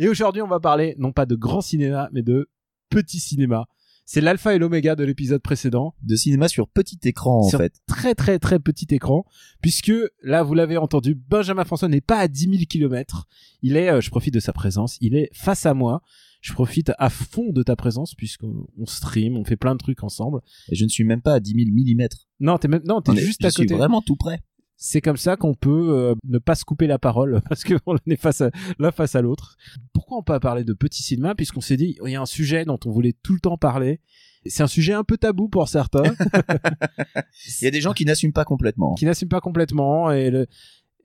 Et 0.00 0.08
aujourd'hui, 0.08 0.40
on 0.40 0.48
va 0.48 0.60
parler 0.60 0.94
non 0.98 1.12
pas 1.12 1.26
de 1.26 1.36
grand 1.36 1.60
cinéma, 1.60 2.08
mais 2.12 2.22
de 2.22 2.48
petit 2.88 3.20
cinéma. 3.20 3.66
C'est 4.06 4.22
l'alpha 4.22 4.54
et 4.54 4.58
l'oméga 4.58 4.96
de 4.96 5.04
l'épisode 5.04 5.42
précédent. 5.42 5.94
de 6.02 6.16
cinéma 6.16 6.48
sur 6.48 6.68
petit 6.68 6.98
écran 7.04 7.40
en 7.40 7.48
Sur 7.48 7.58
fait. 7.58 7.74
Très 7.86 8.14
très 8.14 8.38
très 8.38 8.58
petit 8.58 8.86
écran. 8.92 9.26
Puisque 9.60 9.92
là, 10.22 10.42
vous 10.42 10.54
l'avez 10.54 10.78
entendu, 10.78 11.14
Benjamin 11.14 11.64
François 11.64 11.88
n'est 11.88 12.00
pas 12.00 12.16
à 12.16 12.28
10 12.28 12.40
000 12.50 12.56
kilomètres. 12.68 13.28
Il 13.60 13.76
est, 13.76 13.90
euh, 13.90 14.00
je 14.00 14.08
profite 14.08 14.32
de 14.32 14.40
sa 14.40 14.54
présence, 14.54 14.96
il 15.02 15.14
est 15.14 15.28
face 15.34 15.66
à 15.66 15.74
moi. 15.74 16.00
Je 16.40 16.54
profite 16.54 16.92
à 16.98 17.10
fond 17.10 17.52
de 17.52 17.62
ta 17.62 17.76
présence 17.76 18.14
puisqu'on 18.14 18.66
on 18.78 18.86
stream, 18.86 19.36
on 19.36 19.44
fait 19.44 19.56
plein 19.56 19.74
de 19.74 19.78
trucs 19.78 20.02
ensemble. 20.02 20.40
Et 20.70 20.76
je 20.76 20.84
ne 20.84 20.88
suis 20.88 21.04
même 21.04 21.20
pas 21.20 21.34
à 21.34 21.40
10 21.40 21.50
000 21.52 21.70
millimètres. 21.70 22.26
Non, 22.40 22.56
t'es 22.56 22.68
même, 22.68 22.82
non, 22.86 23.02
t'es 23.02 23.14
juste 23.14 23.42
je 23.42 23.46
à 23.48 23.50
suis 23.50 23.64
côté. 23.64 23.74
vraiment 23.74 24.00
tout 24.00 24.16
près. 24.16 24.40
C'est 24.82 25.02
comme 25.02 25.18
ça 25.18 25.36
qu'on 25.36 25.52
peut 25.52 25.90
euh, 25.90 26.14
ne 26.24 26.38
pas 26.38 26.54
se 26.54 26.64
couper 26.64 26.86
la 26.86 26.98
parole 26.98 27.42
parce 27.48 27.64
que 27.64 27.74
on 27.84 27.98
est 28.06 28.16
face 28.16 28.40
à, 28.40 28.50
l'un 28.78 28.90
face 28.90 29.14
à 29.14 29.20
l'autre. 29.20 29.56
Pourquoi 29.92 30.16
on 30.16 30.22
peut 30.22 30.32
pas 30.32 30.40
parler 30.40 30.64
de 30.64 30.72
petit 30.72 31.02
cinéma 31.02 31.34
puisqu'on 31.34 31.60
s'est 31.60 31.76
dit 31.76 31.98
il 32.02 32.10
y 32.10 32.16
a 32.16 32.20
un 32.22 32.26
sujet 32.26 32.64
dont 32.64 32.78
on 32.86 32.90
voulait 32.90 33.14
tout 33.22 33.34
le 33.34 33.40
temps 33.40 33.58
parler. 33.58 34.00
C'est 34.46 34.62
un 34.62 34.68
sujet 34.68 34.94
un 34.94 35.04
peu 35.04 35.18
tabou 35.18 35.50
pour 35.50 35.68
certains, 35.68 36.02
Il 37.60 37.64
y 37.64 37.66
a 37.66 37.70
des 37.70 37.82
gens 37.82 37.92
qui 37.92 38.06
n'assument 38.06 38.32
pas 38.32 38.46
complètement. 38.46 38.94
qui 38.94 39.04
n'assument 39.04 39.28
pas 39.28 39.42
complètement 39.42 40.10
et 40.10 40.30
le... 40.30 40.46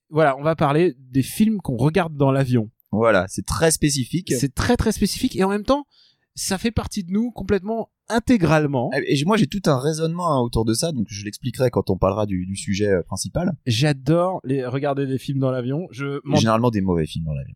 voilà, 0.10 0.38
on 0.38 0.42
va 0.42 0.56
parler 0.56 0.95
des 0.98 1.22
films 1.22 1.58
qu'on 1.58 1.76
regarde 1.76 2.16
dans 2.16 2.32
l'avion. 2.32 2.72
Voilà, 2.94 3.26
c'est 3.28 3.45
très 3.45 3.72
spécifique. 3.72 4.32
C'est 4.39 4.56
très 4.56 4.78
très 4.78 4.94
spécifique 4.94 5.36
et 5.36 5.44
en 5.44 5.50
même 5.50 5.66
temps, 5.66 5.86
ça 6.34 6.58
fait 6.58 6.72
partie 6.72 7.04
de 7.04 7.12
nous 7.12 7.30
complètement 7.32 7.89
intégralement. 8.09 8.92
Et 9.08 9.23
moi 9.25 9.38
j'ai 9.38 9.48
tout 9.48 9.61
un 9.66 9.80
raisonnement 9.80 10.31
hein, 10.31 10.39
autour 10.39 10.66
de 10.66 10.73
ça, 10.73 10.92
donc 10.92 11.08
je 11.09 11.23
l'expliquerai 11.25 11.70
quand 11.70 11.89
on 11.89 11.98
parlera 11.98 12.25
du, 12.25 12.45
du 12.45 12.56
sujet 12.56 12.88
euh, 12.88 13.03
principal. 13.03 13.56
J'adore 13.66 14.39
les 14.44 14.66
regarder 14.66 15.06
des 15.06 15.17
films 15.17 15.39
dans 15.39 15.52
l'avion. 15.52 15.88
Je 15.92 16.20
m'en 16.23 16.38
Généralement 16.38 16.72
des 16.72 16.81
mauvais 16.81 17.06
films 17.06 17.26
dans 17.26 17.33
l'avion. 17.33 17.56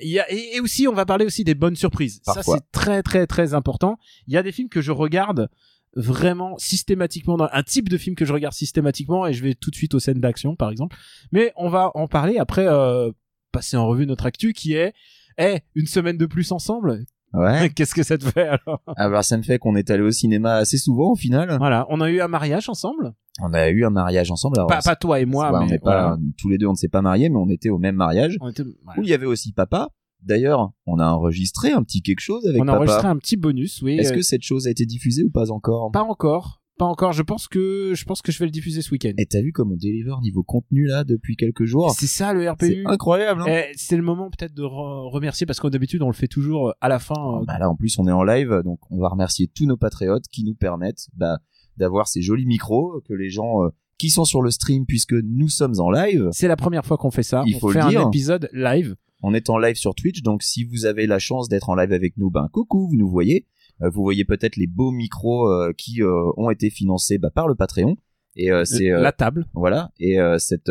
Il 0.00 0.08
y 0.08 0.18
a, 0.18 0.30
et, 0.32 0.60
aussi, 0.60 0.88
on 0.88 0.94
va 0.94 1.04
parler 1.04 1.26
aussi 1.26 1.44
des 1.44 1.54
bonnes 1.54 1.76
surprises. 1.76 2.20
Ça, 2.24 2.42
c'est 2.42 2.70
très, 2.72 3.02
très, 3.02 3.26
très 3.26 3.54
important. 3.54 3.98
Il 4.26 4.32
y 4.32 4.36
a 4.36 4.42
des 4.42 4.52
films 4.52 4.68
que 4.68 4.80
je 4.80 4.90
regarde 4.90 5.48
vraiment 5.94 6.56
systématiquement, 6.56 7.36
dans 7.36 7.48
un 7.52 7.62
type 7.62 7.90
de 7.90 7.98
film 7.98 8.16
que 8.16 8.24
je 8.24 8.32
regarde 8.32 8.54
systématiquement, 8.54 9.26
et 9.26 9.34
je 9.34 9.42
vais 9.42 9.54
tout 9.54 9.70
de 9.70 9.76
suite 9.76 9.94
aux 9.94 10.00
scènes 10.00 10.20
d'action, 10.20 10.56
par 10.56 10.70
exemple. 10.70 10.96
Mais 11.30 11.52
on 11.56 11.68
va 11.68 11.90
en 11.94 12.08
parler 12.08 12.38
après, 12.38 12.66
euh, 12.66 13.10
passer 13.52 13.76
en 13.76 13.86
revue 13.86 14.06
notre 14.06 14.24
actu, 14.24 14.54
qui 14.54 14.72
est, 14.72 14.94
eh, 15.38 15.60
une 15.74 15.86
semaine 15.86 16.16
de 16.16 16.26
plus 16.26 16.52
ensemble? 16.52 17.04
Ouais. 17.34 17.70
Qu'est-ce 17.74 17.94
que 17.94 18.02
ça 18.02 18.18
te 18.18 18.24
fait 18.24 18.48
alors? 18.48 18.82
Alors 18.96 19.24
ça 19.24 19.36
me 19.36 19.42
fait 19.42 19.58
qu'on 19.58 19.74
est 19.76 19.90
allé 19.90 20.02
au 20.02 20.10
cinéma 20.10 20.54
assez 20.56 20.78
souvent 20.78 21.12
au 21.12 21.16
final. 21.16 21.56
Voilà, 21.58 21.86
on 21.88 22.00
a 22.00 22.10
eu 22.10 22.20
un 22.20 22.28
mariage 22.28 22.68
ensemble? 22.68 23.12
On 23.40 23.52
a 23.54 23.68
eu 23.70 23.84
un 23.84 23.90
mariage 23.90 24.30
ensemble. 24.30 24.58
Alors, 24.58 24.68
Pas, 24.68 24.82
pas 24.82 24.96
toi 24.96 25.18
et 25.20 25.24
moi, 25.24 25.50
on 25.54 25.66
mais 25.66 25.78
pas 25.78 26.18
tous 26.38 26.48
les 26.48 26.58
deux, 26.58 26.66
on 26.66 26.72
ne 26.72 26.76
s'est 26.76 26.88
pas 26.88 27.00
mariés, 27.02 27.30
mais 27.30 27.38
on 27.38 27.48
était 27.48 27.70
au 27.70 27.78
même 27.78 27.96
mariage. 27.96 28.36
On, 28.40 28.50
était- 28.50 28.62
voilà. 28.84 29.00
Où 29.00 29.02
il 29.02 29.08
y 29.08 29.14
avait 29.14 29.26
aussi 29.26 29.52
papa. 29.52 29.88
D'ailleurs, 30.22 30.70
on 30.86 30.98
a 30.98 31.06
enregistré 31.06 31.72
un 31.72 31.82
petit 31.82 32.00
quelque 32.00 32.20
chose 32.20 32.46
avec 32.46 32.60
On 32.60 32.68
a 32.68 32.72
papa. 32.72 32.76
enregistré 32.78 33.08
un 33.08 33.16
petit 33.16 33.36
bonus, 33.36 33.82
oui. 33.82 33.96
Est-ce 33.98 34.12
euh, 34.12 34.16
que 34.16 34.22
cette 34.22 34.42
chose 34.42 34.66
a 34.66 34.70
été 34.70 34.86
diffusée 34.86 35.24
ou 35.24 35.30
pas 35.30 35.50
encore? 35.50 35.90
Pas 35.90 36.02
encore. 36.04 36.61
Pas 36.82 36.88
encore. 36.88 37.12
Je 37.12 37.22
pense 37.22 37.46
que, 37.46 37.92
je 37.94 38.04
pense 38.04 38.22
que 38.22 38.32
je 38.32 38.38
vais 38.40 38.44
le 38.46 38.50
diffuser 38.50 38.82
ce 38.82 38.90
week-end. 38.90 39.12
Et 39.18 39.26
t'as 39.26 39.40
vu 39.40 39.52
comme 39.52 39.70
on 39.72 39.76
délivre 39.76 40.20
niveau 40.20 40.42
contenu 40.42 40.86
là 40.86 41.04
depuis 41.04 41.36
quelques 41.36 41.64
jours? 41.64 41.94
C'est 41.96 42.06
ça 42.08 42.32
le 42.32 42.40
C'est 42.42 42.50
RPU. 42.50 42.82
incroyable. 42.86 43.42
Hein 43.42 43.46
Eh, 43.48 43.72
c'est 43.76 43.96
le 43.96 44.02
moment 44.02 44.30
peut-être 44.30 44.54
de 44.54 44.62
re- 44.62 45.10
remercier 45.12 45.46
parce 45.46 45.60
que 45.60 45.68
d'habitude 45.68 46.02
on 46.02 46.08
le 46.08 46.12
fait 46.12 46.26
toujours 46.28 46.70
euh, 46.70 46.72
à 46.80 46.88
la 46.88 46.98
fin. 46.98 47.14
euh, 47.40 47.44
bah 47.46 47.58
là 47.60 47.68
en 47.70 47.76
plus 47.76 47.98
on 47.98 48.06
est 48.08 48.12
en 48.12 48.24
live, 48.24 48.62
donc 48.64 48.80
on 48.90 48.98
va 48.98 49.08
remercier 49.08 49.46
tous 49.54 49.66
nos 49.66 49.76
patriotes 49.76 50.24
qui 50.32 50.42
nous 50.44 50.54
permettent 50.54 51.06
bah, 51.14 51.38
d'avoir 51.76 52.08
ces 52.08 52.20
jolis 52.20 52.46
micros 52.46 53.00
que 53.08 53.14
les 53.14 53.30
gens 53.30 53.62
euh, 53.64 53.68
qui 53.98 54.10
sont 54.10 54.24
sur 54.24 54.42
le 54.42 54.50
stream 54.50 54.84
puisque 54.84 55.12
nous 55.14 55.48
sommes 55.48 55.78
en 55.78 55.90
live. 55.90 56.28
C'est 56.32 56.48
la 56.48 56.56
première 56.56 56.84
fois 56.84 56.96
qu'on 56.96 57.12
fait 57.12 57.22
ça. 57.22 57.44
Il 57.46 57.54
on 57.56 57.60
faut 57.60 57.68
fait 57.70 57.80
le 57.82 57.90
dire. 57.90 58.00
un 58.04 58.08
épisode 58.08 58.48
live. 58.52 58.96
On 59.22 59.34
est 59.34 59.48
en 59.50 59.58
live 59.58 59.76
sur 59.76 59.94
Twitch, 59.94 60.22
donc 60.22 60.42
si 60.42 60.64
vous 60.64 60.84
avez 60.84 61.06
la 61.06 61.20
chance 61.20 61.48
d'être 61.48 61.68
en 61.68 61.76
live 61.76 61.92
avec 61.92 62.16
nous, 62.16 62.28
ben 62.28 62.48
coucou, 62.52 62.88
vous 62.88 62.96
nous 62.96 63.08
voyez. 63.08 63.46
Euh, 63.82 63.90
vous 63.90 64.02
voyez 64.02 64.24
peut-être 64.24 64.56
les 64.56 64.66
beaux 64.66 64.90
micros 64.90 65.48
euh, 65.48 65.72
qui 65.76 66.02
euh, 66.02 66.30
ont 66.36 66.50
été 66.50 66.70
financés 66.70 67.18
bah, 67.18 67.30
par 67.30 67.48
le 67.48 67.54
Patreon. 67.54 67.96
Et 68.34 68.50
c'est 68.64 68.88
La 68.88 69.12
table. 69.12 69.46
voilà 69.52 69.90
et 70.00 70.16
cette 70.38 70.70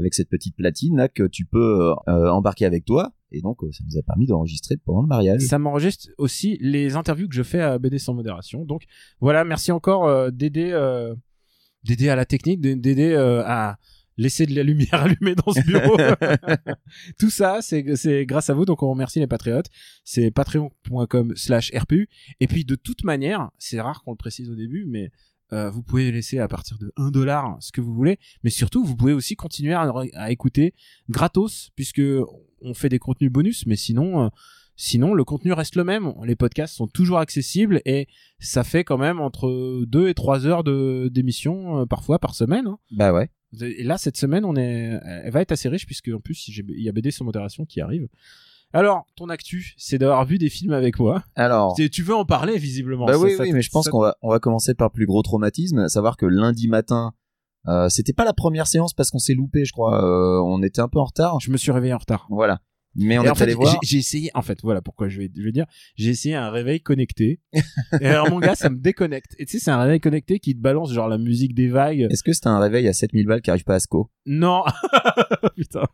avec 0.00 0.14
cette 0.14 0.28
petite 0.28 0.56
platine 0.56 0.96
là 0.96 1.08
que 1.08 1.24
tu 1.24 1.44
peux 1.44 1.94
euh, 2.08 2.30
embarquer 2.30 2.64
avec 2.64 2.84
toi 2.84 3.12
et 3.32 3.40
donc 3.40 3.62
euh, 3.62 3.70
ça 3.70 3.84
nous 3.88 3.98
a 3.98 4.02
permis 4.02 4.26
d'enregistrer 4.26 4.76
pendant 4.76 5.02
le 5.02 5.06
mariage. 5.06 5.40
Ça 5.42 5.58
m'enregistre 5.58 6.08
aussi 6.18 6.58
les 6.60 6.96
interviews 6.96 7.28
que 7.28 7.34
je 7.34 7.42
fais 7.42 7.60
à 7.60 7.78
BD 7.78 7.98
sans 7.98 8.14
modération. 8.14 8.64
Donc 8.64 8.84
voilà, 9.20 9.44
merci 9.44 9.70
encore 9.70 10.06
euh, 10.08 10.30
d'aider, 10.30 10.70
d'aider 11.84 12.08
à 12.08 12.16
la 12.16 12.24
technique, 12.24 12.60
d'aider 12.60 13.14
à 13.14 13.78
laisser 14.20 14.46
de 14.46 14.54
la 14.54 14.62
lumière 14.62 14.94
allumée 15.02 15.34
dans 15.34 15.52
ce 15.52 15.60
bureau. 15.62 15.96
Tout 17.18 17.30
ça, 17.30 17.60
c'est 17.62 17.82
grâce 18.26 18.50
à 18.50 18.54
vous. 18.54 18.64
Donc 18.64 18.82
on 18.82 18.90
remercie 18.90 19.18
les 19.18 19.26
patriotes. 19.26 19.66
C'est 20.04 20.30
patreon.com/slash 20.30 21.72
rpu. 21.74 22.08
Et 22.40 22.46
puis 22.46 22.64
de 22.64 22.74
toute 22.74 23.04
manière, 23.04 23.50
c'est 23.58 23.80
rare 23.80 24.02
qu'on 24.02 24.12
le 24.12 24.16
précise 24.16 24.50
au 24.50 24.54
début, 24.54 24.84
mais 24.86 25.10
euh, 25.52 25.70
vous 25.70 25.82
pouvez 25.82 26.12
laisser 26.12 26.38
à 26.38 26.46
partir 26.48 26.78
de 26.78 26.92
1 26.96 27.10
dollar 27.10 27.56
ce 27.60 27.72
que 27.72 27.80
vous 27.80 27.92
voulez, 27.92 28.18
mais 28.44 28.50
surtout 28.50 28.84
vous 28.84 28.94
pouvez 28.94 29.12
aussi 29.12 29.34
continuer 29.34 29.72
à, 29.74 29.90
à 30.14 30.30
écouter 30.30 30.74
gratos 31.08 31.70
puisque 31.74 32.02
on 32.62 32.74
fait 32.74 32.88
des 32.88 33.00
contenus 33.00 33.32
bonus, 33.32 33.66
mais 33.66 33.74
sinon, 33.74 34.26
euh, 34.26 34.28
sinon 34.76 35.12
le 35.12 35.24
contenu 35.24 35.52
reste 35.52 35.74
le 35.74 35.82
même. 35.82 36.12
Les 36.24 36.36
podcasts 36.36 36.76
sont 36.76 36.86
toujours 36.86 37.18
accessibles 37.18 37.80
et 37.84 38.06
ça 38.38 38.62
fait 38.62 38.84
quand 38.84 38.98
même 38.98 39.18
entre 39.20 39.84
2 39.86 40.08
et 40.08 40.14
3 40.14 40.46
heures 40.46 40.62
de 40.62 41.08
d'émission 41.12 41.80
euh, 41.80 41.86
parfois 41.86 42.20
par 42.20 42.34
semaine. 42.36 42.68
hein. 42.68 42.78
Bah 42.92 43.12
ouais. 43.12 43.28
Et 43.60 43.82
là 43.82 43.98
cette 43.98 44.16
semaine, 44.16 44.44
on 44.44 44.54
est, 44.56 45.00
elle 45.04 45.30
va 45.32 45.40
être 45.40 45.52
assez 45.52 45.68
riche 45.68 45.86
puisque 45.86 46.08
en 46.14 46.20
plus 46.20 46.48
il 46.48 46.64
y 46.82 46.88
a 46.88 46.92
BD 46.92 47.10
sans 47.10 47.24
modération 47.24 47.64
qui 47.64 47.80
arrive. 47.80 48.08
Alors, 48.72 49.04
ton 49.16 49.28
actu, 49.30 49.74
c'est 49.78 49.98
d'avoir 49.98 50.24
vu 50.24 50.38
des 50.38 50.48
films 50.48 50.72
avec 50.72 51.00
moi. 51.00 51.24
Alors 51.34 51.74
Tu 51.74 52.02
veux 52.04 52.14
en 52.14 52.24
parler 52.24 52.56
visiblement 52.56 53.04
Bah 53.06 53.14
ça- 53.14 53.18
oui, 53.18 53.34
ça- 53.36 53.42
oui, 53.42 53.52
mais 53.52 53.62
je 53.62 53.70
pense 53.70 53.88
qu'on 53.88 54.00
va, 54.00 54.16
on 54.22 54.30
va 54.30 54.38
commencer 54.38 54.74
par 54.74 54.88
le 54.88 54.92
plus 54.92 55.06
gros 55.06 55.22
traumatisme, 55.22 55.78
à 55.78 55.88
savoir 55.88 56.16
que 56.16 56.24
lundi 56.26 56.68
matin, 56.68 57.12
euh, 57.66 57.88
c'était 57.88 58.12
pas 58.12 58.24
la 58.24 58.32
première 58.32 58.68
séance 58.68 58.94
parce 58.94 59.10
qu'on 59.10 59.18
s'est 59.18 59.34
loupé, 59.34 59.64
je 59.64 59.72
crois. 59.72 60.04
euh, 60.04 60.40
on 60.44 60.62
était 60.62 60.80
un 60.80 60.88
peu 60.88 61.00
en 61.00 61.04
retard. 61.04 61.40
je 61.40 61.50
me 61.50 61.56
suis 61.56 61.72
réveillé 61.72 61.92
en 61.94 61.98
retard. 61.98 62.26
Voilà. 62.30 62.60
Mais 62.96 63.18
on 63.18 63.22
Et 63.22 63.26
est 63.26 63.30
en 63.30 63.34
fait, 63.36 63.44
allé 63.44 63.54
voir. 63.54 63.78
j'ai- 63.84 63.98
essayé, 63.98 64.30
en 64.34 64.42
fait, 64.42 64.58
voilà 64.62 64.82
pourquoi 64.82 65.08
je 65.08 65.18
vais, 65.20 65.30
je 65.36 65.42
vais 65.42 65.52
dire, 65.52 65.66
j'ai 65.94 66.10
essayé 66.10 66.34
un 66.34 66.50
réveil 66.50 66.80
connecté. 66.80 67.38
et 68.00 68.06
alors, 68.06 68.28
mon 68.30 68.40
gars, 68.40 68.56
ça 68.56 68.68
me 68.68 68.76
déconnecte. 68.78 69.34
Et 69.38 69.46
tu 69.46 69.52
sais, 69.58 69.64
c'est 69.64 69.70
un 69.70 69.80
réveil 69.80 70.00
connecté 70.00 70.40
qui 70.40 70.54
te 70.56 70.60
balance 70.60 70.92
genre 70.92 71.08
la 71.08 71.18
musique 71.18 71.54
des 71.54 71.68
vagues. 71.68 72.08
Est-ce 72.10 72.24
que 72.24 72.32
c'était 72.32 72.48
un 72.48 72.58
réveil 72.58 72.88
à 72.88 72.92
7000 72.92 73.26
balles 73.26 73.42
qui 73.42 73.50
arrive 73.50 73.62
pas 73.64 73.76
à 73.76 73.80
SCO? 73.80 74.10
Non, 74.26 74.64
putain, 75.56 75.84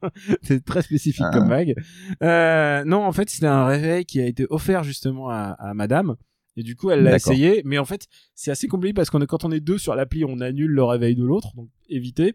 c'est 0.43 0.65
très 0.65 0.83
spécifique 0.83 1.25
Ah. 1.27 1.31
comme 1.33 1.49
vague. 1.49 1.75
Euh, 2.23 2.85
non, 2.85 3.05
en 3.05 3.13
fait, 3.13 3.29
c'était 3.31 3.47
un 3.47 3.67
réveil 3.67 4.05
qui 4.05 4.21
a 4.21 4.27
été 4.27 4.47
offert 4.51 4.83
justement 4.83 5.29
à, 5.29 5.57
à 5.59 5.75
Madame. 5.75 6.17
Et 6.57 6.63
du 6.63 6.75
coup, 6.77 6.91
elle 6.91 7.03
l'a 7.03 7.17
essayé. 7.17 7.61
Mais 7.67 7.77
en 7.77 7.85
fait, 7.85 8.07
c'est 8.35 8.51
assez 8.51 8.67
compliqué 8.69 8.95
parce 8.95 9.11
qu'on 9.11 9.21
quand 9.27 9.45
on 9.45 9.53
est 9.53 9.61
deux 9.61 9.77
sur 9.79 9.95
l'appli, 9.95 10.25
on 10.25 10.41
annule 10.41 10.71
le 10.71 10.85
réveil 10.85 11.15
de 11.15 11.23
l'autre, 11.25 11.55
donc 11.55 11.69
éviter. 11.91 12.35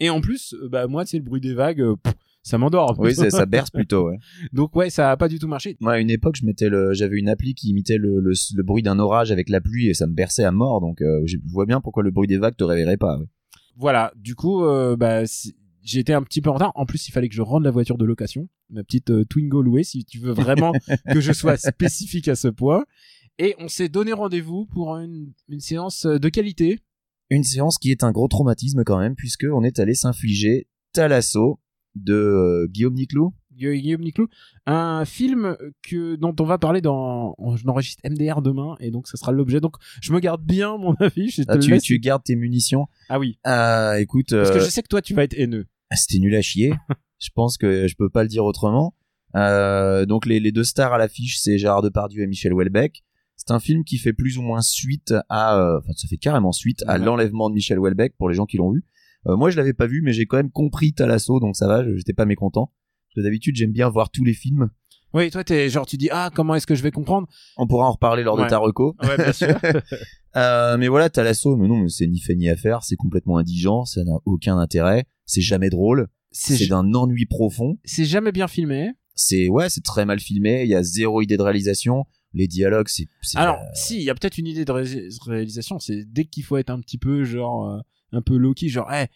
Et 0.00 0.10
en 0.10 0.20
plus, 0.20 0.54
euh, 0.54 0.68
bah 0.68 0.86
moi, 0.88 1.06
c'est 1.06 1.18
le 1.18 1.22
bruit 1.24 1.40
des 1.40 1.54
vagues, 1.54 1.80
euh, 1.82 1.94
pff, 2.02 2.14
ça 2.42 2.58
m'endort. 2.58 2.96
Oui, 2.98 3.14
ça 3.14 3.46
berce 3.46 3.70
plutôt. 3.74 4.08
Ouais. 4.08 4.18
donc 4.52 4.74
ouais, 4.74 4.90
ça 4.90 5.10
a 5.10 5.16
pas 5.16 5.28
du 5.28 5.38
tout 5.38 5.48
marché. 5.48 5.76
Moi, 5.80 5.94
à 5.94 5.98
une 5.98 6.10
époque, 6.10 6.36
je 6.36 6.46
mettais 6.46 6.68
le, 6.68 6.92
j'avais 6.94 7.18
une 7.18 7.28
appli 7.28 7.54
qui 7.54 7.68
imitait 7.70 7.98
le, 7.98 8.20
le, 8.20 8.32
le 8.32 8.62
bruit 8.62 8.82
d'un 8.82 8.98
orage 8.98 9.30
avec 9.30 9.48
la 9.48 9.60
pluie 9.60 9.88
et 9.88 9.94
ça 9.94 10.06
me 10.06 10.14
berçait 10.14 10.44
à 10.44 10.52
mort. 10.52 10.80
Donc, 10.80 11.02
euh, 11.02 11.22
je 11.26 11.36
vois 11.46 11.66
bien 11.66 11.80
pourquoi 11.80 12.02
le 12.02 12.10
bruit 12.10 12.28
des 12.28 12.38
vagues 12.38 12.56
te 12.56 12.64
réveillerait 12.64 12.96
pas. 12.96 13.18
Voilà, 13.76 14.12
du 14.16 14.34
coup, 14.34 14.64
euh, 14.64 14.96
bah, 14.96 15.22
été 15.94 16.12
un 16.12 16.22
petit 16.22 16.40
peu 16.40 16.50
en 16.50 16.54
retard. 16.54 16.72
En 16.74 16.86
plus, 16.86 17.08
il 17.08 17.12
fallait 17.12 17.28
que 17.28 17.34
je 17.34 17.42
rende 17.42 17.64
la 17.64 17.70
voiture 17.70 17.98
de 17.98 18.04
location, 18.04 18.48
ma 18.70 18.84
petite 18.84 19.10
euh, 19.10 19.24
Twingo 19.24 19.62
louée, 19.62 19.84
si 19.84 20.04
tu 20.04 20.18
veux 20.18 20.32
vraiment 20.32 20.72
que 21.12 21.20
je 21.20 21.32
sois 21.32 21.56
spécifique 21.56 22.28
à 22.28 22.36
ce 22.36 22.48
point. 22.48 22.84
Et 23.38 23.54
on 23.58 23.68
s'est 23.68 23.88
donné 23.88 24.12
rendez-vous 24.12 24.66
pour 24.66 24.96
une, 24.96 25.32
une 25.48 25.60
séance 25.60 26.04
de 26.04 26.28
qualité. 26.28 26.80
Une 27.30 27.44
séance 27.44 27.78
qui 27.78 27.90
est 27.90 28.02
un 28.02 28.12
gros 28.12 28.28
traumatisme 28.28 28.82
quand 28.84 28.98
même, 28.98 29.14
puisque 29.14 29.46
on 29.50 29.62
est 29.62 29.78
allé 29.78 29.94
s'infliger 29.94 30.66
Talasso 30.92 31.60
de 31.94 32.14
euh, 32.14 32.66
Guillaume 32.70 32.94
Niclou. 32.94 33.34
Gu- 33.56 33.78
Guillaume 33.80 34.00
Niclou, 34.02 34.26
un 34.66 35.04
film 35.04 35.56
que 35.82 36.16
dont 36.16 36.34
on 36.40 36.44
va 36.44 36.56
parler 36.56 36.80
dans 36.80 37.34
je 37.56 37.64
n'enregistre 37.66 38.00
MDR 38.08 38.40
demain 38.42 38.76
et 38.80 38.90
donc 38.90 39.06
ça 39.08 39.16
sera 39.18 39.32
l'objet 39.32 39.60
donc 39.60 39.74
je 40.00 40.12
me 40.12 40.20
garde 40.20 40.42
bien 40.42 40.78
mon 40.78 40.94
avis 41.00 41.28
je 41.30 41.42
te 41.42 41.50
Ah, 41.50 41.58
tu, 41.58 41.78
tu 41.80 41.98
gardes 41.98 42.22
tes 42.22 42.36
munitions. 42.36 42.86
ah 43.10 43.18
oui 43.18 43.38
Ah, 43.44 43.96
écoute, 43.98 44.30
parce 44.30 44.50
que 44.50 44.58
euh, 44.58 44.64
je 44.64 44.70
sais 44.70 44.82
que 44.82 44.88
toi 44.88 45.02
tu 45.02 45.12
vas 45.14 45.24
être 45.24 45.34
haineux 45.38 45.66
c'était 45.92 46.20
nul 46.20 46.34
à 46.36 46.40
chier. 46.42 46.72
je 47.18 47.28
pense 47.34 47.58
que 47.58 47.86
je 47.88 47.94
peux 47.96 48.08
pas 48.08 48.22
le 48.22 48.28
dire 48.28 48.44
autrement. 48.44 48.94
Euh, 49.36 50.06
donc 50.06 50.24
les, 50.26 50.40
les 50.40 50.52
deux 50.52 50.64
stars 50.64 50.92
à 50.92 50.98
l'affiche, 50.98 51.38
c'est 51.40 51.58
Gérard 51.58 51.82
Depardieu 51.82 52.22
et 52.22 52.26
Michel 52.26 52.52
Houellebecq. 52.52 53.02
C'est 53.36 53.50
un 53.52 53.58
film 53.60 53.84
qui 53.84 53.98
fait 53.98 54.12
plus 54.12 54.38
ou 54.38 54.42
moins 54.42 54.60
suite 54.62 55.14
à, 55.28 55.58
euh, 55.58 55.78
enfin 55.78 55.92
ça 55.96 56.06
fait 56.08 56.16
carrément 56.18 56.52
suite 56.52 56.82
à 56.86 56.98
Ouais. 56.98 57.04
l'enlèvement 57.04 57.48
de 57.50 57.54
Michel 57.54 57.78
Houellebecq 57.78 58.14
pour 58.18 58.28
les 58.28 58.34
gens 58.36 58.46
qui 58.46 58.56
l'ont 58.58 58.70
vu. 58.70 58.84
Euh, 59.26 59.36
moi 59.36 59.50
je 59.50 59.56
l'avais 59.56 59.72
pas 59.74 59.86
vu, 59.86 60.00
mais 60.02 60.12
j'ai 60.12 60.26
quand 60.26 60.36
même 60.38 60.50
compris 60.50 60.92
Talasso, 60.94 61.40
donc 61.40 61.56
ça 61.56 61.66
va, 61.66 61.84
je- 61.84 61.96
j'étais 61.96 62.12
pas 62.14 62.24
mécontent. 62.26 62.72
Parce 63.08 63.16
que 63.16 63.20
d'habitude 63.22 63.56
j'aime 63.56 63.72
bien 63.72 63.88
voir 63.88 64.10
tous 64.10 64.24
les 64.24 64.34
films. 64.34 64.70
Oui, 65.12 65.28
toi, 65.30 65.42
t'es 65.42 65.68
genre, 65.68 65.86
tu 65.86 65.96
dis, 65.96 66.08
ah, 66.12 66.30
comment 66.32 66.54
est-ce 66.54 66.68
que 66.68 66.76
je 66.76 66.84
vais 66.84 66.92
comprendre? 66.92 67.26
On 67.56 67.66
pourra 67.66 67.88
en 67.88 67.92
reparler 67.92 68.22
lors 68.22 68.36
Ouais. 68.38 68.44
de 68.44 68.48
ta 68.48 68.58
reco. 68.58 68.94
Ouais, 69.02 69.16
bien 69.16 69.32
sûr. 69.32 69.48
Euh, 70.36 70.76
mais 70.78 70.86
voilà, 70.86 71.10
Talasso, 71.10 71.56
mais 71.56 71.66
non, 71.66 71.78
mais 71.78 71.88
c'est 71.88 72.06
ni 72.06 72.20
fait 72.20 72.36
ni 72.36 72.48
à 72.48 72.54
faire, 72.56 72.84
c'est 72.84 72.94
complètement 72.94 73.38
indigent, 73.38 73.84
ça 73.84 74.04
n'a 74.04 74.16
aucun 74.26 74.56
intérêt, 74.58 75.06
c'est 75.26 75.40
jamais 75.40 75.70
drôle, 75.70 76.06
c'est 76.30 76.68
d'un 76.68 76.94
ennui 76.94 77.26
profond. 77.26 77.78
c'est 77.84 78.04
jamais 78.04 78.30
bien 78.30 78.46
filmé. 78.46 78.92
C'est 79.16 79.48
ouais, 79.48 79.68
c'est 79.68 79.82
très 79.82 80.04
mal 80.04 80.20
filmé, 80.20 80.62
il 80.62 80.68
y 80.68 80.76
a 80.76 80.84
zéro 80.84 81.20
idée 81.20 81.36
de 81.36 81.42
réalisation, 81.42 82.04
les 82.32 82.46
dialogues, 82.46 82.86
c'est 82.86 83.06
Alors, 83.34 83.58
si, 83.74 83.96
il 83.96 84.02
y 84.04 84.10
a 84.10 84.14
peut-être 84.14 84.38
une 84.38 84.46
idée 84.46 84.64
de 84.64 84.70
ré- 84.70 85.08
réalisation, 85.26 85.80
c'est 85.80 86.04
dès 86.04 86.26
qu'il 86.26 86.44
faut 86.44 86.58
être 86.58 86.70
un 86.70 86.78
petit 86.80 86.98
peu, 86.98 87.24
genre, 87.24 87.68
euh, 87.68 87.80
un 88.12 88.22
peu 88.22 88.36
low-key, 88.36 88.68
genre, 88.68 88.90
eh, 88.92 89.06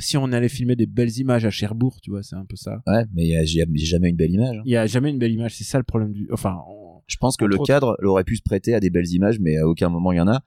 si 0.00 0.16
on 0.16 0.24
allait 0.32 0.48
filmer 0.48 0.74
des 0.76 0.86
belles 0.86 1.16
images 1.18 1.44
à 1.44 1.50
Cherbourg, 1.50 1.98
tu 2.02 2.10
vois, 2.10 2.22
c'est 2.22 2.36
un 2.36 2.44
peu 2.46 2.56
ça. 2.56 2.82
ouais, 2.86 3.04
mais 3.14 3.24
il 3.26 3.28
y 3.28 3.36
a- 3.36 3.44
jamais 3.76 4.08
une 4.10 4.16
belle 4.16 4.30
image. 4.30 4.56
hein. 4.58 4.62
Il 4.64 4.72
y 4.72 4.76
a 4.76 4.86
jamais 4.86 5.10
une 5.10 5.18
belle 5.18 5.32
image, 5.32 5.54
c'est 5.56 5.64
ça 5.64 5.78
le 5.78 5.84
problème 5.84 6.12
du. 6.12 6.28
Enfin, 6.32 6.58
on- 6.68 7.02
Je 7.08 7.16
pense 7.18 7.36
que 7.36 7.44
le 7.44 7.56
autres. 7.56 7.66
cadre 7.66 7.96
aurait 8.04 8.24
pu 8.24 8.36
se 8.36 8.42
prêter 8.42 8.74
à 8.74 8.80
des 8.80 8.88
belles 8.90 9.10
images, 9.10 9.38
mais 9.40 9.56
à 9.58 9.66
aucun 9.68 9.88
moment 9.90 10.12
il 10.12 10.16
y 10.16 10.20
en 10.20 10.28
a. 10.28 10.42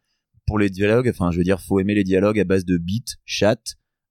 Pour 0.47 0.57
les 0.59 0.69
dialogues, 0.69 1.09
enfin, 1.09 1.31
je 1.31 1.37
veux 1.37 1.43
dire, 1.43 1.59
faut 1.59 1.79
aimer 1.79 1.95
les 1.95 2.03
dialogues 2.03 2.39
à 2.39 2.43
base 2.43 2.65
de 2.65 2.77
beats, 2.77 3.15
chat, 3.25 3.59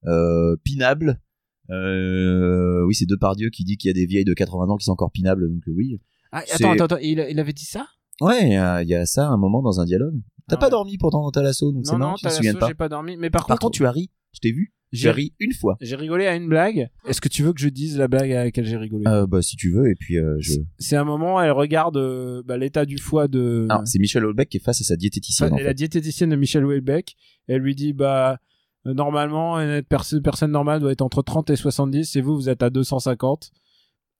euh, 0.05 0.55
pinable. 0.63 1.21
Euh, 1.69 2.83
oui, 2.85 2.93
c'est 2.95 3.05
Depardieu 3.07 3.49
qui 3.49 3.63
dit 3.63 3.77
qu'il 3.77 3.89
y 3.89 3.91
a 3.91 3.93
des 3.93 4.05
vieilles 4.05 4.25
de 4.25 4.33
80 4.33 4.69
ans 4.69 4.77
qui 4.77 4.85
sont 4.85 4.91
encore 4.91 5.11
pinables, 5.11 5.49
donc 5.49 5.61
euh, 5.67 5.71
oui. 5.75 5.99
Ah, 6.31 6.43
attends, 6.53 6.71
attends, 6.71 6.83
attends, 6.85 6.97
il, 7.01 7.25
il 7.29 7.39
avait 7.39 7.53
dit 7.53 7.65
ça? 7.65 7.87
Ouais, 8.21 8.43
il 8.43 8.53
y, 8.53 8.55
a- 8.55 8.81
il 8.83 8.89
y 8.89 8.95
a 8.95 9.05
ça 9.05 9.27
un 9.27 9.37
moment 9.37 9.61
dans 9.61 9.79
un 9.79 9.85
dialogue. 9.85 10.15
T'as 10.47 10.55
Ah 10.55 10.59
pas 10.59 10.69
dormi 10.69 10.97
pourtant 10.97 11.23
dans 11.23 11.31
ta 11.31 11.41
lasso, 11.41 11.71
donc 11.71 11.85
c'est 11.87 11.97
Non, 11.97 12.13
tu 12.15 12.25
te 12.25 12.31
souviens 12.31 12.53
pas. 12.53 12.67
j'ai 12.67 12.73
pas 12.75 12.87
dormi. 12.89 13.17
Mais 13.17 13.29
par, 13.29 13.41
Par 13.47 13.57
contre, 13.57 13.61
contre, 13.67 13.77
tu 13.77 13.85
as 13.85 13.91
ri. 13.91 14.11
Je 14.33 14.39
t'ai 14.39 14.51
vu. 14.51 14.71
J'ai 14.91 15.11
ri 15.11 15.33
une 15.39 15.51
fois. 15.51 15.75
j'ai 15.81 15.95
rigolé 15.97 16.25
à 16.27 16.35
une 16.35 16.47
blague. 16.47 16.89
Est-ce 17.05 17.19
que 17.19 17.27
tu 17.27 17.43
veux 17.43 17.51
que 17.51 17.59
je 17.59 17.67
dise 17.67 17.97
la 17.97 18.07
blague 18.07 18.31
à 18.31 18.45
laquelle 18.45 18.65
j'ai 18.65 18.77
rigolé? 18.77 19.03
Euh, 19.07 19.25
bah 19.27 19.41
si 19.41 19.57
tu 19.57 19.71
veux, 19.71 19.89
et 19.89 19.95
puis 19.95 20.17
euh, 20.17 20.35
je. 20.39 20.53
C'est 20.79 20.95
un 20.95 21.03
moment, 21.03 21.41
elle 21.41 21.51
regarde 21.51 21.97
euh, 21.97 22.41
bah, 22.45 22.55
l'état 22.57 22.85
du 22.85 22.97
foie 22.97 23.27
de. 23.27 23.65
Alors, 23.69 23.81
c'est 23.85 23.99
Michel 23.99 24.23
Houellebecq 24.23 24.47
qui 24.49 24.57
est 24.57 24.61
face 24.63 24.79
à 24.81 24.83
sa 24.85 24.95
diététicienne. 24.95 25.51
en 25.53 25.57
et 25.57 25.63
la 25.63 25.73
diététicienne 25.73 26.29
de 26.29 26.35
Michel 26.37 26.63
Houellebecq, 26.63 27.15
elle 27.47 27.61
lui 27.61 27.75
dit 27.75 27.91
bah 27.93 28.37
normalement 28.85 29.57
une 29.59 29.81
perso- 29.81 30.21
personne 30.21 30.51
normale 30.51 30.79
doit 30.79 30.91
être 30.91 31.01
entre 31.01 31.21
30 31.23 31.49
et 31.49 31.55
70 31.55 32.15
et 32.15 32.21
vous 32.21 32.35
vous 32.35 32.49
êtes 32.49 32.63
à 32.63 32.69
250. 32.69 33.51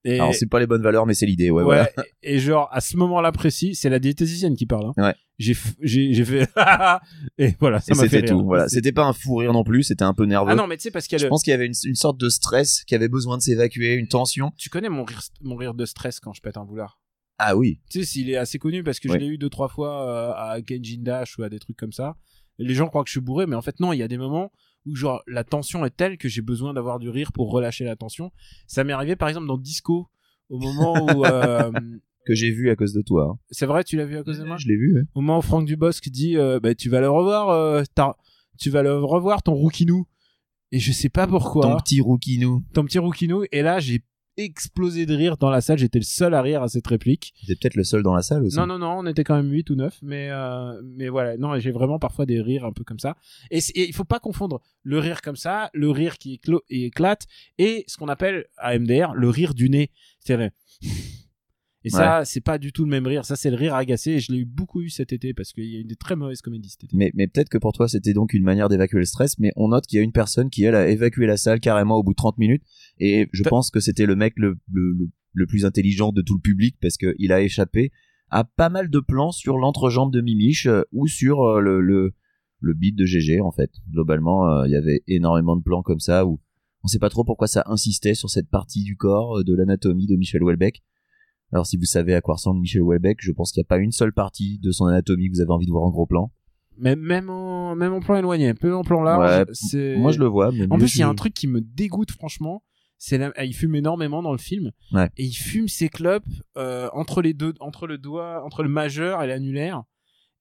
Et 0.07 0.19
Alors 0.19 0.33
c'est 0.35 0.47
pas 0.47 0.59
les 0.59 0.67
bonnes 0.67 0.83
valeurs, 0.83 1.05
mais 1.05 1.13
c'est 1.15 1.25
l'idée. 1.25 1.49
Ouais, 1.49 1.63
ouais, 1.63 1.63
voilà. 1.63 1.89
et 2.21 2.37
genre 2.39 2.69
à 2.71 2.79
ce 2.79 2.95
moment-là 2.97 3.31
précis, 3.31 3.73
c'est 3.75 3.89
la 3.89 3.99
diététicienne 3.99 4.55
qui 4.55 4.65
parle. 4.67 4.91
hein. 4.95 5.03
Ouais. 5.03 5.15
J'ai 5.39 5.53
f- 5.53 5.75
j'ai 5.81 6.13
j'ai 6.13 6.23
fait 6.23 6.47
et 7.37 7.55
voilà, 7.59 7.79
ça 7.81 7.93
m'a 7.95 8.07
fait 8.07 8.19
rire. 8.19 8.29
tout. 8.29 8.43
Voilà, 8.45 8.69
c'était 8.69 8.91
pas 8.91 9.03
un 9.03 9.13
fou 9.13 9.35
rire 9.37 9.51
non 9.51 9.63
plus. 9.63 9.83
C'était 9.83 10.03
un 10.03 10.13
peu 10.13 10.25
nerveux. 10.25 10.51
Ah 10.51 10.55
non, 10.55 10.67
mais 10.67 10.77
tu 10.77 10.83
sais 10.83 10.91
parce 10.91 11.07
qu'il 11.07 11.15
y 11.15 11.17
a 11.17 11.19
Je 11.19 11.25
le- 11.25 11.29
pense 11.29 11.43
qu'il 11.43 11.51
y 11.51 11.53
avait 11.53 11.65
une, 11.65 11.73
une 11.85 11.95
sorte 11.95 12.19
de 12.19 12.29
stress 12.29 12.83
qui 12.85 12.95
avait 12.95 13.09
besoin 13.09 13.37
de 13.37 13.41
s'évacuer, 13.41 13.95
une 13.95 14.07
tension. 14.07 14.51
tu 14.57 14.69
connais 14.69 14.89
mon 14.89 15.03
rire 15.03 15.21
mon 15.41 15.55
rire 15.55 15.73
de 15.73 15.85
stress 15.85 16.19
quand 16.19 16.33
je 16.33 16.41
pète 16.41 16.57
un 16.57 16.65
boulard? 16.65 16.99
Ah 17.37 17.57
oui. 17.57 17.81
Tu 17.89 17.99
sais, 17.99 18.05
s'il 18.05 18.29
est 18.29 18.37
assez 18.37 18.59
connu 18.59 18.83
parce 18.83 18.99
que 18.99 19.09
Ouais. 19.09 19.15
je 19.15 19.19
l'ai 19.19 19.27
eu 19.27 19.37
deux 19.37 19.49
trois 19.49 19.67
fois 19.67 20.07
euh, 20.07 20.31
à 20.53 20.61
Kenjin 20.61 21.01
Dash 21.01 21.37
ou 21.37 21.43
à 21.43 21.49
des 21.49 21.59
trucs 21.59 21.75
comme 21.77 21.91
ça. 21.91 22.15
Les 22.57 22.73
gens 22.73 22.87
croient 22.87 23.03
que 23.03 23.09
je 23.09 23.13
suis 23.13 23.21
bourré, 23.21 23.45
mais 23.47 23.55
en 23.57 23.61
fait 23.61 23.79
non, 23.81 23.91
il 23.91 23.97
y 23.97 24.03
a 24.03 24.07
des 24.07 24.17
moments 24.17 24.51
où 24.85 24.95
genre 24.95 25.21
la 25.27 25.43
tension 25.43 25.85
est 25.85 25.95
telle 25.95 26.17
que 26.17 26.27
j'ai 26.29 26.41
besoin 26.41 26.73
d'avoir 26.73 26.99
du 26.99 27.09
rire 27.09 27.31
pour 27.31 27.51
relâcher 27.51 27.83
la 27.85 27.95
tension. 27.95 28.31
Ça 28.67 28.83
m'est 28.83 28.93
arrivé 28.93 29.15
par 29.15 29.29
exemple 29.29 29.47
dans 29.47 29.57
Disco 29.57 30.07
au 30.49 30.59
moment 30.59 31.05
où 31.05 31.25
euh, 31.25 31.71
Que 32.25 32.33
j'ai 32.35 32.51
vu 32.51 32.69
à 32.69 32.75
cause 32.75 32.93
de 32.93 33.01
toi. 33.01 33.31
hein. 33.33 33.39
c'est 33.51 33.65
vrai, 33.65 33.83
tu 33.83 33.97
l'as 33.97 34.05
vu 34.05 34.17
à 34.17 34.23
cause 34.23 34.39
de 34.39 34.43
moi? 34.45 34.57
Je 34.57 34.67
l'ai 34.67 34.75
vu. 34.77 34.93
ouais. 34.95 35.01
Au 35.15 35.21
moment 35.21 35.39
où 35.39 35.41
Franck 35.41 35.65
Dubosc 35.65 36.07
dit 36.09 36.37
euh, 36.37 36.59
bah, 36.59 36.75
tu 36.75 36.89
vas 36.89 36.99
le 37.01 37.09
revoir 37.09 37.49
euh, 37.49 37.83
tu 38.59 38.69
vas 38.69 38.83
le 38.83 38.97
revoir 39.03 39.43
ton 39.43 39.53
rouquinou 39.53 40.07
et 40.71 40.79
je 40.79 40.91
sais 40.91 41.09
pas 41.09 41.27
pourquoi 41.27 41.63
Ton 41.63 41.77
petit 41.77 42.01
rouquinou. 42.01 42.63
ton 42.73 42.83
petit 42.85 42.99
rouquinou 42.99 43.43
et 43.51 43.61
là 43.61 43.79
j'ai 43.79 44.01
explosé 44.37 45.05
de 45.05 45.15
rire 45.15 45.37
dans 45.37 45.49
la 45.49 45.61
salle, 45.61 45.77
j'étais 45.77 45.99
le 45.99 46.05
seul 46.05 46.33
à 46.33 46.41
rire 46.41 46.61
à 46.61 46.67
cette 46.67 46.87
réplique. 46.87 47.33
T'es 47.47 47.55
peut-être 47.55 47.75
le 47.75 47.83
seul 47.83 48.03
dans 48.03 48.13
la 48.13 48.21
salle 48.21 48.43
aussi. 48.43 48.57
Non, 48.57 48.67
non, 48.67 48.79
non, 48.79 48.99
on 48.99 49.05
était 49.05 49.23
quand 49.23 49.35
même 49.35 49.51
8 49.51 49.69
ou 49.69 49.75
9, 49.75 49.99
mais, 50.01 50.29
euh, 50.29 50.81
mais 50.83 51.09
voilà, 51.09 51.37
non, 51.37 51.57
j'ai 51.59 51.71
vraiment 51.71 51.99
parfois 51.99 52.25
des 52.25 52.41
rires 52.41 52.65
un 52.65 52.73
peu 52.73 52.83
comme 52.83 52.99
ça. 52.99 53.15
Et, 53.51 53.59
et 53.75 53.87
il 53.87 53.93
faut 53.93 54.03
pas 54.03 54.19
confondre 54.19 54.61
le 54.83 54.99
rire 54.99 55.21
comme 55.21 55.35
ça, 55.35 55.69
le 55.73 55.89
rire 55.89 56.17
qui 56.17 56.39
éclate, 56.69 57.25
et 57.57 57.83
ce 57.87 57.97
qu'on 57.97 58.07
appelle 58.07 58.45
à 58.57 58.77
MDR 58.77 59.13
le 59.13 59.29
rire 59.29 59.53
du 59.53 59.69
nez. 59.69 59.91
C'est-à-dire, 60.19 60.51
Et 61.85 61.89
ça, 61.89 62.25
c'est 62.25 62.41
pas 62.41 62.57
du 62.57 62.71
tout 62.71 62.83
le 62.83 62.89
même 62.89 63.07
rire. 63.07 63.25
Ça, 63.25 63.35
c'est 63.35 63.49
le 63.49 63.55
rire 63.55 63.75
agacé. 63.75 64.11
Et 64.11 64.19
je 64.19 64.31
l'ai 64.31 64.39
eu 64.39 64.45
beaucoup 64.45 64.81
eu 64.81 64.89
cet 64.89 65.13
été 65.13 65.33
parce 65.33 65.53
qu'il 65.53 65.65
y 65.65 65.77
a 65.77 65.79
eu 65.79 65.85
des 65.85 65.95
très 65.95 66.15
mauvaises 66.15 66.41
comédies 66.41 66.69
cet 66.69 66.85
été. 66.85 66.97
Mais, 66.97 67.11
mais 67.13 67.27
peut-être 67.27 67.49
que 67.49 67.57
pour 67.57 67.73
toi 67.73 67.87
c'était 67.87 68.13
donc 68.13 68.33
une 68.33 68.43
manière 68.43 68.69
d'évacuer 68.69 68.99
le 68.99 69.05
stress, 69.05 69.39
mais 69.39 69.51
on 69.55 69.69
note 69.69 69.85
qu'il 69.85 69.97
y 69.97 69.99
a 69.99 70.03
une 70.03 70.11
personne 70.11 70.49
qui 70.49 70.63
elle 70.63 70.75
a 70.75 70.89
évacué 70.89 71.25
la 71.25 71.37
salle 71.37 71.59
carrément 71.59 71.95
au 71.95 72.03
bout 72.03 72.11
de 72.11 72.17
30 72.17 72.37
minutes, 72.37 72.63
et 72.99 73.27
je 73.31 73.43
pense 73.43 73.71
que 73.71 73.79
c'était 73.79 74.05
le 74.05 74.15
mec 74.15 74.33
le, 74.37 74.57
le, 74.71 74.91
le, 74.93 75.09
le 75.33 75.45
plus 75.45 75.65
intelligent 75.65 76.11
de 76.11 76.21
tout 76.21 76.35
le 76.35 76.41
public 76.41 76.75
parce 76.81 76.97
qu'il 76.97 77.31
a 77.31 77.41
échappé 77.41 77.91
à 78.29 78.43
pas 78.43 78.69
mal 78.69 78.89
de 78.89 78.99
plans 78.99 79.31
sur 79.31 79.57
l'entrejambe 79.57 80.11
de 80.11 80.21
Mimiche 80.21 80.65
euh, 80.67 80.81
ou 80.91 81.07
sur 81.07 81.43
euh, 81.43 81.59
le, 81.59 81.81
le, 81.81 82.13
le 82.59 82.73
beat 82.73 82.95
de 82.95 83.05
GG 83.05 83.41
en 83.41 83.51
fait. 83.51 83.71
Globalement, 83.91 84.49
euh, 84.49 84.67
il 84.67 84.71
y 84.71 84.75
avait 84.75 85.03
énormément 85.07 85.55
de 85.55 85.61
plans 85.61 85.83
comme 85.83 85.99
ça 85.99 86.25
où 86.25 86.39
on 86.83 86.87
sait 86.87 86.99
pas 86.99 87.09
trop 87.09 87.23
pourquoi 87.23 87.47
ça 87.47 87.63
insistait 87.67 88.13
sur 88.13 88.29
cette 88.29 88.49
partie 88.49 88.83
du 88.83 88.95
corps 88.95 89.43
de 89.43 89.55
l'anatomie 89.55 90.07
de 90.07 90.15
Michel 90.15 90.43
Houellebecq. 90.43 90.83
Alors 91.51 91.65
si 91.65 91.77
vous 91.77 91.85
savez 91.85 92.13
à 92.15 92.21
quoi 92.21 92.35
ressemble 92.35 92.59
Michel 92.61 92.81
Houellebecq, 92.81 93.17
je 93.21 93.31
pense 93.31 93.51
qu'il 93.51 93.61
n'y 93.61 93.65
a 93.65 93.69
pas 93.69 93.77
une 93.77 93.91
seule 93.91 94.13
partie 94.13 94.59
de 94.59 94.71
son 94.71 94.85
anatomie 94.85 95.29
que 95.29 95.35
vous 95.35 95.41
avez 95.41 95.51
envie 95.51 95.65
de 95.67 95.71
voir 95.71 95.83
en 95.83 95.91
gros 95.91 96.05
plan. 96.05 96.31
Mais 96.77 96.95
même 96.95 97.29
en, 97.29 97.75
même 97.75 97.93
en 97.93 98.01
plan 98.01 98.17
éloigné, 98.17 98.53
peu 98.53 98.75
en 98.75 98.83
plan 98.83 99.01
large, 99.01 99.45
Ouais. 99.73 99.95
Moi 99.97 100.11
je 100.11 100.19
le 100.19 100.25
vois, 100.27 100.51
mais 100.51 100.65
En 100.69 100.77
plus, 100.77 100.95
il 100.95 100.99
y 100.99 101.03
a 101.03 101.07
un 101.07 101.15
truc 101.15 101.33
qui 101.33 101.47
me 101.47 101.61
dégoûte 101.61 102.11
franchement. 102.11 102.63
C'est 102.97 103.17
la- 103.17 103.31
il 103.45 103.53
fume 103.53 103.75
énormément 103.75 104.21
dans 104.23 104.31
le 104.31 104.37
film. 104.37 104.71
Ouais. 104.91 105.09
Et 105.17 105.23
il 105.25 105.33
fume 105.33 105.67
ses 105.67 105.89
clopes 105.89 106.25
euh, 106.57 106.89
entre 106.93 107.21
les 107.21 107.33
deux, 107.33 107.53
entre 107.59 107.87
le 107.87 107.97
doigt, 107.97 108.41
entre 108.43 108.63
le 108.63 108.69
majeur 108.69 109.21
et 109.21 109.27
l'annulaire, 109.27 109.83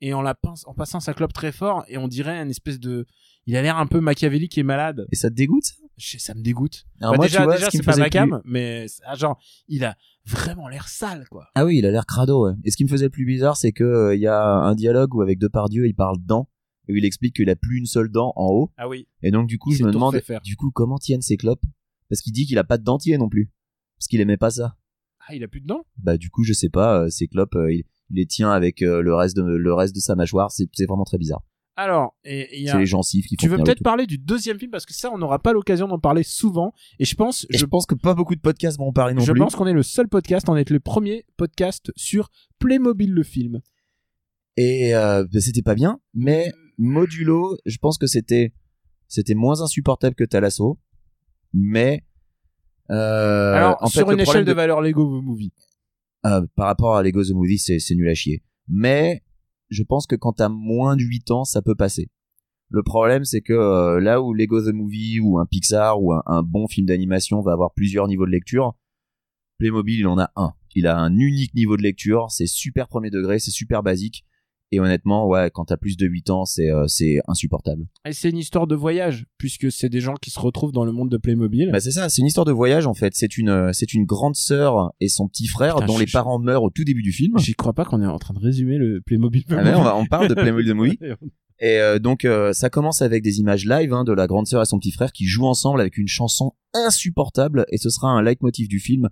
et 0.00 0.14
en 0.14 0.22
la 0.22 0.34
pince, 0.34 0.64
en 0.66 0.74
passant 0.74 1.00
sa 1.00 1.14
clope 1.14 1.32
très 1.32 1.52
fort, 1.52 1.84
et 1.88 1.98
on 1.98 2.08
dirait 2.08 2.40
une 2.40 2.50
espèce 2.50 2.80
de, 2.80 3.06
il 3.46 3.56
a 3.56 3.62
l'air 3.62 3.76
un 3.78 3.86
peu 3.86 4.00
machiavélique 4.00 4.56
et 4.58 4.62
malade. 4.62 5.06
Et 5.12 5.16
ça 5.16 5.30
te 5.30 5.34
dégoûte 5.34 5.64
ça? 5.64 5.74
Ça 6.18 6.34
me 6.34 6.42
dégoûte. 6.42 6.86
Alors 7.00 7.12
Bah, 7.12 7.16
moi, 7.18 7.26
déjà, 7.26 7.46
déjà 7.46 7.70
c'est 7.70 7.82
pas 7.84 7.96
ma 7.96 8.10
cam, 8.10 8.40
plus- 8.42 8.50
mais 8.50 8.86
ah, 9.06 9.14
genre, 9.14 9.38
il 9.68 9.84
a 9.84 9.96
vraiment 10.26 10.66
l'air 10.68 10.88
sale, 10.88 11.26
quoi. 11.30 11.46
Ah 11.54 11.64
oui, 11.64 11.78
il 11.78 11.86
a 11.86 11.92
l'air 11.92 12.04
crado. 12.04 12.46
Ouais. 12.48 12.54
Et 12.64 12.72
ce 12.72 12.76
qui 12.76 12.82
me 12.84 12.88
faisait 12.88 13.04
le 13.04 13.10
plus 13.10 13.24
bizarre, 13.24 13.56
c'est 13.56 13.70
que 13.70 13.84
euh, 13.84 14.14
il 14.16 14.20
y 14.20 14.26
a 14.26 14.42
un 14.44 14.74
dialogue 14.74 15.14
où 15.14 15.22
avec 15.22 15.38
Depardieu, 15.38 15.86
il 15.86 15.94
parle 15.94 16.16
dents 16.24 16.48
et 16.88 16.92
où 16.92 16.96
il 16.96 17.04
explique 17.04 17.36
qu'il 17.36 17.48
a 17.48 17.54
plus 17.54 17.78
une 17.78 17.86
seule 17.86 18.10
dent 18.10 18.32
en 18.34 18.48
haut. 18.48 18.72
Ah 18.76 18.88
oui. 18.88 19.06
Et 19.22 19.30
donc 19.30 19.46
du 19.46 19.56
coup, 19.58 19.70
Il 19.70 19.76
je 19.76 19.84
me 19.84 19.92
demande, 19.92 20.20
du 20.42 20.56
coup, 20.56 20.70
comment 20.72 20.98
tiennent 20.98 21.22
ses 21.22 21.36
clopes? 21.36 21.62
Parce 22.08 22.20
qu'il 22.22 22.32
dit 22.32 22.46
qu'il 22.46 22.58
a 22.58 22.64
pas 22.64 22.76
de 22.76 22.82
dentier 22.82 23.16
non 23.16 23.28
plus, 23.28 23.52
parce 23.96 24.08
qu'il 24.08 24.20
aimait 24.20 24.36
pas 24.36 24.50
ça. 24.50 24.76
Ah, 25.28 25.34
il 25.36 25.44
a 25.44 25.48
plus 25.48 25.60
de 25.60 25.66
dents? 25.66 25.84
Bah 25.96 26.16
du 26.18 26.28
coup, 26.28 26.42
je 26.44 26.52
sais 26.52 26.68
pas, 26.70 27.04
euh, 27.04 27.08
ses 27.08 27.28
clopes, 27.28 27.54
euh, 27.54 27.72
il, 27.72 27.84
il 28.10 28.16
les 28.16 28.26
tient 28.26 28.50
avec 28.50 28.80
le 28.80 29.14
reste 29.14 29.36
de 29.36 29.42
le 29.44 29.72
reste 29.74 29.94
de 29.94 30.00
sa 30.00 30.16
mâchoire. 30.16 30.50
C'est 30.50 30.68
vraiment 30.86 31.04
très 31.04 31.18
bizarre. 31.18 31.42
Alors, 31.76 32.16
et, 32.24 32.66
les 32.72 32.86
gencives 32.86 33.24
qui 33.24 33.36
tu 33.36 33.48
veux 33.48 33.56
peut-être 33.56 33.82
parler 33.82 34.06
du 34.06 34.16
deuxième 34.16 34.58
film 34.58 34.70
parce 34.70 34.86
que 34.86 34.94
ça, 34.94 35.10
on 35.12 35.18
n'aura 35.18 35.40
pas 35.40 35.52
l'occasion 35.52 35.88
d'en 35.88 35.98
parler 35.98 36.22
souvent. 36.22 36.72
Et 37.00 37.04
je 37.04 37.16
pense, 37.16 37.44
Et 37.50 37.54
je 37.54 37.58
je 37.58 37.66
pense 37.66 37.86
que 37.86 37.96
pas 37.96 38.14
beaucoup 38.14 38.36
de 38.36 38.40
podcasts 38.40 38.78
vont 38.78 38.88
en 38.88 38.92
parler 38.92 39.14
non 39.14 39.22
je 39.22 39.32
plus. 39.32 39.40
pense 39.40 39.56
qu'on 39.56 39.66
est 39.66 39.72
le 39.72 39.82
seul 39.82 40.08
podcast, 40.08 40.48
on 40.48 40.54
est 40.54 40.70
le 40.70 40.78
premier 40.78 41.26
podcast 41.36 41.90
sur 41.96 42.30
Playmobil 42.60 43.10
le 43.10 43.22
film. 43.24 43.60
Et 44.56 44.94
euh, 44.94 45.24
bah, 45.24 45.40
c'était 45.40 45.62
pas 45.62 45.74
bien, 45.74 45.98
mais 46.14 46.52
modulo, 46.78 47.58
je 47.66 47.78
pense 47.78 47.98
que 47.98 48.06
c'était 48.06 48.52
c'était 49.08 49.34
moins 49.34 49.60
insupportable 49.60 50.14
que 50.14 50.24
Talasso, 50.24 50.78
mais 51.52 52.04
euh, 52.90 53.54
Alors, 53.54 53.78
en 53.80 53.86
sur 53.88 54.10
une 54.12 54.20
échelle 54.20 54.44
de, 54.44 54.52
valeur 54.52 54.80
Lego 54.80 55.20
Movie. 55.20 55.52
euh, 56.26 56.46
par 56.54 56.66
rapport 56.66 56.94
à 56.94 57.02
Lego 57.02 57.24
The 57.24 57.30
Movie, 57.30 57.58
c'est 57.58 57.80
c'est 57.80 57.96
nul 57.96 58.08
à 58.08 58.14
chier. 58.14 58.44
Mais 58.68 59.23
je 59.74 59.82
pense 59.82 60.06
que 60.06 60.16
quand 60.16 60.32
t'as 60.32 60.48
moins 60.48 60.96
de 60.96 61.02
8 61.02 61.30
ans, 61.30 61.44
ça 61.44 61.62
peut 61.62 61.74
passer. 61.74 62.08
Le 62.70 62.82
problème, 62.82 63.24
c'est 63.24 63.42
que 63.42 63.52
euh, 63.52 64.00
là 64.00 64.22
où 64.22 64.32
Lego 64.32 64.60
The 64.60 64.72
Movie 64.72 65.20
ou 65.20 65.38
un 65.38 65.46
Pixar 65.46 66.02
ou 66.02 66.12
un, 66.12 66.22
un 66.26 66.42
bon 66.42 66.66
film 66.66 66.86
d'animation 66.86 67.40
va 67.42 67.52
avoir 67.52 67.72
plusieurs 67.72 68.08
niveaux 68.08 68.26
de 68.26 68.30
lecture, 68.30 68.74
Playmobil, 69.58 70.00
il 70.00 70.06
en 70.06 70.18
a 70.18 70.30
un. 70.36 70.52
Il 70.74 70.86
a 70.86 70.98
un 70.98 71.16
unique 71.16 71.54
niveau 71.54 71.76
de 71.76 71.82
lecture, 71.82 72.30
c'est 72.30 72.46
super 72.46 72.88
premier 72.88 73.10
degré, 73.10 73.38
c'est 73.38 73.52
super 73.52 73.82
basique. 73.82 74.24
Et 74.72 74.80
honnêtement, 74.80 75.28
ouais, 75.28 75.50
quand 75.54 75.66
t'as 75.66 75.76
plus 75.76 75.96
de 75.96 76.06
8 76.06 76.30
ans, 76.30 76.44
c'est 76.44 76.70
euh, 76.70 76.86
c'est 76.88 77.18
insupportable. 77.28 77.86
Et 78.08 78.12
c'est 78.12 78.30
une 78.30 78.38
histoire 78.38 78.66
de 78.66 78.74
voyage, 78.74 79.26
puisque 79.38 79.70
c'est 79.70 79.88
des 79.88 80.00
gens 80.00 80.14
qui 80.14 80.30
se 80.30 80.40
retrouvent 80.40 80.72
dans 80.72 80.84
le 80.84 80.90
monde 80.90 81.10
de 81.10 81.16
Playmobil. 81.16 81.70
Bah 81.70 81.80
c'est 81.80 81.92
ça, 81.92 82.08
c'est 82.08 82.22
une 82.22 82.26
histoire 82.26 82.44
de 82.46 82.50
voyage 82.52 82.86
en 82.86 82.94
fait. 82.94 83.12
C'est 83.14 83.36
une 83.38 83.50
euh, 83.50 83.70
c'est 83.72 83.94
une 83.94 84.04
grande 84.04 84.34
sœur 84.34 84.92
et 85.00 85.08
son 85.08 85.28
petit 85.28 85.46
frère 85.46 85.74
Putain, 85.76 85.86
dont 85.86 85.98
les 85.98 86.06
parents 86.06 86.38
meurent 86.40 86.64
au 86.64 86.70
tout 86.70 86.82
début 86.84 87.02
du 87.02 87.12
film. 87.12 87.38
J'y 87.38 87.54
crois 87.54 87.72
pas 87.72 87.84
qu'on 87.84 88.02
est 88.02 88.06
en 88.06 88.18
train 88.18 88.34
de 88.34 88.40
résumer 88.40 88.78
le 88.78 89.00
Playmobil. 89.00 89.44
Ah 89.50 89.62
mais 89.62 89.74
on, 89.74 89.82
va- 89.82 89.96
on 89.96 90.06
parle 90.06 90.28
de 90.28 90.34
Playmobil 90.34 90.66
The 90.68 90.74
Movie. 90.74 90.98
Et 91.60 91.78
euh, 91.78 92.00
donc 92.00 92.24
euh, 92.24 92.52
ça 92.52 92.68
commence 92.68 93.00
avec 93.00 93.22
des 93.22 93.38
images 93.38 93.64
live 93.66 93.92
hein, 93.92 94.02
de 94.02 94.12
la 94.12 94.26
grande 94.26 94.48
sœur 94.48 94.60
et 94.62 94.66
son 94.66 94.80
petit 94.80 94.90
frère 94.90 95.12
qui 95.12 95.26
jouent 95.26 95.46
ensemble 95.46 95.80
avec 95.80 95.98
une 95.98 96.08
chanson 96.08 96.52
insupportable 96.72 97.64
et 97.70 97.78
ce 97.78 97.90
sera 97.90 98.08
un 98.08 98.22
leitmotiv 98.22 98.66
du 98.68 98.80
film 98.80 99.08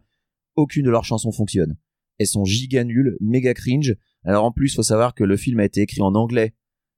aucune 0.57 0.85
de 0.85 0.91
leurs 0.91 1.05
chansons 1.05 1.33
fonctionne. 1.33 1.77
Elles 2.19 2.27
sont 2.27 2.45
giga 2.45 2.85
nulles, 2.85 3.17
méga 3.21 3.55
cringe. 3.55 3.97
Alors 4.25 4.45
en 4.45 4.53
plus, 4.53 4.75
faut 4.75 4.83
savoir 4.83 5.15
que 5.15 5.25
le 5.25 5.37
film 5.37 5.61
a 5.61 5.65
été 5.65 5.81
écrit 5.83 6.01
en 6.03 6.15
anglais, 6.15 6.55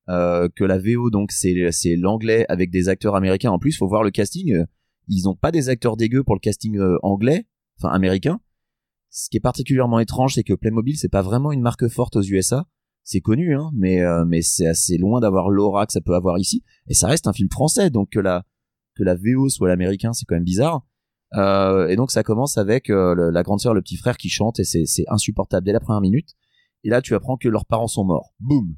euh, 0.08 0.48
que 0.54 0.64
la 0.64 0.78
VO 0.78 1.10
donc 1.10 1.32
c'est 1.32 1.70
c'est 1.72 1.96
l'anglais 1.96 2.44
avec 2.48 2.70
des 2.70 2.88
acteurs 2.88 3.14
américains. 3.16 3.50
En 3.50 3.58
plus, 3.58 3.76
faut 3.76 3.88
voir 3.88 4.02
le 4.02 4.10
casting. 4.10 4.52
euh, 4.54 4.64
Ils 5.08 5.28
ont 5.28 5.34
pas 5.34 5.50
des 5.52 5.68
acteurs 5.68 5.96
dégueux 5.96 6.22
pour 6.24 6.34
le 6.34 6.40
casting 6.40 6.78
euh, 6.78 6.96
anglais, 7.02 7.46
enfin 7.78 7.92
américain. 7.94 8.40
Ce 9.10 9.28
qui 9.30 9.36
est 9.36 9.40
particulièrement 9.40 10.00
étrange, 10.00 10.34
c'est 10.34 10.42
que 10.42 10.54
Playmobil 10.54 10.96
c'est 10.98 11.08
pas 11.08 11.22
vraiment 11.22 11.52
une 11.52 11.60
marque 11.62 11.88
forte 11.88 12.16
aux 12.16 12.22
USA. 12.22 12.66
C'est 13.04 13.20
connu, 13.20 13.54
hein, 13.54 13.70
mais 13.74 14.00
euh, 14.02 14.24
mais 14.26 14.42
c'est 14.42 14.66
assez 14.66 14.96
loin 14.98 15.20
d'avoir 15.20 15.50
l'aura 15.50 15.86
que 15.86 15.92
ça 15.92 16.00
peut 16.00 16.14
avoir 16.14 16.38
ici. 16.38 16.62
Et 16.88 16.94
ça 16.94 17.06
reste 17.06 17.26
un 17.26 17.32
film 17.32 17.48
français, 17.50 17.90
donc 17.90 18.10
que 18.10 18.20
la 18.20 18.44
que 18.96 19.02
la 19.04 19.14
VO 19.14 19.48
soit 19.48 19.68
l'américain, 19.68 20.12
c'est 20.12 20.24
quand 20.26 20.36
même 20.36 20.44
bizarre. 20.44 20.86
Euh, 21.34 21.88
et 21.88 21.96
donc 21.96 22.10
ça 22.12 22.22
commence 22.22 22.58
avec 22.58 22.90
euh, 22.90 23.30
la 23.32 23.42
grande 23.42 23.60
sœur, 23.60 23.74
le 23.74 23.82
petit 23.82 23.96
frère 23.96 24.16
qui 24.16 24.28
chante 24.28 24.60
et 24.60 24.64
c'est 24.64 25.04
insupportable 25.08 25.66
dès 25.66 25.72
la 25.72 25.80
première 25.80 26.00
minute. 26.00 26.30
Et 26.84 26.90
là 26.90 27.02
tu 27.02 27.14
apprends 27.14 27.36
que 27.36 27.48
leurs 27.48 27.66
parents 27.66 27.88
sont 27.88 28.04
morts. 28.04 28.34
Boum, 28.40 28.76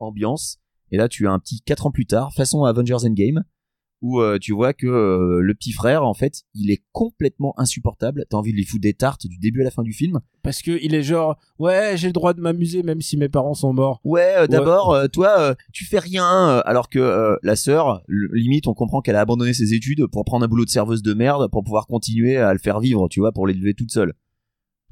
ambiance. 0.00 0.58
Et 0.90 0.96
là 0.96 1.08
tu 1.08 1.26
as 1.26 1.32
un 1.32 1.38
petit 1.38 1.60
quatre 1.62 1.86
ans 1.86 1.92
plus 1.92 2.06
tard, 2.06 2.34
façon 2.34 2.64
Avengers 2.64 3.06
Endgame, 3.06 3.44
où 4.02 4.20
euh, 4.20 4.38
tu 4.38 4.52
vois 4.52 4.74
que 4.74 4.86
euh, 4.86 5.40
le 5.40 5.54
petit 5.54 5.72
frère 5.72 6.04
en 6.04 6.12
fait 6.12 6.42
il 6.52 6.70
est 6.70 6.82
complètement 6.92 7.54
insupportable. 7.58 8.26
T'as 8.28 8.36
envie 8.36 8.50
de 8.50 8.56
lui 8.56 8.64
foutre 8.64 8.82
des 8.82 8.92
tartes 8.92 9.26
du 9.26 9.38
début 9.38 9.62
à 9.62 9.64
la 9.64 9.70
fin 9.70 9.82
du 9.82 9.92
film. 9.92 10.20
Parce 10.42 10.60
que 10.60 10.78
il 10.82 10.94
est 10.94 11.02
genre, 11.02 11.38
ouais, 11.58 11.96
j'ai 11.96 12.08
le 12.08 12.12
droit 12.12 12.34
de 12.34 12.40
m'amuser 12.40 12.82
même 12.82 13.00
si 13.00 13.16
mes 13.16 13.28
parents 13.28 13.54
sont 13.54 13.72
morts. 13.72 14.00
Ouais, 14.04 14.34
euh, 14.36 14.46
d'abord, 14.46 14.92
euh, 14.92 15.06
toi, 15.06 15.54
tu 15.72 15.84
fais 15.86 16.00
rien, 16.00 16.58
alors 16.66 16.88
que 16.88 17.38
la 17.42 17.56
sœur, 17.56 18.02
limite, 18.08 18.66
on 18.66 18.74
comprend 18.74 19.00
qu'elle 19.00 19.16
a 19.16 19.20
abandonné 19.20 19.54
ses 19.54 19.72
études 19.72 20.06
pour 20.08 20.24
prendre 20.24 20.44
un 20.44 20.48
boulot 20.48 20.64
de 20.64 20.70
serveuse 20.70 21.02
de 21.02 21.14
merde 21.14 21.48
pour 21.50 21.62
pouvoir 21.64 21.86
continuer 21.86 22.36
à 22.36 22.52
le 22.52 22.58
faire 22.58 22.80
vivre, 22.80 23.08
tu 23.08 23.20
vois, 23.20 23.32
pour 23.32 23.46
l'élever 23.46 23.74
toute 23.74 23.90
seule. 23.90 24.12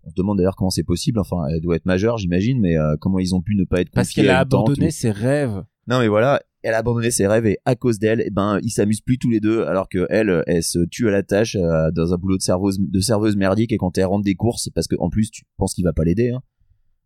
On 0.04 0.10
se 0.10 0.14
demande 0.16 0.38
d'ailleurs 0.38 0.56
comment 0.56 0.70
c'est 0.70 0.82
possible. 0.84 1.18
Enfin, 1.20 1.46
elle 1.50 1.60
doit 1.60 1.76
être 1.76 1.86
majeure, 1.86 2.18
j'imagine, 2.18 2.60
mais 2.60 2.76
euh, 2.76 2.96
comment 3.00 3.18
ils 3.18 3.34
ont 3.34 3.40
pu 3.40 3.54
ne 3.54 3.64
pas 3.64 3.80
être 3.80 3.90
Parce 3.90 4.10
qu'elle 4.10 4.28
a 4.30 4.40
abandonné 4.40 4.88
ou- 4.88 4.90
ses 4.90 5.10
rêves. 5.10 5.62
Non, 5.88 5.98
mais 6.00 6.08
voilà, 6.08 6.40
elle 6.62 6.74
a 6.74 6.78
abandonné 6.78 7.10
ses 7.10 7.26
rêves 7.26 7.46
et 7.46 7.58
à 7.64 7.74
cause 7.74 7.98
d'elle, 7.98 8.22
eh 8.24 8.30
ben, 8.30 8.58
ils 8.62 8.70
s'amusent 8.70 9.00
plus 9.00 9.18
tous 9.18 9.30
les 9.30 9.40
deux, 9.40 9.64
alors 9.64 9.88
que 9.88 10.06
elle, 10.10 10.30
euh, 10.30 10.42
elle 10.46 10.62
se 10.62 10.78
tue 10.90 11.08
à 11.08 11.10
la 11.12 11.22
tâche 11.22 11.56
euh, 11.56 11.90
dans 11.92 12.12
un 12.14 12.16
boulot 12.18 12.36
de 12.36 12.42
serveuse, 12.42 12.78
de 12.80 13.00
serveuse 13.00 13.36
merdique 13.36 13.72
et 13.72 13.76
quand 13.78 13.96
elle 13.98 14.04
rentre 14.06 14.24
des 14.24 14.34
courses, 14.36 14.68
parce 14.74 14.86
que 14.86 14.96
en 14.98 15.08
plus, 15.10 15.30
tu 15.30 15.44
penses 15.56 15.74
qu'il 15.74 15.84
va 15.84 15.92
pas 15.92 16.04
l'aider. 16.04 16.30
Hein. 16.30 16.40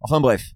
Enfin 0.00 0.20
bref, 0.20 0.52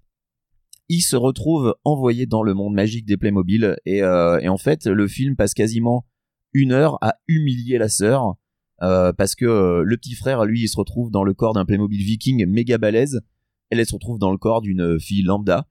il 0.89 1.01
se 1.01 1.15
retrouve 1.15 1.75
envoyé 1.83 2.25
dans 2.25 2.43
le 2.43 2.53
monde 2.53 2.73
magique 2.73 3.05
des 3.05 3.17
Playmobil 3.17 3.75
et, 3.85 4.03
euh, 4.03 4.39
et 4.39 4.49
en 4.49 4.57
fait, 4.57 4.85
le 4.87 5.07
film 5.07 5.35
passe 5.35 5.53
quasiment 5.53 6.05
une 6.53 6.71
heure 6.71 6.97
à 7.01 7.15
humilier 7.27 7.77
la 7.77 7.87
sœur. 7.89 8.35
Euh, 8.81 9.13
parce 9.13 9.35
que 9.35 9.45
euh, 9.45 9.83
le 9.83 9.97
petit 9.97 10.15
frère, 10.15 10.45
lui, 10.45 10.61
il 10.63 10.67
se 10.67 10.77
retrouve 10.77 11.11
dans 11.11 11.23
le 11.23 11.33
corps 11.33 11.53
d'un 11.53 11.65
Playmobil 11.65 12.03
viking 12.03 12.45
méga 12.47 12.77
balèze. 12.77 13.21
Elle, 13.69 13.79
elle 13.79 13.85
se 13.85 13.93
retrouve 13.95 14.19
dans 14.19 14.31
le 14.31 14.37
corps 14.37 14.61
d'une 14.61 14.99
fille 14.99 15.23
lambda 15.23 15.67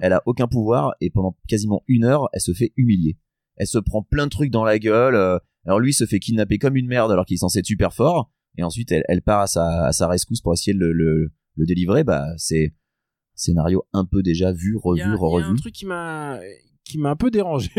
elle 0.00 0.14
a 0.14 0.22
aucun 0.24 0.46
pouvoir 0.48 0.94
et 1.02 1.10
pendant 1.10 1.36
quasiment 1.46 1.82
une 1.88 2.04
heure, 2.04 2.28
elle 2.32 2.40
se 2.40 2.54
fait 2.54 2.72
humilier. 2.78 3.18
Elle 3.56 3.66
se 3.66 3.78
prend 3.78 4.02
plein 4.02 4.24
de 4.24 4.30
trucs 4.30 4.50
dans 4.50 4.64
la 4.64 4.78
gueule. 4.78 5.14
euh, 5.14 5.38
alors 5.66 5.78
lui 5.78 5.92
se 5.92 6.06
fait 6.06 6.20
kidnapper 6.20 6.56
comme 6.58 6.74
une 6.76 6.86
merde 6.86 7.12
alors 7.12 7.26
qu'il 7.26 7.34
est 7.34 7.38
censé 7.38 7.58
être 7.58 7.66
super 7.66 7.92
fort. 7.92 8.30
Et 8.56 8.62
ensuite, 8.62 8.90
elle, 8.92 9.04
elle 9.08 9.20
part 9.20 9.40
à 9.40 9.46
sa, 9.46 9.84
à 9.84 9.92
sa 9.92 10.08
rescousse 10.08 10.40
pour 10.40 10.54
essayer 10.54 10.72
de 10.72 10.78
le, 10.78 10.92
le, 10.92 11.32
le 11.56 11.66
délivrer. 11.66 12.02
Bah, 12.02 12.24
c'est 12.38 12.74
scénario 13.34 13.84
un 13.92 14.06
peu 14.06 14.22
déjà 14.22 14.52
vu, 14.52 14.74
revu, 14.76 15.02
a, 15.02 15.04
il 15.04 15.08
y 15.08 15.10
a 15.10 15.12
un 15.12 15.16
revu. 15.18 15.56
truc 15.56 15.74
qui 15.74 15.84
m'a 15.84 16.40
qui 16.84 16.96
m'a 16.96 17.10
un 17.10 17.16
peu 17.16 17.30
dérangé. 17.30 17.70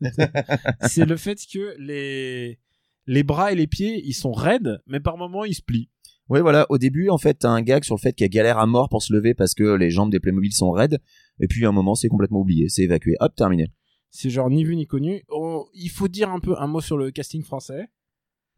c'est 0.82 1.04
le 1.04 1.16
fait 1.16 1.38
que 1.52 1.74
les 1.78 2.60
les 3.06 3.22
bras 3.22 3.52
et 3.52 3.54
les 3.56 3.66
pieds, 3.66 4.02
ils 4.04 4.12
sont 4.14 4.32
raides, 4.32 4.80
mais 4.86 5.00
par 5.00 5.16
moments 5.16 5.44
ils 5.44 5.54
se 5.54 5.62
plient. 5.62 5.88
Oui, 6.28 6.40
voilà. 6.40 6.66
Au 6.70 6.78
début, 6.78 7.08
en 7.10 7.18
fait, 7.18 7.34
t'as 7.34 7.50
un 7.50 7.60
gag 7.62 7.84
sur 7.84 7.94
le 7.96 8.00
fait 8.00 8.12
qu'elle 8.14 8.30
galère 8.30 8.58
à 8.58 8.66
mort 8.66 8.88
pour 8.88 9.02
se 9.02 9.12
lever 9.12 9.34
parce 9.34 9.54
que 9.54 9.74
les 9.74 9.90
jambes 9.90 10.10
des 10.10 10.20
Playmobil 10.20 10.52
sont 10.52 10.70
raides. 10.70 10.98
Et 11.40 11.46
puis, 11.48 11.66
à 11.66 11.68
un 11.68 11.72
moment, 11.72 11.94
c'est 11.94 12.08
complètement 12.08 12.40
oublié. 12.40 12.68
C'est 12.68 12.82
évacué. 12.82 13.14
Hop, 13.20 13.34
terminé. 13.34 13.70
C'est 14.10 14.30
genre 14.30 14.48
ni 14.48 14.64
vu 14.64 14.76
ni 14.76 14.86
connu. 14.86 15.22
On- 15.30 15.64
il 15.74 15.88
faut 15.90 16.08
dire 16.08 16.30
un 16.30 16.38
peu 16.38 16.54
un 16.58 16.68
mot 16.68 16.80
sur 16.80 16.96
le 16.96 17.10
casting 17.10 17.42
français. 17.42 17.88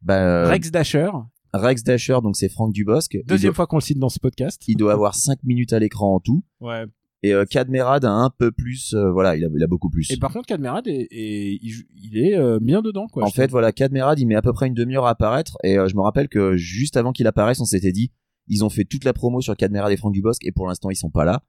Bah, 0.02 0.22
euh, 0.44 0.48
Rex 0.48 0.70
Dasher, 0.70 1.10
Rex 1.52 1.82
Dasher, 1.82 2.18
donc 2.22 2.36
c'est 2.36 2.48
Franck 2.50 2.72
Dubosc. 2.74 3.16
Deuxième 3.26 3.50
doit- 3.50 3.54
fois 3.56 3.66
qu'on 3.66 3.76
le 3.76 3.82
cite 3.82 3.98
dans 3.98 4.08
ce 4.10 4.18
podcast. 4.20 4.62
Il 4.68 4.76
doit 4.76 4.92
avoir 4.92 5.14
5 5.14 5.38
minutes 5.42 5.72
à 5.72 5.78
l'écran 5.78 6.14
en 6.16 6.20
tout. 6.20 6.44
Ouais. 6.60 6.84
Et 7.24 7.32
euh, 7.32 7.46
Cadmerad 7.46 8.04
a 8.04 8.10
un 8.10 8.28
peu 8.28 8.52
plus, 8.52 8.92
euh, 8.92 9.10
voilà, 9.10 9.34
il 9.34 9.44
a, 9.46 9.48
il 9.56 9.62
a 9.62 9.66
beaucoup 9.66 9.88
plus. 9.88 10.10
Et 10.10 10.18
par 10.18 10.30
contre, 10.30 10.46
Cadmerad 10.46 10.86
est, 10.86 11.08
est- 11.10 11.58
il, 11.62 12.18
est 12.18 12.36
euh, 12.36 12.58
bien 12.60 12.82
dedans 12.82 13.06
quoi. 13.06 13.24
en 13.24 13.30
fait, 13.30 13.50
voilà, 13.50 13.72
Cadmerad, 13.72 14.18
il 14.18 14.26
met 14.26 14.34
à 14.34 14.42
peu 14.42 14.52
près 14.52 14.66
une 14.66 14.74
demi-heure 14.74 15.06
à 15.06 15.10
apparaître. 15.10 15.56
Et 15.64 15.78
euh, 15.78 15.88
je 15.88 15.96
me 15.96 16.02
rappelle 16.02 16.28
que 16.28 16.56
juste 16.56 16.98
avant 16.98 17.12
qu'il 17.12 17.26
apparaisse, 17.26 17.60
on 17.60 17.64
s'était 17.64 17.92
dit, 17.92 18.12
ils 18.48 18.62
ont 18.62 18.68
fait 18.68 18.84
toute 18.84 19.04
la 19.04 19.14
promo 19.14 19.40
sur 19.40 19.56
Cadmerad 19.56 19.90
et 19.90 19.96
Franck 19.96 20.12
Dubosc, 20.12 20.44
et 20.44 20.52
pour 20.52 20.66
l'instant, 20.66 20.90
ils 20.90 20.96
sont 20.96 21.08
pas 21.08 21.24
là. 21.24 21.42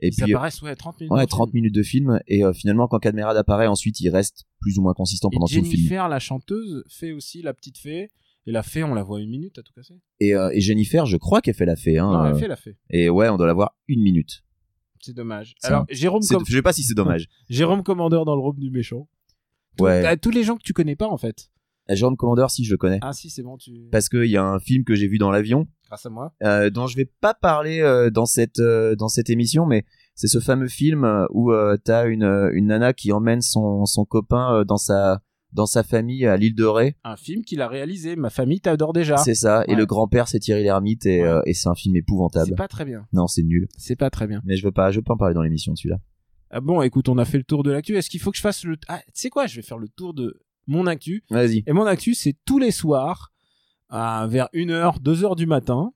Et 0.00 0.08
ils 0.08 0.14
puis, 0.14 0.34
apparaissent 0.34 0.60
ouais 0.60 0.76
30 0.76 1.00
minutes. 1.00 1.10
ouais, 1.12 1.16
dans 1.16 1.22
le 1.22 1.26
30 1.26 1.48
film. 1.48 1.54
minutes 1.54 1.74
de 1.74 1.82
film. 1.82 2.20
Et 2.28 2.42
finalement, 2.52 2.86
quand 2.86 2.98
Cadmerad 2.98 3.36
apparaît, 3.38 3.66
ensuite, 3.66 4.00
il 4.00 4.10
reste 4.10 4.44
plus 4.60 4.76
ou 4.76 4.82
moins 4.82 4.92
consistant 4.92 5.30
pendant 5.30 5.46
Et 5.46 5.54
tout 5.54 5.62
le 5.62 5.64
film. 5.64 5.76
Jennifer, 5.76 6.08
la 6.10 6.18
chanteuse, 6.18 6.84
fait 6.90 7.12
aussi 7.12 7.40
la 7.40 7.54
petite 7.54 7.78
fée. 7.78 8.10
Et 8.46 8.52
la 8.52 8.62
fée, 8.62 8.84
on 8.84 8.92
la 8.92 9.02
voit 9.02 9.22
une 9.22 9.30
minute 9.30 9.58
à 9.58 9.62
tout 9.62 9.72
casser. 9.72 9.94
Et, 10.20 10.34
euh, 10.34 10.50
et 10.52 10.60
Jennifer, 10.60 11.06
je 11.06 11.16
crois 11.16 11.40
qu'elle 11.40 11.54
fait 11.54 11.64
la 11.64 11.76
fée. 11.76 11.96
Hein, 11.98 12.12
non, 12.12 12.26
elle 12.26 12.34
fait 12.38 12.48
la 12.48 12.56
fée. 12.56 12.76
Et 12.90 13.08
ouais, 13.08 13.30
on 13.30 13.38
doit 13.38 13.46
la 13.46 13.54
voir 13.54 13.74
une 13.88 14.02
minute. 14.02 14.43
C'est 15.04 15.12
dommage. 15.12 15.54
Alors, 15.62 15.84
Jérôme, 15.90 16.22
Com- 16.28 16.42
Je 16.46 16.56
sais 16.56 16.62
pas 16.62 16.72
si 16.72 16.82
c'est 16.82 16.94
dommage. 16.94 17.26
Jérôme 17.50 17.82
Commandeur 17.82 18.24
dans 18.24 18.34
le 18.34 18.40
rôle 18.40 18.56
du 18.56 18.70
méchant. 18.70 19.08
Ouais. 19.80 20.16
tous 20.16 20.30
les 20.30 20.44
gens 20.44 20.56
que 20.56 20.62
tu 20.62 20.72
connais 20.72 20.96
pas, 20.96 21.08
en 21.08 21.16
fait. 21.18 21.50
Euh, 21.90 21.94
Jérôme 21.94 22.16
Commander, 22.16 22.46
si 22.48 22.64
je 22.64 22.70
le 22.70 22.78
connais. 22.78 22.98
Ah, 23.02 23.12
si, 23.12 23.28
c'est 23.28 23.42
bon, 23.42 23.58
tu. 23.58 23.88
Parce 23.92 24.08
qu'il 24.08 24.24
y 24.30 24.36
a 24.38 24.44
un 24.44 24.58
film 24.58 24.84
que 24.84 24.94
j'ai 24.94 25.06
vu 25.06 25.18
dans 25.18 25.30
l'avion, 25.30 25.66
Grâce 25.86 26.06
à 26.06 26.10
moi. 26.10 26.32
euh, 26.42 26.70
dont 26.70 26.86
je 26.86 26.96
vais 26.96 27.04
pas 27.20 27.34
parler 27.34 27.80
euh, 27.80 28.08
dans 28.10 28.24
cette 28.24 28.58
euh, 28.60 28.96
dans 28.96 29.08
cette 29.08 29.28
émission, 29.28 29.66
mais 29.66 29.84
c'est 30.14 30.28
ce 30.28 30.40
fameux 30.40 30.68
film 30.68 31.26
où 31.30 31.52
t'as 31.84 32.06
une 32.06 32.50
une 32.54 32.66
nana 32.68 32.94
qui 32.94 33.12
emmène 33.12 33.42
son 33.42 33.84
son 33.84 34.04
copain 34.06 34.64
dans 34.64 34.78
sa 34.78 35.20
dans 35.54 35.66
sa 35.66 35.82
famille 35.82 36.26
à 36.26 36.36
l'île 36.36 36.54
de 36.54 36.64
Ré. 36.64 36.96
Un 37.04 37.16
film 37.16 37.42
qu'il 37.44 37.60
a 37.62 37.68
réalisé. 37.68 38.16
Ma 38.16 38.28
famille 38.30 38.60
t'adore 38.60 38.92
déjà. 38.92 39.16
C'est 39.16 39.34
ça. 39.34 39.64
Et 39.68 39.74
le 39.74 39.86
grand-père 39.86 40.28
c'est 40.28 40.40
Thierry 40.40 40.64
Lhermitte 40.64 41.06
et, 41.06 41.22
Ouais. 41.22 41.28
euh, 41.28 41.40
et 41.46 41.54
c'est 41.54 41.68
un 41.68 41.74
film 41.74 41.94
C'est 41.94 42.00
épouvantable. 42.00 42.54
pas 42.56 42.68
très 42.68 42.84
bien. 42.84 43.06
Non, 43.12 43.26
c'est 43.28 43.42
nul. 43.42 43.68
C'est 43.78 43.96
pas 43.96 44.10
très 44.10 44.26
bien. 44.26 44.42
Mais 44.44 44.56
je 44.56 44.64
veux 44.64 44.72
pas 44.72 44.90
je 44.90 44.96
veux 44.98 45.02
pas 45.02 45.14
en 45.14 45.16
parler 45.16 45.34
dans 45.34 45.42
l'émission 45.42 45.72
de 45.72 45.78
celui-là. 45.78 45.98
Ah 46.50 46.60
bon, 46.60 46.82
écoute, 46.82 47.08
on 47.08 47.18
a 47.18 47.24
fait 47.24 47.38
le 47.38 47.44
tour 47.44 47.62
de 47.62 47.70
l'actu. 47.72 47.96
Est-ce 47.96 48.10
qu'il 48.10 48.20
faut 48.20 48.30
que 48.30 48.36
je 48.36 48.42
fasse 48.42 48.64
le. 48.64 48.76
Ah, 48.88 48.98
tu 49.06 49.12
sais 49.14 49.30
quoi 49.30 49.46
Je 49.46 49.56
vais 49.56 49.62
faire 49.62 49.78
le 49.78 49.88
tour 49.88 50.14
de 50.14 50.40
mon 50.66 50.86
actu. 50.86 51.24
Vas-y. 51.30 51.64
Et 51.66 51.72
mon 51.72 51.84
actu, 51.86 52.14
c'est 52.14 52.36
tous 52.44 52.58
les 52.58 52.70
soirs, 52.70 53.32
à 53.88 54.26
vers 54.28 54.48
1h, 54.54 55.00
2h 55.02 55.36
du 55.36 55.46
matin, 55.46 55.92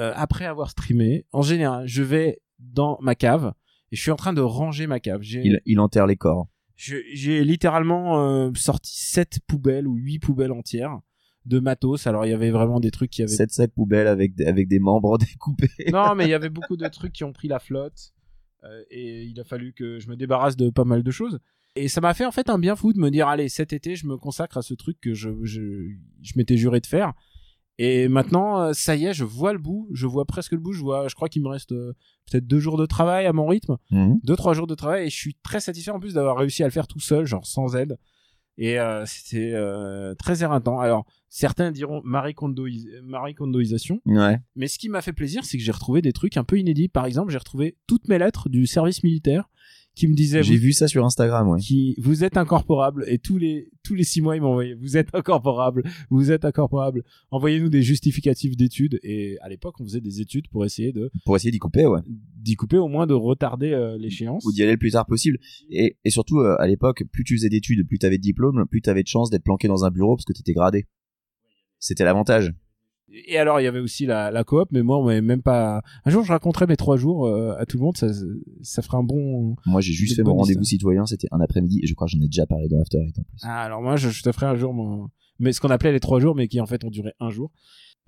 euh, 0.00 0.12
après 0.14 0.44
avoir 0.46 0.70
streamé. 0.70 1.24
En 1.32 1.42
général, 1.42 1.86
je 1.86 2.02
vais 2.02 2.40
dans 2.58 2.98
ma 3.00 3.14
cave 3.14 3.52
et 3.90 3.96
je 3.96 4.00
suis 4.02 4.10
en 4.10 4.16
train 4.16 4.32
de 4.34 4.40
ranger 4.42 4.86
ma 4.86 5.00
cave. 5.00 5.22
Il 5.24 5.80
enterre 5.80 6.06
les 6.06 6.16
corps. 6.16 6.48
J'ai 6.80 7.42
littéralement 7.44 8.20
euh, 8.46 8.50
sorti 8.54 8.92
7 8.96 9.40
poubelles 9.46 9.86
ou 9.88 9.94
8 9.96 10.20
poubelles 10.20 10.52
entières 10.52 11.00
de 11.44 11.58
matos. 11.58 12.06
Alors, 12.06 12.24
il 12.26 12.30
y 12.30 12.34
avait 12.34 12.50
vraiment 12.50 12.78
des 12.78 12.90
trucs 12.90 13.10
qui 13.10 13.22
avaient... 13.22 13.32
Sept 13.32 13.50
sacs 13.50 13.72
poubelles 13.72 14.06
avec 14.06 14.34
des- 14.34 14.44
avec 14.46 14.68
des 14.68 14.78
membres 14.78 15.18
découpés. 15.18 15.70
Non, 15.92 16.14
mais 16.14 16.24
il 16.26 16.30
y 16.30 16.34
avait 16.34 16.50
beaucoup 16.50 16.76
de 16.76 16.86
trucs 16.88 17.12
qui 17.12 17.24
ont 17.24 17.32
pris 17.32 17.48
la 17.48 17.58
flotte. 17.58 18.12
euh, 18.64 18.82
et 18.90 19.24
il 19.24 19.38
a 19.40 19.44
fallu 19.44 19.72
que 19.72 19.98
je 19.98 20.08
me 20.08 20.16
débarrasse 20.16 20.56
de 20.56 20.70
pas 20.70 20.84
mal 20.84 21.02
de 21.02 21.10
choses. 21.10 21.40
Et 21.76 21.88
ça 21.88 22.00
m'a 22.00 22.12
fait 22.14 22.24
en 22.26 22.32
fait 22.32 22.48
un 22.50 22.58
bien 22.58 22.76
fou 22.76 22.92
de 22.92 22.98
me 22.98 23.10
dire, 23.10 23.28
allez, 23.28 23.48
cet 23.48 23.72
été, 23.72 23.94
je 23.96 24.06
me 24.06 24.16
consacre 24.16 24.56
à 24.58 24.62
ce 24.62 24.74
truc 24.74 24.98
que 25.00 25.14
je, 25.14 25.30
je, 25.44 25.90
je 26.22 26.32
m'étais 26.36 26.56
juré 26.56 26.80
de 26.80 26.86
faire. 26.86 27.12
Et 27.80 28.08
maintenant, 28.08 28.60
euh, 28.60 28.72
ça 28.72 28.96
y 28.96 29.04
est, 29.06 29.12
je 29.14 29.24
vois 29.24 29.52
le 29.52 29.58
bout, 29.60 29.88
je 29.92 30.06
vois 30.06 30.24
presque 30.24 30.52
le 30.52 30.58
bout, 30.58 30.72
je 30.72 30.80
vois, 30.80 31.06
je 31.08 31.14
crois 31.14 31.28
qu'il 31.28 31.42
me 31.42 31.48
reste 31.48 31.70
euh, 31.72 31.92
peut-être 32.30 32.46
deux 32.46 32.58
jours 32.58 32.76
de 32.76 32.86
travail 32.86 33.26
à 33.26 33.32
mon 33.32 33.46
rythme, 33.46 33.76
Mhm. 33.92 34.18
deux 34.24 34.34
trois 34.36 34.52
jours 34.54 34.66
de 34.66 34.74
travail, 34.74 35.06
et 35.06 35.10
je 35.10 35.16
suis 35.16 35.36
très 35.44 35.60
satisfait 35.60 35.92
en 35.92 36.00
plus 36.00 36.14
d'avoir 36.14 36.36
réussi 36.36 36.62
à 36.64 36.66
le 36.66 36.72
faire 36.72 36.88
tout 36.88 36.98
seul, 37.00 37.24
genre 37.26 37.46
sans 37.46 37.76
aide. 37.76 37.96
Et 38.60 38.80
euh, 38.80 39.06
c'était 39.06 39.52
euh, 39.54 40.16
très 40.16 40.42
éreintant. 40.42 40.80
Alors, 40.80 41.06
certains 41.28 41.70
diront 41.70 42.00
Marie, 42.04 42.34
Marie 43.04 43.34
Kondoisation, 43.34 44.00
Ouais. 44.04 44.40
mais 44.56 44.66
ce 44.66 44.80
qui 44.80 44.88
m'a 44.88 45.00
fait 45.00 45.12
plaisir, 45.12 45.44
c'est 45.44 45.56
que 45.58 45.62
j'ai 45.62 45.70
retrouvé 45.70 46.02
des 46.02 46.12
trucs 46.12 46.36
un 46.36 46.42
peu 46.42 46.58
inédits. 46.58 46.88
Par 46.88 47.06
exemple, 47.06 47.30
j'ai 47.30 47.38
retrouvé 47.38 47.76
toutes 47.86 48.08
mes 48.08 48.18
lettres 48.18 48.48
du 48.48 48.66
service 48.66 49.04
militaire 49.04 49.48
qui 49.98 50.08
me 50.08 50.14
disaient 50.14 50.42
J'ai 50.42 50.56
vu 50.56 50.72
ça 50.72 50.86
sur 50.86 51.04
Instagram, 51.04 51.48
ouais. 51.48 51.58
qui, 51.58 51.94
vous 51.98 52.22
êtes 52.24 52.36
incorporable 52.36 53.04
et 53.08 53.18
tous 53.18 53.36
les 53.36 53.70
tous 53.82 53.94
les 53.94 54.04
six 54.04 54.20
mois 54.20 54.36
ils 54.36 54.42
m'envoyaient 54.42 54.74
vous 54.74 54.96
êtes 54.96 55.08
incorporable, 55.14 55.82
vous 56.08 56.30
êtes 56.30 56.44
incorporable. 56.44 57.04
Envoyez-nous 57.30 57.68
des 57.68 57.82
justificatifs 57.82 58.56
d'études 58.56 59.00
et 59.02 59.36
à 59.40 59.48
l'époque 59.48 59.74
on 59.80 59.84
faisait 59.84 60.00
des 60.00 60.20
études 60.20 60.48
pour 60.48 60.64
essayer 60.64 60.92
de 60.92 61.10
Pour 61.24 61.34
essayer 61.36 61.50
d'y 61.50 61.58
couper, 61.58 61.86
ouais. 61.86 62.00
d'y 62.06 62.54
couper 62.54 62.78
au 62.78 62.88
moins 62.88 63.06
de 63.06 63.14
retarder 63.14 63.72
euh, 63.72 63.98
l'échéance. 63.98 64.44
ou 64.46 64.52
d'y 64.52 64.62
aller 64.62 64.72
le 64.72 64.78
plus 64.78 64.92
tard 64.92 65.04
possible. 65.06 65.38
Et, 65.70 65.96
et 66.04 66.10
surtout, 66.10 66.38
euh, 66.38 66.56
à 66.60 66.66
l'époque, 66.66 67.02
plus 67.10 67.24
tu 67.24 67.36
faisais 67.36 67.48
d'études, 67.48 67.86
plus 67.86 67.98
t'avais 67.98 68.18
de 68.18 68.22
diplôme, 68.22 68.66
plus 68.70 68.80
t'avais 68.80 69.02
de 69.02 69.08
chances 69.08 69.30
d'être 69.30 69.42
planqué 69.44 69.66
dans 69.66 69.84
un 69.84 69.90
bureau 69.90 70.16
parce 70.16 70.24
que 70.24 70.32
t'étais 70.32 70.52
gradé. 70.52 70.86
C'était 71.80 72.04
l'avantage. 72.04 72.52
Et 73.10 73.38
alors 73.38 73.60
il 73.60 73.64
y 73.64 73.66
avait 73.66 73.80
aussi 73.80 74.06
la, 74.06 74.30
la 74.30 74.44
coop, 74.44 74.68
mais 74.70 74.82
moi 74.82 74.98
on 74.98 75.04
m'avait 75.04 75.20
même 75.22 75.42
pas. 75.42 75.82
Un 76.04 76.10
jour 76.10 76.24
je 76.24 76.32
raconterai 76.32 76.66
mes 76.66 76.76
trois 76.76 76.96
jours 76.96 77.26
euh, 77.26 77.54
à 77.58 77.64
tout 77.64 77.78
le 77.78 77.82
monde, 77.82 77.96
ça 77.96 78.08
ça 78.62 78.82
ferait 78.82 78.98
un 78.98 79.02
bon. 79.02 79.56
Moi, 79.66 79.80
j'ai 79.80 79.92
juste 79.92 80.16
fait 80.16 80.22
mon 80.22 80.34
rendez-vous 80.34 80.64
citoyen, 80.64 81.06
c'était 81.06 81.28
un 81.30 81.40
après-midi, 81.40 81.80
et 81.82 81.86
je 81.86 81.94
crois 81.94 82.06
que 82.06 82.12
j'en 82.12 82.20
ai 82.20 82.26
déjà 82.28 82.46
parlé 82.46 82.68
dans 82.68 82.80
After 82.80 82.98
Eight 82.98 83.18
en 83.18 83.22
plus. 83.22 83.40
Ah 83.42 83.62
alors 83.62 83.80
moi 83.80 83.96
je, 83.96 84.10
je 84.10 84.22
te 84.22 84.30
ferai 84.32 84.46
un 84.46 84.56
jour 84.56 84.74
mon 84.74 85.08
mais 85.38 85.52
ce 85.52 85.60
qu'on 85.60 85.70
appelait 85.70 85.92
les 85.92 86.00
trois 86.00 86.20
jours, 86.20 86.34
mais 86.34 86.48
qui 86.48 86.60
en 86.60 86.66
fait 86.66 86.84
ont 86.84 86.90
duré 86.90 87.12
un 87.20 87.30
jour. 87.30 87.50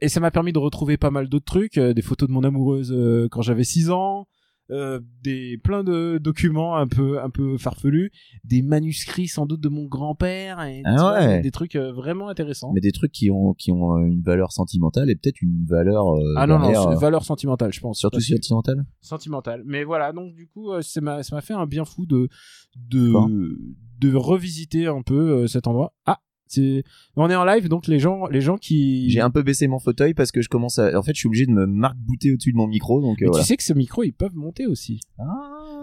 Et 0.00 0.09
ça 0.09 0.21
m'a 0.21 0.30
permis 0.30 0.52
de 0.52 0.59
retrouver 0.59 0.97
pas 0.97 1.11
mal 1.11 1.28
d'autres 1.28 1.45
trucs, 1.45 1.78
euh, 1.78 1.92
des 1.92 2.02
photos 2.02 2.28
de 2.28 2.33
mon 2.33 2.42
amoureuse 2.42 2.92
euh, 2.92 3.28
quand 3.30 3.42
j'avais 3.42 3.64
6 3.64 3.90
ans, 3.90 4.26
euh, 4.71 5.00
des 5.23 5.59
plein 5.59 5.83
de 5.85 6.19
documents 6.19 6.77
un 6.77 6.87
peu 6.87 7.21
un 7.21 7.31
peu 7.31 7.59
farfelus, 7.59 8.11
des 8.45 8.62
manuscrits 8.62 9.29
sans 9.29 9.47
doute 9.47 9.61
de 9.61 9.69
mon 9.69 9.85
grand-père 9.87 10.61
et 10.62 10.83
Ah 10.85 10.95
tu 10.95 11.00
vois, 11.00 11.12
ouais. 11.15 11.41
des 11.41 11.50
trucs 11.50 11.77
euh, 11.77 11.93
vraiment 11.93 12.29
intéressants. 12.29 12.73
Mais 12.75 12.81
des 12.81 12.93
trucs 12.93 13.12
qui 13.12 13.31
ont 13.31 13.55
qui 13.55 13.73
ont 13.73 13.97
euh, 13.97 14.07
une 14.07 14.23
valeur 14.23 14.53
sentimentale 14.53 15.11
et 15.11 15.17
peut-être 15.17 15.43
une 15.43 15.65
valeur 15.67 16.07
euh, 16.17 16.35
ah 16.37 16.47
non 16.47 16.59
non, 16.59 16.95
valeur 16.97 17.25
sentimentale, 17.25 17.73
je 17.73 17.81
pense. 17.81 17.99
surtout 17.99 18.21
sentimentale. 18.21 18.85
sentimentale. 19.00 19.62
Mais 19.67 19.85
voilà, 19.85 20.12
donc 20.12 20.35
du 20.35 20.47
coup, 20.49 20.71
ça 20.81 21.00
m'a 21.00 21.23
ça 21.23 21.37
m'a 21.37 21.43
fait 21.43 21.55
un 21.55 21.67
bien 21.67 21.85
fou 21.85 22.07
de 22.07 22.29
de 22.77 23.59
de 23.99 24.15
revisiter 24.15 24.87
un 24.87 25.03
peu 25.03 25.47
cet 25.47 25.67
endroit. 25.67 25.95
Ah, 26.07 26.19
c'est 26.50 26.85
on 27.16 27.30
est 27.30 27.35
en 27.37 27.45
live, 27.45 27.69
donc 27.69 27.87
les 27.87 27.99
gens 27.99 28.26
les 28.26 28.40
gens 28.40 28.57
qui 28.59 29.09
J'ai 29.11 29.21
un 29.21 29.30
peu 29.30 29.42
baissé 29.42 29.66
mon 29.69 29.78
fauteuil 29.78 30.14
parce 30.14 30.33
que 30.33 30.42
je 30.42 30.49
commence 30.49 30.78
à 30.78 30.99
en 30.99 31.02
fait 31.02 31.14
je 31.14 31.21
suis 31.21 31.26
obligé 31.28 31.47
de 31.47 31.52
me 31.52 31.66
marque-bouter 31.66 32.33
au-dessus 32.33 32.52
de 32.52 32.57
mon 32.57 32.66
micro 32.66 33.00
donc 33.00 33.23
euh, 33.23 33.26
voilà. 33.28 33.42
tu 33.42 33.49
sais 33.49 33.57
que 33.57 33.62
ce 33.62 33.73
micro 33.73 34.02
ils 34.02 34.12
peuvent 34.12 34.35
monter 34.37 34.66
aussi. 34.66 35.00
Ah. 35.19 35.25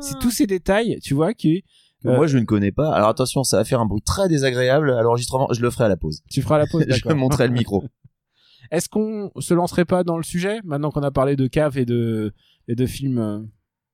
C'est 0.02 0.20
tous 0.20 0.30
ces 0.32 0.46
détails, 0.46 1.00
tu 1.02 1.14
vois, 1.14 1.34
qui 1.34 1.64
que 2.04 2.10
euh, 2.10 2.16
moi 2.16 2.28
je 2.28 2.38
ne 2.38 2.44
connais 2.46 2.72
pas. 2.72 2.94
Alors 2.94 3.10
attention, 3.10 3.44
ça 3.44 3.58
va 3.58 3.64
faire 3.66 3.80
un 3.82 3.86
bruit 3.88 4.04
très 4.04 4.28
désagréable 4.30 4.92
à 4.92 5.02
l'enregistrement, 5.02 5.48
je 5.52 5.62
le 5.62 5.72
ferai 5.72 5.86
à 5.86 5.90
la 5.90 5.98
pause. 5.98 6.22
tu 6.30 6.42
feras 6.44 6.58
la 6.60 6.68
pause. 6.68 6.86
je 6.90 7.14
montrerai 7.14 7.48
le 7.48 7.54
micro. 7.54 7.84
Est-ce 8.72 8.90
qu'on 8.90 9.32
se 9.40 9.54
lancerait 9.54 9.86
pas 9.86 10.04
dans 10.04 10.18
le 10.18 10.24
sujet 10.24 10.60
maintenant 10.66 10.92
qu'on 10.92 11.02
a 11.04 11.12
parlé 11.12 11.36
de 11.38 11.48
cave 11.48 11.78
et 11.78 11.86
de 11.86 12.34
et 12.68 12.76
de 12.76 12.86
films 12.86 13.18
euh, 13.18 13.40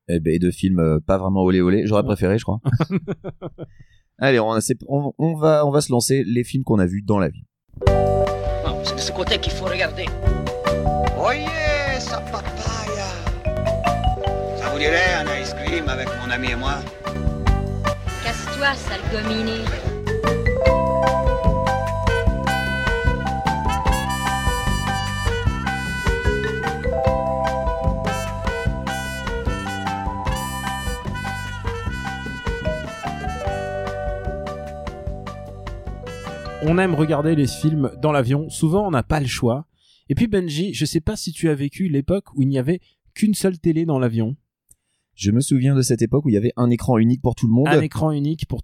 Eh 0.10 0.20
ben, 0.20 0.38
de 0.40 0.50
films 0.50 0.80
euh, 0.80 1.00
pas 1.00 1.18
vraiment 1.20 1.44
olé 1.44 1.62
olé. 1.62 1.86
J'aurais 1.86 2.02
Ouais. 2.02 2.08
préféré, 2.08 2.38
je 2.40 2.44
crois. 2.44 2.60
Allez, 4.20 4.40
on, 4.40 4.52
a- 4.52 4.62
c'est- 4.62 4.78
on, 4.88 5.14
on 5.18 5.36
va, 5.36 5.66
on 5.66 5.72
va 5.72 5.82
se 5.82 5.92
lancer 5.92 6.24
les 6.26 6.44
films 6.44 6.64
qu'on 6.64 6.80
a 6.80 6.86
vus 6.86 7.02
dans 7.02 7.20
la 7.20 7.30
vie. 7.30 7.44
Non, 7.88 8.80
c'est 8.84 8.96
de 8.96 9.00
ce 9.00 9.12
côté 9.12 9.38
qu'il 9.40 9.54
faut 9.54 9.66
regarder. 9.66 10.06
Oye, 11.18 11.46
esa 11.96 12.18
papaya. 12.22 13.08
Ça 14.58 14.70
vous 14.72 14.78
dirait 14.80 15.14
un 15.16 15.42
ice 15.42 15.54
cream 15.54 15.88
avec 15.90 16.08
mon 16.24 16.32
ami 16.32 16.52
et 16.52 16.56
moi? 16.56 16.76
Casse-toi, 18.24 18.74
sale 18.76 19.02
gominé. 19.12 19.62
On 36.66 36.78
aime 36.78 36.96
regarder 36.96 37.36
les 37.36 37.48
films 37.48 37.92
dans 38.02 38.12
l'avion. 38.12 38.50
Souvent, 38.50 38.88
on 38.88 38.92
n'a 38.92 39.04
pas 39.04 39.20
le 39.20 39.26
choix. 39.28 39.68
Et 40.10 40.16
puis 40.16 40.28
Benji, 40.28 40.74
je 40.74 40.86
sais 40.86 41.02
pas 41.02 41.16
si 41.16 41.32
tu 41.32 41.50
as 41.50 41.56
vécu 41.56 41.88
l'époque 41.90 42.34
où 42.36 42.42
il 42.42 42.48
n'y 42.48 42.58
avait 42.58 42.80
qu'une 43.14 43.34
seule 43.34 43.60
télé 43.60 43.86
dans 43.86 44.00
l'avion, 44.00 44.36
Je 45.16 45.30
me 45.32 45.42
souviens 45.42 45.76
de 45.76 45.82
cette 45.84 46.02
époque 46.02 46.26
où 46.26 46.30
il 46.30 46.34
y 46.34 46.38
avait 46.38 46.54
un 46.56 46.70
écran 46.72 46.98
unique 46.98 47.22
pour 47.22 47.36
tout 47.36 47.46
le 47.48 47.54
monde, 47.54 47.68
un 47.68 47.82
écran 47.82 48.12
unique 48.12 48.48
pour 48.48 48.62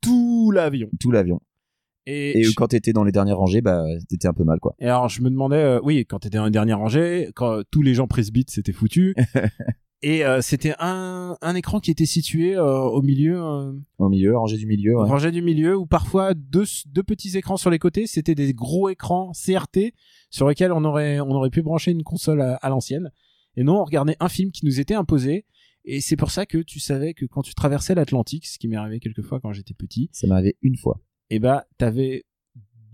tout 0.00 0.50
l'avion. 0.50 0.88
tout 0.98 1.12
l'avion. 1.12 1.40
Et, 2.06 2.40
Et 2.40 2.42
je- 2.42 2.54
quand 2.54 2.66
t'étais 2.68 2.92
dans 2.92 3.04
les 3.04 3.12
dernières 3.12 3.38
rangées, 3.38 3.60
bah 3.60 3.84
t'étais 4.08 4.26
un 4.26 4.32
peu 4.32 4.42
mal 4.42 4.58
quoi. 4.58 4.74
et 4.80 4.86
alors 4.86 5.08
je 5.08 5.22
me 5.22 5.30
demandais, 5.30 5.56
euh, 5.62 5.80
oui, 5.84 6.04
quand 6.04 6.18
t'étais 6.18 6.38
dans 6.38 6.46
les 6.46 6.50
dernières 6.50 6.78
rangées, 6.78 7.30
quand 7.36 7.62
tous 7.70 7.82
les 7.82 7.94
gens 7.94 8.08
presbytes, 8.08 8.50
c'était 8.50 8.72
foutu. 8.72 9.14
et 10.02 10.24
euh, 10.24 10.40
c'était 10.40 10.74
un, 10.78 11.36
un 11.40 11.54
écran 11.54 11.80
qui 11.80 11.90
était 11.90 12.06
situé 12.06 12.56
euh, 12.56 12.80
au 12.80 13.02
milieu, 13.02 13.40
euh, 13.42 13.72
Au 13.98 14.08
milieu, 14.08 14.36
rangée 14.36 14.56
du 14.56 14.66
milieu. 14.66 14.96
ouais. 14.96 15.08
rangée 15.08 15.30
du 15.30 15.42
milieu, 15.42 15.76
ou 15.76 15.86
parfois 15.86 16.34
deux, 16.34 16.64
deux 16.86 17.02
petits 17.02 17.36
écrans 17.36 17.56
sur 17.56 17.70
les 17.70 17.78
côtés. 17.78 18.06
C'était 18.06 18.34
des 18.34 18.52
gros 18.54 18.88
écrans 18.88 19.32
CRT 19.32 19.92
sur 20.30 20.48
lesquels 20.48 20.72
on 20.72 20.84
aurait, 20.84 21.20
on 21.20 21.30
aurait 21.30 21.50
pu 21.50 21.62
brancher 21.62 21.90
une 21.92 22.02
console 22.02 22.40
à, 22.40 22.54
à 22.56 22.68
l'ancienne. 22.68 23.10
Et 23.56 23.64
non, 23.64 23.80
on 23.80 23.84
regardait 23.84 24.16
un 24.20 24.28
film 24.28 24.50
qui 24.50 24.64
nous 24.66 24.80
était 24.80 24.94
imposé. 24.94 25.44
Et 25.84 26.00
c'est 26.00 26.16
pour 26.16 26.30
ça 26.30 26.46
que 26.46 26.58
tu 26.58 26.78
savais 26.80 27.12
que 27.12 27.26
quand 27.26 27.42
tu 27.42 27.54
traversais 27.54 27.94
l'Atlantique, 27.94 28.46
ce 28.46 28.58
qui 28.58 28.68
m'est 28.68 28.76
arrivé 28.76 29.00
quelquefois 29.00 29.40
quand 29.40 29.52
j'étais 29.52 29.74
petit, 29.74 30.08
Ça 30.12 30.26
m'est 30.26 30.34
arrivé 30.34 30.56
une 30.62 30.76
fois. 30.76 31.00
et 31.28 31.38
bah 31.40 31.66
t'avais 31.76 32.24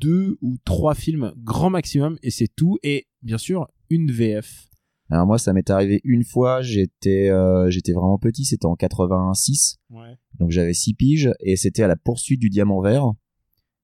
deux 0.01 0.38
ou 0.42 0.57
trois 0.64 0.94
films 0.94 1.33
grand 1.38 1.71
maximum 1.71 2.18
et 2.23 2.31
c'est 2.31 2.49
tout. 2.49 2.79
Et 2.83 3.07
bien 3.23 3.37
sûr, 3.38 3.66
une 3.90 4.11
VF. 4.11 4.68
Alors 5.11 5.27
moi, 5.27 5.38
ça 5.38 5.53
m'est 5.53 5.71
arrivé 5.71 6.01
une 6.05 6.25
fois. 6.25 6.61
J'étais, 6.62 7.31
euh, 7.31 7.71
j'étais 7.71 7.92
vraiment 7.92 8.18
petit. 8.18 8.44
C'était 8.44 8.66
en 8.66 8.75
86. 8.77 9.79
Ouais. 9.90 10.18
Donc 10.38 10.51
j'avais 10.51 10.75
six 10.75 10.94
piges 10.94 11.31
et 11.40 11.57
c'était 11.57 11.83
à 11.83 11.88
la 11.88 11.97
poursuite 11.97 12.40
du 12.40 12.51
diamant 12.51 12.81
vert. 12.81 13.12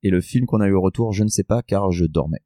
Et 0.02 0.10
le 0.10 0.20
film 0.20 0.44
qu'on 0.46 0.60
a 0.60 0.66
eu 0.66 0.72
au 0.74 0.82
retour, 0.82 1.12
je 1.12 1.24
ne 1.24 1.28
sais 1.28 1.44
pas 1.44 1.62
car 1.62 1.90
je 1.92 2.04
dormais. 2.04 2.40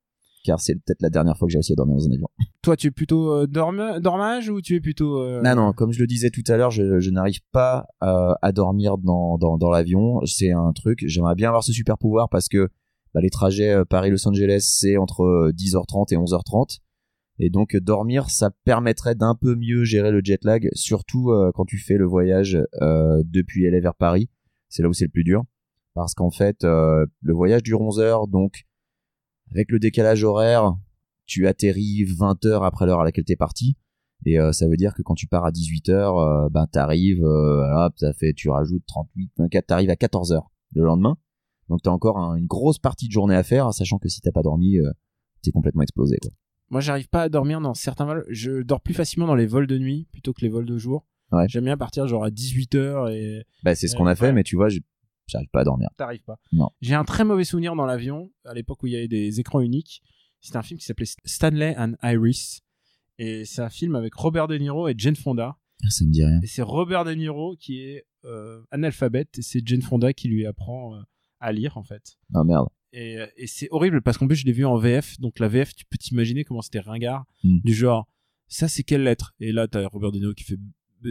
Car 0.44 0.60
c'est 0.60 0.74
peut-être 0.76 1.02
la 1.02 1.10
dernière 1.10 1.36
fois 1.36 1.46
que 1.48 1.52
j'ai 1.52 1.58
réussi 1.58 1.72
à 1.72 1.74
dormir 1.74 1.96
dans 1.96 2.06
un 2.06 2.12
avion. 2.12 2.28
Toi, 2.62 2.76
tu 2.76 2.86
es 2.86 2.90
plutôt 2.92 3.32
euh, 3.32 3.46
dorme- 3.48 3.98
dormage 4.00 4.48
ou 4.48 4.60
tu 4.60 4.76
es 4.76 4.80
plutôt 4.80 5.20
euh, 5.20 5.42
Non, 5.42 5.56
non, 5.56 5.72
comme 5.72 5.92
je 5.92 5.98
le 5.98 6.06
disais 6.06 6.30
tout 6.30 6.44
à 6.46 6.56
l'heure, 6.56 6.70
je, 6.70 7.00
je 7.00 7.10
n'arrive 7.10 7.40
pas 7.50 7.86
euh, 8.04 8.32
à 8.40 8.52
dormir 8.52 8.96
dans, 8.98 9.36
dans, 9.38 9.58
dans 9.58 9.70
l'avion. 9.70 10.20
C'est 10.24 10.52
un 10.52 10.72
truc, 10.72 11.00
j'aimerais 11.04 11.34
bien 11.34 11.48
avoir 11.48 11.64
ce 11.64 11.72
super 11.72 11.98
pouvoir 11.98 12.28
parce 12.28 12.48
que 12.48 12.68
bah, 13.12 13.20
les 13.20 13.30
trajets 13.30 13.70
euh, 13.72 13.84
Paris-Los 13.84 14.26
Angeles, 14.28 14.60
c'est 14.70 14.96
entre 14.96 15.22
euh, 15.24 15.52
10h30 15.52 16.14
et 16.14 16.16
11h30. 16.16 16.78
Et 17.40 17.50
donc 17.50 17.76
dormir, 17.76 18.30
ça 18.30 18.50
permettrait 18.64 19.14
d'un 19.14 19.34
peu 19.34 19.54
mieux 19.54 19.84
gérer 19.84 20.10
le 20.10 20.20
jet 20.24 20.42
lag, 20.44 20.68
surtout 20.72 21.30
euh, 21.30 21.52
quand 21.54 21.64
tu 21.64 21.78
fais 21.78 21.96
le 21.96 22.04
voyage 22.06 22.58
euh, 22.82 23.22
depuis 23.26 23.64
LA 23.64 23.80
vers 23.80 23.94
Paris. 23.94 24.28
C'est 24.68 24.82
là 24.82 24.88
où 24.88 24.92
c'est 24.92 25.04
le 25.04 25.10
plus 25.10 25.24
dur. 25.24 25.44
Parce 25.94 26.14
qu'en 26.14 26.30
fait, 26.30 26.64
euh, 26.64 27.06
le 27.22 27.32
voyage 27.34 27.62
dure 27.62 27.80
11 27.80 28.00
heures, 28.00 28.26
donc 28.28 28.64
avec 29.52 29.70
le 29.70 29.78
décalage 29.78 30.24
horaire, 30.24 30.76
tu 31.26 31.46
atterris 31.46 32.04
20 32.04 32.44
heures 32.46 32.64
après 32.64 32.86
l'heure 32.86 33.00
à 33.00 33.04
laquelle 33.04 33.24
t'es 33.24 33.36
parti. 33.36 33.76
Et 34.26 34.36
ça 34.52 34.66
veut 34.66 34.76
dire 34.76 34.94
que 34.94 35.02
quand 35.02 35.14
tu 35.14 35.28
pars 35.28 35.44
à 35.44 35.52
18h, 35.52 35.90
euh, 35.92 36.48
ben 36.50 36.66
t'arrives, 36.66 37.22
hop, 37.22 37.92
ça 37.96 38.10
tu 38.34 38.50
rajoutes 38.50 38.82
38, 38.86 39.30
24, 39.38 39.66
t'arrives 39.66 39.90
à 39.90 39.94
14h 39.94 40.42
le 40.74 40.82
lendemain. 40.84 41.16
Donc 41.68 41.82
t'as 41.82 41.90
encore 41.90 42.18
un- 42.18 42.34
une 42.34 42.46
grosse 42.46 42.78
partie 42.80 43.06
de 43.06 43.12
journée 43.12 43.36
à 43.36 43.44
faire, 43.44 43.72
sachant 43.72 43.98
que 43.98 44.08
si 44.08 44.20
t'as 44.20 44.32
pas 44.32 44.42
dormi, 44.42 44.76
t'es 45.42 45.52
complètement 45.52 45.82
explosé. 45.82 46.16
Moi, 46.70 46.80
j'arrive 46.80 47.08
pas 47.08 47.22
à 47.22 47.28
dormir 47.28 47.60
dans 47.60 47.74
certains 47.74 48.04
vols. 48.04 48.24
Je 48.28 48.62
dors 48.62 48.80
plus 48.80 48.94
facilement 48.94 49.26
dans 49.26 49.34
les 49.34 49.46
vols 49.46 49.66
de 49.66 49.78
nuit 49.78 50.06
plutôt 50.12 50.32
que 50.32 50.40
les 50.42 50.48
vols 50.48 50.66
de 50.66 50.76
jour. 50.78 51.06
Ouais. 51.32 51.46
J'aime 51.48 51.64
bien 51.64 51.76
partir 51.76 52.06
genre 52.06 52.24
à 52.24 52.30
18h 52.30 53.10
et 53.12 53.44
Bah 53.62 53.74
c'est 53.74 53.86
ce 53.88 53.96
qu'on 53.96 54.06
a 54.06 54.14
fait, 54.14 54.26
ouais. 54.26 54.32
mais 54.32 54.42
tu 54.44 54.56
vois, 54.56 54.68
j'arrive 55.26 55.48
pas 55.50 55.60
à 55.60 55.64
dormir. 55.64 55.88
t'arrives 55.96 56.24
pas. 56.24 56.38
Non. 56.52 56.70
J'ai 56.80 56.94
un 56.94 57.04
très 57.04 57.24
mauvais 57.24 57.44
souvenir 57.44 57.74
dans 57.74 57.84
l'avion 57.86 58.30
à 58.44 58.54
l'époque 58.54 58.82
où 58.82 58.86
il 58.86 58.92
y 58.92 58.96
avait 58.96 59.08
des 59.08 59.40
écrans 59.40 59.60
uniques. 59.60 60.02
C'était 60.40 60.56
un 60.58 60.62
film 60.62 60.78
qui 60.78 60.86
s'appelait 60.86 61.06
Stanley 61.24 61.74
and 61.76 61.94
Iris. 62.02 62.60
Et 63.18 63.44
c'est 63.44 63.62
un 63.62 63.68
film 63.70 63.94
avec 63.96 64.14
Robert 64.14 64.46
De 64.48 64.56
Niro 64.56 64.88
et 64.88 64.94
Jane 64.96 65.16
Fonda. 65.16 65.56
Ah, 65.84 65.90
Ça 65.90 66.04
me 66.04 66.10
dit 66.10 66.24
rien. 66.24 66.40
Et 66.42 66.46
c'est 66.46 66.62
Robert 66.62 67.04
De 67.04 67.12
Niro 67.12 67.56
qui 67.58 67.80
est 67.82 68.06
euh, 68.24 68.62
analphabète 68.70 69.38
et 69.38 69.42
c'est 69.42 69.60
Jane 69.66 69.82
Fonda 69.82 70.12
qui 70.12 70.28
lui 70.28 70.46
apprend 70.46 70.94
euh, 70.94 71.00
à 71.40 71.52
lire 71.52 71.76
en 71.76 71.82
fait. 71.82 72.16
Ah 72.34 72.44
merde. 72.44 72.68
Et, 72.92 73.18
euh, 73.18 73.26
et 73.36 73.46
c'est 73.46 73.68
horrible 73.70 74.00
parce 74.02 74.16
qu'en 74.18 74.26
plus 74.26 74.36
je 74.36 74.46
l'ai 74.46 74.52
vu 74.52 74.64
en 74.64 74.76
VF, 74.78 75.20
donc 75.20 75.38
la 75.38 75.48
VF 75.48 75.74
tu 75.74 75.84
peux 75.84 75.98
t'imaginer 75.98 76.44
comment 76.44 76.62
c'était 76.62 76.80
ringard, 76.80 77.24
Mm. 77.44 77.58
du 77.64 77.74
genre 77.74 78.08
ça 78.48 78.66
c'est 78.68 78.82
quelle 78.82 79.02
lettre? 79.02 79.34
Et 79.40 79.52
là 79.52 79.68
t'as 79.68 79.86
Robert 79.88 80.10
De 80.12 80.18
Niro 80.18 80.32
qui 80.34 80.44
fait 80.44 80.56
B, 81.02 81.08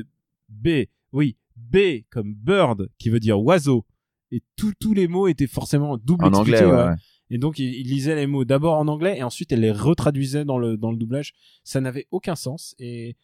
B, 0.49 0.67
oui 1.11 1.37
B 1.55 1.77
comme 2.09 2.33
bird 2.33 2.89
qui 2.97 3.09
veut 3.09 3.19
dire 3.19 3.39
oiseau. 3.41 3.85
Et 4.31 4.41
tous 4.55 4.73
tous 4.79 4.93
les 4.93 5.07
mots 5.07 5.27
étaient 5.27 5.47
forcément 5.47 5.97
double 5.97 6.25
En 6.25 6.33
anglais, 6.33 6.53
expliqués, 6.57 6.65
ouais. 6.71 6.77
ouais. 6.83 6.89
ouais. 6.89 6.95
Et 7.29 7.37
donc 7.37 7.59
il, 7.59 7.73
il 7.75 7.87
lisait 7.87 8.15
les 8.15 8.25
mots 8.27 8.43
d'abord 8.45 8.75
en 8.77 8.87
anglais 8.87 9.17
et 9.19 9.23
ensuite 9.23 9.51
elle 9.51 9.61
les 9.61 9.71
retraduisait 9.71 10.45
dans 10.45 10.57
le 10.57 10.77
dans 10.77 10.91
le 10.91 10.97
doublage. 10.97 11.33
Ça 11.63 11.79
n'avait 11.79 12.07
aucun 12.11 12.35
sens 12.35 12.73
et 12.79 13.15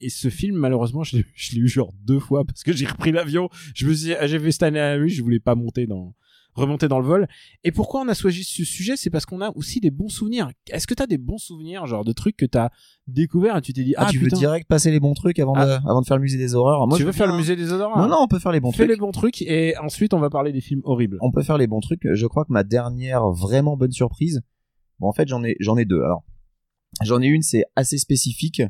et 0.00 0.08
ce 0.08 0.30
film 0.30 0.56
malheureusement 0.56 1.04
je 1.04 1.16
l'ai 1.18 1.24
eu 1.60 1.68
genre 1.68 1.92
deux 2.04 2.18
fois 2.20 2.44
parce 2.44 2.62
que 2.64 2.72
j'ai 2.72 2.86
repris 2.86 3.12
l'avion. 3.12 3.48
Je 3.74 3.86
me 3.86 3.92
suis 3.94 4.06
dit, 4.08 4.14
ah, 4.14 4.26
j'ai 4.26 4.38
vu 4.38 4.50
Stanley 4.50 4.80
Harris, 4.80 5.10
je 5.10 5.22
voulais 5.22 5.40
pas 5.40 5.54
monter 5.54 5.86
dans 5.86 6.14
remonter 6.60 6.88
dans 6.88 6.98
le 7.00 7.06
vol. 7.06 7.26
Et 7.64 7.72
pourquoi 7.72 8.02
on 8.02 8.08
a 8.08 8.14
choisi 8.14 8.44
ce 8.44 8.64
sujet? 8.64 8.96
C'est 8.96 9.10
parce 9.10 9.26
qu'on 9.26 9.40
a 9.40 9.50
aussi 9.56 9.80
des 9.80 9.90
bons 9.90 10.08
souvenirs. 10.08 10.50
Est-ce 10.70 10.86
que 10.86 10.94
t'as 10.94 11.06
des 11.06 11.18
bons 11.18 11.38
souvenirs, 11.38 11.86
genre 11.86 12.04
de 12.04 12.12
trucs 12.12 12.36
que 12.36 12.46
t'as 12.46 12.70
découvert 13.08 13.56
et 13.56 13.60
tu 13.60 13.72
t'es 13.72 13.82
dit 13.84 13.94
Ah, 13.96 14.04
ah, 14.06 14.10
tu 14.10 14.18
putain, 14.18 14.36
veux 14.36 14.40
direct 14.40 14.68
passer 14.68 14.90
les 14.90 15.00
bons 15.00 15.14
trucs 15.14 15.38
avant, 15.38 15.54
de, 15.54 15.58
avant 15.60 16.00
de 16.00 16.06
faire 16.06 16.16
le 16.16 16.22
musée 16.22 16.38
des 16.38 16.54
horreurs? 16.54 16.86
Moi, 16.86 16.96
tu 16.98 17.04
veux 17.04 17.12
faire 17.12 17.26
le 17.26 17.36
musée 17.36 17.56
des 17.56 17.72
odeurs 17.72 17.96
Non, 17.98 18.06
non, 18.08 18.18
on 18.20 18.28
peut 18.28 18.38
faire 18.38 18.52
les 18.52 18.60
bons 18.60 18.70
Fais 18.72 18.84
trucs. 18.84 18.90
les 18.90 18.96
bons 18.96 19.10
trucs 19.12 19.42
et 19.42 19.76
ensuite 19.78 20.14
on 20.14 20.20
va 20.20 20.30
parler 20.30 20.52
des 20.52 20.60
films 20.60 20.82
horribles. 20.84 21.18
on 21.20 21.32
peut 21.32 21.42
faire 21.42 21.58
les 21.58 21.66
bons 21.66 21.80
trucs. 21.80 22.02
Je 22.12 22.26
crois 22.26 22.44
que 22.44 22.52
ma 22.52 22.62
dernière 22.64 23.28
vraiment 23.30 23.76
bonne 23.76 23.92
surprise, 23.92 24.42
bon, 24.98 25.08
en 25.08 25.12
fait, 25.12 25.28
j'en 25.28 25.42
ai, 25.44 25.56
j'en 25.60 25.76
ai 25.76 25.84
deux. 25.84 26.02
Alors, 26.02 26.24
j'en 27.02 27.20
ai 27.20 27.26
une, 27.26 27.42
c'est 27.42 27.64
assez 27.76 27.98
spécifique. 27.98 28.62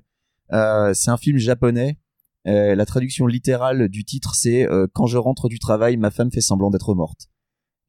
Euh, 0.53 0.93
c'est 0.95 1.11
un 1.11 1.17
film 1.17 1.39
japonais. 1.39 1.99
Euh, 2.47 2.75
la 2.75 2.87
traduction 2.87 3.27
littérale 3.27 3.89
du 3.89 4.05
titre, 4.05 4.35
c'est 4.35 4.67
euh, 4.69 4.87
Quand 4.95 5.07
je 5.07 5.19
rentre 5.19 5.49
du 5.49 5.59
travail, 5.59 5.97
ma 5.99 6.11
femme 6.11 6.31
fait 6.33 6.41
semblant 6.41 6.71
d'être 6.71 6.95
morte. 6.95 7.29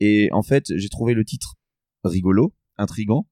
Et 0.01 0.29
en 0.33 0.41
fait, 0.41 0.65
j'ai 0.75 0.89
trouvé 0.89 1.13
le 1.13 1.23
titre 1.23 1.55
rigolo, 2.03 2.53
intrigant. 2.77 3.27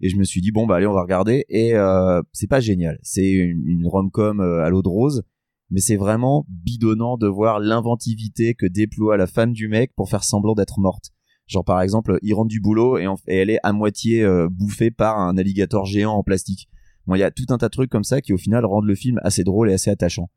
Et 0.00 0.08
je 0.08 0.16
me 0.16 0.24
suis 0.24 0.40
dit 0.40 0.50
bon 0.50 0.66
bah 0.66 0.76
allez 0.76 0.86
on 0.86 0.92
va 0.92 1.02
regarder 1.02 1.44
et 1.48 1.74
euh, 1.74 2.20
c'est 2.32 2.48
pas 2.48 2.60
génial. 2.60 2.98
C'est 3.02 3.30
une, 3.30 3.66
une 3.66 3.86
rom-com 3.86 4.40
euh, 4.40 4.64
à 4.64 4.68
l'eau 4.68 4.82
de 4.82 4.88
rose, 4.88 5.22
mais 5.70 5.80
c'est 5.80 5.96
vraiment 5.96 6.44
bidonnant 6.48 7.16
de 7.16 7.28
voir 7.28 7.60
l'inventivité 7.60 8.54
que 8.54 8.66
déploie 8.66 9.16
la 9.16 9.28
femme 9.28 9.52
du 9.52 9.68
mec 9.68 9.92
pour 9.94 10.10
faire 10.10 10.24
semblant 10.24 10.54
d'être 10.54 10.80
morte. 10.80 11.10
Genre 11.46 11.64
par 11.64 11.80
exemple, 11.80 12.18
il 12.22 12.34
rentre 12.34 12.48
du 12.48 12.60
boulot 12.60 12.98
et, 12.98 13.06
elle 13.28 13.50
est 13.50 13.60
à 13.62 13.72
moitié 13.72 14.22
euh, 14.22 14.48
bouffée 14.50 14.90
par 14.90 15.18
un 15.18 15.38
alligator 15.38 15.86
géant 15.86 16.14
en 16.14 16.24
plastique. 16.24 16.68
Bon, 17.06 17.14
il 17.14 17.20
y 17.20 17.24
a 17.24 17.30
tout 17.30 17.46
un 17.50 17.58
tas 17.58 17.68
de 17.68 17.72
trucs 17.72 17.90
comme 17.90 18.04
ça 18.04 18.20
qui 18.20 18.32
au 18.32 18.38
final 18.38 18.64
rendent 18.64 18.86
le 18.86 18.94
film 18.94 19.20
assez 19.22 19.44
drôle 19.44 19.70
et 19.70 19.74
assez 19.74 19.90
attachant. 19.90 20.28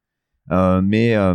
Euh, 0.52 0.82
mais 0.84 1.16
euh, 1.16 1.34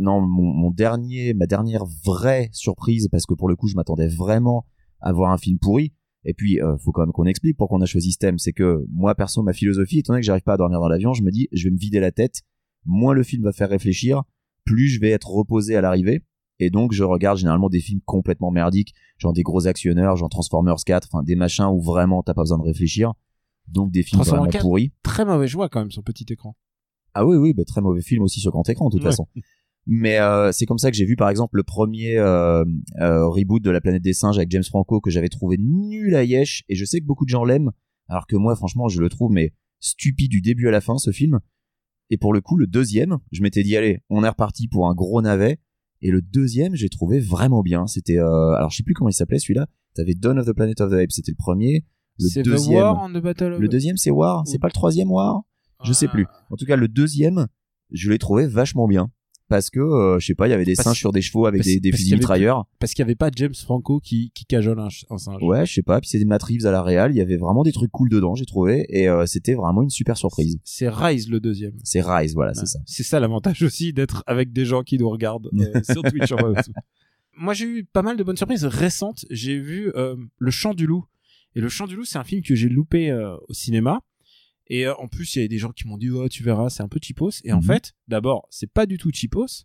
non, 0.00 0.20
mon, 0.20 0.52
mon 0.52 0.70
dernier, 0.70 1.34
ma 1.34 1.46
dernière 1.46 1.84
vraie 2.04 2.50
surprise, 2.52 3.08
parce 3.10 3.26
que 3.26 3.34
pour 3.34 3.48
le 3.48 3.56
coup, 3.56 3.68
je 3.68 3.76
m'attendais 3.76 4.08
vraiment 4.08 4.66
à 5.00 5.12
voir 5.12 5.30
un 5.30 5.38
film 5.38 5.58
pourri. 5.58 5.92
Et 6.24 6.34
puis, 6.34 6.60
euh, 6.60 6.76
faut 6.76 6.92
quand 6.92 7.02
même 7.02 7.12
qu'on 7.12 7.24
explique 7.24 7.56
pourquoi 7.56 7.78
on 7.78 7.80
a 7.80 7.86
choisi 7.86 8.12
ce 8.12 8.18
thème. 8.18 8.38
C'est 8.38 8.52
que 8.52 8.84
moi, 8.92 9.14
perso, 9.14 9.42
ma 9.42 9.52
philosophie, 9.52 10.00
étant 10.00 10.12
donné 10.12 10.20
que 10.20 10.26
j'arrive 10.26 10.42
pas 10.42 10.54
à 10.54 10.56
dormir 10.56 10.80
dans 10.80 10.88
l'avion, 10.88 11.14
je 11.14 11.22
me 11.22 11.30
dis, 11.30 11.48
je 11.52 11.64
vais 11.64 11.70
me 11.70 11.78
vider 11.78 12.00
la 12.00 12.12
tête. 12.12 12.42
Moins 12.84 13.14
le 13.14 13.22
film 13.22 13.44
va 13.44 13.52
faire 13.52 13.70
réfléchir, 13.70 14.22
plus 14.64 14.88
je 14.88 15.00
vais 15.00 15.10
être 15.10 15.30
reposé 15.30 15.76
à 15.76 15.80
l'arrivée. 15.80 16.22
Et 16.58 16.68
donc, 16.68 16.92
je 16.92 17.04
regarde 17.04 17.38
généralement 17.38 17.70
des 17.70 17.80
films 17.80 18.00
complètement 18.04 18.50
merdiques, 18.50 18.94
genre 19.16 19.32
des 19.32 19.42
gros 19.42 19.66
actionneurs, 19.66 20.16
genre 20.16 20.28
Transformers 20.28 20.84
4, 20.84 21.08
enfin 21.10 21.22
des 21.22 21.36
machins 21.36 21.66
où 21.66 21.80
vraiment 21.80 22.22
t'as 22.22 22.34
pas 22.34 22.42
besoin 22.42 22.58
de 22.58 22.64
réfléchir. 22.64 23.14
Donc 23.68 23.90
des 23.90 24.02
films 24.02 24.22
vraiment 24.22 24.46
4. 24.46 24.60
pourris. 24.60 24.92
Très 25.02 25.24
mauvais 25.24 25.48
joie 25.48 25.68
quand 25.70 25.80
même 25.80 25.90
sur 25.90 26.02
petit 26.02 26.26
écran. 26.30 26.54
Ah 27.14 27.26
oui, 27.26 27.36
oui, 27.36 27.52
bah, 27.54 27.64
très 27.64 27.80
mauvais 27.80 28.02
film 28.02 28.22
aussi 28.22 28.40
sur 28.40 28.50
grand 28.52 28.68
écran 28.68 28.88
de 28.88 28.92
toute 28.96 29.02
Ouais. 29.04 29.10
façon. 29.10 29.26
Mais 29.86 30.18
euh, 30.20 30.52
c'est 30.52 30.66
comme 30.66 30.78
ça 30.78 30.90
que 30.90 30.96
j'ai 30.96 31.06
vu 31.06 31.16
par 31.16 31.30
exemple 31.30 31.56
le 31.56 31.62
premier 31.62 32.16
euh, 32.18 32.64
euh, 33.00 33.26
reboot 33.26 33.62
de 33.62 33.70
La 33.70 33.80
Planète 33.80 34.02
des 34.02 34.12
Singes 34.12 34.36
avec 34.36 34.50
James 34.50 34.62
Franco 34.62 35.00
que 35.00 35.10
j'avais 35.10 35.30
trouvé 35.30 35.56
nul 35.58 36.14
à 36.14 36.22
Yesh 36.22 36.64
et 36.68 36.74
je 36.74 36.84
sais 36.84 37.00
que 37.00 37.06
beaucoup 37.06 37.24
de 37.24 37.30
gens 37.30 37.44
l'aiment 37.44 37.70
alors 38.06 38.26
que 38.26 38.36
moi 38.36 38.54
franchement 38.54 38.88
je 38.88 39.00
le 39.00 39.08
trouve 39.08 39.32
mais 39.32 39.52
stupide 39.80 40.30
du 40.30 40.42
début 40.42 40.68
à 40.68 40.70
la 40.70 40.80
fin 40.80 40.98
ce 40.98 41.10
film. 41.10 41.40
Et 42.10 42.18
pour 42.18 42.32
le 42.32 42.40
coup 42.40 42.56
le 42.56 42.66
deuxième, 42.66 43.18
je 43.32 43.42
m'étais 43.42 43.62
dit 43.62 43.76
allez 43.76 44.00
on 44.10 44.22
est 44.22 44.28
reparti 44.28 44.68
pour 44.68 44.86
un 44.86 44.94
gros 44.94 45.22
navet 45.22 45.58
et 46.02 46.10
le 46.10 46.20
deuxième 46.20 46.74
j'ai 46.76 46.90
trouvé 46.90 47.18
vraiment 47.18 47.62
bien. 47.62 47.86
C'était 47.86 48.18
alors 48.18 48.70
je 48.70 48.76
sais 48.76 48.82
plus 48.82 48.94
comment 48.94 49.08
il 49.10 49.14
s'appelait 49.14 49.38
celui-là. 49.38 49.66
T'avais 49.94 50.14
Dawn 50.14 50.38
of 50.38 50.46
the 50.46 50.52
Planet 50.52 50.80
of 50.82 50.90
the 50.90 50.94
Apes 50.96 51.12
c'était 51.12 51.32
le 51.32 51.36
premier. 51.36 51.84
Le 52.18 52.42
deuxième, 52.42 52.82
War 52.82 53.08
the 53.12 53.22
Battle 53.22 53.52
of... 53.54 53.60
le 53.60 53.68
deuxième 53.68 53.96
c'est 53.96 54.10
War, 54.10 54.46
c'est 54.46 54.58
pas 54.58 54.68
le 54.68 54.72
troisième 54.72 55.10
War? 55.10 55.42
Je 55.84 55.92
sais 55.92 56.08
plus. 56.08 56.26
En 56.50 56.56
tout 56.56 56.66
cas, 56.66 56.76
le 56.76 56.88
deuxième, 56.88 57.46
je 57.92 58.10
l'ai 58.10 58.18
trouvé 58.18 58.46
vachement 58.46 58.86
bien. 58.88 59.10
Parce 59.48 59.68
que, 59.68 59.80
euh, 59.80 60.20
je 60.20 60.26
sais 60.26 60.36
pas, 60.36 60.46
il 60.46 60.52
y 60.52 60.54
avait 60.54 60.64
des 60.64 60.74
Parce- 60.76 60.84
singes 60.84 60.98
sur 60.98 61.10
des 61.10 61.22
chevaux 61.22 61.44
avec 61.46 61.58
parce- 61.62 61.66
des, 61.66 61.80
des 61.80 61.90
parce 61.90 62.00
fusils 62.00 62.14
mitrailleurs. 62.14 62.66
Parce 62.78 62.92
qu'il 62.94 63.02
y 63.02 63.02
avait 63.02 63.16
pas 63.16 63.30
James 63.34 63.52
Franco 63.52 63.98
qui, 63.98 64.30
qui 64.32 64.44
cajole 64.44 64.78
un, 64.78 64.90
singe. 64.90 65.42
Ouais, 65.42 65.66
je 65.66 65.74
sais 65.74 65.82
pas. 65.82 66.00
Puis 66.00 66.08
c'est 66.08 66.20
des 66.20 66.24
Matt 66.24 66.40
Reeves 66.44 66.66
à 66.66 66.70
la 66.70 66.84
réal. 66.84 67.10
Il 67.12 67.16
y 67.16 67.20
avait 67.20 67.36
vraiment 67.36 67.64
des 67.64 67.72
trucs 67.72 67.90
cool 67.90 68.08
dedans, 68.10 68.36
j'ai 68.36 68.46
trouvé. 68.46 68.86
Et 68.90 69.08
euh, 69.08 69.26
c'était 69.26 69.54
vraiment 69.54 69.82
une 69.82 69.90
super 69.90 70.16
surprise. 70.16 70.56
C'est 70.62 70.88
Rise 70.88 71.28
le 71.28 71.40
deuxième. 71.40 71.72
C'est 71.82 72.00
Rise, 72.00 72.34
voilà, 72.34 72.54
c'est 72.54 72.66
ça. 72.66 72.78
C'est 72.86 73.02
ça 73.02 73.18
l'avantage 73.18 73.60
aussi 73.64 73.92
d'être 73.92 74.22
avec 74.28 74.52
des 74.52 74.64
gens 74.64 74.84
qui 74.84 74.98
nous 74.98 75.10
regardent 75.10 75.50
euh, 75.58 75.82
sur 75.82 76.02
Twitch. 76.02 76.32
Moi 77.36 77.52
j'ai 77.52 77.64
eu 77.64 77.84
pas 77.84 78.02
mal 78.02 78.16
de 78.16 78.22
bonnes 78.22 78.36
surprises 78.36 78.64
récentes. 78.64 79.24
J'ai 79.30 79.58
vu 79.58 79.90
Le 80.38 80.50
Chant 80.52 80.74
du 80.74 80.86
Loup. 80.86 81.06
Et 81.56 81.60
Le 81.60 81.68
Chant 81.68 81.88
du 81.88 81.96
Loup 81.96 82.04
c'est 82.04 82.18
un 82.18 82.24
film 82.24 82.42
que 82.42 82.54
j'ai 82.54 82.68
loupé 82.68 83.12
au 83.48 83.52
cinéma. 83.52 84.00
Et 84.70 84.86
euh, 84.86 84.94
en 84.96 85.06
plus 85.08 85.36
il 85.36 85.42
y 85.42 85.44
a 85.44 85.48
des 85.48 85.58
gens 85.58 85.70
qui 85.72 85.86
m'ont 85.86 85.98
dit 85.98 86.08
oh 86.10 86.28
tu 86.28 86.42
verras 86.42 86.70
c'est 86.70 86.82
un 86.82 86.88
peu 86.88 86.98
cheapos. 87.02 87.42
Et 87.44 87.52
en 87.52 87.58
Mhm. 87.58 87.62
fait 87.64 87.92
d'abord 88.08 88.46
c'est 88.50 88.72
pas 88.72 88.86
du 88.86 88.96
tout 88.96 89.10
cheapos. 89.12 89.64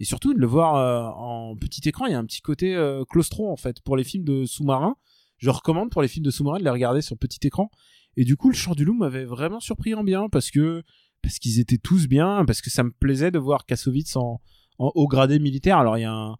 Et 0.00 0.04
surtout 0.04 0.34
de 0.34 0.38
le 0.40 0.46
voir 0.46 0.74
euh, 0.76 1.04
en 1.16 1.56
petit 1.56 1.88
écran 1.88 2.06
il 2.06 2.12
y 2.12 2.14
a 2.14 2.18
un 2.18 2.24
petit 2.26 2.40
côté 2.42 2.74
euh, 2.74 3.04
claustro 3.04 3.50
en 3.52 3.56
fait 3.56 3.80
pour 3.82 3.96
les 3.96 4.02
films 4.04 4.24
de 4.24 4.44
sous-marins. 4.44 4.96
Je 5.38 5.50
recommande 5.50 5.90
pour 5.90 6.02
les 6.02 6.08
films 6.08 6.24
de 6.24 6.30
sous-marins 6.30 6.58
de 6.58 6.64
les 6.64 6.70
regarder 6.70 7.02
sur 7.02 7.16
petit 7.16 7.46
écran. 7.46 7.70
Et 8.16 8.24
du 8.24 8.36
coup, 8.38 8.48
le 8.48 8.54
chant 8.54 8.74
du 8.74 8.86
loup 8.86 8.94
m'avait 8.94 9.26
vraiment 9.26 9.60
surpris 9.60 9.92
en 9.94 10.02
bien 10.02 10.28
parce 10.30 10.50
que 10.50 10.82
parce 11.22 11.38
qu'ils 11.38 11.60
étaient 11.60 11.76
tous 11.76 12.06
bien, 12.08 12.44
parce 12.46 12.62
que 12.62 12.70
ça 12.70 12.82
me 12.82 12.90
plaisait 12.90 13.30
de 13.30 13.38
voir 13.38 13.66
Kassovitz 13.66 14.16
en, 14.16 14.40
en 14.78 14.92
haut 14.94 15.06
gradé 15.08 15.38
militaire. 15.38 15.76
Alors 15.78 15.98
il 15.98 16.02
y 16.02 16.04
a 16.04 16.12
un 16.12 16.36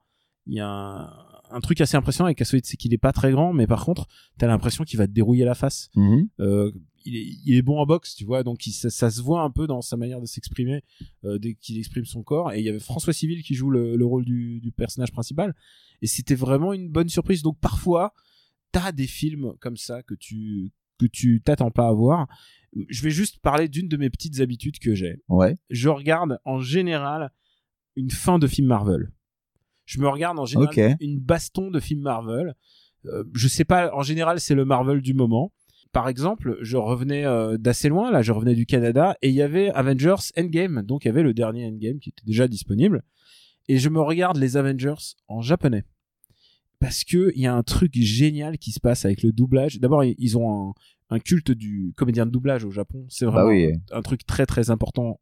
y 0.47 0.61
a 0.61 0.67
un, 0.69 1.11
un 1.51 1.61
truc 1.61 1.81
assez 1.83 1.97
impressionnant 1.97 2.27
avec 2.27 2.39
Kassovitz, 2.39 2.67
c'est 2.69 2.77
qu'il 2.79 2.95
est 2.95 2.99
pas 2.99 3.13
très 3.13 3.31
grand, 3.33 3.53
mais 3.53 3.67
par 3.67 3.85
contre, 3.85 4.07
t'as 4.39 4.47
l'impression 4.47 4.85
qu'il 4.85 4.97
va 4.99 5.07
te 5.07 5.13
dérouiller 5.13 5.45
la 5.45 5.55
face. 5.55 5.91
Mhm. 5.97 6.29
Euh, 6.41 6.73
il, 7.07 7.17
est, 7.17 7.27
il 7.47 7.55
est 7.57 7.63
bon 7.63 7.79
en 7.79 7.87
boxe, 7.87 8.15
tu 8.15 8.25
vois, 8.25 8.43
donc 8.43 8.67
il- 8.67 8.73
ça, 8.73 8.91
ça 8.91 9.11
se 9.11 9.23
voit 9.23 9.43
un 9.43 9.51
peu 9.51 9.67
dans 9.67 9.81
sa 9.81 9.97
manière 9.97 10.21
de 10.21 10.27
s'exprimer 10.27 10.83
euh, 11.25 11.39
dès 11.39 11.55
qu'il 11.55 11.79
exprime 11.79 12.05
son 12.05 12.23
corps. 12.23 12.53
Et 12.53 12.59
il 12.59 12.65
y 12.65 12.69
avait 12.69 12.79
François 12.81 13.13
Civil 13.13 13.43
qui 13.43 13.55
joue 13.55 13.71
le, 13.71 13.97
le 13.97 14.05
rôle 14.05 14.25
du, 14.25 14.61
du 14.61 14.73
personnage 14.73 15.13
principal, 15.13 15.55
et 16.03 16.07
c'était 16.07 16.35
vraiment 16.35 16.73
une 16.73 16.89
bonne 16.91 17.09
surprise. 17.09 17.43
Donc 17.43 17.59
parfois, 17.61 18.13
t'as 18.73 18.93
des 18.93 19.07
films 19.07 19.55
comme 19.61 19.77
ça 19.77 20.03
que 20.03 20.15
tu 20.15 20.73
que 20.99 21.07
tu 21.07 21.43
t'attends 21.45 21.71
pas 21.71 21.89
à 21.89 21.93
voir. 21.93 22.27
Je 22.89 23.03
vais 23.03 23.11
juste 23.11 23.39
parler 23.41 23.69
d'une 23.69 23.87
de 23.89 23.97
mes 23.99 24.09
petites 24.11 24.41
habitudes 24.41 24.79
que 24.79 24.95
j'ai. 24.95 25.23
Ouais. 25.29 25.55
Je 25.71 25.89
regarde 25.91 26.39
en 26.45 26.61
général 26.61 27.31
une 27.97 28.11
fin 28.11 28.39
de 28.39 28.47
film 28.47 28.67
Marvel. 28.69 29.13
Je 29.85 30.01
me 30.01 30.09
regarde 30.09 30.39
en 30.39 30.47
général 30.47 30.75
une 31.01 31.19
baston 31.21 31.71
de 31.71 31.81
film 31.81 32.01
Marvel. 32.01 32.55
Euh, 33.05 33.25
je 33.35 33.47
sais 33.47 33.65
pas, 33.65 33.95
en 33.95 34.03
général 34.03 34.41
c'est 34.41 34.55
le 34.55 34.65
Marvel 34.65 35.01
du 35.03 35.15
moment. 35.15 35.53
Par 35.93 36.09
exemple, 36.09 36.59
je 36.61 36.77
revenais 36.77 37.25
euh, 37.25 37.57
d'assez 37.57 37.89
loin, 37.89 38.11
là 38.11 38.23
je 38.23 38.33
revenais 38.33 38.55
du 38.55 38.67
Canada, 38.67 39.17
et 39.23 39.29
il 39.29 39.35
y 39.35 39.43
avait 39.43 39.71
Avengers 39.71 40.17
Endgame, 40.39 40.83
donc 40.83 41.05
il 41.05 41.09
y 41.09 41.11
avait 41.11 41.23
le 41.23 41.33
dernier 41.35 41.67
Endgame 41.67 41.99
qui 42.01 42.11
était 42.11 42.25
déjà 42.27 42.49
disponible, 42.49 43.03
et 43.69 43.79
je 43.79 43.89
me 43.89 44.01
regarde 44.01 44.37
les 44.37 44.57
Avengers 44.57 44.95
en 45.29 45.41
japonais. 45.41 45.85
Parce 46.79 47.05
que 47.05 47.33
il 47.35 47.41
y 47.41 47.47
a 47.47 47.55
un 47.55 47.63
truc 47.63 47.93
génial 47.95 48.59
qui 48.59 48.71
se 48.73 48.81
passe 48.81 49.07
avec 49.07 49.23
le 49.23 49.33
doublage. 49.33 49.81
D'abord, 49.81 50.05
ils- 50.05 50.37
ont 50.37 50.71
un, 50.71 50.75
un 51.09 51.19
culte 51.19 51.51
du 51.51 51.95
comédien 51.97 52.27
de 52.27 52.31
doublage 52.31 52.65
au 52.65 52.71
Japon. 52.71 53.07
C'est 53.09 53.25
vraiment 53.25 53.45
Bah 53.47 53.51
oui. 53.51 53.73
un, 53.93 53.99
un 53.99 54.03
truc 54.03 54.27
très 54.27 54.45
très 54.45 54.69
important. 54.71 55.19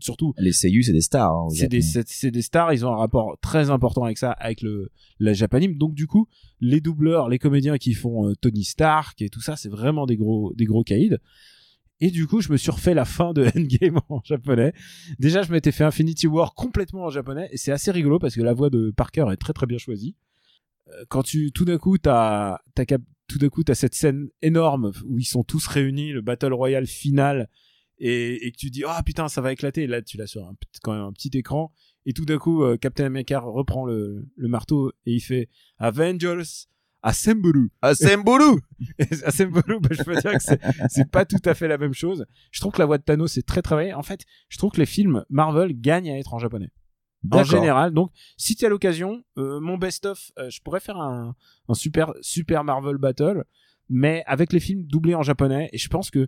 Surtout, 0.00 0.34
Les 0.38 0.52
seiyuu, 0.52 0.82
c'est 0.82 0.92
des 0.92 1.00
stars. 1.00 1.32
hein, 1.32 1.48
c'est 1.50 1.68
des, 1.68 1.80
c'est 1.82 2.42
stars, 2.42 2.72
ils 2.72 2.84
ont 2.86 2.92
un 2.92 2.96
rapport 2.96 3.36
très 3.40 3.70
important 3.70 4.04
avec 4.04 4.18
ça, 4.18 4.30
avec 4.32 4.62
le, 4.62 4.90
la 5.18 5.32
japanime. 5.32 5.76
Donc 5.76 5.94
du 5.94 6.06
coup, 6.06 6.28
les 6.60 6.80
doubleurs, 6.80 7.28
les 7.28 7.38
comédiens 7.38 7.78
qui 7.78 7.92
font 7.94 8.28
euh, 8.28 8.34
Tony 8.34 8.64
Stark 8.64 9.20
et 9.22 9.28
tout 9.30 9.40
ça, 9.40 9.56
c'est 9.56 9.68
vraiment 9.68 10.06
des 10.06 10.16
gros, 10.16 10.52
des 10.54 10.64
gros 10.64 10.84
caïds. 10.84 11.16
Et 12.00 12.10
du 12.10 12.26
coup, 12.26 12.40
je 12.40 12.50
me 12.52 12.56
suis 12.56 12.70
refait 12.70 12.92
la 12.94 13.04
fin 13.04 13.32
de 13.32 13.44
Endgame 13.56 14.00
en 14.08 14.20
japonais. 14.24 14.72
Déjà, 15.18 15.42
je 15.42 15.52
m'étais 15.52 15.72
fait 15.72 15.84
Infinity 15.84 16.26
War 16.26 16.54
complètement 16.54 17.04
en 17.04 17.10
japonais, 17.10 17.48
et 17.52 17.56
c'est 17.56 17.72
assez 17.72 17.90
rigolo 17.90 18.18
parce 18.18 18.34
que 18.34 18.42
la 18.42 18.52
voix 18.52 18.68
de 18.70 18.92
Parker 18.94 19.26
est 19.32 19.36
très 19.36 19.52
très 19.52 19.66
bien 19.66 19.78
choisie. 19.78 20.16
Euh, 20.88 21.04
Quand 21.08 21.22
tu, 21.22 21.52
tout 21.52 21.64
d'un 21.64 21.78
coup, 21.78 21.96
t'as, 21.96 22.58
tout 23.28 23.38
d'un 23.38 23.48
coup, 23.48 23.62
t'as 23.64 23.74
cette 23.74 23.94
scène 23.94 24.28
énorme 24.42 24.92
où 25.06 25.18
ils 25.18 25.24
sont 25.24 25.44
tous 25.44 25.66
réunis, 25.66 26.12
le 26.12 26.20
Battle 26.20 26.52
Royale 26.52 26.86
final, 26.86 27.48
et, 27.98 28.46
et 28.46 28.52
que 28.52 28.56
tu 28.56 28.70
dis, 28.70 28.82
ah 28.86 29.02
putain, 29.04 29.28
ça 29.28 29.40
va 29.40 29.52
éclater. 29.52 29.82
Et 29.82 29.86
là, 29.86 30.02
tu 30.02 30.16
l'as 30.16 30.26
sur 30.26 30.46
un, 30.46 30.54
petit- 30.54 30.80
quand 30.82 30.92
même 30.92 31.02
un 31.02 31.12
petit 31.12 31.30
écran, 31.34 31.72
et 32.06 32.12
tout 32.12 32.24
d'un 32.24 32.38
coup, 32.38 32.62
euh, 32.62 32.76
Captain 32.76 33.04
America 33.06 33.40
reprend 33.40 33.84
le, 33.86 34.28
le 34.36 34.48
marteau 34.48 34.90
et 35.06 35.12
il 35.14 35.20
fait 35.20 35.48
Avengers 35.78 36.42
Assemble. 37.02 37.68
Assemble 37.82 38.60
Assemble, 39.24 39.62
bah, 39.80 39.88
je 39.90 40.02
peux 40.02 40.16
dire 40.16 40.32
que 40.32 40.38
c'est, 40.88 41.10
pas 41.10 41.24
tout 41.26 41.40
à 41.44 41.54
fait 41.54 41.68
la 41.68 41.76
même 41.78 41.92
chose. 41.92 42.24
Je 42.50 42.60
trouve 42.60 42.72
que 42.72 42.78
la 42.78 42.86
voix 42.86 42.96
de 42.98 43.02
Thanos 43.02 43.36
est 43.36 43.46
très 43.46 43.60
travaillée. 43.62 43.92
En 43.94 44.02
fait, 44.02 44.20
je 44.48 44.56
trouve 44.58 44.70
que 44.72 44.80
les 44.80 44.86
films 44.86 45.24
Marvel 45.28 45.78
gagnent 45.78 46.10
à 46.10 46.18
être 46.18 46.32
en 46.34 46.38
japonais. 46.38 46.70
En 47.30 47.38
général, 47.58 47.92
donc 47.92 48.10
si 48.36 48.54
tu 48.56 48.64
as 48.66 48.68
l'occasion, 48.68 49.22
euh, 49.38 49.58
mon 49.60 49.78
best-of, 49.78 50.30
euh, 50.38 50.50
je 50.50 50.60
pourrais 50.62 50.80
faire 50.80 50.98
un, 50.98 51.34
un 51.68 51.74
super 51.74 52.12
super 52.20 52.64
Marvel 52.64 52.96
Battle, 52.98 53.44
mais 53.88 54.22
avec 54.26 54.52
les 54.52 54.60
films 54.60 54.84
doublés 54.84 55.14
en 55.14 55.22
japonais. 55.22 55.70
Et 55.72 55.78
je 55.78 55.88
pense 55.88 56.10
que 56.10 56.26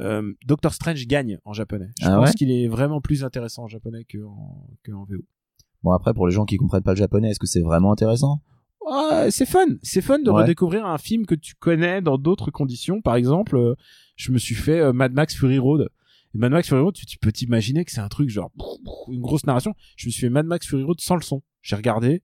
euh, 0.00 0.32
Doctor 0.46 0.72
Strange 0.74 1.06
gagne 1.06 1.38
en 1.44 1.52
japonais. 1.52 1.88
Je 2.00 2.06
Ah 2.06 2.16
pense 2.16 2.28
ouais 2.30 2.34
qu'il 2.34 2.50
est 2.50 2.68
vraiment 2.68 3.00
plus 3.00 3.24
intéressant 3.24 3.64
en 3.64 3.68
japonais 3.68 4.04
que 4.04 4.18
en, 4.24 4.66
que 4.82 4.92
en 4.92 5.04
VO. 5.04 5.18
Bon, 5.82 5.90
après, 5.92 6.14
pour 6.14 6.26
les 6.26 6.32
gens 6.32 6.44
qui 6.44 6.56
comprennent 6.56 6.82
pas 6.82 6.92
le 6.92 6.96
japonais, 6.98 7.30
est-ce 7.30 7.38
que 7.40 7.46
c'est 7.46 7.60
vraiment 7.62 7.92
intéressant? 7.92 8.40
Ouais, 8.84 9.30
c'est 9.30 9.46
fun, 9.46 9.66
c'est 9.82 10.00
fun 10.00 10.18
de 10.18 10.30
Ouais. 10.30 10.42
redécouvrir 10.42 10.86
un 10.86 10.98
film 10.98 11.24
que 11.26 11.34
tu 11.36 11.54
connais 11.54 12.00
dans 12.02 12.18
d'autres 12.18 12.50
conditions. 12.50 13.00
Par 13.00 13.14
exemple, 13.16 13.56
euh, 13.56 13.74
je 14.16 14.32
me 14.32 14.38
suis 14.38 14.54
fait 14.56 14.80
euh, 14.80 14.92
Mad 14.92 15.12
Max 15.12 15.34
Fury 15.36 15.58
Road. 15.58 15.88
Et 16.34 16.38
Mad 16.38 16.50
Max 16.52 16.66
Fury 16.68 16.80
Road, 16.82 16.94
tu, 16.94 17.06
tu 17.06 17.18
peux 17.18 17.30
t'imaginer 17.30 17.84
que 17.84 17.92
c'est 17.92 18.00
un 18.00 18.08
truc 18.08 18.28
genre 18.28 18.50
une 19.08 19.20
grosse 19.20 19.44
narration. 19.46 19.74
Je 19.96 20.06
me 20.06 20.10
suis 20.10 20.20
fait 20.22 20.30
Mad 20.30 20.46
Max 20.46 20.66
Fury 20.66 20.82
Road 20.82 21.00
sans 21.00 21.14
le 21.16 21.22
son. 21.22 21.42
J'ai 21.60 21.76
regardé 21.76 22.22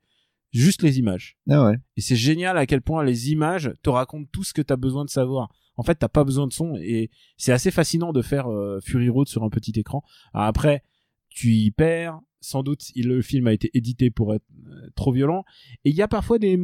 juste 0.50 0.82
les 0.82 0.98
images. 0.98 1.36
Ah 1.48 1.64
ouais. 1.66 1.76
Et 1.96 2.00
c'est 2.00 2.16
génial 2.16 2.56
à 2.58 2.66
quel 2.66 2.80
point 2.80 3.04
les 3.04 3.30
images 3.30 3.72
te 3.82 3.90
racontent 3.90 4.28
tout 4.32 4.42
ce 4.44 4.52
que 4.54 4.62
tu 4.62 4.72
as 4.72 4.76
besoin 4.76 5.04
de 5.04 5.10
savoir. 5.10 5.50
En 5.78 5.82
fait, 5.84 5.94
t'as 5.94 6.08
pas 6.08 6.24
besoin 6.24 6.46
de 6.46 6.52
son 6.52 6.74
et 6.76 7.10
c'est 7.38 7.52
assez 7.52 7.70
fascinant 7.70 8.12
de 8.12 8.20
faire 8.20 8.48
euh, 8.52 8.80
Fury 8.84 9.08
Road 9.08 9.26
sur 9.28 9.42
un 9.44 9.48
petit 9.48 9.72
écran. 9.78 10.02
Alors 10.34 10.46
après, 10.48 10.82
tu 11.30 11.54
y 11.54 11.70
perds. 11.70 12.20
Sans 12.40 12.62
doute, 12.62 12.90
il, 12.94 13.08
le 13.08 13.20
film 13.20 13.48
a 13.48 13.52
été 13.52 13.68
édité 13.76 14.10
pour 14.10 14.32
être 14.32 14.44
euh, 14.68 14.90
trop 14.94 15.10
violent. 15.10 15.44
Et 15.84 15.90
il 15.90 15.96
y 15.96 16.02
a 16.02 16.06
parfois 16.08 16.38
des, 16.38 16.56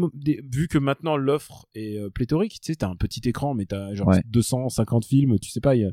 vu 0.53 0.69
que 0.69 0.79
maintenant 0.79 1.17
l'offre 1.17 1.67
est 1.75 1.99
euh, 1.99 2.11
pléthorique, 2.11 2.61
tu 2.61 2.73
sais, 2.73 2.77
t'as 2.77 2.89
un 2.89 2.95
petit 2.95 3.21
écran, 3.29 3.55
mais 3.55 3.67
t'as 3.67 3.93
genre 3.95 4.07
Ouais. 4.09 4.23
250 4.27 5.05
films, 5.05 5.39
tu 5.41 5.51
sais 5.51 5.61
pas, 5.61 5.75
il 5.75 5.83
y 5.83 5.85
a, 5.85 5.91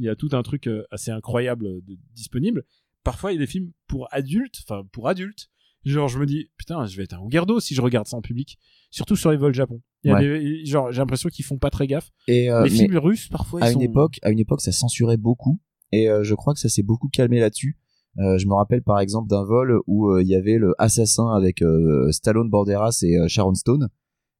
y 0.00 0.08
a 0.10 0.14
tout 0.16 0.28
un 0.32 0.42
truc 0.42 0.68
assez 0.90 1.10
incroyable 1.10 1.82
de- 1.86 1.96
disponible. 2.14 2.64
Parfois, 3.02 3.32
il 3.32 3.36
y 3.36 3.38
a 3.38 3.40
des 3.40 3.46
films 3.46 3.72
pour 3.86 4.08
adultes, 4.12 4.60
enfin 4.66 4.86
pour 4.92 5.08
adultes. 5.08 5.48
Genre, 5.84 6.08
je 6.08 6.18
me 6.18 6.26
dis, 6.26 6.50
putain, 6.56 6.86
je 6.86 6.96
vais 6.96 7.04
être 7.04 7.14
un 7.14 7.26
weirdo 7.30 7.60
si 7.60 7.74
je 7.74 7.82
regarde 7.82 8.06
ça 8.06 8.16
en 8.16 8.22
public. 8.22 8.58
Surtout 8.90 9.16
sur 9.16 9.30
les 9.30 9.36
vols 9.36 9.54
Japon. 9.54 9.82
Il 10.02 10.08
y 10.08 10.10
a 10.12 10.16
Ouais. 10.16 10.22
des- 10.40 10.64
genre, 10.66 10.90
j'ai 10.92 10.98
l'impression 10.98 11.28
qu'ils 11.28 11.44
font 11.44 11.58
pas 11.58 11.70
très 11.70 11.86
gaffe. 11.86 12.10
Et 12.28 12.50
euh, 12.50 12.64
les 12.64 12.70
films 12.70 12.96
russes, 12.98 13.28
parfois, 13.28 13.60
ils 13.60 13.64
à 13.64 13.68
une 13.68 13.74
sont... 13.74 13.80
époque, 13.80 14.18
à 14.22 14.30
une 14.30 14.38
époque, 14.38 14.60
ça 14.60 14.72
censurait 14.72 15.16
beaucoup. 15.16 15.60
Et 15.92 16.08
euh, 16.08 16.22
je 16.24 16.34
crois 16.34 16.54
que 16.54 16.60
ça 16.60 16.68
s'est 16.68 16.82
beaucoup 16.82 17.08
calmé 17.08 17.38
là-dessus. 17.40 17.78
Euh, 18.18 18.38
je 18.38 18.46
me 18.46 18.54
rappelle 18.54 18.82
par 18.82 19.00
exemple 19.00 19.28
d'un 19.28 19.44
vol 19.44 19.80
où 19.88 20.16
il 20.20 20.26
y 20.28 20.34
avait 20.36 20.56
le 20.58 20.72
assassin 20.78 21.28
avec 21.34 21.62
Stallone, 22.10 22.48
Banderas 22.48 23.00
et 23.02 23.16
Sharon 23.28 23.54
Stone. 23.54 23.88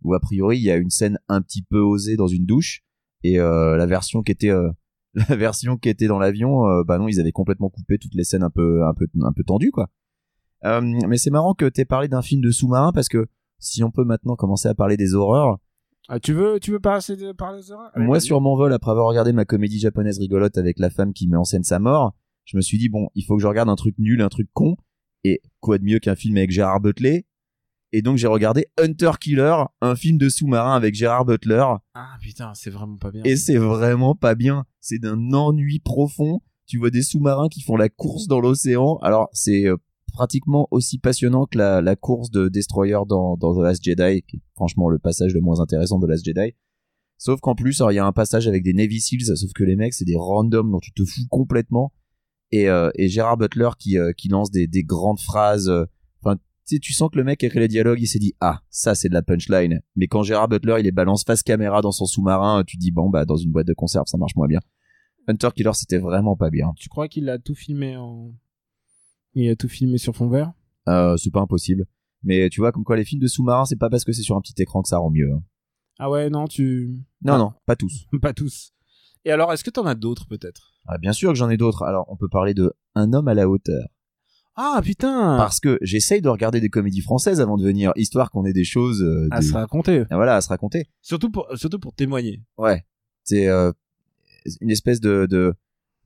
où 0.03 0.15
a 0.15 0.21
priori 0.21 0.59
il 0.59 0.63
y 0.63 0.71
a 0.71 0.77
une 0.77 0.91
scène 0.91 1.19
un 1.29 1.41
petit 1.43 1.63
peu 1.63 1.81
osée 1.81 2.17
dans 2.17 2.27
une 2.29 2.45
douche 2.47 2.83
et 3.25 3.37
la 3.39 3.87
version 3.87 4.23
qui 4.23 4.31
était 4.33 4.53
la 5.15 5.37
version 5.37 5.77
qui 5.77 5.89
était 5.89 6.07
dans 6.07 6.19
l'avion, 6.21 6.83
bah 6.85 6.99
non, 6.99 7.09
ils 7.09 7.19
avaient 7.21 7.33
complètement 7.33 7.69
coupé 7.69 7.99
toutes 7.99 8.15
les 8.15 8.23
scènes 8.25 8.43
un 8.45 8.51
peu 8.51 8.85
un 8.85 8.95
peu 8.95 9.07
un 9.23 9.33
peu 9.33 9.43
tendues 9.45 9.71
quoi. 9.73 9.91
Euh, 10.65 10.81
mais 10.81 11.17
c'est 11.19 11.31
marrant 11.31 11.55
que 11.55 11.67
t'aies 11.67 11.85
parlé 11.85 12.09
d'un 12.09 12.23
film 12.23 12.41
de 12.41 12.51
sous-marin 12.51 12.93
parce 12.93 13.09
que 13.09 13.27
si 13.59 13.83
on 13.85 13.91
peut 13.91 14.05
maintenant 14.05 14.37
commencer 14.37 14.69
à 14.69 14.75
parler 14.75 14.97
des 14.97 15.15
horreurs, 15.15 15.59
Ah, 16.09 16.21
tu 16.21 16.33
veux, 16.33 16.59
tu 16.61 16.71
veux 16.71 16.81
passer 16.81 17.17
de, 17.17 17.33
parler 17.33 17.61
des 17.63 17.71
horreurs? 17.73 17.91
Allez, 17.95 18.05
moi 18.07 18.21
sur 18.21 18.41
mon 18.41 18.57
vol 18.57 18.73
après 18.73 18.91
avoir 18.91 19.07
regardé 19.09 19.33
ma 19.33 19.45
comédie 19.45 19.79
japonaise 19.79 20.19
rigolote 20.19 20.57
avec 20.59 20.79
la 20.79 20.91
femme 20.91 21.13
qui 21.13 21.29
met 21.29 21.37
en 21.37 21.45
scène 21.45 21.65
sa 21.65 21.79
mort, 21.79 22.15
je 22.45 22.57
me 22.57 22.63
suis 22.63 22.79
dit 22.79 22.89
bon, 22.89 23.09
il 23.15 23.25
faut 23.25 23.37
que 23.37 23.43
je 23.43 23.47
regarde 23.47 23.69
un 23.69 23.77
truc 23.77 23.95
nul, 23.99 24.21
un 24.23 24.29
truc 24.29 24.49
con 24.53 24.77
et 25.23 25.41
quoi 25.61 25.79
de 25.79 25.85
mieux 25.85 25.99
qu'un 25.99 26.15
film 26.17 26.37
avec 26.37 26.51
Gérard 26.51 26.81
Butler? 26.81 27.27
Et 27.93 28.03
donc 28.03 28.17
j'ai 28.17 28.27
regardé 28.27 28.67
Hunter 28.79 29.13
Killer, 29.21 29.55
un 29.81 29.95
film 29.97 30.19
de 30.19 30.29
sous-marin 30.29 30.75
avec 30.75 30.95
Gérard 30.95 31.25
Butler 31.25 31.65
Ah 31.95 32.17
putain, 32.21 32.53
c'est 32.55 32.71
vraiment 32.71 32.97
pas 32.97 33.11
bien. 33.11 33.23
et 33.25 33.37
c'est 33.37 33.57
vraiment 33.57 34.15
pas 34.15 34.35
bien. 34.35 34.65
C'est 34.81 34.99
d'un 34.99 35.33
ennui 35.33 35.79
profond. 35.79 36.41
Tu 36.67 36.79
vois 36.79 36.91
des 36.91 37.03
sous-marins 37.03 37.49
qui 37.49 37.61
font 37.63 37.77
la 37.77 37.89
course 37.89 38.27
dans 38.27 38.41
l'océan. 38.41 38.99
Alors 39.03 39.29
c'est 39.33 39.67
euh, 39.67 39.77
pratiquement 40.15 40.69
aussi 40.71 40.99
passionnant 40.99 41.45
que 41.45 41.59
la, 41.59 41.97
course 41.97 42.31
de 42.31 42.49
Destroyer 42.49 43.01
dans, 43.07 43.37
The 43.37 43.63
Last 43.63 43.85
Jedi, 43.85 44.23
qui 44.23 44.37
est 44.37 44.43
franchement 44.55 44.89
le 44.89 44.99
passage 44.99 45.35
le 45.35 45.41
moins 45.41 45.61
intéressant 45.61 45.99
de 45.99 46.07
The 46.07 46.11
Last 46.11 46.25
Jedi. 46.25 46.55
Sauf 47.19 47.41
qu'en 47.41 47.55
plus, 47.55 47.83
il 47.91 47.95
y 47.95 47.99
a 47.99 48.07
un 48.07 48.13
passage 48.13 48.49
avec 48.49 48.63
des 48.63 48.73
Navy 48.73 49.01
Seals, 49.01 49.37
sauf 49.37 49.53
que 49.53 49.65
les 49.65 49.77
mecs, 49.77 49.95
c'est 49.95 50.05
des 50.05 50.17
randoms 50.17 50.71
dont 50.71 50.81
tu 50.81 50.93
te 50.93 51.05
fous 51.05 51.27
complètement. 51.31 51.93
Et, 52.51 52.69
euh, 52.69 52.91
Gérard 52.99 53.37
Butler 53.37 53.71
qui, 53.79 53.99
euh, 53.99 54.13
qui 54.13 54.29
lance 54.29 54.51
des, 54.51 54.67
des 54.67 54.85
grandes 54.85 55.21
phrases. 55.21 55.69
euh, 55.69 55.85
Enfin, 56.23 56.39
tu 56.67 56.93
sens 56.93 57.11
que 57.11 57.19
le 57.19 57.25
mec 57.25 57.43
a 57.45 57.49
écrit 57.49 57.61
les 57.61 57.69
dialogues, 57.69 58.01
il 58.01 58.07
s'est 58.07 58.19
dit 58.19 58.35
ah 58.41 58.61
ça 58.71 58.95
c'est 58.95 59.09
de 59.09 59.15
la 59.15 59.23
punchline. 59.23 59.81
Mais 59.97 60.07
quand 60.07 60.23
Gérard 60.23 60.49
Butler 60.49 60.77
il 60.79 60.85
les 60.85 60.93
balance 60.93 61.25
face 61.25 61.43
caméra 61.43 61.83
dans 61.83 61.93
son 61.93 62.07
sous-marin, 62.07 62.65
tu 62.67 62.79
dis 62.79 62.91
bon 62.91 63.11
bah 63.11 63.27
dans 63.27 63.37
une 63.37 63.51
boîte 63.53 63.67
de 63.67 63.75
conserve 63.75 64.07
ça 64.07 64.17
marche 64.17 64.35
moins 64.35 64.47
bien. 64.47 64.61
Hunter 65.29 65.49
Killer 65.55 65.73
c'était 65.75 65.99
vraiment 65.99 66.37
pas 66.37 66.49
bien. 66.49 66.73
Tu 66.77 66.89
crois 66.89 67.09
qu'il 67.09 67.29
a 67.29 67.39
tout 67.39 67.55
filmé 67.55 67.97
en. 67.97 68.33
Il 69.35 69.49
a 69.51 69.57
tout 69.57 69.69
filmé 69.69 69.99
sur 69.99 70.15
fond 70.15 70.29
vert 70.29 70.53
Euh, 70.89 71.17
c'est 71.17 71.31
pas 71.31 71.41
impossible. 71.41 71.87
Mais 72.23 72.49
tu 72.51 72.61
vois 72.61 72.73
comme 72.73 72.85
quoi 72.85 72.97
les 72.97 73.05
films 73.05 73.21
de 73.21 73.27
sous-marins 73.27 73.65
c'est 73.67 73.77
pas 73.77 73.91
parce 73.91 74.05
que 74.05 74.13
c'est 74.13 74.23
sur 74.23 74.37
un 74.37 74.41
petit 74.41 74.61
écran 74.63 74.83
que 74.83 74.89
ça 74.89 74.99
rend 74.99 75.11
mieux. 75.11 75.31
hein. 75.33 75.43
Ah 75.99 76.11
ouais, 76.11 76.29
non, 76.31 76.47
tu. 76.47 76.99
Non 77.23 77.39
non 77.39 77.53
pas 77.67 77.77
tous. 77.77 78.07
Pas 78.23 78.33
tous. 78.33 78.73
Et 79.27 79.31
alors, 79.31 79.53
est-ce 79.53 79.65
que 79.65 79.71
t'en 79.71 79.87
as 79.87 79.95
d'autres 79.95 80.27
peut-être? 80.27 80.75
Ah, 80.87 80.99
bien 80.99 81.13
sûr 81.13 81.31
que 81.31 81.39
j'en 81.39 81.49
ai 81.49 81.57
d'autres. 81.57 81.83
Alors 81.85 82.05
on 82.09 82.17
peut 82.17 82.29
parler 82.29 82.53
de 82.55 82.73
Un 82.95 83.13
homme 83.13 83.29
à 83.29 83.35
la 83.35 83.49
hauteur. 83.49 83.87
Ah 84.57 84.81
putain 84.85 85.37
Parce 85.39 85.59
que 85.61 85.79
j'essaye 85.83 86.21
de 86.21 86.29
regarder 86.29 86.61
des 86.61 86.69
comédies 86.69 87.01
françaises 87.01 87.41
avant 87.41 87.57
de 87.57 87.65
venir, 87.65 87.93
histoire 87.97 88.31
qu'on 88.31 88.45
ait 88.45 88.53
des 88.53 88.65
choses 88.65 89.03
euh, 89.03 89.27
À 89.33 89.41
des- 89.41 89.47
se 89.47 89.55
raconter. 89.55 90.05
Ah, 90.11 90.17
voilà 90.17 90.37
à 90.37 90.41
se 90.41 90.49
raconter. 90.49 90.89
Surtout 91.03 91.31
pour, 91.31 91.49
surtout 91.57 91.79
pour 91.81 91.93
témoigner. 91.95 92.43
Ouais, 92.59 92.85
c'est 93.25 93.49
euh, 93.49 93.73
une 94.61 94.71
espèce 94.71 95.01
de, 95.01 95.27
de, 95.29 95.55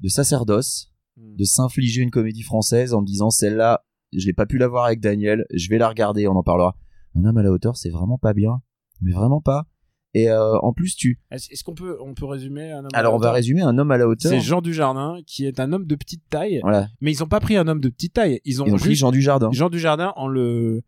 de 0.00 0.08
sacerdoce, 0.08 0.92
de 1.18 1.44
s'infliger 1.44 2.02
une 2.02 2.10
comédie 2.10 2.42
française 2.42 2.94
en 2.94 3.00
me 3.02 3.06
disant 3.06 3.30
celle-là, 3.30 3.84
je 4.16 4.26
l'ai 4.26 4.32
pas 4.32 4.46
pu 4.46 4.58
la 4.58 4.68
voir 4.68 4.84
avec 4.84 5.00
Daniel, 5.00 5.44
je 5.52 5.68
vais 5.68 5.78
la 5.78 5.88
regarder, 5.88 6.26
on 6.28 6.36
en 6.36 6.42
parlera. 6.42 6.76
Un 7.14 7.24
homme 7.24 7.36
à 7.38 7.42
la 7.42 7.50
hauteur, 7.50 7.76
c'est 7.76 7.90
vraiment 7.90 8.18
pas 8.18 8.32
bien, 8.34 8.60
mais 9.02 9.12
vraiment 9.12 9.40
pas. 9.40 9.66
Et 10.14 10.30
euh, 10.30 10.58
en 10.60 10.72
plus, 10.72 10.96
tu. 10.96 11.20
Est-ce 11.30 11.62
qu'on 11.62 11.74
peut, 11.74 11.98
on 12.00 12.14
peut 12.14 12.24
résumer 12.24 12.72
un 12.72 12.78
homme 12.80 12.88
à 12.94 12.98
Alors, 12.98 13.12
la 13.12 13.16
on 13.18 13.20
va 13.20 13.32
résumer 13.32 13.60
un 13.60 13.76
homme 13.76 13.90
à 13.90 13.98
la 13.98 14.08
hauteur. 14.08 14.32
C'est 14.32 14.40
Jean 14.40 14.62
Dujardin 14.62 15.18
qui 15.26 15.44
est 15.44 15.60
un 15.60 15.72
homme 15.72 15.86
de 15.86 15.94
petite 15.96 16.22
taille, 16.30 16.60
Voilà, 16.62 16.88
mais 17.02 17.12
ils 17.12 17.22
ont 17.22 17.28
pas 17.28 17.40
pris 17.40 17.56
un 17.56 17.68
homme 17.68 17.80
de 17.80 17.88
petite 17.90 18.14
taille. 18.14 18.40
Ils 18.44 18.62
ont, 18.62 18.66
ils 18.66 18.72
ont 18.72 18.76
pris 18.76 18.90
juste 18.90 19.00
Jean 19.00 19.10
Dujardin. 19.10 19.50
Jean 19.52 19.68
Dujardin 19.68 20.12
en 20.16 20.26
le 20.28 20.82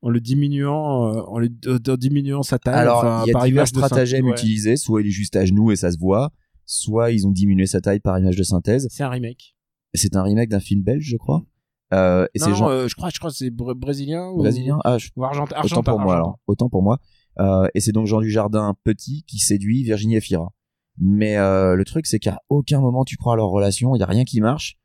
en 0.00 0.10
le 0.10 0.20
diminuant 0.20 1.08
euh, 1.08 1.20
en, 1.26 1.38
le, 1.38 1.48
en 1.88 1.96
diminuant 1.96 2.42
sa 2.42 2.58
taille. 2.60 2.74
Alors, 2.74 2.98
enfin, 2.98 3.22
il 3.24 3.28
y 3.28 3.30
a 3.30 3.32
par 3.32 3.44
divers 3.44 3.66
stratagèmes 3.68 4.26
Ouais. 4.26 4.32
utilisés. 4.32 4.76
Soit 4.76 5.00
il 5.02 5.08
est 5.08 5.10
juste 5.10 5.34
à 5.36 5.44
genoux 5.44 5.72
et 5.72 5.76
ça 5.76 5.90
se 5.90 5.98
voit, 5.98 6.30
soit 6.64 7.10
ils 7.10 7.26
ont 7.26 7.30
diminué 7.32 7.66
sa 7.66 7.80
taille 7.80 8.00
par 8.00 8.16
image 8.18 8.36
de 8.36 8.42
synthèse. 8.44 8.86
C'est 8.90 9.02
un 9.02 9.08
remake. 9.10 9.56
C'est 9.94 10.16
un 10.16 10.22
remake 10.22 10.48
d'un 10.48 10.60
film 10.60 10.82
belge, 10.82 11.04
je 11.04 11.16
crois. 11.16 11.44
Euh, 11.92 12.26
et 12.34 12.38
non, 12.38 12.46
c'est 12.46 12.54
Jean 12.54 12.70
euh, 12.70 12.88
je 12.88 12.94
crois, 12.94 13.10
je 13.10 13.18
crois 13.18 13.30
que 13.30 13.36
c'est 13.36 13.50
br- 13.50 13.74
brésilien 13.74 14.28
ou 14.30 14.38
brésilien. 14.38 14.78
Ah, 14.84 14.96
je 14.96 15.10
ou 15.14 15.24
argentin. 15.24 15.54
autant 15.56 15.58
argentin, 15.58 15.92
pour 15.92 16.00
moi 16.00 16.14
alors. 16.14 16.38
Autant 16.46 16.68
pour 16.70 16.82
moi. 16.82 16.98
Euh, 17.38 17.66
et 17.74 17.80
c'est 17.80 17.92
donc 17.92 18.06
Jean 18.06 18.20
Dujardin 18.20 18.74
petit 18.84 19.24
qui 19.26 19.38
séduit 19.38 19.82
Virginie 19.82 20.16
Efira. 20.16 20.54
Mais 20.98 21.36
euh, 21.36 21.74
le 21.74 21.84
truc 21.84 22.06
c'est 22.06 22.18
qu'à 22.18 22.40
aucun 22.48 22.80
moment 22.80 23.04
tu 23.04 23.16
crois 23.16 23.34
à 23.34 23.36
leur 23.36 23.48
relation. 23.48 23.94
Il 23.94 23.98
y 23.98 24.02
a 24.02 24.06
rien 24.06 24.24
qui 24.24 24.40
marche. 24.40 24.78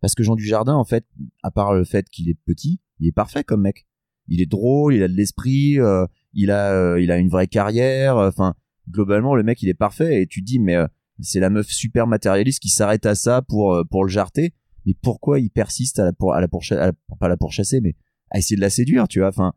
Parce 0.00 0.14
que 0.14 0.22
Jean 0.22 0.36
Dujardin 0.36 0.74
en 0.74 0.84
fait 0.84 1.06
à 1.42 1.50
part 1.50 1.74
le 1.74 1.84
fait 1.84 2.08
qu'il 2.08 2.30
est 2.30 2.38
petit 2.46 2.80
il 2.98 3.08
est 3.08 3.12
parfait 3.12 3.44
comme 3.44 3.60
mec. 3.60 3.86
Il 4.28 4.40
est 4.40 4.46
drôle 4.50 4.94
il 4.94 5.02
a 5.02 5.08
de 5.08 5.14
l'esprit 5.14 5.78
euh, 5.78 6.06
il 6.32 6.50
a 6.50 6.72
euh, 6.72 7.00
il 7.00 7.10
a 7.10 7.18
une 7.18 7.28
vraie 7.28 7.46
carrière. 7.46 8.16
Enfin 8.16 8.54
globalement 8.90 9.34
le 9.34 9.42
mec 9.42 9.60
il 9.62 9.68
est 9.68 9.74
parfait. 9.74 10.22
Et 10.22 10.26
tu 10.26 10.40
te 10.40 10.46
dis 10.46 10.58
mais 10.58 10.76
euh, 10.76 10.86
c'est 11.20 11.40
la 11.40 11.50
meuf 11.50 11.68
super 11.68 12.06
matérialiste 12.06 12.60
qui 12.60 12.68
s'arrête 12.68 13.06
à 13.06 13.14
ça 13.14 13.42
pour 13.42 13.74
euh, 13.74 13.84
pour 13.84 14.04
le 14.04 14.10
jarter 14.10 14.52
mais 14.86 14.94
pourquoi 15.00 15.40
il 15.40 15.50
persiste 15.50 15.98
à 15.98 16.04
la 16.04 16.12
pour 16.12 16.34
à 16.34 16.40
la 16.40 16.48
pourcha- 16.48 16.76
à 16.78 16.86
la- 16.86 16.92
pas 17.18 17.28
la 17.28 17.36
pourchasser 17.36 17.80
mais 17.80 17.94
à 18.30 18.38
essayer 18.38 18.56
de 18.56 18.60
la 18.60 18.70
séduire 18.70 19.06
tu 19.08 19.20
vois? 19.20 19.28
Enfin 19.28 19.52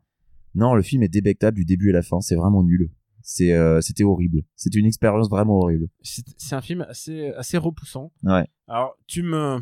non, 0.54 0.74
le 0.74 0.82
film 0.82 1.02
est 1.02 1.08
débectable 1.08 1.56
du 1.56 1.64
début 1.64 1.90
à 1.90 1.92
la 1.92 2.02
fin. 2.02 2.20
C'est 2.20 2.34
vraiment 2.34 2.62
nul. 2.64 2.90
C'est, 3.22 3.52
euh, 3.52 3.80
c'était 3.82 4.02
horrible. 4.02 4.42
C'était 4.56 4.78
une 4.78 4.86
expérience 4.86 5.28
vraiment 5.28 5.58
horrible. 5.58 5.88
C'est 6.00 6.24
c'est 6.38 6.54
un 6.54 6.62
film 6.62 6.80
assez 6.88 7.28
assez 7.36 7.58
repoussant. 7.58 8.12
Ouais. 8.22 8.46
Alors 8.66 8.96
tu 9.06 9.22
me 9.22 9.60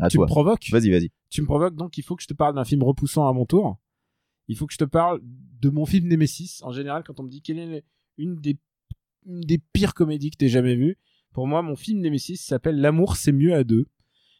À 0.00 0.08
tu 0.08 0.16
toi. 0.16 0.24
me 0.24 0.28
provoques. 0.30 0.66
Vas-y, 0.70 0.90
vas-y. 0.90 1.10
Tu 1.30 1.42
me 1.42 1.46
provoques 1.46 1.74
donc 1.76 1.98
il 1.98 2.02
faut 2.02 2.16
que 2.16 2.22
je 2.22 2.28
te 2.28 2.34
parle 2.34 2.54
d'un 2.54 2.64
film 2.64 2.82
repoussant 2.82 3.28
à 3.28 3.32
mon 3.32 3.44
tour. 3.46 3.78
Il 4.48 4.56
faut 4.56 4.66
que 4.66 4.72
je 4.72 4.78
te 4.78 4.84
parle 4.84 5.20
de 5.22 5.68
mon 5.70 5.84
film 5.86 6.08
Nemesis. 6.08 6.60
En 6.62 6.70
général, 6.72 7.02
quand 7.04 7.18
on 7.20 7.24
me 7.24 7.28
dit 7.30 7.42
quelle 7.42 7.58
est 7.58 7.84
une 8.16 8.36
des 8.40 8.58
des 9.26 9.58
pires 9.72 9.94
comédies 9.94 10.30
que 10.30 10.36
t'aies 10.36 10.48
jamais 10.48 10.76
vues, 10.76 10.96
pour 11.32 11.46
moi, 11.46 11.60
mon 11.60 11.76
film 11.76 12.00
Nemesis 12.00 12.38
s'appelle 12.38 12.80
L'amour, 12.80 13.16
c'est 13.16 13.32
mieux 13.32 13.54
à 13.54 13.62
deux. 13.62 13.86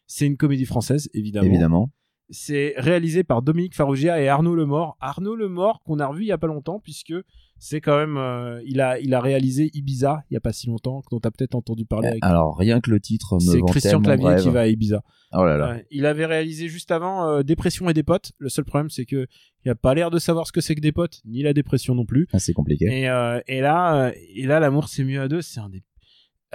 C'est 0.07 0.27
une 0.27 0.37
comédie 0.37 0.65
française, 0.65 1.11
évidemment. 1.13 1.47
Évidemment. 1.47 1.91
C'est 2.31 2.75
réalisé 2.77 3.23
par 3.23 3.43
Dominique 3.43 3.75
Farrugia 3.75 4.21
et 4.21 4.29
Arnaud 4.29 4.55
Lemort. 4.55 4.97
Arnaud 5.01 5.37
Lemort 5.37 5.83
qu'on 5.85 6.01
a 6.01 6.07
revu 6.07 6.25
il 6.25 6.27
y 6.27 6.33
a 6.33 6.39
pas 6.39 6.49
longtemps 6.49 6.81
puisque 6.81 7.15
c'est 7.59 7.81
quand 7.81 7.97
même 7.97 8.17
euh, 8.17 8.61
il 8.67 8.81
a 8.81 8.99
il 8.99 9.15
a 9.15 9.21
réalisé 9.21 9.71
Ibiza 9.73 10.25
il 10.31 10.35
y 10.35 10.37
a 10.37 10.41
pas 10.41 10.53
si 10.53 10.67
longtemps 10.67 11.03
dont 11.11 11.21
tu 11.21 11.27
as 11.27 11.31
peut-être 11.31 11.55
entendu 11.55 11.87
parler 11.87 12.09
avec 12.09 12.25
Alors, 12.25 12.59
rien 12.59 12.81
que 12.81 12.91
le 12.91 13.01
titre 13.01 13.37
me 13.37 13.41
c'est 13.41 13.63
Christian 13.63 14.01
Clavier 14.03 14.37
qui 14.43 14.51
va 14.51 14.61
à 14.61 14.67
Ibiza. 14.67 15.03
Oh 15.33 15.45
là 15.45 15.57
là. 15.57 15.79
Il 15.91 16.05
avait 16.05 16.27
réalisé 16.27 16.69
juste 16.69 16.91
avant 16.91 17.29
euh, 17.29 17.43
Dépression 17.43 17.89
et 17.89 17.95
des 17.95 18.03
potes. 18.03 18.33
Le 18.39 18.49
seul 18.49 18.65
problème 18.65 18.91
c'est 18.91 19.07
que 19.07 19.27
il 19.65 19.71
a 19.71 19.75
pas 19.75 19.95
l'air 19.95 20.11
de 20.11 20.19
savoir 20.19 20.47
ce 20.47 20.53
que 20.53 20.61
c'est 20.61 20.75
que 20.75 20.81
des 20.81 20.93
potes 20.93 21.23
ni 21.25 21.43
la 21.43 21.53
dépression 21.53 21.95
non 21.95 22.05
plus. 22.05 22.29
Ah, 22.33 22.39
c'est 22.39 22.53
compliqué. 22.53 22.87
Et, 22.87 23.09
euh, 23.09 23.41
et 23.49 23.61
là, 23.61 24.13
et 24.15 24.47
là, 24.47 24.61
l'amour 24.61 24.89
c'est 24.89 25.03
mieux 25.03 25.21
à 25.21 25.27
deux. 25.27 25.43
C'est 25.43 25.59
un 25.59 25.69
des. 25.69 25.83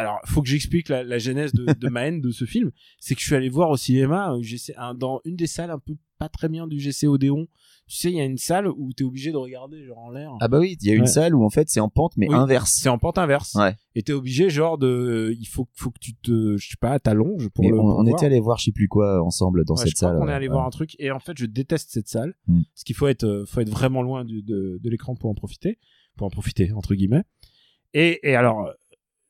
Alors, 0.02 0.20
faut 0.26 0.42
que 0.42 0.50
j'explique 0.50 0.90
la, 0.90 1.04
la 1.04 1.18
genèse 1.20 1.54
de, 1.54 1.66
de 1.74 1.90
ma 1.90 2.08
haine 2.08 2.22
de 2.22 2.32
ce 2.32 2.46
film. 2.46 2.72
C'est 3.00 3.16
que 3.16 3.22
je 3.22 3.26
suis 3.28 3.36
allé 3.36 3.50
voir 3.50 3.70
au 3.70 3.78
cinéma, 3.78 4.34
euh, 4.34 4.42
GC, 4.42 4.74
un- 4.78 4.94
dans 4.94 5.22
une 5.26 5.36
des 5.36 5.48
salles 5.48 5.72
un 5.72 5.80
peu 5.80 5.96
pas 6.18 6.30
très 6.30 6.50
bien 6.50 6.68
du 6.68 6.80
GC 6.80 7.08
Odéon. 7.08 7.48
Tu 7.88 7.98
sais, 7.98 8.10
il 8.12 8.16
y 8.18 8.22
a 8.22 8.26
une 8.26 8.38
salle 8.38 8.68
où 8.68 8.94
t'es 8.94 9.04
obligé 9.04 9.32
de 9.32 9.38
regarder 9.38 9.84
genre 9.84 9.98
en 9.98 10.12
l'air. 10.12 10.32
Ah 10.40 10.48
bah 10.48 10.60
oui, 10.60 10.78
il 10.80 10.88
y 10.88 10.92
a 10.92 10.94
une 10.96 11.02
Ouais. 11.02 11.08
salle 11.08 11.34
où 11.36 11.44
en 11.44 11.50
fait 11.50 11.68
c'est 11.68 11.80
en 11.80 11.90
pente 11.90 12.14
mais 12.16 12.28
Oui. 12.30 12.36
inverse. 12.36 12.72
C'est 12.82 12.90
en 12.90 12.98
pente 13.00 13.18
inverse. 13.18 13.56
Ouais. 13.56 13.76
Et 13.96 14.04
t'es 14.04 14.14
obligé 14.14 14.50
genre 14.50 14.78
de, 14.78 15.36
il 15.40 15.46
faut, 15.46 15.68
faut 15.74 15.90
que 15.92 16.00
tu 16.00 16.14
te, 16.16 16.56
je 16.58 16.70
sais 16.70 16.78
pas, 16.80 17.00
t'allonges 17.00 17.50
pour 17.50 17.68
le. 17.70 17.78
on, 17.78 17.82
pour 17.82 18.00
on 18.00 18.06
était 18.06 18.28
allé 18.28 18.40
voir 18.40 18.60
je 18.60 18.66
sais 18.66 18.72
plus 18.72 18.88
quoi 18.88 19.22
ensemble 19.24 19.66
dans 19.66 19.74
Ouais, 19.74 19.80
cette 19.82 19.90
je 19.90 19.96
crois 19.96 20.10
salle. 20.10 20.20
qu'on 20.20 20.28
est 20.30 20.34
allé 20.34 20.48
voir 20.48 20.66
un 20.66 20.70
truc 20.70 20.96
et 21.00 21.12
en 21.12 21.20
fait 21.20 21.38
je 21.38 21.46
déteste 21.48 21.90
cette 21.92 22.08
salle 22.08 22.36
Mm. 22.48 22.62
parce 22.74 22.84
qu'il 22.84 22.96
faut 22.96 23.08
être 23.08 23.24
euh, 23.26 23.46
faut 23.48 23.60
être 23.60 23.70
vraiment 23.70 24.02
loin 24.04 24.24
du- 24.24 24.44
de, 24.44 24.80
de 24.82 24.90
l'écran 24.90 25.16
pour 25.16 25.30
en 25.30 25.34
profiter 25.34 25.80
pour 26.18 26.28
en 26.28 26.30
profiter 26.30 26.72
entre 26.74 26.94
guillemets 26.96 27.24
et, 27.94 28.20
et 28.30 28.36
alors 28.36 28.70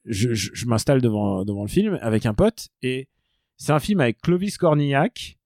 je, 0.06 0.34
je, 0.34 0.50
je 0.54 0.66
m'installe 0.66 1.02
devant 1.02 1.44
devant 1.46 1.62
le 1.64 1.68
film 1.70 1.98
avec 2.02 2.26
un 2.26 2.34
pote 2.34 2.70
et 2.82 3.08
c'est 3.58 3.72
un 3.72 3.80
film 3.80 4.00
avec 4.02 4.20
Clovis 4.22 4.58
Cornillac 4.58 5.38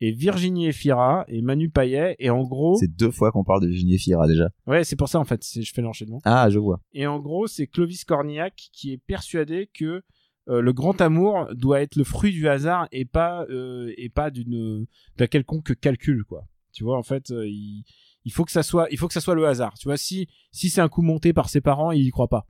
et 0.00 0.10
Virginie 0.12 0.66
Efira 0.68 1.24
et 1.28 1.40
Manu 1.42 1.70
Payet 1.70 2.16
et 2.18 2.30
en 2.30 2.42
gros 2.42 2.76
C'est 2.78 2.94
deux 2.94 3.10
fois 3.10 3.32
qu'on 3.32 3.44
parle 3.44 3.62
de 3.62 3.68
Virginie 3.68 3.98
Fira 3.98 4.26
déjà. 4.26 4.48
ouais 4.66 4.84
c'est 4.84 4.96
pour 4.96 5.08
ça 5.08 5.18
en 5.18 5.24
fait 5.24 5.42
je 5.60 5.72
fais 5.72 5.82
l'enchaînement 5.82 6.20
Ah, 6.24 6.48
je 6.50 6.58
vois. 6.58 6.80
et 6.92 7.06
en 7.06 7.18
gros, 7.20 7.46
c'est 7.46 7.66
Clovis 7.66 8.04
Cornillac 8.04 8.54
qui 8.72 8.92
est 8.92 8.98
persuadé 8.98 9.68
que 9.72 10.02
euh, 10.50 10.60
le 10.60 10.72
grand 10.74 11.00
amour 11.00 11.46
doit 11.54 11.80
être 11.80 11.96
le 11.96 12.04
fruit 12.04 12.32
du 12.32 12.48
hasard 12.48 12.86
et 12.92 13.04
pas 13.06 13.46
euh, 13.50 13.92
et 13.96 14.10
pas 14.10 14.30
d'une 14.30 14.86
d'un 15.16 15.26
quelconque 15.26 15.74
calcul 15.80 16.22
quoi. 16.24 16.44
Tu 16.72 16.84
vois 16.84 16.98
en 16.98 17.02
fait, 17.02 17.30
euh, 17.30 17.46
il, 17.48 17.84
il 18.26 18.32
faut 18.32 18.44
que 18.44 18.50
ça 18.52 18.62
soit 18.62 18.86
il 18.90 18.98
faut 18.98 19.06
que 19.08 19.14
ça 19.14 19.20
soit 19.22 19.34
le 19.36 19.46
hasard. 19.46 19.72
Tu 19.78 19.88
vois 19.88 19.96
si 19.96 20.28
si 20.52 20.68
c'est 20.68 20.82
un 20.82 20.88
coup 20.90 21.00
monté 21.02 21.32
par 21.32 21.48
ses 21.48 21.62
parents, 21.62 21.92
il 21.92 22.04
y 22.04 22.10
croit 22.10 22.28
pas. 22.28 22.46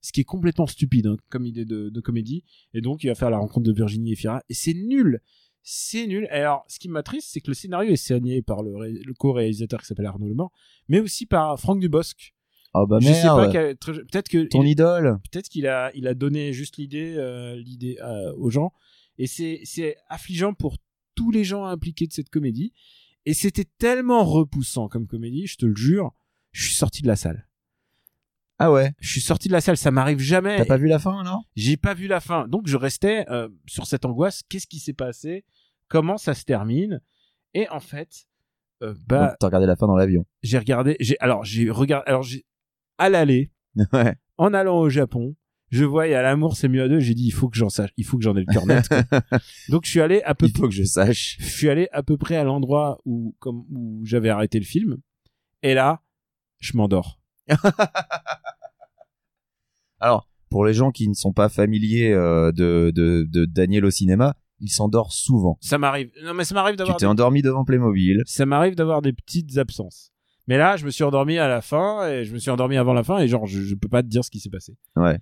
Ce 0.00 0.12
qui 0.12 0.20
est 0.20 0.24
complètement 0.24 0.66
stupide 0.66 1.06
hein, 1.08 1.16
comme 1.28 1.44
idée 1.46 1.64
de, 1.64 1.88
de 1.90 2.00
comédie. 2.00 2.44
Et 2.74 2.80
donc 2.80 3.02
il 3.04 3.08
va 3.08 3.14
faire 3.14 3.30
la 3.30 3.38
rencontre 3.38 3.66
de 3.66 3.72
Virginie 3.72 4.12
Efira 4.12 4.42
et 4.48 4.54
c'est 4.54 4.74
nul. 4.74 5.20
C'est 5.62 6.06
nul. 6.06 6.24
Et 6.30 6.34
alors, 6.36 6.64
ce 6.68 6.78
qui 6.78 6.88
m'attriste, 6.88 7.28
c'est 7.32 7.40
que 7.40 7.48
le 7.50 7.54
scénario 7.54 7.92
est 7.92 7.96
signé 7.96 8.40
par 8.40 8.62
le, 8.62 8.74
ré- 8.76 8.92
le 9.04 9.12
co-réalisateur 9.14 9.80
qui 9.80 9.86
s'appelle 9.86 10.06
Arnaud 10.06 10.28
Lemort, 10.28 10.52
mais 10.88 11.00
aussi 11.00 11.26
par 11.26 11.58
Franck 11.60 11.80
Dubosc. 11.80 12.32
Oh 12.74 12.86
bah 12.86 12.98
je 13.00 13.06
sais 13.12 13.22
pas 13.26 13.50
quel- 13.50 13.76
peut-être 13.76 14.28
que 14.28 14.44
Ton 14.44 14.62
il- 14.62 14.70
idole. 14.70 15.18
peut-être 15.30 15.48
qu'il 15.48 15.66
a 15.66 15.90
il 15.94 16.06
a 16.06 16.14
donné 16.14 16.52
juste 16.52 16.76
l'idée 16.76 17.14
euh, 17.16 17.56
l'idée 17.56 17.96
euh, 18.02 18.32
aux 18.36 18.50
gens 18.50 18.72
et 19.16 19.26
c'est 19.26 19.60
c'est 19.64 19.96
affligeant 20.08 20.52
pour 20.52 20.76
tous 21.14 21.30
les 21.30 21.44
gens 21.44 21.64
impliqués 21.64 22.06
de 22.06 22.12
cette 22.12 22.28
comédie 22.28 22.74
et 23.24 23.32
c'était 23.32 23.64
tellement 23.78 24.22
repoussant 24.22 24.86
comme 24.88 25.06
comédie 25.06 25.46
je 25.46 25.56
te 25.56 25.64
le 25.64 25.74
jure 25.74 26.12
je 26.52 26.66
suis 26.66 26.74
sorti 26.76 27.00
de 27.00 27.06
la 27.08 27.16
salle 27.16 27.47
Ah 28.58 28.72
ouais. 28.72 28.92
Je 29.00 29.08
suis 29.10 29.20
sorti 29.20 29.48
de 29.48 29.52
la 29.52 29.60
salle, 29.60 29.76
ça 29.76 29.90
m'arrive 29.90 30.18
jamais. 30.18 30.56
T'as 30.56 30.64
pas 30.64 30.76
vu 30.76 30.88
la 30.88 30.98
fin, 30.98 31.22
non 31.22 31.42
J'ai 31.54 31.76
pas 31.76 31.94
vu 31.94 32.08
la 32.08 32.20
fin. 32.20 32.48
Donc 32.48 32.66
je 32.66 32.76
restais 32.76 33.24
euh, 33.30 33.48
sur 33.66 33.86
cette 33.86 34.04
angoisse. 34.04 34.42
Qu'est-ce 34.48 34.66
qui 34.66 34.80
s'est 34.80 34.92
passé? 34.94 35.44
Comment 35.88 36.18
ça 36.18 36.34
se 36.34 36.44
termine? 36.44 37.00
Et 37.54 37.68
en 37.68 37.80
fait, 37.80 38.26
euh, 38.82 38.94
bah, 39.06 39.36
T'as 39.38 39.46
regardé 39.46 39.66
la 39.66 39.76
fin 39.76 39.86
dans 39.86 39.96
l'avion. 39.96 40.24
j'ai 40.42 40.58
regardé. 40.58 40.96
J'ai 41.00 41.16
alors 41.20 41.44
j'ai 41.44 41.70
regardé. 41.70 42.04
Alors 42.08 42.22
j'ai 42.24 42.44
à 42.98 43.08
l'aller, 43.08 43.52
ouais. 43.92 44.16
en 44.38 44.52
allant 44.52 44.78
au 44.80 44.88
Japon, 44.88 45.36
je 45.70 45.84
voyais 45.84 46.14
à 46.16 46.22
l'amour 46.22 46.56
c'est 46.56 46.68
mieux 46.68 46.82
à 46.82 46.88
deux. 46.88 46.98
J'ai 46.98 47.14
dit 47.14 47.26
il 47.26 47.30
faut 47.32 47.48
que 47.48 47.56
j'en 47.56 47.68
sache, 47.68 47.90
il 47.96 48.04
faut 48.04 48.18
que 48.18 48.24
j'en 48.24 48.36
ai 48.36 48.40
le 48.40 48.52
cœur 48.52 48.66
net. 48.66 48.88
Donc 49.68 49.84
je 49.84 49.90
suis 49.90 50.00
allé 50.00 50.20
à 50.22 50.34
peu 50.34 50.46
Il 50.46 50.56
faut 50.56 50.66
que 50.68 50.74
je 50.74 50.82
sache. 50.84 51.36
je 51.38 51.46
suis 51.46 51.68
allé 51.68 51.88
à 51.92 52.02
peu 52.02 52.16
près 52.16 52.36
à 52.36 52.42
l'endroit 52.42 52.98
où 53.04 53.36
comme 53.38 53.64
où 53.70 54.00
j'avais 54.04 54.30
arrêté 54.30 54.58
le 54.58 54.64
film. 54.64 54.96
Et 55.62 55.74
là, 55.74 56.02
je 56.58 56.76
m'endors. 56.76 57.20
Alors, 60.00 60.28
pour 60.50 60.64
les 60.64 60.74
gens 60.74 60.90
qui 60.90 61.08
ne 61.08 61.14
sont 61.14 61.32
pas 61.32 61.48
familiers 61.48 62.12
euh, 62.12 62.52
de, 62.52 62.90
de, 62.94 63.26
de 63.28 63.44
Daniel 63.44 63.84
au 63.84 63.90
cinéma, 63.90 64.34
il 64.60 64.70
s'endort 64.70 65.12
souvent. 65.12 65.58
Ça 65.60 65.78
m'arrive. 65.78 66.10
Non 66.24 66.34
mais 66.34 66.44
ça 66.44 66.54
m'arrive 66.54 66.74
Tu 66.74 66.78
d'avoir. 66.78 66.96
t'es 66.96 67.06
endormi 67.06 67.42
devant 67.42 67.64
Playmobil. 67.64 68.22
ça 68.26 68.46
m'arrive 68.46 68.74
d'avoir 68.74 69.02
des 69.02 69.12
petites 69.12 69.56
absences. 69.58 70.10
Mais 70.46 70.56
là, 70.56 70.76
je 70.78 70.86
me 70.86 70.90
suis 70.90 71.04
endormi 71.04 71.36
à 71.38 71.46
la 71.46 71.60
fin 71.60 72.08
et 72.08 72.24
je 72.24 72.32
me 72.32 72.38
suis 72.38 72.50
endormi 72.50 72.76
avant 72.78 72.94
la 72.94 73.04
fin 73.04 73.18
et 73.18 73.28
genre 73.28 73.46
je, 73.46 73.60
je 73.60 73.74
peux 73.74 73.88
pas 73.88 74.02
te 74.02 74.08
dire 74.08 74.24
ce 74.24 74.30
qui 74.30 74.40
s'est 74.40 74.48
passé. 74.50 74.76
Ouais. 74.96 75.18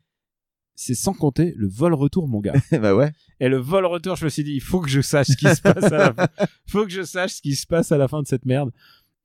C'est 0.79 0.95
sans 0.95 1.15
compter 1.15 1.53
le 1.57 1.69
vol 1.69 1.95
retour 1.95 2.29
mon 2.29 2.41
gars. 2.41 2.53
bah 2.73 2.95
ouais. 2.95 3.11
Et 3.41 3.49
le 3.49 3.57
vol 3.57 3.85
retour, 3.87 4.15
je 4.17 4.25
me 4.25 4.31
suis 4.31 4.45
dit 4.45 4.53
il 4.53 4.61
faut 4.61 4.81
que 4.81 4.89
je 4.89 5.01
sache 5.01 5.27
ce 5.29 5.37
qui 5.37 5.53
se 5.55 5.61
passe 5.61 5.85
à 5.85 5.99
la 5.99 6.15
fin. 6.15 6.27
Faut 6.69 6.85
que 6.85 6.91
je 6.93 7.03
sache 7.03 7.33
ce 7.35 7.43
qui 7.43 7.55
se 7.57 7.67
passe 7.67 7.91
à 7.93 7.99
la 7.99 8.09
fin 8.09 8.23
de 8.23 8.27
cette 8.27 8.45
merde. 8.47 8.71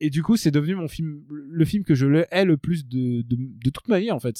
Et 0.03 0.09
du 0.09 0.23
coup, 0.23 0.35
c'est 0.35 0.51
devenu 0.51 0.75
mon 0.75 0.87
film 0.87 1.21
le 1.29 1.63
film 1.65 1.83
que 1.83 1.95
je 1.95 2.05
le 2.07 2.25
hais 2.31 2.43
le 2.43 2.57
plus 2.57 2.87
de 2.87 3.21
de, 3.21 3.37
de 3.37 3.69
toute 3.69 3.87
ma 3.87 3.99
vie 3.99 4.11
en 4.11 4.19
fait. 4.19 4.35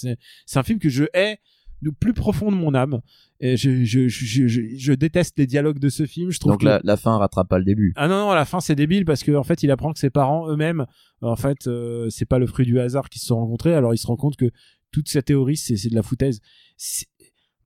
C'est 0.45 0.60
un 0.60 0.63
film 0.63 0.80
que 0.80 0.89
je 0.89 1.06
hais 1.13 1.38
du 1.82 1.91
plus 1.91 2.13
profond 2.13 2.52
de 2.52 2.56
mon 2.58 2.74
âme. 2.76 3.02
Et 3.39 3.58
je 3.58 3.84
je, 3.86 4.08
je, 4.08 4.47
je, 4.47 4.93
déteste 4.93 5.38
les 5.39 5.47
dialogues 5.47 5.80
de 5.80 5.89
ce 5.89 6.06
film. 6.06 6.30
Je 6.32 6.39
trouve 6.39 6.52
Donc 6.54 6.62
que- 6.62 6.65
la, 6.65 6.80
la 6.84 6.97
fin 6.97 7.17
rattrape 7.17 7.47
pas 7.47 7.58
le 7.60 7.65
début. 7.65 7.93
ah 7.95 8.08
non 8.08 8.28
non, 8.28 8.34
la 8.34 8.45
fin 8.45 8.60
c'est 8.60 8.76
débile 8.76 9.06
parce 9.06 9.24
que 9.24 9.32
en 9.32 9.43
fait 9.43 9.63
il 9.63 9.71
apprend 9.71 9.91
que 9.93 10.00
ses 10.00 10.10
parents 10.12 10.47
eux-mêmes, 10.50 10.86
en 11.21 11.36
fait 11.36 11.65
euh, 11.67 12.10
c'est 12.10 12.26
pas 12.26 12.38
le 12.39 12.45
fruit 12.47 12.65
du 12.65 12.80
hasard 12.80 13.10
qu'ils 13.10 13.21
se 13.21 13.28
sont 13.28 13.38
rencontrés. 13.38 13.74
Alors 13.74 13.93
il 13.93 13.97
se 13.97 14.06
rend 14.08 14.15
compte 14.17 14.36
que 14.38 14.50
toute 14.91 15.10
sa 15.10 15.21
théorie 15.21 15.58
c'est 15.58 15.89
de 15.89 15.95
la 15.95 16.04
foutaise. 16.04 16.39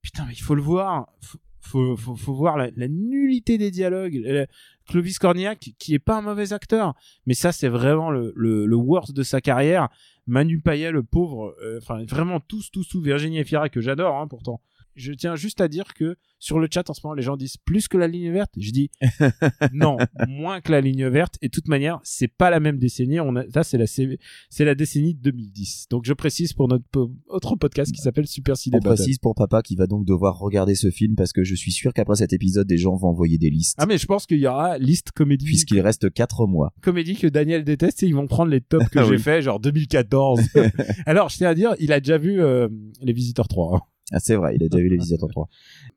Putain 0.02 0.24
mais 0.26 0.32
il 0.34 0.42
faut 0.42 0.54
le 0.54 0.62
voir. 0.62 1.08
Faut 1.20 1.38
faut, 1.66 1.96
faut, 1.96 2.34
voir 2.34 2.56
la, 2.56 2.70
nullité 2.88 3.58
des 3.58 3.70
dialogues. 3.70 4.20
Le- 4.24 4.46
Clovis 4.88 5.18
Cornillac 5.18 5.70
qui 5.78 5.94
est 5.94 5.98
pas 5.98 6.18
un 6.18 6.22
mauvais 6.22 6.52
acteur, 6.52 6.94
mais 7.26 7.34
ça 7.34 7.50
c'est 7.50 7.68
vraiment 7.68 8.10
le 8.10 8.76
worst 8.76 9.12
de 9.12 9.24
sa 9.24 9.40
carrière. 9.40 9.88
Manu 10.26 10.60
Payet 10.60 10.90
le 10.90 11.02
pauvre, 11.02 11.54
euh, 11.62 11.78
enfin 11.78 12.04
vraiment 12.04 12.40
tous 12.40 12.70
tous 12.70 12.88
tous 12.88 13.00
Virginie 13.00 13.38
Efira 13.38 13.68
que 13.68 13.80
j'adore 13.80 14.16
hein, 14.16 14.26
pourtant. 14.26 14.60
Je 14.96 15.12
tiens 15.12 15.36
juste 15.36 15.60
à 15.60 15.68
dire 15.68 15.94
que 15.94 16.16
sur 16.38 16.58
le 16.58 16.68
chat 16.72 16.88
en 16.90 16.94
ce 16.94 17.00
moment 17.04 17.14
les 17.14 17.22
gens 17.22 17.36
disent 17.36 17.56
plus 17.58 17.86
que 17.88 17.96
la 17.98 18.08
ligne 18.08 18.30
verte. 18.32 18.50
Je 18.58 18.70
dis 18.70 18.90
non, 19.72 19.96
moins 20.28 20.60
que 20.60 20.72
la 20.72 20.80
ligne 20.80 21.06
verte. 21.08 21.36
Et 21.42 21.46
de 21.48 21.50
toute 21.52 21.68
manière, 21.68 22.00
c'est 22.02 22.28
pas 22.28 22.50
la 22.50 22.60
même 22.60 22.78
décennie. 22.78 23.20
On 23.20 23.36
a, 23.36 23.44
là, 23.54 23.62
c'est 23.62 23.78
la, 23.78 23.86
c'est 23.86 24.64
la 24.64 24.74
décennie 24.74 25.14
2010. 25.14 25.86
Donc, 25.90 26.04
je 26.06 26.12
précise 26.12 26.52
pour 26.52 26.68
notre 26.68 26.84
po- 26.90 27.12
autre 27.28 27.56
podcast 27.56 27.92
qui 27.92 28.00
s'appelle 28.00 28.26
Super 28.26 28.56
Ciné 28.56 28.76
On 28.78 28.80
précise 28.80 29.18
pour 29.18 29.34
papa 29.34 29.62
qui 29.62 29.76
va 29.76 29.86
donc 29.86 30.04
devoir 30.06 30.38
regarder 30.38 30.74
ce 30.74 30.90
film 30.90 31.14
parce 31.14 31.32
que 31.32 31.44
je 31.44 31.54
suis 31.54 31.72
sûr 31.72 31.92
qu'après 31.92 32.16
cet 32.16 32.32
épisode, 32.32 32.66
des 32.66 32.78
gens 32.78 32.96
vont 32.96 33.08
envoyer 33.08 33.38
des 33.38 33.50
listes. 33.50 33.76
Ah, 33.78 33.86
mais 33.86 33.98
je 33.98 34.06
pense 34.06 34.26
qu'il 34.26 34.38
y 34.38 34.46
aura 34.46 34.78
liste 34.78 35.12
comédie. 35.12 35.44
Puisqu'il 35.46 35.80
reste 35.80 36.10
4 36.12 36.46
mois. 36.46 36.72
comédie 36.82 37.16
que 37.16 37.26
Daniel 37.26 37.64
déteste 37.64 38.02
et 38.02 38.06
ils 38.06 38.14
vont 38.14 38.26
prendre 38.26 38.50
les 38.50 38.60
tops 38.60 38.88
que 38.90 38.98
Ah 38.98 39.04
j'ai 39.04 39.10
oui. 39.16 39.18
fait, 39.18 39.42
genre 39.42 39.60
2014. 39.60 40.40
Alors, 41.06 41.28
je 41.28 41.36
tiens 41.36 41.50
à 41.50 41.54
dire, 41.54 41.74
il 41.80 41.92
a 41.92 42.00
déjà 42.00 42.18
vu 42.18 42.40
euh, 42.40 42.68
Les 43.02 43.12
Visiteurs 43.12 43.48
3. 43.48 43.76
hein. 43.76 43.80
Ah, 44.12 44.20
c'est 44.20 44.36
vrai, 44.36 44.54
il 44.54 44.62
a 44.64 44.68
déjà 44.68 44.82
vu 44.82 44.88
Les 44.88 44.98
Visiteurs 44.98 45.28
3. 45.28 45.48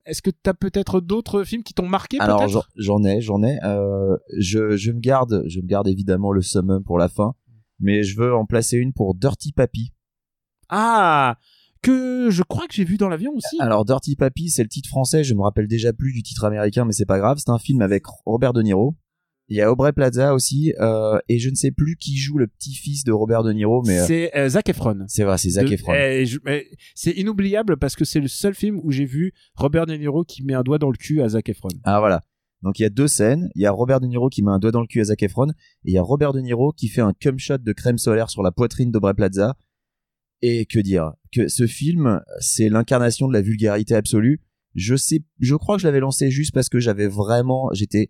Est-ce 0.06 0.22
que 0.24 0.32
t'as 0.32 0.54
peut-être 0.54 1.00
d'autres 1.00 1.44
films 1.44 1.62
qui 1.64 1.74
t'ont 1.76 1.88
marqué 1.88 2.18
Alors 2.20 2.48
j'en- 2.48 2.64
j'en 2.76 3.04
ai, 3.04 3.22
j'en 3.22 3.44
ai. 3.44 3.60
Euh, 3.64 4.18
je, 4.38 4.76
je 4.78 4.92
me 4.92 5.00
garde, 5.00 5.44
je 5.48 5.60
me 5.62 5.68
garde 5.68 5.88
évidemment 5.88 6.32
le 6.32 6.42
summum 6.42 6.84
pour 6.84 6.98
la 6.98 7.08
fin, 7.08 7.36
mais 7.80 8.04
je 8.04 8.18
veux 8.20 8.34
en 8.36 8.46
placer 8.46 8.78
une 8.78 8.94
pour 8.94 9.14
Dirty 9.16 9.52
Papi. 9.52 9.92
Ah 10.70 11.36
que 11.82 12.30
je 12.30 12.44
crois 12.44 12.68
que 12.68 12.74
j'ai 12.74 12.84
vu 12.84 12.98
dans 12.98 13.08
l'avion 13.08 13.32
aussi. 13.34 13.56
Alors 13.62 13.86
Dirty 13.86 14.18
Papi, 14.18 14.50
c'est 14.50 14.64
le 14.64 14.68
titre 14.70 14.90
français. 14.90 15.24
Je 15.24 15.34
me 15.34 15.42
rappelle 15.42 15.68
déjà 15.68 15.94
plus 15.94 16.12
du 16.12 16.24
titre 16.24 16.44
américain, 16.44 16.84
mais 16.84 16.92
c'est 16.92 17.06
pas 17.06 17.20
grave. 17.20 17.38
C'est 17.40 17.52
un 17.52 17.58
film 17.58 17.82
avec 17.82 18.04
Robert 18.26 18.52
De 18.52 18.62
Niro. 18.62 18.96
Il 19.50 19.58
y 19.58 19.62
a 19.62 19.72
Aubrey 19.72 19.92
Plaza 19.94 20.34
aussi, 20.36 20.74
euh, 20.80 21.18
et 21.28 21.40
je 21.40 21.50
ne 21.50 21.56
sais 21.56 21.72
plus 21.72 21.96
qui 21.96 22.16
joue 22.18 22.38
le 22.38 22.48
petit-fils 22.48 23.04
de 23.04 23.12
Robert 23.12 23.44
De 23.44 23.52
Niro, 23.52 23.82
mais 23.86 24.00
euh, 24.00 24.06
C'est 24.06 24.38
euh, 24.38 24.48
Zac 24.50 24.70
Efron. 24.70 25.06
c'est 25.08 25.24
vrai, 25.24 25.38
c'est 25.40 25.50
Zac 25.50 25.66
De- 25.68 25.74
Efron. 25.74 25.94
eh, 25.96 26.24
c'est 26.96 27.12
inoubliable 27.12 27.78
parce 27.78 27.96
que 27.96 28.06
c'est 28.06 28.20
le 28.20 28.28
seul 28.28 28.54
film 28.54 28.80
où 28.84 28.92
j'ai 28.92 29.06
vu 29.06 29.34
Robert 29.56 29.86
De 29.88 29.96
Niro 29.96 30.24
qui 30.24 30.44
met 30.44 30.54
un 30.54 30.62
doigt 30.64 30.78
dans 30.78 30.92
le 30.92 30.98
cul 30.98 31.22
à 31.22 31.30
Zac 31.30 31.50
Efron. 31.50 31.70
Ah 31.84 32.00
voilà. 32.00 32.24
Donc 32.62 32.78
il 32.78 32.84
y 32.84 32.86
a 32.86 32.90
deux 32.90 33.08
scènes. 33.08 33.50
Il 33.56 33.62
y 33.62 33.66
a 33.66 33.72
Robert 33.72 34.02
De 34.02 34.06
Niro 34.08 34.30
qui 34.30 34.44
met 34.44 34.52
un 34.52 34.60
doigt 34.60 34.72
dans 34.72 34.82
le 34.82 34.88
cul 34.88 35.00
à 35.02 35.06
Zac 35.06 35.24
Efron, 35.24 35.50
et 35.50 35.54
il 35.86 35.94
y 35.94 35.98
a 35.98 36.02
Robert 36.04 36.34
De 36.34 36.42
Niro 36.42 36.72
qui 36.72 36.88
fait 36.88 37.02
un 37.02 37.14
cum 37.14 37.40
shot 37.40 37.58
de 37.60 37.72
crème 37.74 37.98
solaire 37.98 38.30
sur 38.30 38.44
la 38.44 38.52
poitrine 38.52 38.92
d'Aubrey 38.92 39.14
Plaza. 39.14 39.56
Et 40.42 40.66
que 40.66 40.80
dire? 40.80 41.14
Que 41.34 41.48
ce 41.48 41.68
film, 41.68 42.22
c'est 42.40 42.70
l'incarnation 42.70 43.28
de 43.28 43.34
la 43.34 43.42
vulgarité 43.42 43.94
absolue. 43.96 44.42
Je 44.76 44.96
sais, 44.96 45.22
je 45.40 45.56
crois 45.56 45.76
que 45.76 45.82
je 45.82 45.88
l'avais 45.88 46.00
lancé 46.00 46.30
juste 46.32 46.54
parce 46.54 46.70
que 46.70 46.80
j'avais 46.80 47.08
vraiment, 47.08 47.70
j'étais, 47.74 48.10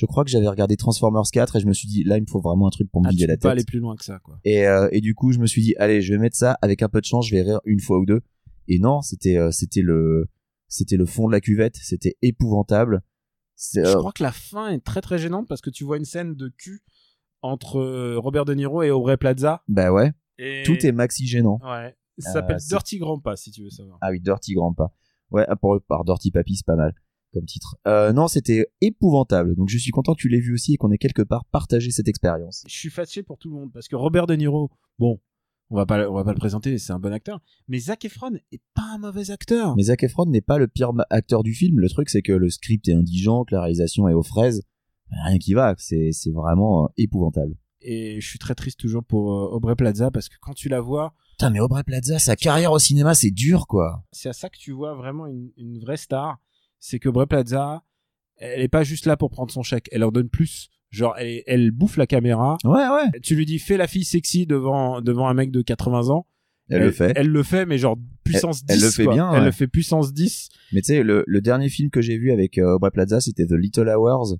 je 0.00 0.06
crois 0.06 0.24
que 0.24 0.30
j'avais 0.30 0.48
regardé 0.48 0.78
Transformers 0.78 1.24
4 1.30 1.56
et 1.56 1.60
je 1.60 1.66
me 1.66 1.74
suis 1.74 1.86
dit 1.86 2.04
là 2.04 2.16
il 2.16 2.22
me 2.22 2.26
faut 2.26 2.40
vraiment 2.40 2.66
un 2.66 2.70
truc 2.70 2.90
pour 2.90 3.02
me 3.02 3.08
Ah, 3.08 3.10
vider 3.10 3.26
la 3.26 3.34
peux 3.34 3.40
pas 3.40 3.48
tête. 3.50 3.58
aller 3.58 3.64
plus 3.64 3.80
loin 3.80 3.96
que 3.96 4.04
ça, 4.04 4.18
quoi. 4.20 4.38
Et, 4.44 4.66
euh, 4.66 4.88
et 4.92 5.02
du 5.02 5.14
coup, 5.14 5.32
je 5.32 5.38
me 5.38 5.46
suis 5.46 5.60
dit, 5.60 5.74
allez, 5.76 6.00
je 6.00 6.14
vais 6.14 6.18
mettre 6.18 6.36
ça. 6.36 6.56
Avec 6.62 6.82
un 6.82 6.88
peu 6.88 7.02
de 7.02 7.04
chance, 7.04 7.28
je 7.28 7.34
vais 7.34 7.42
rire 7.42 7.60
une 7.66 7.80
fois 7.80 7.98
ou 7.98 8.06
deux. 8.06 8.22
Et 8.66 8.78
non, 8.78 9.02
c'était, 9.02 9.36
euh, 9.36 9.50
c'était 9.50 9.82
le, 9.82 10.30
c'était 10.68 10.96
le 10.96 11.04
fond 11.04 11.26
de 11.26 11.32
la 11.32 11.40
cuvette. 11.42 11.76
C'était 11.76 12.16
épouvantable. 12.22 13.02
Je 13.74 13.80
euh, 13.80 13.94
crois 13.96 14.12
que 14.12 14.22
la 14.22 14.32
fin 14.32 14.70
est 14.70 14.80
très 14.82 15.02
très 15.02 15.18
gênante 15.18 15.46
parce 15.46 15.60
que 15.60 15.68
tu 15.68 15.84
vois 15.84 15.98
une 15.98 16.06
scène 16.06 16.34
de 16.34 16.48
cul 16.48 16.82
entre 17.42 18.14
Robert 18.16 18.46
De 18.46 18.54
Niro 18.54 18.82
et 18.82 18.90
Aubrey 18.90 19.18
Plaza. 19.18 19.62
bah 19.68 19.92
ouais, 19.92 20.12
Et... 20.38 20.62
tout 20.64 20.78
est 20.86 20.92
maxi 20.92 21.26
gênant. 21.26 21.58
Ouais. 21.62 21.94
Ça 22.18 22.32
s'appelle 22.32 22.56
Dirty 22.58 22.98
Grandpa 22.98 23.36
si 23.36 23.50
tu 23.50 23.62
veux 23.64 23.70
savoir. 23.70 23.98
Ah 24.00 24.10
oui, 24.10 24.20
Dirty 24.20 24.54
Grandpa. 24.54 24.92
Ouais, 25.30 25.46
par 25.88 26.04
Dirty 26.04 26.30
Papi, 26.30 26.56
c'est 26.56 26.66
pas 26.66 26.76
mal 26.76 26.94
comme 27.32 27.44
titre. 27.44 27.76
Euh, 27.86 28.12
non, 28.12 28.28
c'était 28.28 28.66
épouvantable. 28.80 29.54
Donc 29.56 29.68
je 29.68 29.78
suis 29.78 29.90
content 29.90 30.14
que 30.14 30.20
tu 30.20 30.28
l'aies 30.28 30.40
vu 30.40 30.54
aussi 30.54 30.74
et 30.74 30.76
qu'on 30.76 30.90
ait 30.90 30.98
quelque 30.98 31.22
part 31.22 31.44
partagé 31.46 31.90
cette 31.90 32.08
expérience. 32.08 32.64
Je 32.66 32.74
suis 32.74 32.90
fâché 32.90 33.22
pour 33.22 33.38
tout 33.38 33.50
le 33.50 33.56
monde 33.56 33.72
parce 33.72 33.88
que 33.88 33.96
Robert 33.96 34.26
De 34.26 34.34
Niro, 34.34 34.70
bon, 34.98 35.20
on 35.70 35.76
va 35.76 35.86
pas, 35.86 36.08
on 36.08 36.14
va 36.14 36.24
pas 36.24 36.32
le 36.32 36.38
présenter, 36.38 36.78
c'est 36.78 36.92
un 36.92 36.98
bon 36.98 37.12
acteur. 37.12 37.40
Mais 37.68 37.78
Zac 37.78 38.04
Efron 38.04 38.32
est 38.50 38.62
pas 38.74 38.94
un 38.94 38.98
mauvais 38.98 39.30
acteur. 39.30 39.76
Mais 39.76 39.84
Zac 39.84 40.02
Efron 40.02 40.26
n'est 40.26 40.40
pas 40.40 40.58
le 40.58 40.66
pire 40.66 40.90
acteur 41.10 41.42
du 41.44 41.54
film. 41.54 41.78
Le 41.78 41.88
truc, 41.88 42.10
c'est 42.10 42.22
que 42.22 42.32
le 42.32 42.50
script 42.50 42.88
est 42.88 42.94
indigent, 42.94 43.44
que 43.44 43.54
la 43.54 43.60
réalisation 43.62 44.08
est 44.08 44.14
aux 44.14 44.24
fraises. 44.24 44.62
Rien 45.24 45.38
qui 45.38 45.54
va. 45.54 45.74
C'est, 45.78 46.10
c'est 46.12 46.30
vraiment 46.30 46.84
euh, 46.84 46.88
épouvantable. 46.96 47.54
Et 47.82 48.20
je 48.20 48.28
suis 48.28 48.38
très 48.38 48.54
triste 48.54 48.78
toujours 48.80 49.04
pour 49.04 49.32
euh, 49.32 49.54
Aubrey 49.54 49.76
Plaza 49.76 50.10
parce 50.10 50.28
que 50.28 50.36
quand 50.40 50.54
tu 50.54 50.68
la 50.68 50.80
vois, 50.80 51.14
Putain, 51.30 51.50
mais 51.50 51.60
Aubrey 51.60 51.84
Plaza, 51.84 52.18
sa 52.18 52.36
carrière 52.36 52.72
au 52.72 52.78
cinéma, 52.78 53.14
c'est 53.14 53.30
dur, 53.30 53.66
quoi. 53.66 54.04
c'est 54.12 54.28
à 54.28 54.34
ça 54.34 54.50
que 54.50 54.58
tu 54.58 54.72
vois 54.72 54.94
vraiment 54.94 55.26
une, 55.26 55.50
une 55.56 55.78
vraie 55.78 55.96
star. 55.96 56.38
C'est 56.80 56.98
que 56.98 57.08
Plaza, 57.24 57.84
elle 58.36 58.62
est 58.62 58.68
pas 58.68 58.82
juste 58.82 59.06
là 59.06 59.16
pour 59.16 59.30
prendre 59.30 59.52
son 59.52 59.62
chèque, 59.62 59.88
elle 59.92 60.02
en 60.02 60.10
donne 60.10 60.28
plus. 60.28 60.70
Genre, 60.90 61.14
elle, 61.18 61.42
elle 61.46 61.70
bouffe 61.70 61.96
la 61.96 62.06
caméra. 62.06 62.56
Ouais, 62.64 62.72
ouais. 62.88 63.20
Tu 63.22 63.36
lui 63.36 63.46
dis 63.46 63.58
fais 63.60 63.76
la 63.76 63.86
fille 63.86 64.04
sexy 64.04 64.46
devant 64.46 65.00
devant 65.00 65.28
un 65.28 65.34
mec 65.34 65.52
de 65.52 65.62
80 65.62 66.08
ans. 66.08 66.26
Elle, 66.68 66.82
le 66.82 66.90
fait. 66.92 67.12
Elle 67.16 67.28
le 67.28 67.42
fait, 67.42 67.66
mais 67.66 67.78
genre 67.78 67.96
puissance 68.24 68.64
10. 68.64 68.72
elle 68.74 68.80
le 68.80 68.90
fait 68.90 69.04
quoi. 69.04 69.14
bien, 69.14 69.32
Elle 69.32 69.40
ouais. 69.40 69.44
le 69.46 69.52
fait 69.52 69.66
puissance 69.66 70.12
10. 70.12 70.48
Mais 70.72 70.80
tu 70.80 70.86
sais, 70.86 71.02
le, 71.02 71.24
le 71.26 71.40
dernier 71.40 71.68
film 71.68 71.90
que 71.90 72.00
j'ai 72.00 72.16
vu 72.16 72.30
avec 72.30 72.58
euh, 72.58 72.74
Aubrey 72.76 72.90
Plaza, 72.92 73.20
c'était 73.20 73.44
The 73.46 73.52
Little 73.52 73.88
Hours, 73.88 74.36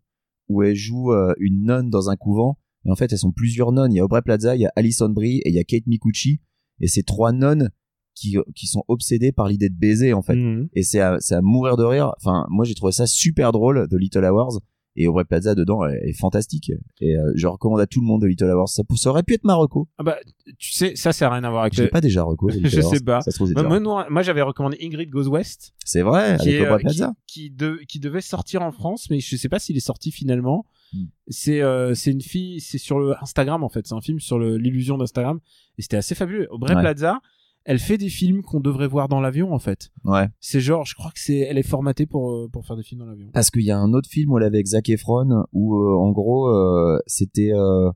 où 0.48 0.62
elle 0.62 0.76
joue 0.76 1.12
euh, 1.12 1.34
une 1.38 1.64
nonne 1.64 1.90
dans 1.90 2.08
un 2.08 2.16
couvent. 2.16 2.56
Et 2.84 2.90
en 2.90 2.94
fait, 2.94 3.12
elles 3.12 3.18
sont 3.18 3.32
plusieurs 3.32 3.72
nonnes. 3.72 3.92
Il 3.92 3.96
y 3.96 4.00
a 4.00 4.04
Aubrey 4.04 4.22
Plaza, 4.22 4.54
il 4.54 4.60
y 4.62 4.66
a 4.66 4.72
Alison 4.76 5.08
Brie 5.08 5.38
et 5.38 5.48
il 5.48 5.54
y 5.54 5.58
a 5.58 5.64
Kate 5.64 5.86
Micucci. 5.86 6.40
Et 6.80 6.86
c'est 6.86 7.02
trois 7.02 7.32
nonnes 7.32 7.70
qui, 8.14 8.36
qui 8.54 8.66
sont 8.66 8.84
obsédées 8.88 9.32
par 9.32 9.48
l'idée 9.48 9.68
de 9.68 9.76
baiser, 9.78 10.12
en 10.12 10.22
fait. 10.22 10.36
Mhm. 10.36 10.68
Et 10.74 10.82
c'est 10.82 11.00
à, 11.00 11.16
à 11.30 11.40
mourir 11.40 11.76
de 11.76 11.84
rire. 11.84 12.12
Enfin, 12.18 12.46
moi, 12.50 12.64
j'ai 12.64 12.74
trouvé 12.74 12.92
ça 12.92 13.06
super 13.06 13.52
drôle, 13.52 13.86
The 13.88 13.94
Little 13.94 14.24
Hours. 14.24 14.60
Et 14.96 15.06
Aubrey 15.06 15.24
Plaza, 15.24 15.54
dedans, 15.54 15.86
est 15.86 16.12
fantastique. 16.18 16.72
Et 17.00 17.16
euh, 17.16 17.32
je 17.36 17.46
recommande 17.46 17.80
à 17.80 17.86
tout 17.86 18.00
le 18.00 18.06
monde 18.06 18.22
The 18.22 18.24
Little 18.26 18.50
Hours. 18.50 18.68
Ça, 18.68 18.82
ça 18.96 19.10
aurait 19.10 19.22
pu 19.22 19.34
être 19.34 19.44
Marocco. 19.44 19.88
Ah 19.98 20.02
bah, 20.02 20.16
tu 20.58 20.72
sais, 20.72 20.96
ça, 20.96 21.12
ça 21.12 21.26
n'a 21.28 21.34
rien 21.34 21.44
à 21.44 21.50
voir 21.50 21.62
avec 21.62 21.74
Je 21.74 21.84
le. 21.84 21.88
pas 21.88 22.00
déjà 22.00 22.24
reco. 22.24 22.48
Je 22.64 22.80
sais 22.80 22.98
pas. 23.00 23.20
Ça 23.20 23.30
se 23.30 23.36
trouve, 23.36 23.52
c'est 23.54 23.62
Moi, 23.62 23.78
non, 23.78 24.04
j'avais 24.22 24.42
recommandé 24.42 24.76
Ingrid 24.82 25.08
Goes 25.08 25.28
West, 25.28 25.72
C'est 25.84 26.02
vrai, 26.02 26.36
qui, 26.40 26.48
avec 26.48 26.54
est, 26.54 26.60
Aubrey 26.62 26.72
euh, 26.74 26.78
qui, 26.78 26.82
Plaza. 26.84 27.12
qui, 27.28 27.50
de- 27.50 27.80
qui 27.88 28.00
devait 28.00 28.20
sortir 28.20 28.62
en 28.62 28.72
France, 28.72 29.06
mais 29.10 29.20
je 29.20 29.36
sais 29.36 29.48
pas 29.48 29.60
s'il 29.60 29.76
est 29.76 29.80
sorti 29.80 30.10
finalement. 30.10 30.66
Hmm. 30.92 31.04
C'est 31.28 31.62
euh, 31.62 31.94
c'est 31.94 32.10
une 32.10 32.20
fille, 32.20 32.60
c'est 32.60 32.76
sur 32.78 32.98
le 32.98 33.14
Instagram 33.22 33.62
en 33.62 33.68
fait, 33.68 33.86
c'est 33.86 33.94
un 33.94 34.00
film 34.00 34.18
sur 34.18 34.40
l'illusion 34.40 34.98
d'Instagram 34.98 35.38
et 35.78 35.82
c'était 35.82 35.98
assez 35.98 36.16
fabuleux. 36.16 36.48
Aubrey 36.50 36.74
Ouais. 36.74 36.80
Plaza, 36.80 37.20
elle 37.64 37.78
fait 37.78 37.98
des 37.98 38.08
films 38.08 38.42
qu'on 38.42 38.60
devrait 38.60 38.86
voir 38.88 39.08
dans 39.08 39.20
l'avion 39.20 39.52
en 39.52 39.58
fait. 39.58 39.90
Ouais. 40.04 40.26
C'est 40.40 40.60
genre, 40.60 40.84
je 40.86 40.94
crois 40.94 41.10
que 41.10 41.20
c'est, 41.20 41.38
elle 41.38 41.58
est 41.58 41.62
formatée 41.62 42.06
pour 42.06 42.30
euh, 42.32 42.48
pour 42.48 42.66
faire 42.66 42.76
des 42.76 42.82
films 42.82 43.00
dans 43.00 43.06
l'avion. 43.06 43.28
Parce 43.32 43.50
qu'il 43.50 43.62
y 43.62 43.70
a 43.70 43.78
un 43.78 43.92
autre 43.92 44.08
film 44.08 44.32
où 44.32 44.38
elle 44.38 44.44
est 44.44 44.46
avec 44.46 44.66
Zac 44.66 44.88
Efron 44.88 45.44
où 45.52 45.76
euh, 45.76 45.96
en 45.98 46.10
gros 46.10 46.48
euh, 46.48 46.98
c'était 47.06 47.52
euh, 47.52 47.90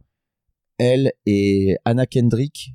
elle 0.78 1.12
et 1.26 1.76
Anna 1.84 2.06
Kendrick 2.06 2.72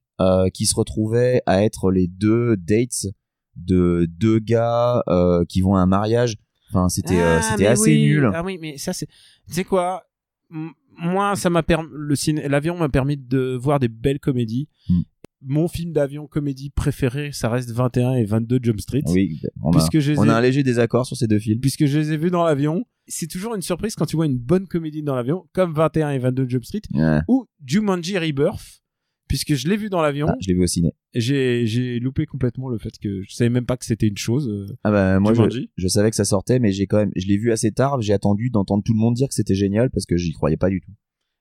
qui 0.53 0.65
se 0.65 0.75
retrouvaient 0.75 1.41
à 1.45 1.63
être 1.63 1.91
les 1.91 2.07
deux 2.07 2.57
dates 2.57 3.07
de 3.55 4.05
deux 4.09 4.39
gars 4.39 5.01
qui 5.47 5.61
vont 5.61 5.75
à 5.75 5.79
un 5.79 5.85
mariage. 5.85 6.35
Enfin, 6.69 6.89
c'était 6.89 7.19
Ah, 7.19 7.41
c'était 7.41 7.67
assez 7.67 7.91
oui. 7.91 8.01
nul. 8.03 8.29
Ah 8.33 8.43
oui, 8.43 8.57
mais 8.59 8.77
ça 8.77 8.91
c'est, 8.91 9.05
tu 9.05 9.53
sais 9.53 9.63
quoi? 9.63 10.03
Moi, 10.49 11.35
ça 11.37 11.49
m'a 11.49 11.63
permis, 11.63 11.89
le 11.93 12.15
ciné, 12.15 12.49
l'avion 12.49 12.77
m'a 12.77 12.89
permis 12.89 13.15
de 13.15 13.55
voir 13.55 13.79
des 13.79 13.87
belles 13.87 14.19
comédies. 14.19 14.67
Hmm. 14.89 15.01
Mon 15.41 15.67
film 15.69 15.93
d'avion 15.93 16.27
comédie 16.27 16.69
préféré, 16.69 17.31
ça 17.31 17.49
reste 17.49 17.71
21 17.71 18.13
et 18.15 18.25
22 18.25 18.59
Jump 18.61 18.81
Street. 18.81 19.03
Oui, 19.07 19.39
on 19.63 19.69
a, 19.69 19.71
Puisque 19.77 19.99
je 19.99 20.11
les 20.11 20.19
on 20.19 20.25
ai- 20.25 20.29
a 20.29 20.35
un 20.37 20.41
léger 20.41 20.63
désaccord 20.63 21.05
sur 21.05 21.15
ces 21.15 21.27
deux 21.27 21.39
films. 21.39 21.61
puisque 21.61 21.85
je 21.85 21.97
les 21.97 22.11
ai 22.13 22.17
vus 22.17 22.29
dans 22.31 22.43
l'avion. 22.43 22.83
C'est 23.07 23.27
toujours 23.27 23.55
une 23.55 23.61
surprise 23.61 23.95
quand 23.95 24.05
tu 24.05 24.15
vois 24.17 24.25
une 24.27 24.37
bonne 24.37 24.67
comédie 24.67 25.01
dans 25.01 25.15
l'avion, 25.15 25.45
comme 25.53 25.73
21 25.73 26.11
et 26.11 26.19
22 26.19 26.47
Jump 26.47 26.65
Street, 26.65 26.81
Ouais. 26.93 27.19
ou 27.27 27.45
Jumanji 27.65 28.17
Rebirth, 28.19 28.81
puisque 29.27 29.55
je 29.55 29.67
l'ai 29.67 29.77
vu 29.77 29.89
dans 29.89 30.01
l'avion. 30.01 30.27
Ah, 30.29 30.35
je 30.41 30.47
l'ai 30.49 30.53
vu 30.53 30.63
au 30.63 30.67
ciné. 30.67 30.93
J'ai 31.15 31.99
loupé 31.99 32.25
complètement 32.25 32.67
le 32.69 32.77
fait 32.77 32.91
que 33.01 33.23
je 33.27 33.33
savais 33.33 33.49
même 33.49 33.65
pas 33.65 33.77
que 33.77 33.85
c'était 33.85 34.07
une 34.07 34.17
chose. 34.17 34.47
euh, 34.49 34.75
Ah 34.83 34.91
bah 34.91 35.19
moi 35.19 35.33
je, 35.33 35.41
je 35.75 35.87
savais 35.87 36.09
que 36.09 36.15
ça 36.15 36.25
sortait, 36.25 36.59
mais 36.59 36.71
j'ai 36.71 36.85
quand 36.85 36.97
même, 36.97 37.11
je 37.15 37.25
l'ai 37.27 37.37
vu 37.37 37.51
assez 37.51 37.71
tard. 37.71 38.01
J'ai 38.01 38.13
attendu 38.13 38.49
d'entendre 38.51 38.83
tout 38.83 38.93
le 38.93 38.99
monde 38.99 39.15
dire 39.15 39.27
que 39.29 39.33
c'était 39.33 39.55
génial 39.55 39.89
parce 39.89 40.05
que 40.05 40.17
j'y 40.17 40.33
croyais 40.33 40.57
pas 40.57 40.69
du 40.69 40.81
tout. 40.81 40.91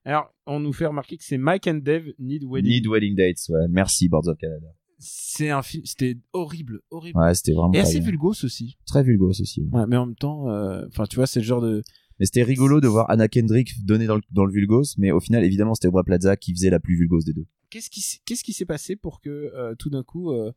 Alors, 0.04 0.32
on 0.46 0.60
nous 0.60 0.72
fait 0.72 0.86
remarquer 0.86 1.16
que 1.16 1.24
c'est 1.24 1.38
Mike 1.38 1.66
and 1.66 1.80
Dave 1.82 2.04
Need 2.18 2.44
Wedding. 2.44 2.70
Need 2.70 2.86
Wedding 2.86 3.14
Dates, 3.14 3.48
ouais. 3.50 3.68
Merci 3.68 4.08
Boards 4.08 4.28
of 4.28 4.38
Canada. 4.38 4.66
C'est 5.00 5.50
un 5.50 5.62
film, 5.62 5.84
c'était 5.84 6.16
horrible, 6.32 6.80
horrible. 6.90 7.18
Ouais, 7.18 7.34
c'était 7.34 7.52
vraiment 7.52 7.72
et 7.74 7.80
assez 7.80 8.00
vulgose 8.00 8.42
aussi. 8.44 8.78
très 8.86 9.02
vulgose 9.04 9.40
aussi. 9.40 9.62
ouais. 9.62 9.80
Ouais, 9.80 9.86
mais 9.86 9.96
en 9.96 10.06
même 10.06 10.16
temps, 10.16 10.48
euh, 10.50 10.84
enfin, 10.88 11.04
tu 11.04 11.16
vois, 11.16 11.26
c'est 11.26 11.40
le 11.40 11.44
genre 11.46 11.60
de. 11.60 11.82
Mais 12.18 12.26
c'était 12.26 12.42
rigolo 12.42 12.80
de 12.80 12.88
voir 12.88 13.08
Anna 13.10 13.28
Kendrick 13.28 13.84
donner 13.84 14.06
dans 14.06 14.16
le, 14.16 14.22
dans 14.32 14.44
le 14.44 14.52
vulgose, 14.52 14.96
mais 14.98 15.12
au 15.12 15.20
final, 15.20 15.44
évidemment, 15.44 15.74
c'était 15.74 15.86
Aubrey 15.86 16.02
Plaza 16.04 16.36
qui 16.36 16.52
faisait 16.52 16.70
la 16.70 16.80
plus 16.80 16.96
vulgose 16.96 17.24
des 17.24 17.32
deux. 17.32 17.46
Qu'est-ce 17.70 17.90
qui, 17.90 18.00
s- 18.00 18.18
qu'est-ce 18.24 18.42
qui 18.42 18.52
s'est 18.52 18.64
passé 18.64 18.96
pour 18.96 19.20
que 19.20 19.30
euh, 19.54 19.76
tout 19.78 19.88
d'un 19.88 20.02
coup, 20.02 20.32
euh, 20.32 20.50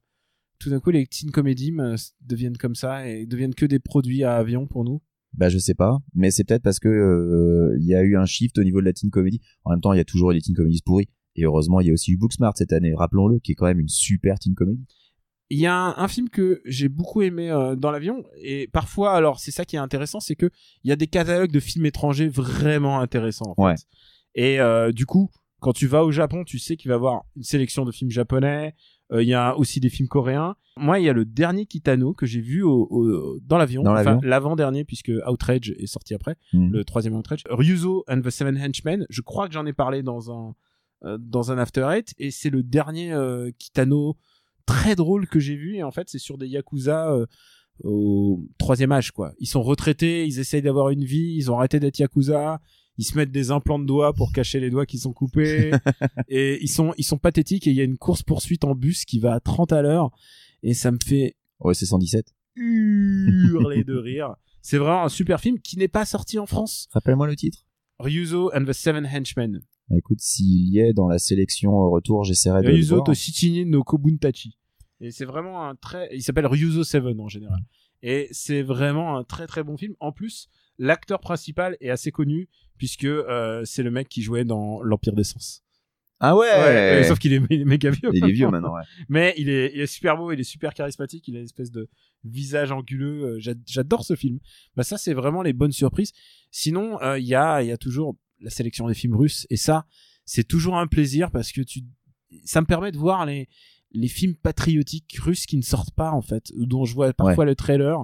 tout 0.57 0.71
d'un 0.71 0.79
coup, 0.79 0.89
les 0.89 1.05
teen 1.05 1.29
comedies 1.29 1.73
euh, 1.77 1.95
deviennent 2.21 2.57
comme 2.57 2.73
ça 2.73 3.07
et 3.07 3.27
deviennent 3.27 3.53
que 3.53 3.67
des 3.67 3.77
produits 3.79 4.23
à 4.23 4.37
avion 4.37 4.65
pour 4.65 4.83
nous? 4.85 5.01
Bah 5.33 5.49
je 5.49 5.57
sais 5.57 5.73
pas, 5.73 5.97
mais 6.13 6.29
c'est 6.29 6.43
peut-être 6.43 6.63
parce 6.63 6.79
que 6.79 6.89
euh, 6.89 7.77
il 7.79 7.85
y 7.85 7.95
a 7.95 8.03
eu 8.03 8.17
un 8.17 8.25
shift 8.25 8.57
au 8.57 8.63
niveau 8.63 8.81
de 8.81 8.85
la 8.85 8.93
teen 8.93 9.09
comedy. 9.09 9.39
En 9.63 9.71
même 9.71 9.81
temps, 9.81 9.93
il 9.93 9.97
y 9.97 10.01
a 10.01 10.05
toujours 10.05 10.31
eu 10.31 10.33
les 10.33 10.41
teen 10.41 10.55
comedies 10.55 10.81
pourries. 10.85 11.09
Et 11.35 11.45
heureusement, 11.45 11.79
il 11.79 11.87
y 11.87 11.89
a 11.89 11.93
aussi 11.93 12.11
eu 12.11 12.17
Booksmart 12.17 12.57
cette 12.57 12.73
année, 12.73 12.93
rappelons-le, 12.93 13.39
qui 13.39 13.53
est 13.53 13.55
quand 13.55 13.65
même 13.65 13.79
une 13.79 13.87
super 13.87 14.37
teen 14.39 14.53
comedy. 14.53 14.85
Il 15.49 15.59
y 15.59 15.65
a 15.65 15.73
un, 15.73 15.97
un 15.97 16.07
film 16.07 16.29
que 16.29 16.61
j'ai 16.65 16.89
beaucoup 16.89 17.21
aimé 17.21 17.49
euh, 17.49 17.75
dans 17.75 17.91
l'avion 17.91 18.23
et 18.41 18.67
parfois, 18.67 19.13
alors 19.13 19.39
c'est 19.39 19.51
ça 19.51 19.65
qui 19.65 19.75
est 19.75 19.79
intéressant, 19.79 20.19
c'est 20.19 20.35
que 20.35 20.49
il 20.83 20.89
y 20.89 20.91
a 20.91 20.95
des 20.95 21.07
catalogues 21.07 21.51
de 21.51 21.59
films 21.59 21.85
étrangers 21.85 22.29
vraiment 22.29 22.99
intéressants. 22.99 23.53
En 23.55 23.55
fait. 23.55 23.61
Ouais. 23.61 23.75
Et 24.35 24.59
euh, 24.59 24.91
du 24.91 25.05
coup, 25.05 25.29
quand 25.59 25.73
tu 25.73 25.87
vas 25.87 26.03
au 26.03 26.11
Japon, 26.11 26.43
tu 26.43 26.57
sais 26.57 26.75
qu'il 26.75 26.89
va 26.89 26.95
y 26.95 26.97
avoir 26.97 27.25
une 27.35 27.43
sélection 27.43 27.85
de 27.85 27.91
films 27.91 28.11
japonais. 28.11 28.75
Euh, 29.11 29.21
Il 29.23 29.27
y 29.29 29.33
a 29.33 29.57
aussi 29.57 29.79
des 29.79 29.89
films 29.89 30.07
coréens. 30.07 30.55
Moi, 30.77 30.99
il 30.99 31.05
y 31.05 31.09
a 31.09 31.13
le 31.13 31.25
dernier 31.25 31.65
Kitano 31.65 32.13
que 32.13 32.25
j'ai 32.25 32.39
vu 32.41 32.63
au, 32.63 32.87
au- 32.89 33.39
dans 33.41 33.57
l'avion, 33.57 33.83
enfin 33.85 34.19
l'avant-dernier 34.23 34.85
puisque 34.85 35.11
Outrage 35.27 35.73
est 35.77 35.85
sorti 35.87 36.13
après, 36.13 36.35
Mhm. 36.53 36.71
le 36.71 36.85
troisième 36.85 37.15
Outrage. 37.15 37.43
Ryuzo 37.49 38.03
and 38.07 38.21
the 38.21 38.29
Seven 38.29 38.57
Henchmen. 38.57 39.05
Je 39.09 39.21
crois 39.21 39.47
que 39.47 39.53
j'en 39.53 39.65
ai 39.65 39.73
parlé 39.73 40.01
dans 40.03 40.31
un 40.31 40.55
euh, 41.03 41.17
dans 41.19 41.51
un 41.51 41.57
After 41.57 41.87
Eight 41.91 42.13
et 42.19 42.29
c'est 42.31 42.51
le 42.51 42.61
dernier 42.63 43.11
euh, 43.11 43.49
Kitano 43.57 44.17
très 44.67 44.95
drôle 44.95 45.27
que 45.27 45.39
j'ai 45.39 45.55
vu 45.55 45.75
et 45.75 45.83
en 45.83 45.89
fait 45.91 46.07
c'est 46.09 46.19
sur 46.19 46.37
des 46.37 46.47
yakuza 46.47 47.11
euh, 47.11 47.25
au 47.83 48.45
troisième 48.59 48.91
âge 48.91 49.11
quoi. 49.11 49.33
Ils 49.39 49.47
sont 49.47 49.63
retraités, 49.63 50.25
ils 50.27 50.39
essayent 50.39 50.61
d'avoir 50.61 50.89
une 50.89 51.03
vie, 51.03 51.33
ils 51.35 51.51
ont 51.51 51.57
arrêté 51.57 51.79
d'être 51.79 51.97
yakuza, 51.99 52.61
ils 52.97 53.03
se 53.05 53.17
mettent 53.17 53.31
des 53.31 53.51
implants 53.51 53.79
de 53.79 53.85
doigts 53.85 54.13
pour 54.13 54.31
cacher 54.31 54.59
les 54.59 54.69
doigts 54.69 54.85
qui 54.85 54.97
sont 54.99 55.13
coupés 55.13 55.71
et 56.27 56.61
ils 56.61 56.67
sont 56.69 56.93
ils 56.97 57.03
sont 57.03 57.17
pathétiques 57.17 57.67
et 57.67 57.71
il 57.71 57.75
y 57.75 57.81
a 57.81 57.85
une 57.85 57.97
course 57.97 58.21
poursuite 58.23 58.63
en 58.63 58.75
bus 58.75 59.05
qui 59.05 59.19
va 59.19 59.33
à 59.33 59.39
30 59.39 59.71
à 59.71 59.81
l'heure 59.81 60.11
et 60.63 60.73
ça 60.73 60.91
me 60.91 60.97
fait 61.03 61.35
Ouais, 61.59 61.73
c'est 61.73 61.85
117. 61.85 62.33
hurler 62.55 63.83
de 63.83 63.95
rire. 63.97 64.35
C'est 64.61 64.77
vraiment 64.77 65.03
un 65.03 65.09
super 65.09 65.39
film 65.39 65.59
qui 65.59 65.77
n'est 65.77 65.87
pas 65.87 66.05
sorti 66.05 66.37
en 66.39 66.45
France. 66.45 66.87
Rappelle-moi 66.91 67.27
le 67.27 67.35
titre. 67.35 67.65
Ryuzo 67.99 68.51
and 68.55 68.65
the 68.65 68.73
Seven 68.73 69.05
Henchmen. 69.05 69.61
Bah, 69.89 69.95
Écoute, 69.97 70.19
s'il 70.21 70.69
y 70.69 70.79
est 70.79 70.93
dans 70.93 71.07
la 71.07 71.19
sélection 71.19 71.71
au 71.73 71.89
retour, 71.91 72.23
j'essaierai 72.23 72.61
de 72.61 72.67
le 72.67 72.73
Ryuzo 72.73 72.95
voir. 72.95 73.05
Toshichini 73.05 73.65
no 73.65 73.83
Kobuntachi. 73.83 74.57
Et 74.99 75.11
c'est 75.11 75.25
vraiment 75.25 75.67
un 75.67 75.75
très, 75.75 76.09
il 76.15 76.21
s'appelle 76.21 76.45
Ryuzo 76.45 76.83
Seven 76.83 77.19
en 77.19 77.27
général. 77.27 77.59
Et 78.03 78.27
c'est 78.31 78.61
vraiment 78.63 79.17
un 79.17 79.23
très 79.23 79.47
très 79.47 79.63
bon 79.63 79.77
film. 79.77 79.95
En 79.99 80.11
plus, 80.11 80.47
l'acteur 80.81 81.19
principal 81.19 81.77
est 81.79 81.89
assez 81.89 82.11
connu 82.11 82.49
puisque 82.77 83.05
euh, 83.05 83.61
c'est 83.65 83.83
le 83.83 83.91
mec 83.91 84.09
qui 84.09 84.21
jouait 84.21 84.43
dans 84.45 84.81
l'Empire 84.81 85.13
des 85.13 85.23
Sens. 85.23 85.63
Ah 86.23 86.35
ouais, 86.35 86.47
Ouais, 86.97 87.03
sauf 87.07 87.17
qu'il 87.19 87.33
est, 87.33 87.39
méga 87.65 87.89
vieux. 87.89 88.09
Il 88.13 88.23
est 88.29 88.31
vieux 88.31 88.45
maintenant, 88.51 88.75
ouais. 88.75 88.83
Mais 89.09 89.33
il 89.37 89.49
est, 89.49 89.71
il 89.73 89.81
est 89.81 89.87
super 89.87 90.17
beau, 90.17 90.31
il 90.31 90.39
est 90.39 90.43
super 90.43 90.73
charismatique, 90.73 91.27
il 91.27 91.35
a 91.35 91.39
une 91.39 91.45
espèce 91.45 91.71
de 91.71 91.89
visage 92.23 92.71
anguleux. 92.71 93.23
euh, 93.23 93.39
j'a- 93.39 93.53
J'adore 93.65 94.03
ce 94.05 94.15
film. 94.15 94.39
Bah 94.75 94.83
ça, 94.83 94.97
c'est 94.97 95.13
vraiment 95.13 95.41
les 95.41 95.53
bonnes 95.53 95.71
surprises. 95.71 96.11
Sinon, 96.51 97.01
euh, 97.01 97.17
il 97.17 97.25
y 97.25 97.33
a, 97.35 97.61
il 97.63 97.67
y 97.69 97.71
a 97.71 97.77
toujours 97.77 98.15
la 98.39 98.49
sélection 98.51 98.87
des 98.87 98.93
films 98.93 99.15
russes 99.15 99.47
et 99.49 99.57
ça, 99.57 99.85
c'est 100.25 100.47
toujours 100.47 100.77
un 100.77 100.87
plaisir 100.87 101.31
parce 101.31 101.51
que 101.51 101.61
tu, 101.61 101.81
ça 102.45 102.61
me 102.61 102.65
permet 102.67 102.91
de 102.91 102.97
voir 102.97 103.25
les 103.25 103.47
les 103.93 104.07
films 104.07 104.35
patriotiques 104.35 105.17
russes 105.21 105.45
qui 105.45 105.57
ne 105.57 105.61
sortent 105.63 105.93
pas 105.93 106.11
en 106.11 106.21
fait, 106.21 106.51
dont 106.55 106.85
je 106.85 106.93
vois 106.93 107.11
parfois 107.13 107.43
le 107.45 107.55
trailer. 107.55 107.97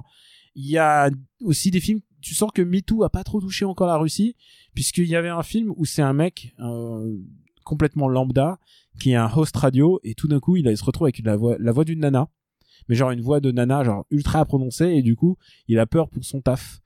Il 0.54 0.66
y 0.68 0.76
a 0.76 1.08
aussi 1.42 1.70
des 1.70 1.80
films. 1.80 2.00
Tu 2.20 2.34
sens 2.34 2.50
que 2.52 2.62
MeToo 2.62 3.04
a 3.04 3.10
pas 3.10 3.24
trop 3.24 3.40
touché 3.40 3.64
encore 3.64 3.86
la 3.86 3.96
Russie, 3.96 4.34
puisqu'il 4.74 5.06
y 5.06 5.16
avait 5.16 5.28
un 5.28 5.42
film 5.42 5.72
où 5.76 5.84
c'est 5.84 6.02
un 6.02 6.12
mec 6.12 6.54
euh, 6.60 7.16
complètement 7.64 8.08
lambda 8.08 8.58
qui 8.98 9.12
est 9.12 9.16
un 9.16 9.30
host 9.30 9.56
radio 9.56 10.00
et 10.02 10.14
tout 10.14 10.26
d'un 10.28 10.40
coup 10.40 10.56
il, 10.56 10.76
se 10.76 10.84
retrouve 10.84 11.06
avec 11.06 11.22
la 11.24 11.36
voix, 11.36 11.56
la 11.58 11.72
voix 11.72 11.84
d'une 11.84 12.00
nana, 12.00 12.28
mais 12.88 12.96
genre 12.96 13.10
une 13.10 13.20
voix 13.20 13.40
de 13.40 13.52
nana 13.52 13.84
genre 13.84 14.04
ultra 14.10 14.44
prononcée 14.44 14.86
et 14.86 15.02
du 15.02 15.16
coup 15.16 15.36
il 15.68 15.78
a 15.78 15.86
peur 15.86 16.08
pour 16.08 16.24
son 16.24 16.40
taf. 16.40 16.80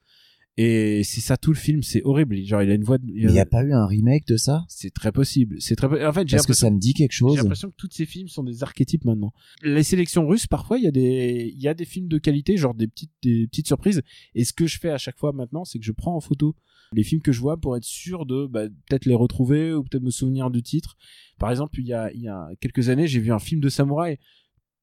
Et 0.58 1.02
c'est 1.02 1.22
ça 1.22 1.38
tout 1.38 1.50
le 1.50 1.56
film, 1.56 1.82
c'est 1.82 2.02
horrible. 2.04 2.36
Genre 2.44 2.62
il 2.62 2.70
a 2.70 2.74
une 2.74 2.84
voix. 2.84 2.98
de- 2.98 3.06
Mais 3.06 3.22
il 3.22 3.26
n'y 3.28 3.40
a 3.40 3.46
pas 3.46 3.62
eu 3.64 3.72
un 3.72 3.86
remake 3.86 4.26
de 4.26 4.36
ça? 4.36 4.64
C'est 4.68 4.92
très 4.92 5.10
possible. 5.10 5.56
C'est 5.60 5.76
très. 5.76 6.04
En 6.04 6.12
fait, 6.12 6.28
j'ai 6.28 6.36
Parce 6.36 6.46
que 6.46 6.52
ça 6.52 6.70
me 6.70 6.78
dit 6.78 6.92
quelque 6.92 7.12
j'ai 7.12 7.18
chose. 7.20 7.36
l'impression 7.38 7.70
que 7.70 7.76
tous 7.76 7.88
ces 7.90 8.04
films 8.04 8.28
sont 8.28 8.44
des 8.44 8.62
archétypes 8.62 9.04
maintenant. 9.06 9.32
Les 9.62 9.82
sélections 9.82 10.26
russes, 10.26 10.46
parfois, 10.46 10.76
il 10.78 10.84
y 10.84 10.88
a 10.88 10.90
des, 10.90 11.50
il 11.56 11.62
y 11.62 11.68
a 11.68 11.74
des 11.74 11.86
films 11.86 12.08
de 12.08 12.18
qualité, 12.18 12.58
genre 12.58 12.74
des 12.74 12.86
petites, 12.86 13.12
des 13.22 13.46
petites 13.46 13.66
surprises. 13.66 14.02
Et 14.34 14.44
ce 14.44 14.52
que 14.52 14.66
je 14.66 14.78
fais 14.78 14.90
à 14.90 14.98
chaque 14.98 15.18
fois 15.18 15.32
maintenant, 15.32 15.64
c'est 15.64 15.78
que 15.78 15.84
je 15.86 15.92
prends 15.92 16.14
en 16.16 16.20
photo 16.20 16.54
les 16.94 17.02
films 17.04 17.22
que 17.22 17.32
je 17.32 17.40
vois 17.40 17.56
pour 17.56 17.74
être 17.78 17.84
sûr 17.84 18.26
de 18.26 18.46
bah, 18.46 18.68
peut-être 18.68 19.06
les 19.06 19.14
retrouver 19.14 19.72
ou 19.72 19.82
peut-être 19.82 20.02
me 20.02 20.10
souvenir 20.10 20.50
du 20.50 20.62
titre. 20.62 20.98
Par 21.38 21.50
exemple, 21.50 21.80
il 21.80 21.86
y 21.86 21.94
a, 21.94 22.12
il 22.12 22.20
y 22.20 22.28
a 22.28 22.50
quelques 22.60 22.90
années, 22.90 23.06
j'ai 23.06 23.18
vu 23.20 23.32
un 23.32 23.38
film 23.38 23.62
de 23.62 23.70
samouraï 23.70 24.18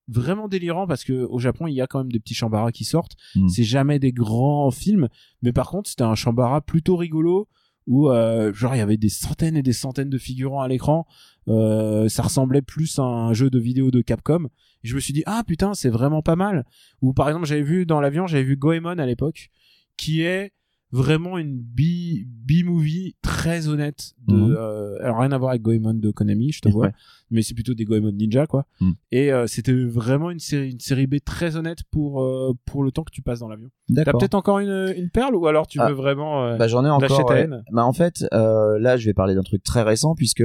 vraiment 0.09 0.47
délirant 0.47 0.87
parce 0.87 1.03
que 1.03 1.13
au 1.13 1.39
Japon, 1.39 1.67
il 1.67 1.73
y 1.73 1.81
a 1.81 1.87
quand 1.87 1.99
même 1.99 2.11
des 2.11 2.19
petits 2.19 2.33
chambaras 2.33 2.71
qui 2.71 2.83
sortent. 2.83 3.15
Mm. 3.35 3.47
C'est 3.47 3.63
jamais 3.63 3.99
des 3.99 4.11
grands 4.11 4.71
films, 4.71 5.07
mais 5.41 5.53
par 5.53 5.69
contre, 5.69 5.89
c'était 5.89 6.03
un 6.03 6.15
chambara 6.15 6.61
plutôt 6.61 6.95
rigolo 6.95 7.47
où 7.87 8.09
euh, 8.09 8.53
genre 8.53 8.75
il 8.75 8.77
y 8.77 8.81
avait 8.81 8.97
des 8.97 9.09
centaines 9.09 9.57
et 9.57 9.63
des 9.63 9.73
centaines 9.73 10.09
de 10.09 10.17
figurants 10.17 10.61
à 10.61 10.67
l'écran. 10.67 11.05
Euh, 11.47 12.07
ça 12.07 12.23
ressemblait 12.23 12.61
plus 12.61 12.99
à 12.99 13.03
un 13.03 13.33
jeu 13.33 13.49
de 13.49 13.59
vidéo 13.59 13.89
de 13.89 14.01
Capcom. 14.01 14.45
Et 14.83 14.87
je 14.87 14.95
me 14.95 14.99
suis 14.99 15.13
dit 15.13 15.23
ah 15.25 15.43
putain 15.45 15.73
c'est 15.73 15.89
vraiment 15.89 16.21
pas 16.21 16.35
mal. 16.35 16.65
Ou 17.01 17.13
par 17.13 17.27
exemple 17.29 17.47
j'avais 17.47 17.63
vu 17.63 17.85
dans 17.85 17.99
l'avion 17.99 18.27
j'avais 18.27 18.43
vu 18.43 18.57
Goemon 18.57 18.99
à 18.99 19.05
l'époque 19.05 19.49
qui 19.97 20.21
est 20.21 20.53
vraiment 20.91 21.37
une 21.37 21.57
B 21.59 22.25
B-movie 22.27 23.15
très 23.21 23.67
honnête 23.67 24.13
de 24.27 24.35
euh, 24.35 24.97
alors 25.03 25.19
rien 25.19 25.31
à 25.31 25.37
voir 25.37 25.51
avec 25.51 25.61
Goemon 25.61 25.93
de 25.93 26.09
Konami 26.11 26.51
je 26.51 26.61
te 26.61 26.69
vois 26.69 26.87
Ouais. 26.87 26.93
mais 27.29 27.41
c'est 27.43 27.53
plutôt 27.53 27.75
des 27.75 27.85
Goemon 27.85 28.11
Ninja 28.11 28.47
quoi 28.47 28.65
Mhm. 28.81 28.93
et 29.11 29.31
euh, 29.31 29.45
c'était 29.45 29.71
vraiment 29.73 30.31
une 30.31 30.39
série 30.39 30.71
une 30.71 30.79
série 30.79 31.05
B 31.05 31.17
très 31.23 31.55
honnête 31.57 31.79
pour 31.91 32.23
euh, 32.23 32.53
pour 32.65 32.83
le 32.83 32.91
temps 32.91 33.03
que 33.03 33.11
tu 33.11 33.21
passes 33.21 33.39
dans 33.39 33.49
l'avion 33.49 33.69
t'as 33.93 34.05
peut-être 34.05 34.33
encore 34.33 34.59
une, 34.59 34.93
une 34.97 35.09
perle 35.11 35.35
ou 35.35 35.45
alors 35.45 35.67
tu 35.67 35.79
Ah. 35.79 35.89
veux 35.89 35.93
vraiment 35.95 36.57
Bah 36.57 36.67
j'en 36.67 36.83
ai 36.85 36.89
encore. 36.89 37.29
ouais. 37.29 37.41
haine. 37.43 37.63
Bah 37.71 37.85
en 37.85 37.93
fait, 37.93 38.25
là 38.31 38.97
je 38.97 39.05
vais 39.05 39.13
parler 39.13 39.35
d'un 39.35 39.43
truc 39.43 39.61
très 39.63 39.83
récent 39.83 40.15
puisque 40.15 40.43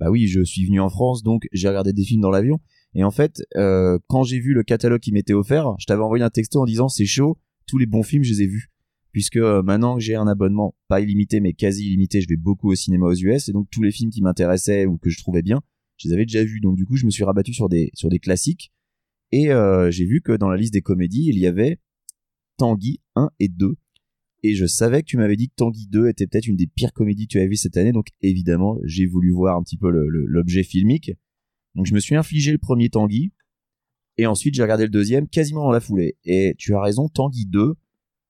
bah 0.00 0.10
oui, 0.10 0.26
je 0.26 0.42
suis 0.42 0.64
venu 0.66 0.80
en 0.80 0.88
France 0.88 1.22
donc 1.22 1.46
j'ai 1.52 1.68
regardé 1.68 1.92
des 1.92 2.02
films 2.04 2.20
dans 2.22 2.30
l'avion 2.30 2.58
et 2.94 3.04
en 3.04 3.10
fait 3.12 3.42
quand 4.08 4.24
j'ai 4.24 4.40
vu 4.40 4.54
le 4.54 4.64
catalogue 4.64 5.00
qui 5.00 5.12
m'était 5.12 5.34
offert, 5.34 5.74
je 5.78 5.86
t'avais 5.86 6.02
envoyé 6.02 6.24
un 6.24 6.30
texto 6.30 6.60
en 6.60 6.64
disant 6.64 6.88
c'est 6.88 7.06
chaud, 7.06 7.38
tous 7.68 7.78
les 7.78 7.86
bons 7.86 8.02
films 8.02 8.24
je 8.24 8.32
les 8.32 8.42
ai 8.42 8.46
vus 8.48 8.70
puisque 9.18 9.34
euh, 9.34 9.64
maintenant 9.64 9.96
que 9.96 10.00
j'ai 10.00 10.14
un 10.14 10.28
abonnement 10.28 10.76
pas 10.86 11.00
illimité 11.00 11.40
mais 11.40 11.52
quasi 11.52 11.88
illimité, 11.88 12.20
je 12.20 12.28
vais 12.28 12.36
beaucoup 12.36 12.70
au 12.70 12.76
cinéma 12.76 13.06
aux 13.06 13.16
US 13.16 13.48
et 13.48 13.52
donc 13.52 13.66
tous 13.68 13.82
les 13.82 13.90
films 13.90 14.10
qui 14.10 14.22
m'intéressaient 14.22 14.86
ou 14.86 14.96
que 14.96 15.10
je 15.10 15.18
trouvais 15.18 15.42
bien, 15.42 15.60
je 15.96 16.06
les 16.06 16.14
avais 16.14 16.24
déjà 16.24 16.44
vus. 16.44 16.60
Donc 16.60 16.76
du 16.76 16.86
coup 16.86 16.94
je 16.94 17.04
me 17.04 17.10
suis 17.10 17.24
rabattu 17.24 17.52
sur 17.52 17.68
des 17.68 17.90
sur 17.94 18.10
des 18.10 18.20
classiques. 18.20 18.72
Et 19.32 19.50
euh, 19.50 19.90
j'ai 19.90 20.04
vu 20.04 20.20
que 20.20 20.30
dans 20.30 20.48
la 20.48 20.56
liste 20.56 20.72
des 20.72 20.82
comédies 20.82 21.24
il 21.26 21.36
y 21.36 21.48
avait 21.48 21.80
Tanguy 22.58 23.00
1 23.16 23.30
et 23.40 23.48
2 23.48 23.74
et 24.44 24.54
je 24.54 24.66
savais 24.66 25.02
que 25.02 25.06
tu 25.08 25.16
m'avais 25.16 25.34
dit 25.34 25.48
que 25.48 25.54
Tanguy 25.56 25.88
2 25.88 26.06
était 26.10 26.28
peut-être 26.28 26.46
une 26.46 26.54
des 26.54 26.68
pires 26.68 26.92
comédies 26.92 27.26
que 27.26 27.32
tu 27.32 27.38
avais 27.38 27.48
vues 27.48 27.56
cette 27.56 27.76
année, 27.76 27.90
donc 27.90 28.06
évidemment, 28.20 28.78
j'ai 28.84 29.06
voulu 29.06 29.32
voir 29.32 29.56
un 29.56 29.64
petit 29.64 29.78
peu 29.78 29.90
l'objet 29.90 30.62
filmique. 30.62 31.10
Donc 31.74 31.86
je 31.86 31.94
me 31.94 31.98
suis 31.98 32.14
infligé 32.14 32.52
le 32.52 32.58
premier 32.58 32.88
Tanguy, 32.88 33.32
et 34.16 34.28
ensuite 34.28 34.54
j'ai 34.54 34.62
regardé 34.62 34.84
le 34.84 34.90
deuxième 34.90 35.26
quasiment 35.26 35.64
dans 35.64 35.72
la 35.72 35.80
foulée. 35.80 36.18
Et 36.24 36.54
tu 36.56 36.72
as 36.76 36.80
raison, 36.80 37.08
Tanguy 37.08 37.46
2 37.46 37.74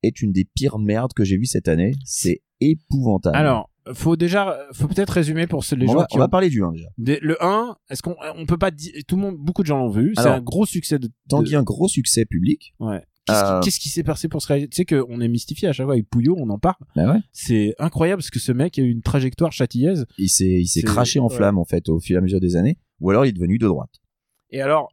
est 0.02 0.20
une 0.22 0.32
des 0.32 0.44
pires 0.44 0.78
merdes 0.78 1.12
que 1.14 1.24
j'ai 1.24 1.36
vues 1.36 1.46
cette 1.46 1.68
année. 1.68 1.94
C'est 2.04 2.42
épouvantable. 2.60 3.36
alors 3.36 3.70
faut 3.94 4.16
déjà, 4.16 4.58
faut 4.74 4.86
peut-être 4.86 5.08
résumer 5.10 5.46
pour 5.46 5.64
ceux 5.64 5.74
les 5.76 5.86
on, 5.88 5.92
gens 5.92 5.98
va, 6.00 6.06
qui 6.06 6.16
on 6.16 6.18
va 6.18 6.26
ont- 6.26 6.28
parler 6.28 6.50
du 6.50 6.62
1 6.62 6.72
déjà. 6.72 6.88
Des- 6.98 7.18
le 7.22 7.42
1, 7.42 7.74
est-ce 7.88 8.02
qu'on 8.02 8.16
on 8.36 8.44
peut 8.44 8.58
pas 8.58 8.70
dire 8.70 8.92
tout 9.06 9.16
le 9.16 9.22
monde 9.22 9.36
beaucoup 9.38 9.62
de 9.62 9.66
gens 9.66 9.78
l'ont 9.78 9.88
vu, 9.88 10.12
c'est 10.14 10.26
un 10.28 10.42
gros 10.42 10.66
succès 10.66 10.98
de, 10.98 11.08
Tanguy, 11.30 11.56
un 11.56 11.62
gros 11.62 11.88
succès 11.88 12.24
public. 12.26 12.74
ouais. 12.80 13.02
Qu'est-ce 13.26 13.40
qui- 13.42 13.78
Euh, 13.78 13.82
qui 13.82 13.88
s'est 13.90 14.02
passé 14.04 14.26
pour 14.28 14.40
se 14.40 14.46
réaliser? 14.48 14.68
Tu 14.68 14.76
sais 14.76 14.84
qu'on 14.86 15.20
est 15.20 15.28
mystifié 15.28 15.68
à 15.68 15.72
chaque 15.74 15.84
fois 15.84 15.92
avec 15.94 16.08
Pouillot, 16.08 16.34
on 16.38 16.48
en 16.48 16.58
parle. 16.58 16.76
Bah 16.96 17.12
ouais. 17.12 17.20
C'est 17.32 17.74
incroyable 17.78 18.20
parce 18.22 18.30
que 18.30 18.38
ce 18.38 18.52
mec 18.52 18.78
a 18.78 18.82
eu 18.82 18.88
une 18.90 19.02
trajectoire 19.02 19.52
châtillaise. 19.52 20.06
Il 20.16 20.28
s'est, 20.30 20.46
il 20.46 20.66
s'est 20.66 20.80
C'est- 20.80 20.86
craché 20.86 21.18
en 21.18 21.28
ouais. 21.28 21.34
flamme 21.36 21.58
en 21.58 21.64
fait 21.66 21.90
au 21.90 22.00
fur 22.00 22.14
et 22.16 22.18
à 22.18 22.22
mesure 22.22 22.40
des 22.40 22.56
années, 22.56 22.78
ou 23.00 23.10
alors 23.10 23.26
il 23.26 23.30
est 23.30 23.32
devenu 23.32 23.58
de 23.58 23.66
droite. 23.66 23.90
Et 24.50 24.62
alors, 24.62 24.88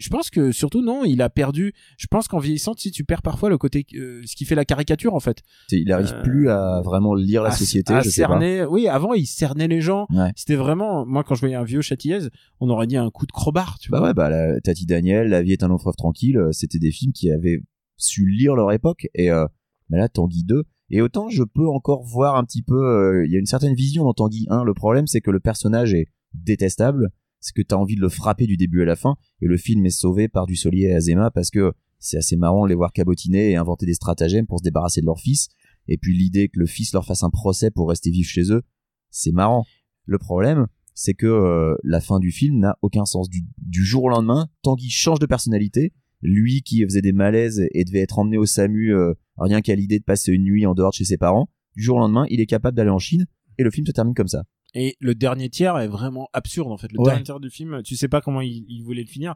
je 0.00 0.08
pense 0.08 0.30
que 0.30 0.50
surtout 0.50 0.82
non, 0.82 1.04
il 1.04 1.22
a 1.22 1.30
perdu. 1.30 1.72
Je 1.98 2.06
pense 2.08 2.26
qu'en 2.26 2.38
vieillissant, 2.38 2.72
si 2.76 2.90
tu 2.90 3.04
perds 3.04 3.22
parfois 3.22 3.48
le 3.50 3.58
côté, 3.58 3.86
euh, 3.94 4.22
ce 4.24 4.34
qui 4.34 4.44
fait 4.44 4.54
la 4.56 4.64
caricature 4.64 5.14
en 5.14 5.20
fait. 5.20 5.42
Il 5.70 5.92
arrive 5.92 6.12
Euh, 6.12 6.22
plus 6.22 6.48
à 6.50 6.80
vraiment 6.82 7.14
lire 7.14 7.42
la 7.42 7.50
À- 7.50 7.52
société, 7.52 7.92
à 7.92 8.00
je 8.00 8.08
sais 8.10 8.22
pas. 8.22 8.28
cerner. 8.28 8.64
Oui, 8.64 8.88
avant 8.88 9.14
il 9.14 9.26
cernait 9.26 9.68
les 9.68 9.80
gens. 9.80 10.06
Ouais. 10.12 10.32
C'était 10.34 10.56
vraiment, 10.56 11.06
moi 11.06 11.22
quand 11.22 11.34
je 11.36 11.40
voyais 11.40 11.54
un 11.54 11.62
vieux 11.64 11.82
châtillaise, 11.82 12.30
on 12.58 12.68
aurait 12.70 12.86
dit 12.86 12.96
un 12.96 13.10
coup 13.10 13.26
de 13.26 13.32
crowbar, 13.32 13.78
tu 13.78 13.90
Bah 13.90 13.98
vois. 13.98 14.08
ouais, 14.08 14.14
bah 14.14 14.30
la, 14.30 14.60
Tati 14.60 14.86
Daniel, 14.86 15.28
La 15.28 15.42
vie 15.42 15.52
est 15.52 15.62
un 15.62 15.68
long 15.68 15.78
fleuve 15.78 15.96
tranquille, 15.96 16.38
euh, 16.38 16.50
c'était 16.52 16.78
des 16.78 16.90
films 16.90 17.12
qui 17.12 17.30
avaient 17.30 17.60
su 17.96 18.26
lire 18.26 18.56
leur 18.56 18.72
époque. 18.72 19.06
Et 19.14 19.30
euh, 19.30 19.46
mais 19.90 19.98
là, 19.98 20.08
Tanguy 20.08 20.44
2. 20.44 20.64
Et 20.92 21.02
autant 21.02 21.28
je 21.28 21.42
peux 21.44 21.68
encore 21.68 22.02
voir 22.02 22.36
un 22.36 22.44
petit 22.44 22.62
peu, 22.62 23.24
il 23.26 23.30
y 23.32 23.36
a 23.36 23.38
une 23.38 23.46
certaine 23.46 23.74
vision 23.74 24.04
dans 24.04 24.14
Tanguy 24.14 24.46
1. 24.50 24.64
Le 24.64 24.74
problème, 24.74 25.06
c'est 25.06 25.20
que 25.20 25.30
le 25.30 25.38
personnage 25.40 25.94
est 25.94 26.06
détestable, 26.34 27.10
c'est 27.40 27.54
que 27.54 27.62
t'as 27.62 27.76
envie 27.76 27.96
de 27.96 28.00
le 28.00 28.08
frapper 28.08 28.46
du 28.46 28.56
début 28.56 28.82
à 28.82 28.84
la 28.84 28.96
fin. 28.96 29.16
Et 29.40 29.46
le 29.46 29.56
film 29.56 29.84
est 29.86 29.90
sauvé 29.90 30.28
par 30.28 30.46
du 30.46 30.56
Solier 30.56 30.88
et 30.88 30.94
Azema 30.94 31.30
parce 31.30 31.50
que 31.50 31.72
c'est 31.98 32.16
assez 32.16 32.36
marrant 32.36 32.64
de 32.64 32.68
les 32.68 32.74
voir 32.74 32.92
cabotiner 32.92 33.50
et 33.50 33.56
inventer 33.56 33.86
des 33.86 33.94
stratagèmes 33.94 34.46
pour 34.46 34.58
se 34.58 34.64
débarrasser 34.64 35.00
de 35.00 35.06
leur 35.06 35.18
fils. 35.18 35.48
Et 35.88 35.98
puis 35.98 36.16
l'idée 36.16 36.48
que 36.48 36.58
le 36.58 36.66
fils 36.66 36.92
leur 36.92 37.04
fasse 37.04 37.22
un 37.22 37.30
procès 37.30 37.70
pour 37.70 37.88
rester 37.88 38.10
vif 38.10 38.28
chez 38.28 38.52
eux, 38.52 38.62
c'est 39.10 39.32
marrant. 39.32 39.64
Le 40.06 40.18
problème, 40.18 40.66
c'est 40.94 41.14
que 41.14 41.26
euh, 41.26 41.74
la 41.82 42.00
fin 42.00 42.18
du 42.18 42.30
film 42.30 42.58
n'a 42.58 42.76
aucun 42.82 43.04
sens. 43.04 43.28
Du, 43.28 43.42
du 43.58 43.84
jour 43.84 44.04
au 44.04 44.08
lendemain, 44.08 44.48
Tanguy 44.62 44.90
change 44.90 45.18
de 45.18 45.26
personnalité. 45.26 45.92
Lui 46.22 46.62
qui 46.62 46.84
faisait 46.84 47.00
des 47.00 47.12
malaises 47.12 47.66
et 47.72 47.84
devait 47.84 48.00
être 48.00 48.18
emmené 48.18 48.36
au 48.36 48.44
SAMU 48.44 48.94
euh, 48.94 49.14
rien 49.38 49.62
qu'à 49.62 49.74
l'idée 49.74 49.98
de 49.98 50.04
passer 50.04 50.32
une 50.32 50.44
nuit 50.44 50.66
en 50.66 50.74
dehors 50.74 50.90
de 50.90 50.96
chez 50.96 51.06
ses 51.06 51.16
parents, 51.16 51.48
du 51.76 51.82
jour 51.82 51.96
au 51.96 52.00
lendemain, 52.00 52.26
il 52.28 52.40
est 52.40 52.46
capable 52.46 52.76
d'aller 52.76 52.90
en 52.90 52.98
Chine 52.98 53.26
et 53.58 53.62
le 53.62 53.70
film 53.70 53.86
se 53.86 53.92
termine 53.92 54.14
comme 54.14 54.28
ça. 54.28 54.44
Et 54.74 54.96
le 55.00 55.14
dernier 55.14 55.50
tiers 55.50 55.78
est 55.78 55.88
vraiment 55.88 56.28
absurde 56.32 56.70
en 56.70 56.76
fait. 56.78 56.92
Le 56.92 57.00
Ouais. 57.00 57.06
dernier 57.10 57.22
tiers 57.24 57.40
du 57.40 57.50
film, 57.50 57.82
tu 57.82 57.96
sais 57.96 58.08
pas 58.08 58.20
comment 58.20 58.40
il, 58.40 58.64
il 58.68 58.82
voulait 58.82 59.02
le 59.02 59.08
finir. 59.08 59.34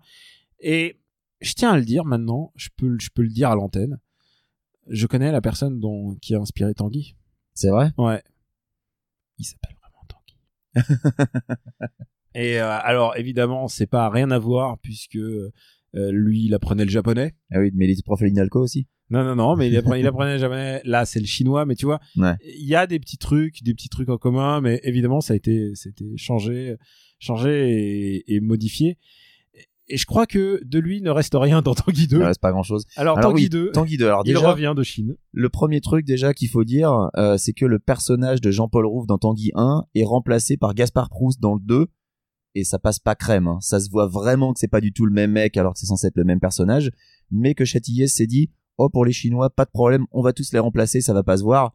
Et 0.60 1.00
je 1.40 1.52
tiens 1.54 1.72
à 1.72 1.76
le 1.76 1.84
dire 1.84 2.04
maintenant, 2.04 2.52
je 2.54 2.68
peux, 2.76 2.96
je 3.00 3.10
peux 3.12 3.22
le 3.22 3.28
dire 3.28 3.50
à 3.50 3.54
l'antenne. 3.56 3.98
Je 4.88 5.06
connais 5.06 5.32
la 5.32 5.40
personne 5.40 5.80
dont, 5.80 6.14
qui 6.16 6.34
a 6.34 6.38
inspiré 6.40 6.74
Tanguy. 6.74 7.16
C'est 7.54 7.70
vrai? 7.70 7.90
Ouais. 7.98 8.22
Il 9.38 9.44
s'appelle 9.44 9.76
vraiment 9.80 10.04
Tanguy. 10.06 10.98
Et 12.34 12.60
euh, 12.60 12.78
alors 12.82 13.16
évidemment, 13.16 13.68
c'est 13.68 13.86
pas 13.86 14.08
rien 14.10 14.30
à 14.30 14.38
voir 14.38 14.78
puisque 14.78 15.18
euh, 15.96 16.10
lui, 16.12 16.44
il 16.44 16.54
apprenait 16.54 16.84
le 16.84 16.90
japonais. 16.90 17.34
Ah 17.52 17.60
oui, 17.60 17.70
mais 17.74 17.86
il 17.86 17.90
était 17.90 18.02
prof 18.02 18.20
à 18.20 18.24
l'INALCO 18.24 18.60
aussi. 18.60 18.86
Non, 19.10 19.22
non, 19.22 19.36
non, 19.36 19.54
mais 19.56 19.68
il 19.68 19.76
apprenait, 19.76 20.00
il 20.00 20.06
apprenait 20.08 20.34
le 20.34 20.38
japonais. 20.40 20.80
Là, 20.84 21.04
c'est 21.04 21.20
le 21.20 21.26
chinois, 21.26 21.66
mais 21.66 21.74
tu 21.74 21.84
vois, 21.86 22.00
Ouais. 22.16 22.34
il 22.44 22.66
y 22.66 22.74
a 22.74 22.86
des 22.86 22.98
petits 22.98 23.18
trucs, 23.18 23.62
des 23.62 23.74
petits 23.74 23.88
trucs 23.88 24.08
en 24.08 24.16
commun, 24.18 24.60
mais 24.60 24.80
évidemment, 24.84 25.20
ça 25.20 25.34
a 25.34 25.36
été, 25.36 25.70
c'était 25.74 26.16
changé, 26.16 26.76
changé 27.18 27.70
et, 28.26 28.34
et 28.34 28.40
modifié. 28.40 28.98
Et 29.86 29.98
je 29.98 30.06
crois 30.06 30.24
que 30.26 30.62
de 30.64 30.78
lui 30.78 31.02
ne 31.02 31.10
reste 31.10 31.34
rien 31.36 31.60
dans 31.60 31.74
Tanguy 31.74 32.06
2. 32.06 32.16
Il 32.16 32.22
reste 32.22 32.40
pas 32.40 32.52
grand 32.52 32.62
chose. 32.62 32.86
Alors, 32.96 33.18
Alors 33.18 33.32
Tanguy 33.32 33.44
oui, 33.44 33.48
2, 33.50 33.70
Tanguy 33.72 33.98
2. 33.98 34.06
Alors 34.06 34.22
il 34.24 34.32
déjà, 34.32 34.50
revient 34.50 34.72
de 34.74 34.82
Chine. 34.82 35.14
le 35.32 35.48
premier 35.50 35.82
truc 35.82 36.06
déjà 36.06 36.32
qu'il 36.32 36.48
faut 36.48 36.64
dire, 36.64 37.10
euh, 37.18 37.36
c'est 37.36 37.52
que 37.52 37.66
le 37.66 37.78
personnage 37.78 38.40
de 38.40 38.50
Jean-Paul 38.50 38.86
Rouve 38.86 39.06
dans 39.06 39.18
Tanguy 39.18 39.50
1 39.54 39.84
est 39.94 40.04
remplacé 40.04 40.56
par 40.56 40.72
Gaspard 40.74 41.10
Proust 41.10 41.38
dans 41.38 41.54
le 41.54 41.60
2 41.62 41.86
et 42.54 42.64
ça 42.64 42.78
passe 42.78 42.98
pas 42.98 43.14
crème. 43.14 43.46
hein. 43.48 43.58
Ça 43.60 43.80
se 43.80 43.90
voit 43.90 44.06
vraiment 44.06 44.52
que 44.52 44.58
c'est 44.60 44.68
pas 44.68 44.80
du 44.80 44.92
tout 44.92 45.06
le 45.06 45.12
même 45.12 45.32
mec 45.32 45.56
alors 45.56 45.72
que 45.74 45.78
c'est 45.78 45.86
censé 45.86 46.06
être 46.08 46.16
le 46.16 46.24
même 46.24 46.40
personnage, 46.40 46.90
mais 47.30 47.54
que 47.54 47.64
Châtillier 47.64 48.06
s'est 48.08 48.26
dit 48.26 48.50
oh 48.78 48.88
pour 48.88 49.04
les 49.04 49.12
Chinois 49.12 49.50
pas 49.50 49.64
de 49.64 49.70
problème, 49.70 50.06
on 50.12 50.22
va 50.22 50.32
tous 50.32 50.52
les 50.52 50.58
remplacer, 50.58 51.00
ça 51.00 51.12
va 51.14 51.22
pas 51.22 51.36
se 51.36 51.42
voir. 51.42 51.74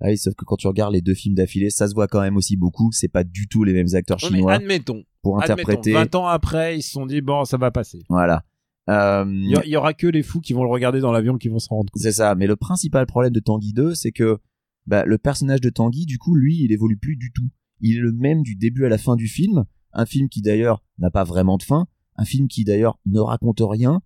Ah 0.00 0.06
oui, 0.08 0.16
sauf 0.18 0.34
que 0.34 0.44
quand 0.44 0.56
tu 0.56 0.68
regardes 0.68 0.92
les 0.94 1.00
deux 1.00 1.14
films 1.14 1.34
d'affilée, 1.34 1.70
ça 1.70 1.88
se 1.88 1.94
voit 1.94 2.06
quand 2.06 2.20
même 2.20 2.36
aussi 2.36 2.56
beaucoup. 2.56 2.90
C'est 2.92 3.08
pas 3.08 3.24
du 3.24 3.48
tout 3.48 3.64
les 3.64 3.72
mêmes 3.72 3.88
acteurs 3.94 4.18
mais 4.22 4.36
chinois 4.36 4.52
admettons, 4.54 5.02
pour 5.22 5.42
admettons, 5.42 5.54
interpréter. 5.54 5.92
20 5.92 6.14
ans 6.14 6.26
après, 6.28 6.78
ils 6.78 6.82
se 6.82 6.92
sont 6.92 7.04
dit, 7.04 7.20
bon, 7.20 7.44
ça 7.44 7.56
va 7.56 7.72
passer. 7.72 8.04
Voilà. 8.08 8.44
Euh, 8.88 9.24
Il 9.28 9.50
y, 9.50 9.56
a- 9.56 9.64
il 9.66 9.70
y 9.70 9.76
aura 9.76 9.94
que 9.94 10.06
les 10.06 10.22
fous 10.22 10.40
qui 10.40 10.52
vont 10.52 10.62
le 10.62 10.70
regarder 10.70 11.00
dans 11.00 11.10
l'avion 11.10 11.36
qui 11.36 11.48
vont 11.48 11.58
se 11.58 11.68
rendre 11.68 11.90
compte. 11.90 12.00
C'est 12.00 12.12
ça. 12.12 12.34
Mais 12.36 12.46
le 12.46 12.54
principal 12.54 13.06
problème 13.06 13.32
de 13.32 13.40
Tanguy 13.40 13.72
2, 13.72 13.94
c'est 13.96 14.12
que 14.12 14.38
bah, 14.86 15.04
le 15.04 15.18
personnage 15.18 15.60
de 15.60 15.68
Tanguy, 15.68 16.06
du 16.06 16.16
coup, 16.18 16.36
lui, 16.36 16.62
il 16.62 16.70
évolue 16.72 16.96
plus 16.96 17.16
du 17.16 17.32
tout. 17.32 17.48
Il 17.80 17.96
est 17.98 18.00
le 18.00 18.12
même 18.12 18.42
du 18.42 18.54
début 18.54 18.84
à 18.86 18.88
la 18.88 18.98
fin 18.98 19.16
du 19.16 19.26
film. 19.26 19.64
Un 19.92 20.06
film 20.06 20.28
qui 20.28 20.42
d'ailleurs 20.42 20.82
n'a 20.98 21.10
pas 21.10 21.24
vraiment 21.24 21.56
de 21.56 21.62
fin. 21.62 21.86
Un 22.16 22.24
film 22.24 22.48
qui 22.48 22.64
d'ailleurs 22.64 22.98
ne 23.06 23.20
raconte 23.20 23.60
rien. 23.62 24.00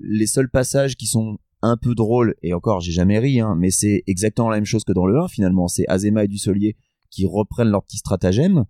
Les 0.00 0.26
seuls 0.26 0.50
passages 0.50 0.96
qui 0.96 1.06
sont 1.06 1.38
un 1.62 1.76
peu 1.76 1.94
drôles, 1.94 2.34
et 2.42 2.54
encore, 2.54 2.80
j'ai 2.80 2.92
jamais 2.92 3.18
ri, 3.18 3.38
hein, 3.40 3.54
mais 3.58 3.70
c'est 3.70 4.02
exactement 4.06 4.48
la 4.48 4.56
même 4.56 4.64
chose 4.64 4.84
que 4.84 4.92
dans 4.92 5.06
le 5.06 5.18
1 5.20 5.28
finalement. 5.28 5.68
C'est 5.68 5.86
Azema 5.88 6.24
et 6.24 6.28
Dussolier 6.28 6.76
qui 7.10 7.26
reprennent 7.26 7.68
leur 7.68 7.84
petit 7.84 7.98
stratagème. 7.98 8.64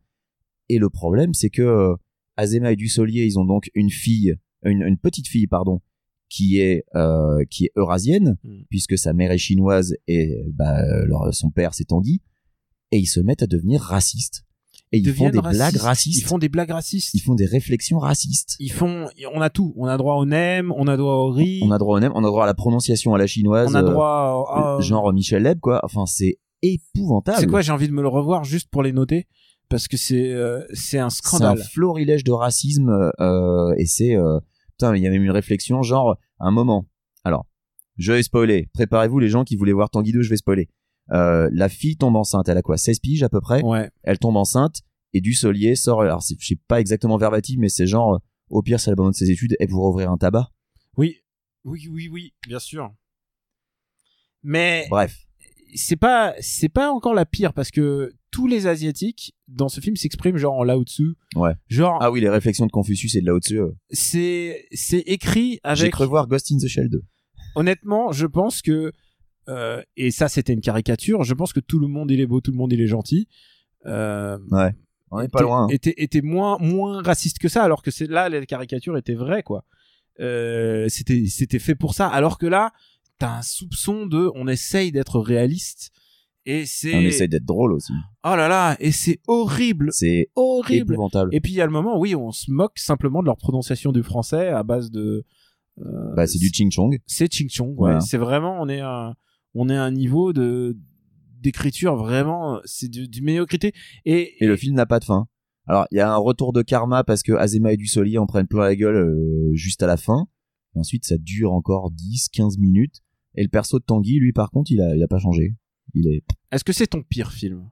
Et 0.68 0.78
le 0.78 0.90
problème, 0.90 1.32
c'est 1.34 1.50
que 1.50 1.62
euh, 1.62 1.94
Azema 2.36 2.72
et 2.72 2.76
Dussolier, 2.76 3.24
ils 3.26 3.38
ont 3.38 3.44
donc 3.44 3.70
une 3.74 3.90
fille, 3.90 4.34
une, 4.64 4.82
une 4.82 4.98
petite 4.98 5.28
fille, 5.28 5.46
pardon, 5.46 5.80
qui 6.28 6.58
est 6.58 6.84
euh, 6.94 7.44
qui 7.50 7.66
est 7.66 7.72
eurasienne 7.76 8.36
Mm. 8.44 8.62
puisque 8.70 8.96
sa 8.98 9.12
mère 9.12 9.30
est 9.32 9.38
chinoise 9.38 9.94
et 10.08 10.44
bah, 10.52 10.80
leur- 11.06 11.32
son 11.34 11.50
père 11.50 11.74
c'est 11.74 11.86
Tanguy 11.86 12.22
et 12.92 12.98
ils 12.98 13.06
se 13.06 13.18
mettent 13.20 13.42
à 13.42 13.46
devenir 13.48 13.80
racistes 13.80 14.44
et 14.92 14.98
ils 14.98 15.14
font 15.14 15.30
des 15.30 15.38
racistes. 15.38 15.58
blagues 15.58 15.76
racistes. 15.76 16.18
Ils 16.18 16.24
font 16.24 16.38
des 16.38 16.48
blagues 16.48 16.70
racistes. 16.70 17.14
ils 17.14 17.20
font 17.20 17.34
des 17.34 17.46
réflexions 17.46 17.98
racistes. 17.98 18.56
Ils 18.58 18.72
font, 18.72 19.06
on 19.32 19.40
a 19.40 19.50
tout. 19.50 19.72
On 19.76 19.86
a 19.86 19.96
droit 19.96 20.16
au 20.16 20.24
nem, 20.24 20.72
on 20.76 20.88
a 20.88 20.96
droit 20.96 21.14
au 21.14 21.30
riz, 21.30 21.60
on 21.62 21.70
a 21.70 21.78
droit 21.78 21.96
au 21.96 22.00
même 22.00 22.12
on 22.14 22.24
a 22.24 22.26
droit 22.26 22.44
à 22.44 22.46
la 22.46 22.54
prononciation 22.54 23.14
à 23.14 23.18
la 23.18 23.26
chinoise 23.26 23.68
on 23.70 23.74
a 23.74 23.82
euh, 23.82 23.90
droit 23.90 24.78
à... 24.78 24.80
genre 24.80 25.12
Michel 25.12 25.42
Leb 25.42 25.60
quoi. 25.60 25.80
Enfin 25.84 26.06
c'est 26.06 26.38
épouvantable. 26.62 27.38
C'est 27.38 27.46
quoi 27.46 27.62
J'ai 27.62 27.72
envie 27.72 27.88
de 27.88 27.92
me 27.92 28.02
le 28.02 28.08
revoir 28.08 28.44
juste 28.44 28.68
pour 28.70 28.82
les 28.82 28.92
noter? 28.92 29.26
Parce 29.68 29.86
que 29.86 29.96
c'est 29.96 30.32
euh, 30.32 30.64
c'est 30.72 30.98
un 30.98 31.10
c'est 31.10 31.22
un 31.22 31.38
scandale. 31.38 31.62
florilège 31.62 32.24
de 32.24 32.32
racisme 32.32 33.12
euh, 33.20 33.72
et 33.78 33.86
c'est 33.86 34.16
euh, 34.16 34.40
putain 34.72 34.96
il 34.96 35.02
y 35.02 35.06
a 35.06 35.10
même 35.10 35.22
une 35.22 35.30
réflexion 35.30 35.82
genre 35.82 36.16
un 36.40 36.50
moment. 36.50 36.86
Alors 37.24 37.46
je 37.96 38.12
vais 38.12 38.22
spoiler. 38.22 38.68
Préparez-vous 38.74 39.20
les 39.20 39.28
gens 39.28 39.44
qui 39.44 39.54
voulaient 39.54 39.72
voir 39.72 39.90
Tanguy 39.90 40.10
2 40.12 40.22
je 40.22 40.30
vais 40.30 40.36
spoiler 40.36 40.68
euh, 41.12 41.48
la 41.52 41.68
fille 41.68 41.96
tombe 41.96 42.16
enceinte 42.16 42.48
elle 42.48 42.56
a 42.58 42.62
quoi 42.62 42.76
16 42.76 43.00
piges 43.00 43.22
à 43.22 43.28
peu 43.28 43.40
près? 43.40 43.62
Ouais. 43.62 43.90
elle 44.02 44.18
tombe 44.18 44.36
enceinte 44.36 44.82
et 45.12 45.20
Dussolier 45.20 45.74
sort 45.74 46.02
alors 46.02 46.20
je 46.20 46.34
sais 46.46 46.58
pas 46.68 46.80
exactement 46.80 47.16
verbatim 47.16 47.56
mais 47.58 47.68
c'est 47.68 47.86
genre 47.86 48.14
euh, 48.14 48.18
au 48.48 48.62
pire 48.62 48.78
c'est 48.80 48.90
l'abandon 48.90 49.10
de 49.10 49.14
ses 49.16 49.30
études 49.30 49.56
et 49.58 49.66
pour 49.66 49.84
ouvrir 49.84 50.10
un 50.10 50.16
tabac 50.18 50.50
Oui. 50.96 51.16
Oui, 51.64 51.88
oui, 51.90 52.08
oui, 52.10 52.32
bien 52.48 52.58
sûr. 52.58 52.90
Mais 54.42 54.86
bref 54.90 55.16
c'est 55.74 55.96
pas 55.96 56.34
c'est 56.40 56.68
pas 56.68 56.90
encore 56.90 57.14
la 57.14 57.26
pire 57.26 57.52
parce 57.52 57.70
que 57.70 58.12
tous 58.32 58.46
les 58.46 58.66
asiatiques 58.66 59.34
dans 59.48 59.68
ce 59.68 59.80
film 59.80 59.94
s'expriment 59.96 60.36
genre 60.36 60.54
en 60.54 60.64
Lao 60.64 60.82
Tzu. 60.84 61.14
Ouais. 61.36 61.52
Genre 61.68 61.98
ah 62.00 62.10
oui 62.10 62.20
les 62.20 62.28
réflexions 62.28 62.66
de 62.66 62.72
Confucius 62.72 63.14
et 63.16 63.20
de 63.20 63.26
Lao 63.26 63.38
Tzu 63.40 63.58
euh, 63.60 63.70
c'est 63.90 64.66
c'est 64.72 65.00
écrit 65.00 65.60
j'ai 65.74 65.82
avec 65.82 65.92
cru 65.92 66.06
voir 66.06 66.26
Ghost 66.26 66.50
in 66.52 66.56
the 66.58 66.66
Shell 66.66 66.88
2 66.88 67.02
honnêtement, 67.56 68.12
je 68.12 68.26
pense 68.26 68.62
que 68.62 68.92
euh, 69.50 69.82
et 69.96 70.10
ça 70.10 70.28
c'était 70.28 70.52
une 70.52 70.60
caricature, 70.60 71.24
je 71.24 71.34
pense 71.34 71.52
que 71.52 71.60
tout 71.60 71.78
le 71.78 71.88
monde 71.88 72.10
il 72.10 72.20
est 72.20 72.26
beau, 72.26 72.40
tout 72.40 72.52
le 72.52 72.56
monde 72.56 72.72
il 72.72 72.80
est 72.80 72.86
gentil. 72.86 73.28
Euh, 73.86 74.38
ouais 74.50 74.74
on 75.10 75.20
est 75.20 75.28
pas 75.28 75.42
loin 75.42 75.64
hein. 75.64 75.68
Était, 75.70 75.94
était 75.96 76.20
moins 76.20 76.56
moins 76.60 77.02
raciste 77.02 77.38
que 77.38 77.48
ça, 77.48 77.64
alors 77.64 77.82
que 77.82 77.90
c'est 77.90 78.06
là 78.06 78.28
les 78.28 78.46
caricatures 78.46 78.96
étaient 78.96 79.14
vraies 79.14 79.42
quoi. 79.42 79.64
Euh, 80.20 80.86
c'était 80.88 81.26
c'était 81.26 81.58
fait 81.58 81.74
pour 81.74 81.94
ça, 81.94 82.06
alors 82.06 82.38
que 82.38 82.46
là 82.46 82.72
t'as 83.18 83.38
un 83.38 83.42
soupçon 83.42 84.06
de 84.06 84.30
on 84.34 84.46
essaye 84.46 84.92
d'être 84.92 85.18
réaliste 85.18 85.90
et 86.46 86.64
c'est 86.64 86.94
on 86.94 87.00
essaye 87.00 87.28
d'être 87.28 87.44
drôle 87.44 87.72
aussi 87.72 87.92
oh 88.24 88.34
là 88.34 88.48
là 88.48 88.76
et 88.80 88.92
c'est 88.92 89.18
horrible 89.26 89.90
c'est 89.92 90.30
horrible. 90.36 90.94
épouvantable 90.94 91.34
Et 91.34 91.40
puis 91.40 91.52
il 91.52 91.56
y 91.56 91.60
a 91.60 91.66
le 91.66 91.72
moment 91.72 91.98
oui 91.98 92.14
on 92.14 92.32
se 92.32 92.50
moque 92.50 92.78
simplement 92.78 93.20
de 93.20 93.26
leur 93.26 93.36
prononciation 93.36 93.92
du 93.92 94.02
français 94.02 94.48
à 94.48 94.62
base 94.62 94.90
de 94.90 95.26
euh, 95.80 96.14
bah 96.14 96.26
c'est 96.26 96.38
du 96.38 96.48
ching 96.48 96.70
chong 96.70 96.98
c'est 97.06 97.30
Ching 97.30 97.50
Chong. 97.50 97.68
Ouais. 97.70 97.74
Voilà. 97.76 98.00
C'est 98.00 98.16
vraiment, 98.16 98.58
on 98.58 98.68
est 98.68 98.80
à, 98.80 99.14
on 99.54 99.68
est 99.68 99.76
à 99.76 99.82
un 99.84 99.90
niveau 99.90 100.32
de 100.32 100.76
d'écriture 101.40 101.96
vraiment, 101.96 102.60
c'est 102.66 102.88
du, 102.88 103.08
du 103.08 103.22
médiocrité. 103.22 103.72
Et, 104.04 104.44
et 104.44 104.46
le 104.46 104.56
film 104.56 104.74
n'a 104.76 104.84
pas 104.86 104.98
de 105.00 105.04
fin. 105.04 105.26
Alors 105.66 105.86
il 105.90 105.96
y 105.96 106.00
a 106.00 106.12
un 106.12 106.16
retour 106.18 106.52
de 106.52 106.60
karma 106.62 107.02
parce 107.04 107.22
que 107.22 107.32
Azema 107.32 107.72
et 107.72 107.76
Dussolier 107.78 108.18
en 108.18 108.26
prennent 108.26 108.46
plein 108.46 108.60
la 108.60 108.76
gueule 108.76 108.96
euh, 108.96 109.50
juste 109.54 109.82
à 109.82 109.86
la 109.86 109.96
fin. 109.96 110.26
Et 110.74 110.78
ensuite 110.80 111.04
ça 111.06 111.16
dure 111.18 111.52
encore 111.52 111.92
10-15 111.92 112.58
minutes. 112.60 113.00
Et 113.36 113.42
le 113.42 113.48
perso 113.48 113.78
de 113.78 113.84
Tanguy, 113.84 114.18
lui 114.18 114.32
par 114.32 114.50
contre, 114.50 114.70
il 114.72 114.80
a, 114.82 114.94
il 114.96 115.02
a 115.02 115.08
pas 115.08 115.18
changé. 115.18 115.54
Il 115.94 116.06
est, 116.08 116.22
est-ce 116.52 116.62
que 116.64 116.72
c'est 116.72 116.88
ton 116.88 117.02
pire 117.02 117.32
film? 117.32 117.70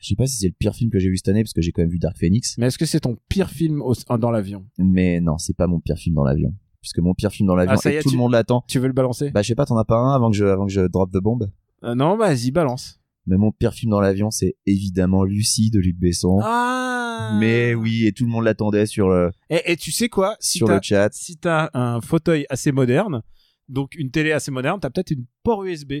Je 0.00 0.08
sais 0.08 0.16
pas 0.16 0.26
si 0.26 0.36
c'est 0.36 0.48
le 0.48 0.54
pire 0.58 0.74
film 0.74 0.90
que 0.90 0.98
j'ai 0.98 1.08
vu 1.08 1.16
cette 1.16 1.28
année 1.28 1.42
parce 1.44 1.52
que 1.52 1.62
j'ai 1.62 1.70
quand 1.72 1.82
même 1.82 1.90
vu 1.90 1.98
Dark 1.98 2.16
Phoenix. 2.18 2.56
Mais 2.58 2.66
est-ce 2.66 2.78
que 2.78 2.86
c'est 2.86 3.00
ton 3.00 3.16
pire 3.28 3.48
film 3.50 3.80
au- 3.80 3.94
dans 4.18 4.30
l'avion? 4.30 4.66
Mais 4.78 5.20
non, 5.20 5.38
c'est 5.38 5.56
pas 5.56 5.66
mon 5.68 5.80
pire 5.80 5.96
film 5.96 6.16
dans 6.16 6.24
l'avion. 6.24 6.52
Puisque 6.82 6.98
mon 6.98 7.14
pire 7.14 7.30
film 7.32 7.46
dans 7.46 7.54
l'avion, 7.54 7.76
Ah, 7.82 7.90
et 7.90 7.94
est, 7.94 8.02
tout 8.02 8.10
tu- 8.10 8.16
le 8.16 8.18
monde 8.20 8.32
l'attend. 8.32 8.64
Tu 8.68 8.78
veux 8.78 8.88
le 8.88 8.92
balancer? 8.92 9.30
Bah 9.30 9.40
je 9.42 9.48
sais 9.48 9.54
pas, 9.54 9.64
t'en 9.64 9.78
as 9.78 9.84
pas 9.84 9.96
un 9.96 10.14
avant 10.14 10.30
que 10.30 10.36
je, 10.36 10.44
avant 10.44 10.66
que 10.66 10.72
je 10.72 10.80
drop 10.82 11.10
de 11.10 11.20
bombe 11.20 11.50
Euh, 11.84 11.94
Non, 11.94 12.16
vas-y, 12.16 12.50
balance. 12.50 12.98
Mais 13.26 13.36
mon 13.36 13.52
pire 13.52 13.72
film 13.72 13.90
dans 13.92 14.00
l'avion, 14.00 14.32
c'est 14.32 14.56
évidemment 14.66 15.22
Lucie 15.22 15.70
de 15.70 15.78
Luc 15.78 15.96
Besson. 15.96 16.40
Ah 16.42 17.36
Mais 17.38 17.72
oui, 17.74 18.06
et 18.06 18.12
tout 18.12 18.24
le 18.24 18.30
monde 18.30 18.44
l'attendait 18.44 18.84
sur 18.86 19.08
le, 19.08 19.30
Et, 19.48 19.62
et 19.72 19.76
tu 19.76 19.92
sais 19.92 20.08
quoi? 20.08 20.34
Si 20.40 20.58
sur 20.58 20.66
le 20.66 20.80
chat. 20.82 21.08
si 21.12 21.36
t'as 21.36 21.70
un 21.72 22.00
fauteuil 22.00 22.46
assez 22.50 22.72
moderne, 22.72 23.22
donc 23.68 23.94
une 23.94 24.10
télé 24.10 24.32
assez 24.32 24.50
moderne, 24.50 24.80
t'as 24.80 24.90
peut-être 24.90 25.12
une 25.12 25.24
port 25.44 25.62
USB 25.62 25.92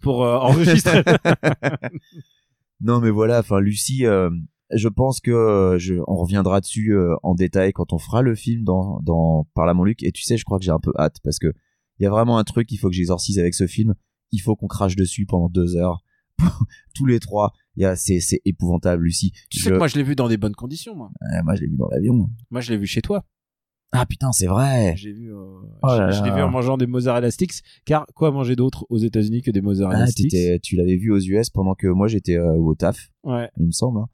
pour 0.00 0.24
euh, 0.24 0.36
enregistrer. 0.36 1.02
Non, 2.80 3.00
mais 3.00 3.10
voilà, 3.10 3.40
enfin 3.40 3.58
Lucie, 3.60 4.06
euh, 4.06 4.30
je 4.74 4.88
pense 4.88 5.20
que 5.20 5.30
euh, 5.30 5.78
je, 5.78 5.94
on 6.06 6.16
reviendra 6.16 6.60
dessus 6.60 6.92
euh, 6.94 7.14
en 7.22 7.34
détail 7.34 7.72
quand 7.72 7.92
on 7.92 7.98
fera 7.98 8.22
le 8.22 8.34
film 8.34 8.64
dans 8.64 9.00
dans 9.02 9.46
par 9.54 9.66
la 9.66 9.74
Luc. 9.84 10.02
Et 10.02 10.12
tu 10.12 10.22
sais, 10.22 10.36
je 10.36 10.44
crois 10.44 10.58
que 10.58 10.64
j'ai 10.64 10.70
un 10.70 10.80
peu 10.80 10.92
hâte 10.98 11.16
parce 11.22 11.38
que 11.38 11.52
il 11.98 12.04
y 12.04 12.06
a 12.06 12.10
vraiment 12.10 12.38
un 12.38 12.44
truc 12.44 12.68
qu'il 12.68 12.78
faut 12.78 12.88
que 12.88 12.94
j'exorcise 12.94 13.38
avec 13.38 13.54
ce 13.54 13.66
film. 13.66 13.94
Il 14.30 14.38
faut 14.40 14.54
qu'on 14.56 14.66
crache 14.68 14.94
dessus 14.96 15.24
pendant 15.26 15.48
deux 15.48 15.76
heures, 15.76 16.02
tous 16.94 17.06
les 17.06 17.18
trois. 17.20 17.52
C'est 17.96 18.20
c'est 18.20 18.40
épouvantable, 18.44 19.04
Lucie. 19.04 19.32
tu 19.50 19.58
Je- 19.60 19.64
sais 19.64 19.70
que 19.70 19.76
moi 19.78 19.86
je 19.88 19.96
l'ai 19.96 20.02
vu 20.02 20.16
dans 20.16 20.28
des 20.28 20.36
bonnes 20.36 20.54
conditions, 20.54 20.94
moi. 20.96 21.10
Ouais, 21.22 21.42
moi, 21.44 21.54
je 21.54 21.60
l'ai 21.62 21.68
vu 21.68 21.76
dans 21.76 21.88
l'avion. 21.88 22.28
Moi 22.50 22.60
je 22.60 22.70
l'ai 22.72 22.76
vu 22.78 22.86
chez 22.86 23.00
toi. 23.02 23.24
Ah 23.92 24.04
putain, 24.04 24.32
c'est 24.32 24.46
vrai. 24.48 24.94
J'ai 24.96 25.12
vu, 25.12 25.32
euh, 25.32 25.60
Oh 25.82 25.88
je- 25.96 26.22
l'ai 26.24 26.30
vu 26.30 26.42
en 26.42 26.50
mangeant 26.50 26.76
des 26.76 26.86
mozzarella 26.86 27.30
sticks. 27.30 27.62
Car 27.86 28.04
quoi 28.14 28.30
manger 28.32 28.54
d'autre 28.54 28.84
aux 28.90 28.98
États-Unis 28.98 29.40
que 29.40 29.50
des 29.50 29.62
mozzarella 29.62 30.02
Ah, 30.02 30.06
sticks? 30.08 30.60
tu 30.62 30.76
l'avais 30.76 30.96
vu 30.96 31.10
aux 31.10 31.18
US 31.20 31.48
pendant 31.48 31.74
que 31.74 31.86
moi 31.86 32.06
j'étais 32.06 32.36
euh, 32.36 32.52
au 32.54 32.74
taf. 32.74 33.10
Ouais. 33.24 33.48
il 33.56 33.66
me 33.66 33.70
semble. 33.72 34.00
hein. 34.00 34.08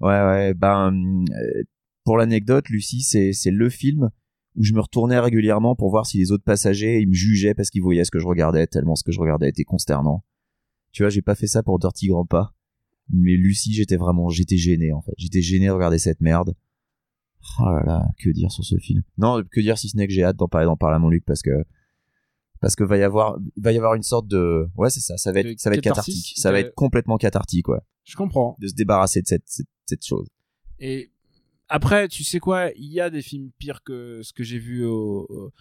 Ouais, 0.00 0.22
ouais. 0.22 0.54
Ben, 0.54 0.92
euh, 0.92 1.62
pour 2.04 2.16
l'anecdote, 2.16 2.68
Lucie, 2.68 3.02
c'est 3.02 3.32
c'est 3.32 3.50
le 3.50 3.68
film 3.68 4.10
où 4.56 4.64
je 4.64 4.72
me 4.74 4.80
retournais 4.80 5.18
régulièrement 5.18 5.76
pour 5.76 5.90
voir 5.90 6.06
si 6.06 6.18
les 6.18 6.32
autres 6.32 6.44
passagers 6.44 7.00
ils 7.00 7.08
me 7.08 7.14
jugeaient 7.14 7.54
parce 7.54 7.70
qu'ils 7.70 7.82
voyaient 7.82 8.04
ce 8.04 8.10
que 8.10 8.18
je 8.18 8.26
regardais 8.26 8.66
tellement 8.66 8.96
ce 8.96 9.04
que 9.04 9.12
je 9.12 9.20
regardais 9.20 9.48
était 9.48 9.64
consternant. 9.64 10.24
Tu 10.92 11.02
vois, 11.02 11.10
j'ai 11.10 11.22
pas 11.22 11.34
fait 11.34 11.46
ça 11.46 11.62
pour 11.62 11.78
Dirty 11.78 12.08
Grandpa, 12.08 12.54
mais 13.10 13.36
Lucie, 13.36 13.74
j'étais 13.74 13.96
vraiment, 13.96 14.28
j'étais 14.30 14.56
gêné 14.56 14.92
en 14.92 15.02
fait. 15.02 15.12
J'étais 15.16 15.42
gêné 15.42 15.66
de 15.66 15.72
regarder 15.72 15.98
cette 15.98 16.20
merde. 16.20 16.54
Oh 17.60 17.64
là 17.66 17.82
là, 17.84 18.06
que 18.18 18.30
dire 18.30 18.50
sur 18.50 18.64
ce 18.64 18.76
film? 18.76 19.02
Non, 19.16 19.42
que 19.50 19.60
dire 19.60 19.78
si 19.78 19.88
ce 19.88 19.96
n'est 19.96 20.06
que 20.06 20.12
j'ai 20.12 20.24
hâte 20.24 20.36
d'en 20.36 20.48
parler 20.48 20.66
dans 20.66 20.76
Parle 20.76 20.94
à 20.94 20.98
mon 20.98 21.08
Luc 21.08 21.24
parce 21.24 21.42
que 21.42 21.64
parce 22.60 22.74
que 22.74 22.84
va 22.84 22.96
y 22.98 23.02
avoir 23.02 23.38
va 23.56 23.72
y 23.72 23.76
avoir 23.76 23.94
une 23.94 24.02
sorte 24.02 24.26
de 24.26 24.68
ouais 24.76 24.90
c'est 24.90 25.00
ça 25.00 25.16
ça 25.16 25.30
va 25.30 25.42
De 25.42 25.50
être 25.50 25.60
ça 25.60 25.70
va 25.70 25.76
être 25.76 25.82
cathartique 25.82 26.32
ça 26.36 26.50
va 26.50 26.58
être 26.60 26.74
complètement 26.74 27.16
cathartique 27.16 27.68
ouais 27.68 27.78
Je 28.08 28.16
comprends. 28.16 28.56
de 28.58 28.66
se 28.68 28.74
débarrasser 28.74 29.20
de 29.22 29.26
cette, 29.26 29.44
cette, 29.46 29.66
cette 29.86 30.04
chose. 30.04 30.28
Et 30.80 31.10
après, 31.68 32.08
tu 32.08 32.24
sais 32.24 32.40
quoi, 32.40 32.70
il 32.76 32.90
y 32.92 33.00
a 33.00 33.10
des 33.10 33.22
films 33.22 33.50
pires 33.58 33.82
que 33.82 34.20
ce 34.22 34.32
que 34.32 34.42
j'ai 34.44 34.58
vu 34.58 34.84
au, 34.84 35.26
au- 35.28 35.52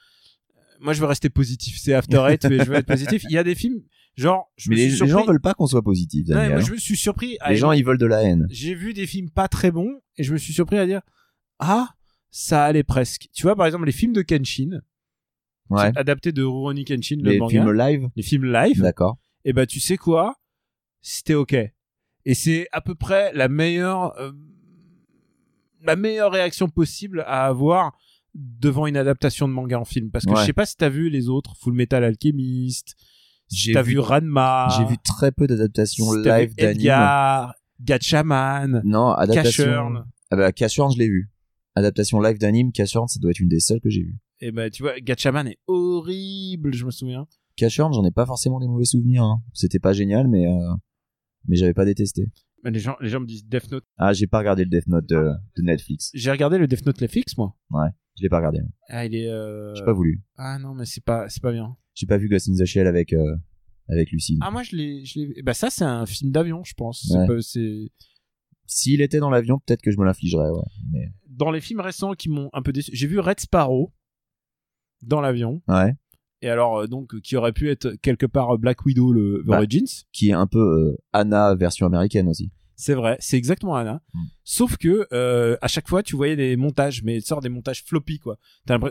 Moi, 0.79 0.93
je 0.93 1.01
veux 1.01 1.07
rester 1.07 1.29
positif. 1.29 1.77
C'est 1.79 1.93
After 1.93 2.23
Eight, 2.29 2.45
mais 2.45 2.59
je 2.59 2.63
veux 2.69 2.75
être 2.75 2.85
positif. 2.85 3.23
Il 3.25 3.31
y 3.33 3.37
a 3.37 3.43
des 3.43 3.55
films, 3.55 3.81
genre, 4.15 4.51
je 4.55 4.69
Mais 4.69 4.75
me 4.77 4.81
les, 4.81 4.89
suis 4.91 5.03
les 5.05 5.09
gens 5.11 5.25
veulent 5.25 5.41
pas 5.41 5.53
qu'on 5.53 5.67
soit 5.67 5.81
positif, 5.83 6.27
Ouais, 6.27 6.33
Daniel. 6.35 6.51
moi, 6.51 6.59
hein. 6.61 6.65
je 6.65 6.71
me 6.71 6.77
suis 6.77 6.95
surpris. 6.95 7.37
à 7.41 7.51
Les 7.51 7.57
gens, 7.57 7.71
ils 7.73 7.83
veulent 7.83 7.97
de 7.97 8.05
la 8.05 8.23
haine. 8.23 8.47
J'ai 8.49 8.75
vu 8.75 8.93
des 8.93 9.05
films 9.07 9.29
pas 9.29 9.47
très 9.47 9.71
bons 9.71 9.99
et 10.17 10.23
je 10.23 10.31
me 10.33 10.37
suis 10.37 10.53
surpris 10.53 10.77
à 10.77 10.85
dire 10.85 11.01
ah 11.59 11.89
ça 12.29 12.63
allait 12.65 12.83
presque. 12.83 13.27
Tu 13.33 13.43
vois 13.43 13.55
par 13.55 13.65
exemple 13.65 13.85
les 13.85 13.91
films 13.91 14.13
de 14.13 14.21
Kenshin, 14.21 14.81
Ouais. 15.69 15.91
adaptés 15.97 16.31
de 16.31 16.43
Rurouni 16.43 16.85
Kenshin, 16.85 17.17
le 17.21 17.31
Les 17.31 17.39
manga, 17.39 17.51
films 17.51 17.71
live. 17.73 18.09
les 18.15 18.23
films 18.23 18.45
live. 18.45 18.79
D'accord. 18.81 19.17
Et 19.43 19.51
bah 19.53 19.65
tu 19.65 19.79
sais 19.81 19.97
quoi, 19.97 20.35
c'était 21.01 21.33
ok. 21.33 21.55
Et 22.29 22.33
c'est 22.33 22.67
à 22.73 22.81
peu 22.81 22.93
près 22.93 23.31
la 23.33 23.47
meilleure, 23.47 24.13
euh, 24.19 24.31
la 25.83 25.95
meilleure 25.95 26.31
réaction 26.31 26.67
possible 26.67 27.21
à 27.25 27.45
avoir 27.45 27.97
devant 28.35 28.85
une 28.85 28.97
adaptation 28.97 29.47
de 29.47 29.53
manga 29.53 29.79
en 29.79 29.85
film. 29.85 30.11
Parce 30.11 30.25
que 30.25 30.31
Ouais. 30.31 30.41
je 30.41 30.45
sais 30.45 30.53
pas 30.53 30.65
si 30.65 30.75
t'as 30.75 30.89
vu 30.89 31.09
les 31.09 31.29
autres, 31.29 31.55
Full 31.61 31.73
Metal 31.73 32.03
Alchemist, 32.03 32.95
si 33.47 33.71
t'as 33.71 33.81
vu- 33.81 33.93
vu, 33.93 33.99
Ranma, 33.99 34.67
J'ai 34.77 34.85
vu 34.85 34.97
très 35.03 35.31
peu 35.31 35.47
d'adaptations 35.47 36.11
si 36.11 36.17
live 36.23 36.53
d'anime. 36.55 37.53
Gatchaman, 37.81 38.81
Non, 38.83 39.11
adaptation. 39.11 40.03
Ah 40.31 40.35
bah, 40.35 40.49
je 40.57 40.97
l'ai 40.97 41.07
vu. 41.07 41.29
Adaptation 41.75 42.19
live 42.19 42.39
d'anime, 42.39 42.71
Cashern, 42.71 43.07
ça 43.07 43.19
doit 43.19 43.31
être 43.31 43.39
une 43.39 43.47
des 43.49 43.59
seules 43.59 43.79
que 43.79 43.89
j'ai 43.89 44.01
vues. 44.01 44.17
Et 44.41 44.51
ben 44.51 44.69
tu 44.69 44.81
vois, 44.83 44.99
Gatchaman 44.99 45.47
est 45.47 45.59
horrible, 45.67 46.73
je 46.73 46.85
me 46.85 46.91
souviens. 46.91 47.27
Cashern, 47.55 47.93
j'en 47.93 48.03
ai 48.03 48.11
pas 48.11 48.25
forcément 48.25 48.59
des 48.59 48.67
mauvais 48.67 48.85
souvenirs. 48.85 49.23
hein. 49.23 49.41
C'était 49.53 49.79
pas 49.79 49.93
génial, 49.93 50.27
mais 50.27 50.47
euh, 50.47 50.73
mais 51.47 51.55
j'avais 51.55 51.73
pas 51.73 51.85
détesté. 51.85 52.27
Les 52.63 52.79
gens, 52.79 52.95
les 53.01 53.09
gens 53.09 53.19
me 53.19 53.25
disent 53.25 53.45
Death 53.47 53.71
Note. 53.71 53.83
Ah, 53.97 54.13
j'ai 54.13 54.27
pas 54.27 54.39
regardé 54.39 54.63
le 54.65 54.69
Death 54.69 54.87
Note 54.87 55.05
de, 55.07 55.31
de 55.57 55.61
Netflix. 55.61 56.09
J'ai 56.13 56.31
regardé 56.31 56.57
le 56.57 56.67
Death 56.67 56.85
Note 56.85 56.99
Netflix, 56.99 57.37
moi. 57.37 57.55
Je 58.17 58.23
l'ai 58.23 58.29
pas 58.29 58.37
regardé. 58.37 58.59
Ah, 58.89 59.05
il 59.05 59.15
est. 59.15 59.29
Euh... 59.29 59.73
J'ai 59.75 59.83
pas 59.85 59.93
voulu. 59.93 60.21
Ah 60.37 60.57
non, 60.59 60.73
mais 60.73 60.85
c'est 60.85 61.03
pas, 61.03 61.29
c'est 61.29 61.41
pas 61.41 61.51
bien. 61.51 61.77
J'ai 61.93 62.07
pas 62.07 62.17
vu 62.17 62.27
Ghost 62.29 62.49
in 62.49 62.55
the 62.55 62.65
Shell 62.65 62.87
avec 62.87 63.13
euh, 63.13 63.35
avec 63.89 64.11
Lucille. 64.11 64.39
Ah 64.41 64.49
moi 64.51 64.63
je 64.63 64.75
l'ai, 64.75 65.05
je 65.05 65.19
l'ai. 65.19 65.41
Bah 65.43 65.53
ça 65.53 65.69
c'est 65.69 65.83
un 65.85 66.05
film 66.05 66.31
d'avion, 66.31 66.63
je 66.63 66.73
pense. 66.73 67.03
Ouais. 67.11 67.21
C'est 67.21 67.27
pas- 67.27 67.41
C'est 67.41 67.91
S'il 68.65 69.01
était 69.01 69.19
dans 69.19 69.29
l'avion, 69.29 69.59
peut-être 69.59 69.81
que 69.81 69.91
je 69.91 69.97
me 69.97 70.03
l'infligerais, 70.05 70.49
ouais. 70.49 70.63
Mais 70.91 71.11
dans 71.29 71.51
les 71.51 71.61
films 71.61 71.79
récents 71.79 72.13
qui 72.13 72.27
m'ont 72.29 72.49
un 72.53 72.61
peu 72.63 72.73
déçu. 72.73 72.91
J'ai 72.93 73.07
vu 73.07 73.19
Red 73.19 73.39
Sparrow 73.39 73.93
dans 75.03 75.21
l'avion. 75.21 75.61
ouais. 75.67 75.93
Et 76.41 76.49
alors 76.49 76.77
euh, 76.81 76.87
donc 76.87 77.19
qui 77.21 77.35
aurait 77.35 77.53
pu 77.53 77.69
être 77.69 77.93
quelque 78.01 78.25
part 78.25 78.51
euh, 78.55 78.57
Black 78.57 78.85
Widow 78.85 79.11
le 79.11 79.43
Bah. 79.45 79.57
Origins. 79.57 79.87
Qui 80.11 80.29
est 80.29 80.33
un 80.33 80.47
peu 80.47 80.59
euh, 80.59 80.97
Anna 81.13 81.55
version 81.55 81.85
américaine 81.85 82.27
aussi. 82.27 82.51
C'est 82.79 82.93
vrai, 82.93 83.17
c'est 83.19 83.37
exactement 83.37 83.75
Anna. 83.75 84.03
Mm. 84.13 84.19
Sauf 84.43 84.77
que 84.77 85.07
euh, 85.11 85.57
à 85.63 85.67
chaque 85.67 85.87
fois, 85.87 86.03
tu 86.03 86.15
voyais 86.15 86.35
des 86.35 86.55
montages, 86.57 87.01
mais 87.01 87.21
sort 87.21 87.41
des 87.41 87.49
montages 87.49 87.83
floppy 87.83 88.19
quoi. 88.19 88.37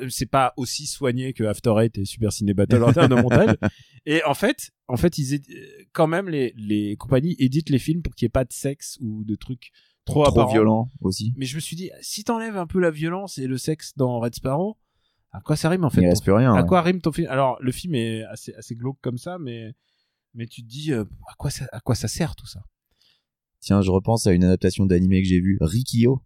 C'est 0.09 0.26
pas 0.28 0.55
aussi 0.57 0.86
soigné 0.88 1.32
que 1.32 1.44
After 1.44 1.72
Eight 1.78 1.97
et 1.97 2.05
Super 2.05 2.32
Ciné 2.32 2.53
Battle 2.53 2.82
en 2.82 2.92
termes 2.92 3.14
de 3.14 3.22
montage. 3.22 3.55
Et 4.09 4.22
en 4.24 4.34
fait, 4.34 4.70
en 4.88 4.97
fait, 4.97 5.18
ils 5.18 5.40
quand 5.92 6.07
même 6.09 6.28
les 6.28 6.53
les 6.57 6.97
compagnies 6.97 7.36
éditent 7.38 7.70
les 7.70 7.78
films 7.78 8.03
pour 8.03 8.14
qu'il 8.14 8.26
y 8.26 8.28
ait 8.28 8.28
pas 8.28 8.44
de 8.44 8.53
sexe 8.53 8.99
ou 9.01 9.24
de 9.24 9.34
trucs 9.36 9.70
trop, 10.05 10.22
Trop 10.22 10.30
apparents. 10.32 10.53
violent 10.53 10.90
aussi. 11.01 11.32
Mais 11.36 11.47
je 11.47 11.55
me 11.57 11.61
suis 11.61 11.74
dit, 11.76 11.90
si 12.01 12.22
t'enlèves 12.24 12.57
un 12.57 12.66
peu 12.68 12.78
la 12.80 12.90
violence 12.92 13.38
et 13.38 13.47
le 13.49 13.59
sexe 13.59 13.92
dans 13.97 14.18
Red 14.20 14.34
Sparrow, 14.36 14.78
à 15.37 15.41
quoi 15.41 15.57
ça 15.57 15.68
rime 15.68 15.84
en 15.84 15.91
fait 15.91 16.03
Il 16.03 16.09
reste 16.09 16.22
plus 16.22 16.32
rien. 16.32 16.55
à 16.55 16.62
ouais. 16.62 16.66
quoi 16.68 16.82
rime 16.82 17.01
ton 17.01 17.12
film? 17.12 17.28
Alors 17.28 17.57
le 17.61 17.72
film 17.72 17.95
est 17.95 18.22
assez 18.24 18.53
assez 18.55 18.74
glauque 18.74 18.99
comme 19.01 19.18
ça, 19.18 19.39
mais 19.39 19.74
mais 20.34 20.47
tu 20.47 20.62
te 20.62 20.68
dis 20.68 20.93
euh, 20.93 21.05
à 21.30 21.34
quoi 21.39 21.51
ça 21.51 21.66
à 21.72 21.80
quoi 21.80 21.95
ça 21.95 22.09
sert 22.09 22.34
tout 22.37 22.47
ça? 22.47 22.62
Tiens, 23.61 23.80
je 23.82 23.91
repense 23.91 24.26
à 24.26 24.32
une 24.32 24.45
adaptation 24.45 24.87
d'animé 24.87 25.22
que 25.22 25.28
j'ai 25.28 25.41
vu, 25.41 25.59
Rikio. 25.61 26.22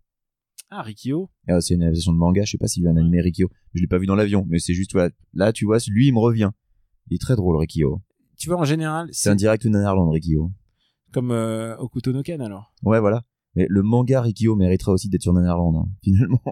Ah 0.68 0.82
Rikio. 0.82 1.30
Ah, 1.48 1.60
c'est 1.60 1.74
une 1.74 1.82
adaptation 1.82 2.12
de 2.12 2.18
manga, 2.18 2.44
je 2.44 2.50
sais 2.52 2.58
pas 2.58 2.68
s'il 2.68 2.82
y 2.82 2.86
a 2.86 2.90
un 2.90 2.96
animé 2.96 3.20
Rikio. 3.20 3.48
Je 3.74 3.80
l'ai 3.80 3.86
pas 3.88 3.98
vu 3.98 4.06
dans 4.06 4.14
l'avion, 4.14 4.44
mais 4.48 4.58
c'est 4.58 4.74
juste, 4.74 4.92
voilà. 4.92 5.10
Là, 5.32 5.52
tu 5.52 5.64
vois, 5.64 5.78
lui, 5.88 6.08
il 6.08 6.12
me 6.12 6.18
revient. 6.20 6.50
Il 7.08 7.14
est 7.14 7.18
très 7.18 7.34
drôle, 7.36 7.56
Rikio. 7.56 8.02
Tu 8.38 8.48
vois 8.48 8.58
en 8.58 8.64
général, 8.64 9.08
C'est 9.10 9.30
un 9.30 9.34
direct 9.34 9.64
ou 9.64 9.70
Nanarland, 9.70 10.10
Rikio. 10.10 10.52
comme 11.12 11.30
euh, 11.32 11.76
Okuto 11.78 12.12
no 12.12 12.22
Ken 12.22 12.40
alors. 12.40 12.72
Ouais, 12.82 13.00
voilà. 13.00 13.22
Mais 13.56 13.66
le 13.68 13.82
manga 13.82 14.20
Rikio 14.20 14.54
mériterait 14.54 14.92
aussi 14.92 15.08
d'être 15.08 15.22
sur 15.22 15.32
Nanarland, 15.32 15.74
hein, 15.76 15.88
finalement. 16.04 16.42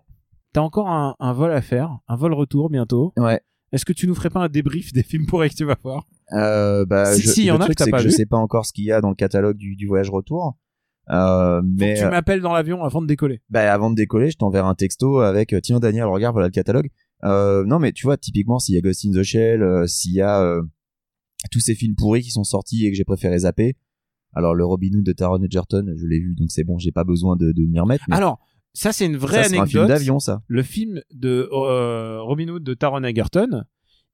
T'as 0.58 0.64
encore 0.64 0.88
un, 0.88 1.14
un 1.20 1.32
vol 1.32 1.52
à 1.52 1.62
faire, 1.62 1.98
un 2.08 2.16
vol 2.16 2.32
retour 2.34 2.68
bientôt. 2.68 3.12
Ouais. 3.16 3.40
Est-ce 3.70 3.84
que 3.84 3.92
tu 3.92 4.08
nous 4.08 4.14
ferais 4.16 4.30
pas 4.30 4.40
un 4.40 4.48
débrief 4.48 4.92
des 4.92 5.02
films 5.04 5.26
pourris 5.26 5.50
que 5.50 5.54
tu 5.54 5.64
vas 5.64 5.76
voir? 5.84 6.04
Euh, 6.32 6.84
bah, 6.84 7.14
Si, 7.14 7.22
je, 7.22 7.30
si, 7.30 7.42
il 7.42 7.46
y 7.46 7.50
en 7.50 7.60
a 7.60 7.68
que 7.68 7.72
t'as 7.74 7.86
pas 7.88 7.98
je 7.98 8.08
vu. 8.08 8.10
sais 8.10 8.26
pas 8.26 8.38
encore 8.38 8.66
ce 8.66 8.72
qu'il 8.72 8.84
y 8.84 8.90
a 8.92 9.00
dans 9.00 9.10
le 9.10 9.14
catalogue 9.14 9.56
du, 9.56 9.76
du 9.76 9.86
voyage 9.86 10.10
retour. 10.10 10.58
Euh, 11.10 11.62
mais 11.64 11.94
Tu 11.94 12.04
m'appelles 12.04 12.40
dans 12.40 12.52
l'avion 12.52 12.82
avant 12.82 13.00
de 13.00 13.06
décoller. 13.06 13.40
bah, 13.50 13.72
avant 13.72 13.90
de 13.90 13.94
décoller, 13.94 14.30
je 14.30 14.36
t'enverrai 14.36 14.66
un 14.68 14.74
texto 14.74 15.20
avec 15.20 15.52
euh, 15.52 15.60
tiens 15.60 15.78
Daniel, 15.80 16.04
regarde 16.06 16.34
voilà 16.34 16.48
le 16.48 16.52
catalogue. 16.52 16.88
Euh, 17.24 17.64
non 17.64 17.78
mais 17.78 17.92
tu 17.92 18.04
vois 18.06 18.16
typiquement 18.16 18.58
s'il 18.58 18.74
y 18.74 18.78
a 18.78 18.80
Ghost 18.80 19.04
in 19.06 19.12
the 19.12 19.22
Shell, 19.22 19.62
euh, 19.62 19.86
s'il 19.86 20.12
y 20.14 20.20
a 20.20 20.42
euh, 20.42 20.62
tous 21.50 21.60
ces 21.60 21.74
films 21.74 21.94
pourris 21.94 22.22
qui 22.22 22.30
sont 22.30 22.44
sortis 22.44 22.84
et 22.86 22.90
que 22.90 22.96
j'ai 22.96 23.04
préféré 23.04 23.38
zapper. 23.38 23.76
Alors 24.34 24.54
le 24.54 24.64
Robin 24.64 24.90
Hood 24.94 25.04
de 25.04 25.12
Taron 25.12 25.42
Egerton, 25.42 25.86
je 25.96 26.06
l'ai 26.06 26.18
vu 26.18 26.34
donc 26.36 26.50
c'est 26.50 26.64
bon, 26.64 26.78
j'ai 26.78 26.92
pas 26.92 27.04
besoin 27.04 27.36
de, 27.36 27.52
de 27.52 27.62
m'y 27.64 27.78
remettre. 27.80 28.04
Mais 28.08 28.16
Alors, 28.16 28.38
ça 28.74 28.92
c'est 28.92 29.06
une 29.06 29.16
vraie 29.16 29.44
ça 29.44 29.50
sera 29.50 29.62
un 29.62 29.66
film 29.66 29.82
anecdote. 29.82 29.88
d'avion 29.98 30.18
ça. 30.20 30.42
le 30.46 30.62
film 30.62 31.00
de 31.12 31.48
euh, 31.52 32.20
Robin 32.22 32.48
Hood 32.48 32.62
de 32.62 32.74
Taron 32.74 33.02
Egerton, 33.04 33.64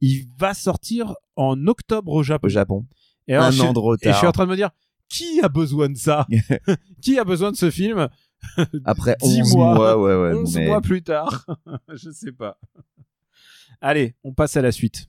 il 0.00 0.26
va 0.38 0.54
sortir 0.54 1.14
en 1.36 1.66
octobre 1.66 2.12
au 2.12 2.22
Japon. 2.22 2.46
Au 2.46 2.50
Japon. 2.50 2.86
Et 3.28 3.34
alors, 3.34 3.46
un 3.46 3.50
je, 3.50 3.62
an 3.62 3.72
de 3.72 3.78
et 3.78 3.80
je 3.80 3.80
retard. 3.80 4.18
suis 4.18 4.26
en 4.26 4.32
train 4.32 4.44
de 4.46 4.50
me 4.50 4.56
dire, 4.56 4.70
qui 5.08 5.40
a 5.42 5.48
besoin 5.48 5.88
de 5.88 5.96
ça 5.96 6.26
Qui 7.02 7.18
a 7.18 7.24
besoin 7.24 7.50
de 7.52 7.56
ce 7.56 7.70
film 7.70 8.08
Après 8.84 9.16
Dix 9.22 9.40
11 9.40 9.54
mois. 9.56 9.74
mois, 9.74 9.98
ouais 9.98 10.14
ouais. 10.14 10.34
11 10.38 10.56
mais- 10.56 10.66
mois 10.66 10.80
plus 10.82 11.02
tard 11.02 11.46
Je 11.94 12.10
sais 12.10 12.32
pas. 12.32 12.58
Allez, 13.80 14.14
on 14.24 14.32
passe 14.32 14.56
à 14.56 14.62
la 14.62 14.72
suite. 14.72 15.08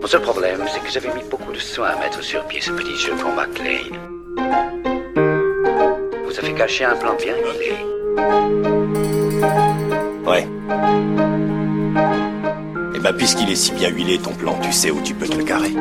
Mon 0.00 0.06
seul 0.06 0.22
problème, 0.22 0.60
c'est 0.68 0.80
que 0.82 0.90
j'avais 0.90 1.14
mis 1.14 1.28
beaucoup 1.30 1.52
de 1.52 1.58
soin 1.58 1.88
à 1.88 1.98
mettre 1.98 2.22
sur 2.22 2.46
pied 2.46 2.60
ce 2.60 2.70
petit 2.72 2.96
jeu 2.96 3.14
pour 3.16 3.32
McLean. 3.34 4.93
Avez 6.54 6.62
caché 6.62 6.84
un 6.84 6.94
plan 6.94 7.16
bien 7.16 7.34
huilé. 7.36 7.72
Ouais. 10.24 10.46
Et 12.94 12.98
bah, 13.00 13.12
puisqu'il 13.12 13.50
est 13.50 13.56
si 13.56 13.72
bien 13.72 13.88
huilé, 13.88 14.18
ton 14.18 14.32
plan, 14.32 14.56
tu 14.62 14.72
sais 14.72 14.92
où 14.92 15.00
tu 15.02 15.14
peux 15.14 15.26
te 15.26 15.36
le 15.36 15.42
carrer. 15.44 15.72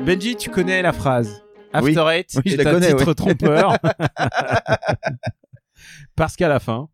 Benji, 0.00 0.36
tu 0.36 0.50
connais 0.50 0.82
la 0.82 0.92
phrase 0.92 1.42
Oui. 1.80 1.96
After 1.96 2.12
Eight 2.14 2.28
Oui, 2.36 2.42
je 2.46 2.54
est 2.54 2.64
la 2.64 2.70
un 2.70 2.74
connais, 2.74 2.94
titre 2.94 3.08
oui. 3.08 3.14
trompeur. 3.14 3.76
Parce 6.16 6.36
qu'à 6.36 6.48
la 6.48 6.60
fin, 6.60 6.88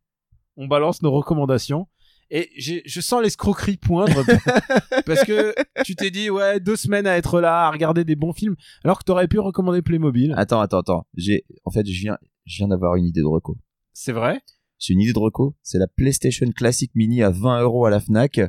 on 0.56 0.66
balance 0.66 1.02
nos 1.02 1.12
recommandations. 1.12 1.86
Et 2.34 2.48
je 2.56 3.00
sens 3.02 3.22
l'escroquerie 3.22 3.76
poindre 3.76 4.24
parce 5.06 5.22
que 5.24 5.54
tu 5.84 5.94
t'es 5.94 6.10
dit 6.10 6.30
ouais 6.30 6.60
deux 6.60 6.76
semaines 6.76 7.06
à 7.06 7.18
être 7.18 7.42
là 7.42 7.66
à 7.66 7.70
regarder 7.70 8.04
des 8.04 8.16
bons 8.16 8.32
films 8.32 8.56
alors 8.84 8.98
que 8.98 9.04
t'aurais 9.04 9.28
pu 9.28 9.38
recommander 9.38 9.82
Playmobil. 9.82 10.32
Attends, 10.38 10.60
attends, 10.60 10.78
attends. 10.80 11.06
J'ai, 11.14 11.44
en 11.66 11.70
fait, 11.70 11.86
je 11.86 12.00
viens, 12.00 12.16
je 12.46 12.56
viens 12.56 12.68
d'avoir 12.68 12.96
une 12.96 13.04
idée 13.04 13.20
de 13.20 13.26
reco. 13.26 13.58
C'est 13.92 14.12
vrai? 14.12 14.40
J'ai 14.78 14.94
une 14.94 15.02
idée 15.02 15.12
de 15.12 15.18
reco. 15.18 15.54
C'est 15.62 15.78
la 15.78 15.86
PlayStation 15.86 16.50
Classic 16.50 16.90
Mini 16.94 17.22
à 17.22 17.28
20 17.28 17.60
euros 17.60 17.84
à 17.84 17.90
la 17.90 18.00
Fnac. 18.00 18.40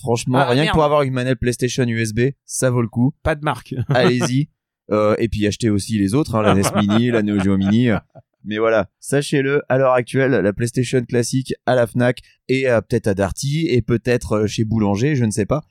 Franchement, 0.00 0.38
Ah, 0.38 0.46
rien 0.46 0.62
merde. 0.62 0.68
que 0.70 0.74
pour 0.74 0.84
avoir 0.84 1.02
une 1.02 1.12
manette 1.14 1.38
PlayStation 1.38 1.84
USB, 1.84 2.20
ça 2.44 2.70
vaut 2.70 2.82
le 2.82 2.88
coup. 2.88 3.12
Pas 3.22 3.36
de 3.36 3.44
marque. 3.44 3.74
Allez-y. 3.88 4.48
Euh, 4.92 5.14
et 5.20 5.28
puis 5.28 5.46
achetez 5.46 5.70
aussi 5.70 5.98
les 6.00 6.14
autres, 6.14 6.34
hein, 6.34 6.42
la 6.42 6.52
NES 6.52 6.62
Mini, 6.74 7.12
la 7.12 7.22
Neo 7.22 7.38
Geo 7.38 7.56
Mini. 7.56 7.90
Mais 8.44 8.58
voilà, 8.58 8.88
sachez-le, 9.00 9.62
à 9.68 9.76
l'heure 9.78 9.92
actuelle, 9.92 10.30
la 10.32 10.52
PlayStation 10.52 11.02
classique 11.04 11.52
à 11.66 11.74
la 11.74 11.86
Fnac 11.86 12.20
et 12.48 12.68
euh, 12.68 12.80
peut-être 12.80 13.06
à 13.08 13.14
Darty 13.14 13.66
et 13.68 13.82
peut-être 13.82 14.32
euh, 14.32 14.46
chez 14.46 14.64
Boulanger, 14.64 15.14
je 15.16 15.24
ne 15.24 15.30
sais 15.30 15.46
pas, 15.46 15.62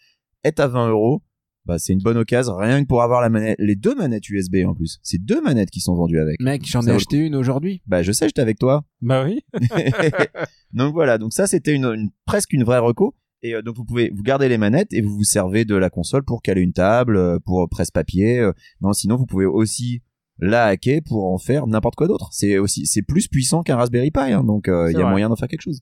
est 0.43 0.59
à 0.59 0.67
20 0.67 0.89
euros. 0.89 1.23
Bah, 1.65 1.77
c'est 1.77 1.93
une 1.93 1.99
bonne 2.01 2.17
occasion, 2.17 2.55
rien 2.55 2.81
que 2.81 2.87
pour 2.87 3.03
avoir 3.03 3.21
la 3.21 3.29
manette, 3.29 3.57
les 3.59 3.75
deux 3.75 3.93
manettes 3.93 4.27
USB 4.29 4.57
en 4.65 4.73
plus. 4.73 4.97
C'est 5.03 5.23
deux 5.23 5.41
manettes 5.41 5.69
qui 5.69 5.81
sont 5.81 5.93
vendues 5.95 6.19
avec. 6.19 6.37
Mec, 6.39 6.65
j'en 6.65 6.81
ai 6.87 6.91
acheté 6.91 7.17
une 7.17 7.35
aujourd'hui. 7.35 7.81
Bah, 7.85 8.01
je 8.01 8.11
sais, 8.11 8.27
j'étais 8.27 8.41
avec 8.41 8.57
toi. 8.57 8.85
Bah 9.01 9.23
oui. 9.25 9.41
donc 10.73 10.93
voilà, 10.93 11.17
donc 11.17 11.33
ça 11.33 11.47
c'était 11.47 11.73
une, 11.73 11.85
une- 11.85 12.09
presque 12.25 12.53
une 12.53 12.63
vraie 12.63 12.79
reco. 12.79 13.15
Et 13.41 13.55
euh, 13.55 13.61
donc 13.61 13.75
vous 13.77 13.85
pouvez 13.85 14.11
vous 14.13 14.23
garder 14.23 14.49
les 14.49 14.57
manettes 14.57 14.93
et 14.93 15.01
vous 15.01 15.15
vous 15.15 15.23
servez 15.23 15.63
de 15.63 15.75
la 15.75 15.89
console 15.89 16.23
pour 16.23 16.41
caler 16.41 16.61
une 16.61 16.73
table, 16.73 17.39
pour 17.41 17.67
presse-papier. 17.69 18.39
euh. 18.39 18.51
non, 18.81 18.91
sinon 18.93 19.15
vous 19.15 19.25
pouvez 19.25 19.45
aussi 19.45 20.01
la 20.39 20.65
hacker 20.65 21.01
pour 21.05 21.25
en 21.25 21.37
faire 21.37 21.67
n'importe 21.67 21.95
quoi 21.95 22.07
d'autre. 22.07 22.29
C'est 22.31 22.57
aussi 22.57 22.85
c'est 22.85 23.01
plus 23.01 23.27
puissant 23.27 23.61
qu'un 23.63 23.75
Raspberry 23.75 24.11
Pi, 24.11 24.19
hein, 24.31 24.43
donc 24.43 24.67
euh, 24.67 24.89
il 24.89 24.93
y 24.93 24.97
a 24.97 25.01
vrai. 25.01 25.09
moyen 25.11 25.29
d'en 25.29 25.35
faire 25.35 25.47
quelque 25.47 25.61
chose. 25.61 25.81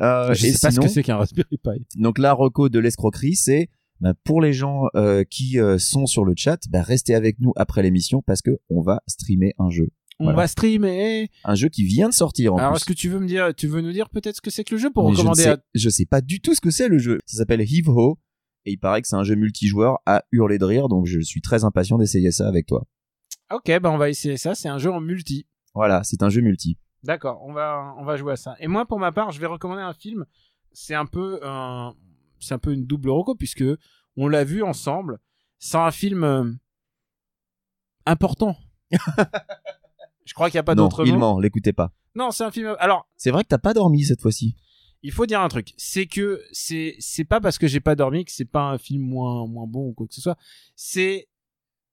Euh, 0.00 0.34
je 0.34 0.46
et 0.46 0.52
sais 0.52 0.58
pas 0.66 0.70
ce 0.72 0.80
que 0.80 0.88
c'est 0.88 1.02
qu'un 1.02 1.16
Raspberry 1.16 1.56
Pi. 1.62 1.86
donc 1.96 2.18
la 2.18 2.32
reco 2.32 2.68
de 2.68 2.78
l'escroquerie, 2.78 3.36
c'est 3.36 3.68
bah, 4.00 4.12
pour 4.24 4.40
les 4.42 4.52
gens 4.52 4.82
euh, 4.96 5.24
qui 5.24 5.58
euh, 5.60 5.78
sont 5.78 6.06
sur 6.06 6.24
le 6.24 6.34
chat, 6.36 6.58
bah, 6.68 6.82
restez 6.82 7.14
avec 7.14 7.40
nous 7.40 7.52
après 7.56 7.82
l'émission 7.82 8.22
parce 8.22 8.42
que 8.42 8.58
on 8.68 8.82
va 8.82 9.02
streamer 9.06 9.54
un 9.58 9.70
jeu, 9.70 9.88
On 10.18 10.24
Voilà. 10.24 10.36
va 10.38 10.46
streamer. 10.48 11.30
un 11.44 11.54
jeu 11.54 11.68
qui 11.68 11.84
vient 11.84 12.08
de 12.08 12.14
sortir 12.14 12.54
en 12.54 12.58
Alors 12.58 12.76
est-ce 12.76 12.84
que 12.84 12.92
tu 12.92 13.08
veux 13.08 13.20
me 13.20 13.26
dire, 13.26 13.54
tu 13.56 13.68
veux 13.68 13.80
nous 13.80 13.92
dire 13.92 14.10
peut-être 14.10 14.36
ce 14.36 14.40
que 14.42 14.50
c'est 14.50 14.64
que 14.64 14.74
le 14.74 14.80
jeu 14.80 14.90
pour 14.92 15.04
Mais 15.04 15.10
je, 15.10 15.14
ne 15.14 15.18
recommander 15.20 15.42
sais, 15.44 15.48
à 15.50 15.58
je 15.74 15.88
sais 15.88 16.06
pas 16.06 16.20
du 16.20 16.40
tout 16.40 16.54
ce 16.54 16.60
que 16.60 16.70
c'est 16.70 16.88
le 16.88 16.98
jeu. 16.98 17.18
Ça 17.24 17.38
s'appelle 17.38 17.60
Heave 17.60 17.88
Ho 17.88 18.18
et 18.66 18.72
il 18.72 18.78
paraît 18.78 19.00
que 19.00 19.06
c'est 19.08 19.16
un 19.16 19.24
jeu 19.24 19.36
multijoueur 19.36 19.98
à 20.06 20.24
hurler 20.32 20.58
de 20.58 20.64
rire, 20.64 20.88
donc 20.88 21.06
je 21.06 21.20
suis 21.20 21.40
très 21.40 21.64
impatient 21.64 21.96
d'essayer 21.98 22.32
ça 22.32 22.48
avec 22.48 22.66
toi. 22.66 22.86
Ok, 23.50 23.70
bah 23.80 23.90
on 23.90 23.98
va 23.98 24.08
essayer 24.08 24.36
ça. 24.36 24.54
C'est 24.54 24.68
un 24.68 24.78
jeu 24.78 24.90
en 24.90 25.00
multi. 25.00 25.46
Voilà, 25.74 26.02
c'est 26.04 26.22
un 26.22 26.28
jeu 26.28 26.40
multi. 26.40 26.78
D'accord, 27.02 27.42
on 27.42 27.52
va 27.52 27.94
on 27.98 28.04
va 28.04 28.16
jouer 28.16 28.32
à 28.32 28.36
ça. 28.36 28.54
Et 28.60 28.66
moi 28.68 28.86
pour 28.86 28.98
ma 28.98 29.12
part, 29.12 29.30
je 29.30 29.40
vais 29.40 29.46
recommander 29.46 29.82
un 29.82 29.92
film. 29.92 30.24
C'est 30.72 30.94
un 30.94 31.06
peu 31.06 31.40
un 31.42 31.94
c'est 32.40 32.54
un 32.54 32.58
peu 32.58 32.72
une 32.72 32.86
double 32.86 33.10
reco 33.10 33.34
puisque 33.34 33.64
on 34.16 34.28
l'a 34.28 34.44
vu 34.44 34.62
ensemble. 34.62 35.18
C'est 35.58 35.76
un 35.76 35.90
film 35.90 36.24
euh, 36.24 36.50
important. 38.06 38.56
je 40.24 40.34
crois 40.34 40.50
qu'il 40.50 40.56
n'y 40.56 40.60
a 40.60 40.64
pas 40.64 40.74
non, 40.74 40.84
d'autre 40.84 41.06
il 41.06 41.16
ment, 41.16 41.38
l'écoutez 41.38 41.72
pas. 41.72 41.92
Non, 42.14 42.30
c'est 42.30 42.44
un 42.44 42.50
film. 42.50 42.76
Alors, 42.78 43.08
C'est 43.16 43.30
vrai 43.30 43.42
que 43.42 43.48
t'as 43.48 43.58
pas 43.58 43.74
dormi 43.74 44.04
cette 44.04 44.20
fois-ci. 44.20 44.56
il 45.02 45.12
faut 45.12 45.26
dire 45.26 45.40
un 45.40 45.48
truc, 45.48 45.74
c'est 45.76 46.06
que 46.06 46.42
c'est 46.52 46.96
c'est 46.98 47.24
pas 47.24 47.40
parce 47.40 47.58
que 47.58 47.66
j'ai 47.66 47.80
pas 47.80 47.94
dormi 47.96 48.24
que 48.24 48.32
c'est 48.32 48.44
pas 48.44 48.62
un 48.70 48.78
film 48.78 49.02
moins 49.02 49.46
moins 49.46 49.66
bon 49.66 49.88
ou 49.88 49.92
quoi 49.92 50.06
que 50.06 50.14
ce 50.14 50.20
soit. 50.20 50.38
C'est 50.76 51.28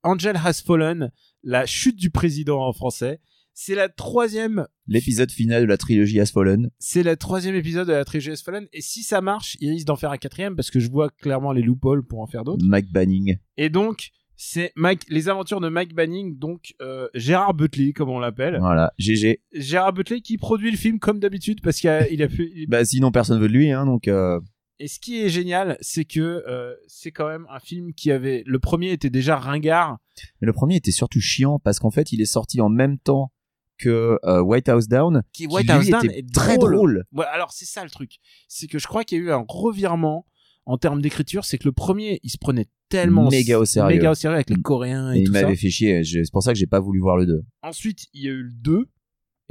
Angel 0.04 0.36
Has 0.38 0.62
Fallen, 0.66 1.12
la 1.44 1.66
chute 1.66 1.96
du 1.98 2.10
président 2.10 2.62
en 2.66 2.74
français. 2.74 3.20
C'est 3.54 3.76
la 3.76 3.90
troisième 3.90 4.66
L'épisode 4.88 5.30
final 5.30 5.64
de 5.64 5.68
la 5.68 5.78
trilogie 5.78 6.20
Has 6.22 6.28
Fallen. 6.34 6.70
c'est 6.80 7.04
le 7.04 7.18
troisième 7.18 7.54
épisode 7.56 7.88
de 7.88 7.92
la 7.94 8.06
trilogie 8.06 8.32
Has 8.32 8.42
Fallen 8.44 8.68
et 8.72 8.82
si 8.82 9.04
ça 9.04 9.20
marche, 9.22 9.58
il 9.60 9.70
risque 9.72 9.86
d'en 9.88 9.98
faire 9.98 10.12
un 10.12 10.18
quatrième 10.18 10.56
parce 10.56 10.72
que 10.72 10.80
je 10.80 10.90
vois 10.90 11.10
clairement 11.10 11.52
les 11.52 11.62
loopholes 11.62 12.06
pour 12.06 12.22
en 12.22 12.28
faire 12.28 12.44
d'autres. 12.46 12.66
Mike 12.66 12.92
Banning. 12.94 13.38
Et 13.58 13.70
donc 13.70 14.12
c'est 14.38 14.72
Mike, 14.76 15.04
les 15.10 15.28
aventures 15.30 15.60
de 15.62 15.68
Mike 15.70 15.94
Banning, 15.94 16.40
donc 16.40 16.74
euh, 16.82 17.08
Gérard 17.14 17.54
Butley 17.54 17.92
comme 17.94 18.10
on 18.10 18.20
l'appelle. 18.20 18.58
Voilà, 18.60 18.94
GG. 18.98 19.42
Gérard 19.54 19.94
Butley 19.94 20.22
qui 20.22 20.38
produit 20.38 20.72
le 20.72 20.78
film 20.78 20.98
comme 20.98 21.20
d'habitude 21.20 21.60
parce 21.62 21.80
qu'il 21.80 21.90
a, 21.90 22.08
il 22.10 22.24
a 22.24 22.28
pu. 22.30 22.50
il- 22.56 22.68
Bah 22.68 22.84
sinon 22.86 23.12
personne 23.12 23.40
veut 23.40 23.50
de 23.50 23.54
lui, 23.54 23.70
hein, 23.72 23.86
donc 23.86 24.08
euh, 24.08 24.40
Et 24.84 24.88
ce 24.88 25.00
qui 25.00 25.22
est 25.22 25.30
génial, 25.30 25.78
c'est 25.82 26.06
que 26.06 26.20
euh, 26.48 26.74
c'est 26.88 27.12
quand 27.12 27.28
même 27.28 27.46
un 27.52 27.60
film 27.60 27.94
qui 27.94 28.12
avait 28.12 28.42
le 28.48 28.58
premier 28.60 28.92
était 28.92 29.10
déjà 29.12 29.36
ringard. 29.38 29.98
mais 30.42 30.48
le 30.48 30.54
premier 30.54 30.76
était 30.78 30.92
surtout 30.92 31.22
chiant 31.22 31.60
parce 31.60 31.80
qu'en 31.80 31.92
fait 31.92 32.12
il 32.12 32.20
est 32.22 32.26
sorti 32.26 32.62
en 32.62 32.70
même 32.70 32.98
temps 32.98 33.32
que 33.78 34.18
euh, 34.26 34.42
White 34.42 34.70
House 34.70 34.88
Down. 34.88 35.22
Qui 35.34 35.48
qui, 35.48 35.54
White 35.54 35.66
lui, 35.68 35.72
House 35.72 35.88
Down 35.90 36.06
était 36.06 36.20
est 36.20 36.34
très 36.34 36.58
drôle. 36.58 36.74
drôle. 36.76 37.04
Ouais, 37.14 37.26
alors 37.32 37.52
c'est 37.52 37.66
ça 37.66 37.84
le 37.84 37.90
truc, 37.90 38.16
c'est 38.48 38.68
que 38.68 38.80
je 38.80 38.88
crois 38.88 39.04
qu'il 39.04 39.20
y 39.20 39.22
a 39.22 39.24
eu 39.26 39.32
un 39.32 39.46
revirement 39.48 40.26
en 40.66 40.78
termes 40.78 41.02
d'écriture, 41.02 41.46
c'est 41.46 41.58
que 41.58 41.66
le 41.68 41.72
premier, 41.72 42.20
il 42.24 42.30
se 42.30 42.38
prenait 42.38 42.68
tellement 42.90 43.30
Méga 43.30 43.58
au 43.60 43.66
sérieux. 43.66 43.96
méga 43.96 44.12
au 44.12 44.16
sérieux 44.16 44.36
avec 44.36 44.50
les 44.52 44.56
Mm. 44.58 44.62
Coréens 44.62 45.12
et, 45.14 45.18
Et 45.18 45.22
il 45.22 45.28
tout 45.28 45.34
ça. 45.34 45.42
m'avait 45.44 45.56
fait 45.56 45.70
chier, 45.70 46.04
c'est 46.04 46.22
pour 46.32 46.44
ça 46.44 46.54
que 46.54 46.60
j'ai 46.60 46.68
pas 46.68 46.80
voulu 46.80 47.00
voir 47.00 47.18
le 47.18 47.26
2. 47.26 47.42
Ensuite, 47.64 48.06
il 48.14 48.24
y 48.24 48.28
a 48.28 48.32
eu 48.32 48.44
le 48.44 48.52
2 48.54 48.88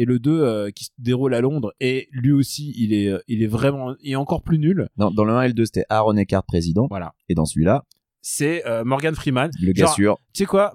et 0.01 0.05
le 0.07 0.19
2 0.19 0.31
euh, 0.43 0.71
qui 0.71 0.85
se 0.85 0.91
déroule 0.99 1.35
à 1.35 1.41
Londres 1.41 1.73
et 1.81 2.09
lui 2.13 2.33
aussi, 2.33 2.73
il 2.77 2.93
est 2.95 3.09
euh, 3.09 3.19
il 3.29 3.43
est 3.43 3.47
vraiment 3.47 3.95
il 4.03 4.13
est 4.13 4.17
encore 4.17 4.43
plus 4.43 4.59
nul. 4.59 4.89
Dans, 4.97 5.11
dans 5.11 5.25
le 5.25 5.33
1 5.33 5.43
et 5.43 5.49
le 5.49 5.55
2 5.55 5.65
c'était 5.67 5.85
Aaron 5.91 6.17
Eckhart 6.17 6.45
président, 6.47 6.87
Voilà. 6.89 7.13
et 7.29 7.35
dans 7.35 7.45
celui-là, 7.45 7.85
C'est 8.23 8.67
euh, 8.67 8.85
Morgan 8.85 9.15
Freeman. 9.15 9.51
le 9.61 9.73
gars 9.73 9.85
Genre, 9.87 9.95
sûr. 9.95 10.17
Tu 10.33 10.39
sais 10.39 10.47
quoi 10.47 10.73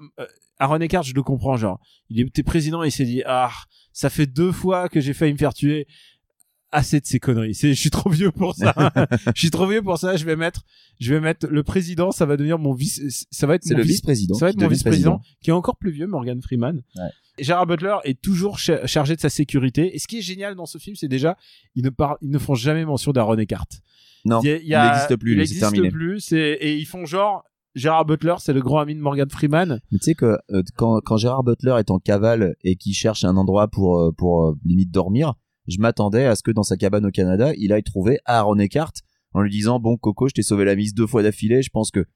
Aaron 0.58 0.80
Eckhart, 0.80 1.02
je 1.02 1.14
le 1.14 1.22
comprends 1.22 1.56
genre. 1.56 1.80
Il 2.08 2.20
était 2.20 2.42
président 2.42 2.82
et 2.84 2.88
il 2.88 2.92
s'est 2.92 3.04
dit 3.04 3.22
"Ah, 3.26 3.50
ça 3.92 4.08
fait 4.10 4.26
deux 4.26 4.52
fois 4.52 4.88
que 4.88 5.00
j'ai 5.00 5.12
failli 5.12 5.32
me 5.32 5.38
faire 5.38 5.52
tuer." 5.54 5.86
Assez 6.72 7.00
de 7.00 7.06
ces 7.06 7.20
conneries. 7.20 7.54
C'est, 7.54 7.74
je 7.74 7.80
suis 7.80 7.90
trop 7.90 8.10
vieux 8.10 8.32
pour 8.32 8.54
ça. 8.54 8.74
je 9.34 9.40
suis 9.40 9.50
trop 9.50 9.66
vieux 9.66 9.82
pour 9.82 9.98
ça. 9.98 10.16
Je 10.16 10.24
vais 10.24 10.36
mettre, 10.36 10.62
je 11.00 11.14
vais 11.14 11.20
mettre 11.20 11.46
le 11.46 11.62
président. 11.62 12.10
Ça 12.10 12.26
va 12.26 12.36
devenir 12.36 12.58
mon 12.58 12.74
vice. 12.74 13.26
Ça 13.30 13.46
va 13.46 13.54
être 13.54 13.64
mon 13.70 13.76
le 13.76 13.82
vice 13.82 13.92
vice-président. 13.92 14.34
Ça 14.34 14.46
va 14.46 14.50
être 14.50 14.56
mon 14.56 14.62
devient 14.64 14.74
vice-président, 14.74 15.20
qui 15.42 15.50
est 15.50 15.54
encore 15.54 15.76
plus 15.76 15.90
vieux, 15.92 16.06
Morgan 16.06 16.40
Freeman. 16.42 16.82
Ouais. 16.96 17.08
Gerard 17.38 17.66
Butler 17.66 17.96
est 18.04 18.20
toujours 18.20 18.58
cha- 18.58 18.86
chargé 18.86 19.14
de 19.14 19.20
sa 19.20 19.28
sécurité. 19.28 19.94
Et 19.94 19.98
ce 19.98 20.08
qui 20.08 20.18
est 20.18 20.22
génial 20.22 20.54
dans 20.54 20.66
ce 20.66 20.78
film, 20.78 20.96
c'est 20.96 21.08
déjà, 21.08 21.36
ils 21.74 21.84
ne 21.84 21.90
parlent, 21.90 22.16
ils 22.22 22.30
ne 22.30 22.38
font 22.38 22.54
jamais 22.54 22.84
mention 22.84 23.12
d'Aaron 23.12 23.38
Eckhart. 23.38 23.68
Non, 24.24 24.40
Il 24.42 24.50
n'existe 24.50 25.16
plus, 25.16 25.32
il 25.32 25.38
lui, 25.38 25.46
c'est 25.46 25.52
existe 25.54 25.60
terminé. 25.60 25.88
plus. 25.90 26.32
Et 26.32 26.74
ils 26.76 26.86
font 26.86 27.04
genre, 27.06 27.44
Gerard 27.76 28.06
Butler, 28.06 28.34
c'est 28.38 28.54
le 28.54 28.60
grand 28.60 28.80
ami 28.80 28.94
de 28.94 29.00
Morgan 29.00 29.28
Freeman. 29.30 29.80
Mais 29.92 29.98
tu 29.98 30.04
sais 30.04 30.14
que 30.14 30.38
euh, 30.50 30.62
quand, 30.76 30.98
quand 31.04 31.16
Gérard 31.18 31.44
Butler 31.44 31.76
est 31.78 31.90
en 31.90 31.98
cavale 32.00 32.56
et 32.64 32.74
qu'il 32.76 32.94
cherche 32.94 33.22
un 33.24 33.36
endroit 33.36 33.68
pour, 33.68 34.00
euh, 34.00 34.12
pour 34.12 34.46
euh, 34.48 34.58
limite 34.64 34.90
dormir, 34.90 35.34
je 35.68 35.78
m'attendais 35.78 36.26
à 36.26 36.36
ce 36.36 36.42
que 36.42 36.50
dans 36.50 36.62
sa 36.62 36.76
cabane 36.76 37.06
au 37.06 37.10
Canada, 37.10 37.52
il 37.56 37.72
aille 37.72 37.82
trouver 37.82 38.18
Aaron 38.24 38.58
Eckhart 38.58 38.92
en 39.32 39.40
lui 39.40 39.50
disant 39.50 39.80
bon 39.80 39.96
Coco, 39.96 40.28
je 40.28 40.34
t'ai 40.34 40.42
sauvé 40.42 40.64
la 40.64 40.76
mise 40.76 40.94
deux 40.94 41.06
fois 41.06 41.22
d'affilée, 41.22 41.62
je 41.62 41.70
pense 41.70 41.90
que 41.90 42.06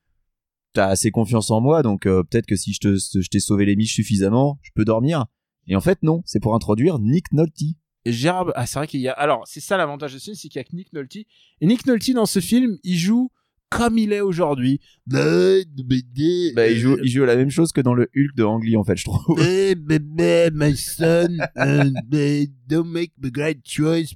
t'as 0.73 0.87
assez 0.87 1.11
confiance 1.11 1.51
en 1.51 1.61
moi, 1.61 1.83
donc 1.83 2.07
euh, 2.07 2.23
peut-être 2.23 2.47
que 2.47 2.57
si 2.57 2.73
je 2.73 2.81
te 2.81 2.97
je 2.97 3.29
t'ai 3.29 3.41
sauvé 3.41 3.65
les 3.65 3.77
miches 3.77 3.95
suffisamment, 3.95 4.59
je 4.63 4.71
peux 4.75 4.85
dormir. 4.85 5.27
Et 5.67 5.77
en 5.77 5.81
fait 5.81 6.03
non, 6.03 6.23
c'est 6.25 6.41
pour 6.41 6.55
introduire 6.55 6.99
Nick 6.99 7.33
Nolte. 7.33 7.77
Et 8.07 8.13
Gérard, 8.13 8.51
ah, 8.55 8.67
c'est 8.67 8.79
vrai 8.79 8.87
qu'il 8.87 9.01
y 9.01 9.09
a, 9.09 9.13
alors, 9.13 9.47
c'est 9.47 9.61
ça 9.61 9.77
l'avantage 9.77 10.15
de 10.15 10.19
ce 10.19 10.25
film, 10.25 10.37
c'est 10.37 10.49
qu'il 10.49 10.59
y 10.59 10.61
a 10.61 10.65
que 10.65 10.75
Nick 10.75 10.93
Nolte. 10.93 11.17
Et 11.17 11.67
Nick 11.67 11.87
Nolte, 11.87 12.11
dans 12.13 12.27
ce 12.27 12.41
film, 12.41 12.79
il 12.83 12.97
joue 12.97 13.31
comme 13.71 13.97
il 13.99 14.13
est 14.13 14.21
aujourd'hui. 14.21 14.81
Bah, 15.07 16.69
il 16.69 16.77
joue, 16.77 16.99
il 17.03 17.09
joue 17.09 17.25
la 17.25 17.37
même 17.37 17.51
chose 17.51 17.73
que 17.73 17.81
dans 17.81 17.95
le 17.95 18.11
Hulk 18.15 18.37
de 18.37 18.45
Ang 18.45 18.63
Lee 18.63 18.77
en 18.77 18.85
fait, 18.85 18.97
je 18.97 19.05
trouve. 19.05 19.37
Baby, 19.37 20.51
my 20.55 20.77
son, 20.77 21.39
uh, 21.57 22.47
don't 22.69 22.89
make 22.91 23.13
the 23.23 23.31
great 23.33 23.61
choice. 23.65 24.13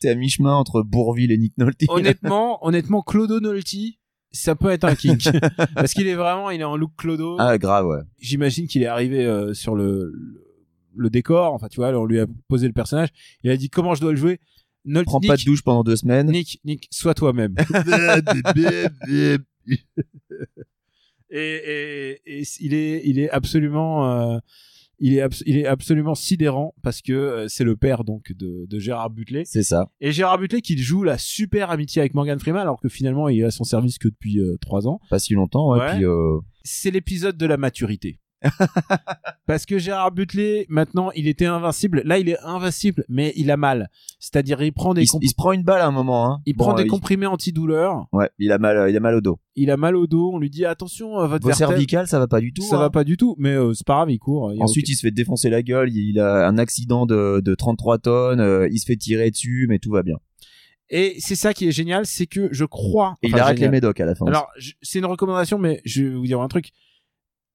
T'es 0.00 0.08
à 0.08 0.14
mi-chemin 0.14 0.54
entre 0.54 0.82
Bourville 0.82 1.32
et 1.32 1.38
Nick 1.38 1.56
Nolte. 1.58 1.84
honnêtement, 1.88 2.64
honnêtement, 2.66 3.02
Clodo 3.02 3.40
Nolte, 3.40 3.74
ça 4.30 4.54
peut 4.54 4.70
être 4.70 4.84
un 4.84 4.94
kink. 4.94 5.28
Parce 5.74 5.92
qu'il 5.92 6.06
est 6.06 6.14
vraiment, 6.14 6.50
il 6.50 6.60
est 6.60 6.64
en 6.64 6.76
look 6.76 6.92
Clodo. 6.96 7.36
Ah 7.38 7.58
grave 7.58 7.86
ouais. 7.86 8.00
J'imagine 8.18 8.66
qu'il 8.66 8.82
est 8.82 8.86
arrivé 8.86 9.24
euh, 9.26 9.54
sur 9.54 9.74
le, 9.74 10.12
le, 10.14 10.42
le 10.96 11.10
décor. 11.10 11.52
Enfin, 11.52 11.68
tu 11.68 11.76
vois, 11.76 11.90
on 11.98 12.04
lui 12.04 12.18
a 12.20 12.26
posé 12.48 12.66
le 12.66 12.72
personnage. 12.72 13.10
Il 13.44 13.50
a 13.50 13.56
dit 13.56 13.68
comment 13.70 13.94
je 13.94 14.00
dois 14.00 14.12
le 14.12 14.16
jouer? 14.16 14.40
Nolte, 14.84 15.06
Prends 15.06 15.20
Nick, 15.20 15.28
pas 15.28 15.36
de 15.36 15.44
douche 15.44 15.62
pendant 15.62 15.84
deux 15.84 15.96
semaines. 15.96 16.30
Nick, 16.30 16.60
Nick, 16.64 16.88
sois 16.90 17.14
toi-même. 17.14 17.54
et, 21.30 21.38
et, 21.40 22.20
et 22.26 22.42
il 22.60 22.74
est, 22.74 23.02
il 23.04 23.18
est 23.18 23.30
absolument, 23.30 24.10
euh, 24.10 24.38
il 24.98 25.14
est, 25.14 25.20
abs- 25.20 25.42
il 25.46 25.56
est 25.56 25.66
absolument 25.66 26.14
sidérant 26.14 26.74
parce 26.82 27.00
que 27.00 27.12
euh, 27.12 27.48
c'est 27.48 27.64
le 27.64 27.76
père 27.76 28.04
donc 28.04 28.32
de, 28.32 28.66
de 28.68 28.78
Gérard 28.78 29.10
Butler. 29.10 29.44
C'est 29.46 29.62
ça. 29.62 29.90
Et 30.00 30.12
Gérard 30.12 30.38
Butler 30.38 30.60
qui 30.60 30.76
joue 30.78 31.02
la 31.04 31.18
super 31.18 31.70
amitié 31.70 32.00
avec 32.00 32.14
Morgan 32.14 32.38
Freeman 32.38 32.62
alors 32.62 32.80
que 32.80 32.88
finalement 32.88 33.28
il 33.28 33.40
est 33.40 33.44
à 33.44 33.50
son 33.50 33.64
service 33.64 33.98
que 33.98 34.08
depuis 34.08 34.40
euh, 34.40 34.56
trois 34.60 34.86
ans. 34.86 35.00
Pas 35.10 35.18
si 35.18 35.34
longtemps, 35.34 35.70
ouais. 35.72 35.78
Ouais. 35.80 35.94
Puis 35.94 36.04
euh, 36.04 36.38
C'est 36.64 36.90
l'épisode 36.90 37.36
de 37.36 37.46
la 37.46 37.56
maturité. 37.56 38.18
Parce 39.46 39.66
que 39.66 39.78
Gérard 39.78 40.12
Butler, 40.12 40.66
maintenant, 40.68 41.10
il 41.12 41.28
était 41.28 41.46
invincible. 41.46 42.02
Là, 42.04 42.18
il 42.18 42.28
est 42.28 42.38
invincible, 42.42 43.04
mais 43.08 43.32
il 43.36 43.50
a 43.50 43.56
mal. 43.56 43.90
C'est-à-dire, 44.18 44.62
il 44.62 44.72
prend 44.72 44.94
des, 44.94 45.02
Il, 45.02 45.08
il 45.20 45.28
se 45.28 45.34
prend 45.34 45.52
une 45.52 45.62
balle 45.62 45.80
à 45.80 45.86
un 45.86 45.90
moment. 45.90 46.26
Hein. 46.30 46.40
il 46.46 46.54
Bon, 46.56 46.64
prend 46.64 46.74
des 46.74 46.84
euh, 46.84 46.86
comprimés 46.86 47.26
antidouleurs. 47.26 48.06
Ouais, 48.12 48.30
il 48.38 48.52
a 48.52 48.58
mal, 48.58 48.88
il 48.90 48.96
a 48.96 49.00
mal 49.00 49.14
au 49.14 49.20
dos. 49.20 49.38
Il 49.56 49.70
a 49.70 49.76
mal 49.76 49.96
au 49.96 50.06
dos. 50.06 50.30
On 50.32 50.38
lui 50.38 50.50
dit 50.50 50.64
attention, 50.64 51.20
euh, 51.20 51.26
votre 51.26 51.46
Vos 51.46 51.52
cervicales, 51.52 52.06
ça 52.06 52.18
va 52.18 52.28
pas 52.28 52.40
du 52.40 52.52
tout. 52.52 52.62
Ça 52.62 52.76
hein. 52.76 52.80
va 52.80 52.90
pas 52.90 53.04
du 53.04 53.16
tout, 53.16 53.34
mais 53.38 53.50
euh, 53.50 53.72
c'est 53.74 53.86
pas 53.86 53.94
grave, 53.94 54.10
il 54.10 54.18
court. 54.18 54.52
Il 54.52 54.62
Ensuite, 54.62 54.88
il 54.88 54.94
se 54.94 55.00
fait 55.02 55.10
défoncer 55.10 55.50
la 55.50 55.62
gueule. 55.62 55.90
Il, 55.90 56.10
il 56.10 56.20
a 56.20 56.46
un 56.46 56.58
accident 56.58 57.06
de, 57.06 57.40
de 57.40 57.54
33 57.54 57.98
tonnes. 57.98 58.40
euh, 58.40 58.68
il 58.70 58.78
se 58.78 58.86
fait 58.86 58.96
tirer 58.96 59.30
dessus, 59.30 59.66
mais 59.68 59.78
tout 59.78 59.90
va 59.90 60.02
bien. 60.02 60.16
Et 60.94 61.16
c'est 61.18 61.36
ça 61.36 61.54
qui 61.54 61.66
est 61.66 61.72
génial, 61.72 62.04
c'est 62.04 62.26
que 62.26 62.48
je 62.52 62.64
crois. 62.66 63.14
Et 63.22 63.28
il 63.28 63.34
arrête 63.38 63.56
génial. 63.56 63.70
les 63.70 63.76
médocs 63.76 63.98
à 64.00 64.04
la 64.04 64.14
fin. 64.14 64.26
Alors, 64.26 64.48
c'est 64.82 64.98
une 64.98 65.06
recommandation, 65.06 65.58
mais 65.58 65.80
je 65.86 66.04
vais 66.04 66.10
vous 66.10 66.26
dire 66.26 66.40
un 66.40 66.48
truc. 66.48 66.70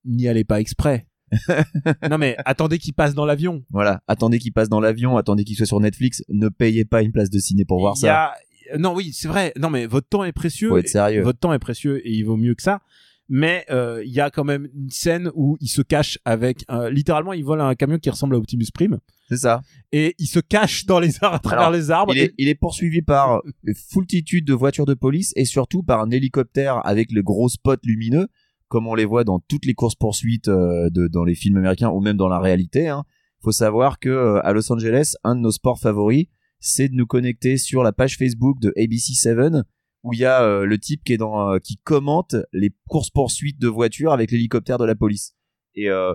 N'y 0.08 0.28
allez 0.28 0.44
pas 0.44 0.60
exprès. 0.60 1.06
non 2.10 2.18
mais 2.18 2.38
attendez 2.46 2.78
qu'il 2.80 2.94
passe 2.94 3.14
dans 3.14 3.26
l'avion. 3.26 3.64
Voilà. 3.70 4.02
Attendez 4.08 4.40
qu'il 4.40 4.54
passe 4.54 4.70
dans 4.70 4.80
l'avion. 4.80 5.18
Attendez 5.18 5.44
qu'il 5.44 5.56
soit 5.58 5.66
sur 5.66 5.80
Netflix. 5.80 6.24
Ne 6.30 6.50
payez 6.50 6.86
pas 6.86 7.02
une 7.02 7.12
place 7.12 7.30
de 7.30 7.40
ciné 7.40 7.66
pour 7.66 7.80
voir 7.80 7.98
ça. 7.98 8.32
a- 8.72 8.78
Non 8.78 8.94
oui, 8.96 9.12
c'est 9.14 9.28
vrai. 9.28 9.52
Non 9.60 9.70
mais 9.70 9.86
votre 9.88 10.08
temps 10.08 10.24
est 10.24 10.32
précieux. 10.32 10.70
Faut 10.70 10.78
être 10.78 10.88
sérieux. 10.88 11.22
Votre 11.24 11.40
temps 11.40 11.54
est 11.54 11.60
précieux 11.60 12.06
et 12.08 12.12
il 12.14 12.24
vaut 12.24 12.38
mieux 12.38 12.56
que 12.56 12.62
ça. 12.64 12.80
Mais 13.30 13.66
euh, 13.70 14.02
il 14.06 14.14
y 14.14 14.22
a 14.22 14.30
quand 14.30 14.46
même 14.46 14.70
une 14.74 14.90
scène 14.90 15.30
où 15.36 15.58
il 15.60 15.68
se 15.68 15.82
cache 15.82 16.18
avec 16.24 16.64
un- 16.70 16.90
littéralement 16.90 17.34
il 17.34 17.44
vole 17.44 17.60
un 17.60 17.76
camion 17.76 17.98
qui 17.98 18.10
ressemble 18.10 18.36
à 18.36 18.38
Optimus 18.38 18.68
Prime 18.74 19.00
C'est 19.28 19.36
ça. 19.36 19.62
et 19.92 20.16
il 20.18 20.28
se 20.28 20.40
cache 20.40 20.86
dans 20.86 21.02
les 21.02 21.22
arbres 21.22 21.36
à 21.36 21.40
travers 21.40 21.60
Alors, 21.66 21.72
les 21.78 21.92
arbres. 21.92 22.14
Il 22.16 22.20
et- 22.22 22.24
est, 22.24 22.34
il 22.38 22.48
est 22.48 22.56
poursuivi 22.56 23.02
par 23.02 23.42
une 23.66 23.76
foultitude 23.76 24.46
de 24.46 24.54
voitures 24.54 24.86
de 24.86 24.94
police 24.94 25.34
et 25.36 25.44
surtout 25.44 25.84
par 25.84 26.00
un 26.00 26.10
hélicoptère 26.10 26.80
avec 26.88 27.12
le 27.12 27.22
gros 27.22 27.50
spot 27.50 27.82
lumineux, 27.84 28.28
comme 28.68 28.88
on 28.88 28.96
les 28.96 29.06
voit 29.06 29.24
dans 29.24 29.40
toutes 29.40 29.66
les 29.66 29.74
courses 29.74 29.96
poursuites 29.96 30.48
euh, 30.48 30.90
de, 30.90 31.08
dans 31.08 31.24
les 31.24 31.36
films 31.36 31.58
américains 31.58 31.90
ou 31.90 32.02
même 32.02 32.18
dans 32.18 32.28
la 32.28 32.40
réalité. 32.40 32.88
Hein. 32.88 33.04
Faut 33.44 33.52
savoir 33.52 34.00
que 34.00 34.10
euh, 34.10 34.46
à 34.46 34.54
Los 34.54 34.72
Angeles, 34.72 35.14
un 35.24 35.36
de 35.36 35.42
nos 35.42 35.52
sports 35.52 35.80
favoris, 35.80 36.28
c'est 36.60 36.90
de 36.90 36.96
nous 36.96 37.06
connecter 37.06 37.58
sur 37.58 37.84
la 37.84 37.92
page 37.92 38.18
Facebook 38.18 38.60
de 38.60 38.74
ABC7 38.78 39.64
où 40.04 40.14
il 40.14 40.20
y 40.20 40.26
a 40.26 40.44
euh, 40.44 40.66
le 40.66 40.78
type 40.78 41.04
qui 41.04 41.14
est 41.14 41.18
dans 41.18 41.52
euh, 41.52 41.60
qui 41.60 41.78
commente 41.78 42.36
les 42.54 42.74
courses 42.88 43.10
poursuites 43.10 43.60
de 43.60 43.68
voitures 43.68 44.14
avec 44.14 44.32
l'hélicoptère 44.32 44.78
de 44.78 44.86
la 44.86 44.96
police. 44.96 45.36
Et 45.76 45.90
euh, 45.90 46.14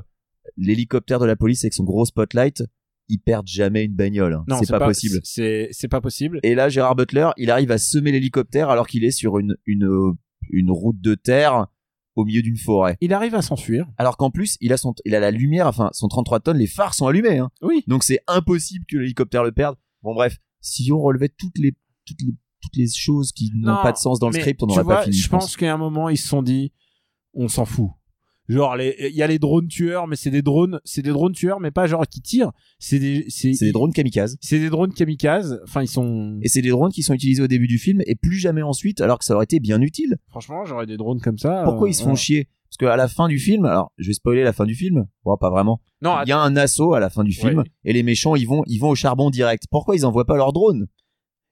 l'hélicoptère 0.57 1.19
de 1.19 1.27
la 1.27 1.37
police 1.37 1.65
avec 1.65 1.75
son 1.75 1.85
gros 1.85 2.05
spotlight, 2.05 2.65
il 3.09 3.19
perd 3.19 3.47
jamais 3.47 3.85
une 3.85 3.95
bagnole. 3.95 4.35
hein. 4.35 4.45
non, 4.49 4.59
c'est 4.63 4.71
pas, 4.71 4.87
possible. 4.87 5.21
C'est 5.25 5.69
c'est 5.73 5.89
pas 5.89 6.01
possible. 6.01 6.41
Et 6.43 6.55
là, 6.55 6.69
Gérard 6.69 6.97
Butler, 6.97 7.29
il 7.37 7.51
arrive 7.51 7.71
à 7.71 7.79
semer 7.79 8.13
l'hélicoptère 8.13 8.71
alors 8.71 8.87
qu'il 8.87 9.05
est 9.05 9.11
sur 9.11 9.39
une, 9.39 9.57
une, 9.67 10.15
une 10.51 10.71
route 10.71 11.01
de 11.01 11.15
terre 11.15 11.67
au 12.15 12.25
milieu 12.25 12.43
d'une 12.43 12.57
forêt. 12.57 12.97
Il 13.01 13.13
arrive 13.13 13.35
à 13.35 13.43
s'enfuir. 13.43 13.87
Alors 13.97 14.17
qu'en 14.17 14.31
plus, 14.31 14.57
il 14.61 14.73
a 14.73 14.77
son, 14.77 14.95
il 15.05 15.15
a 15.15 15.21
la 15.21 15.31
lumière, 15.31 15.67
enfin, 15.67 15.91
son 15.93 16.09
33 16.09 16.41
tonnes, 16.41 16.59
les 16.59 16.67
phares 16.67 16.95
sont 16.95 17.07
allumés, 17.07 17.39
hein. 17.39 17.51
Oui. 17.63 17.85
Donc 17.87 18.05
c'est 18.05 18.21
impossible 18.27 18.85
que 18.87 18.99
l'hélicoptère 18.99 19.45
le 19.45 19.53
perde. 19.53 19.77
Bon, 20.03 20.15
bref. 20.15 20.39
Si 20.61 20.93
on 20.93 21.01
relevait 21.01 21.31
toutes 21.31 21.59
les, 21.59 21.73
toutes 22.07 22.21
les, 22.21 22.35
toutes 22.61 22.77
les 22.77 22.89
choses 22.89 23.33
qui 23.33 23.51
n'ont 23.55 23.73
Non, 23.75 23.83
pas 23.83 23.93
de 23.93 23.97
sens 23.97 24.19
dans 24.19 24.29
le 24.29 24.35
script, 24.35 24.63
on 24.63 24.67
n'aurait 24.67 24.85
pas 24.85 25.03
fini. 25.05 25.17
Je 25.17 25.29
pense 25.29 25.57
qu'à 25.57 25.73
un 25.73 25.77
moment 25.79 26.09
ils 26.09 26.19
se 26.19 26.29
sont 26.29 26.43
dit, 26.43 26.73
on 27.35 27.49
s'en 27.49 27.65
fout. 27.65 27.91
Genre 28.49 28.77
il 28.81 29.15
y 29.15 29.23
a 29.23 29.27
les 29.27 29.39
drones 29.39 29.69
tueurs, 29.69 30.07
mais 30.07 30.17
c'est 30.17 30.31
des 30.31 30.43
drones, 30.43 30.81
c'est 30.85 31.03
des 31.03 31.11
drones 31.11 31.33
tueurs, 31.33 31.61
mais 31.61 31.71
pas 31.71 31.87
genre 31.87 32.07
qui 32.07 32.21
tirent. 32.21 32.53
C'est 32.79 32.99
des, 32.99 33.25
c'est, 33.29 33.55
C'est 33.55 33.67
des 33.67 33.73
drones 33.73 33.93
kamikazes. 33.93 34.37
c'est 34.41 34.59
des 34.59 34.69
drones 34.69 34.93
kamikazes. 34.93 35.61
Enfin 35.65 35.83
ils 35.83 35.89
sont. 35.89 36.39
Et 36.43 36.49
c'est 36.49 36.61
des 36.61 36.71
drones 36.71 36.93
qui 36.93 37.03
sont 37.03 37.15
utilisés 37.15 37.43
au 37.43 37.47
début 37.47 37.69
du 37.69 37.79
film 37.79 38.03
et 38.07 38.15
plus 38.15 38.37
jamais 38.39 38.63
ensuite, 38.63 39.01
alors 39.01 39.19
que 39.19 39.25
ça 39.25 39.35
aurait 39.35 39.45
été 39.45 39.61
bien 39.61 39.81
utile. 39.81 40.17
Franchement, 40.33 40.65
j'aurais 40.65 40.87
des 40.87 40.97
drones 40.97 41.21
comme 41.21 41.39
ça. 41.39 41.63
Pourquoi 41.65 41.87
euh, 41.87 41.91
ils 41.91 41.95
se 41.95 42.01
font 42.01 42.07
voilà. 42.07 42.17
chier? 42.19 42.49
Parce 42.69 42.79
qu'à 42.79 42.97
la 42.97 43.07
fin 43.07 43.29
du 43.29 43.39
film, 43.39 43.67
alors 43.67 43.93
je 43.99 44.07
vais 44.09 44.15
spoiler 44.15 44.43
la 44.43 44.53
fin 44.55 44.65
du 44.65 44.75
film, 44.75 45.07
bon 45.25 45.37
pas 45.37 45.51
vraiment. 45.51 45.81
Non, 46.01 46.17
Il 46.25 46.31
y 46.31 46.33
a 46.33 46.41
un 46.41 46.57
assaut 46.57 46.95
à 46.95 47.01
la 47.01 47.11
fin 47.11 47.23
du 47.23 47.33
film 47.33 47.59
Ouais. 47.59 47.65
et 47.85 47.93
les 47.93 48.03
méchants 48.03 48.35
ils 48.35 48.47
vont 48.49 48.63
ils 48.67 48.79
vont 48.79 48.89
au 48.89 48.95
charbon 48.95 49.29
direct. 49.31 49.65
Pourquoi 49.71 49.95
ils 49.95 50.07
envoient 50.07 50.25
pas 50.25 50.37
leurs 50.37 50.53
drones? 50.55 50.87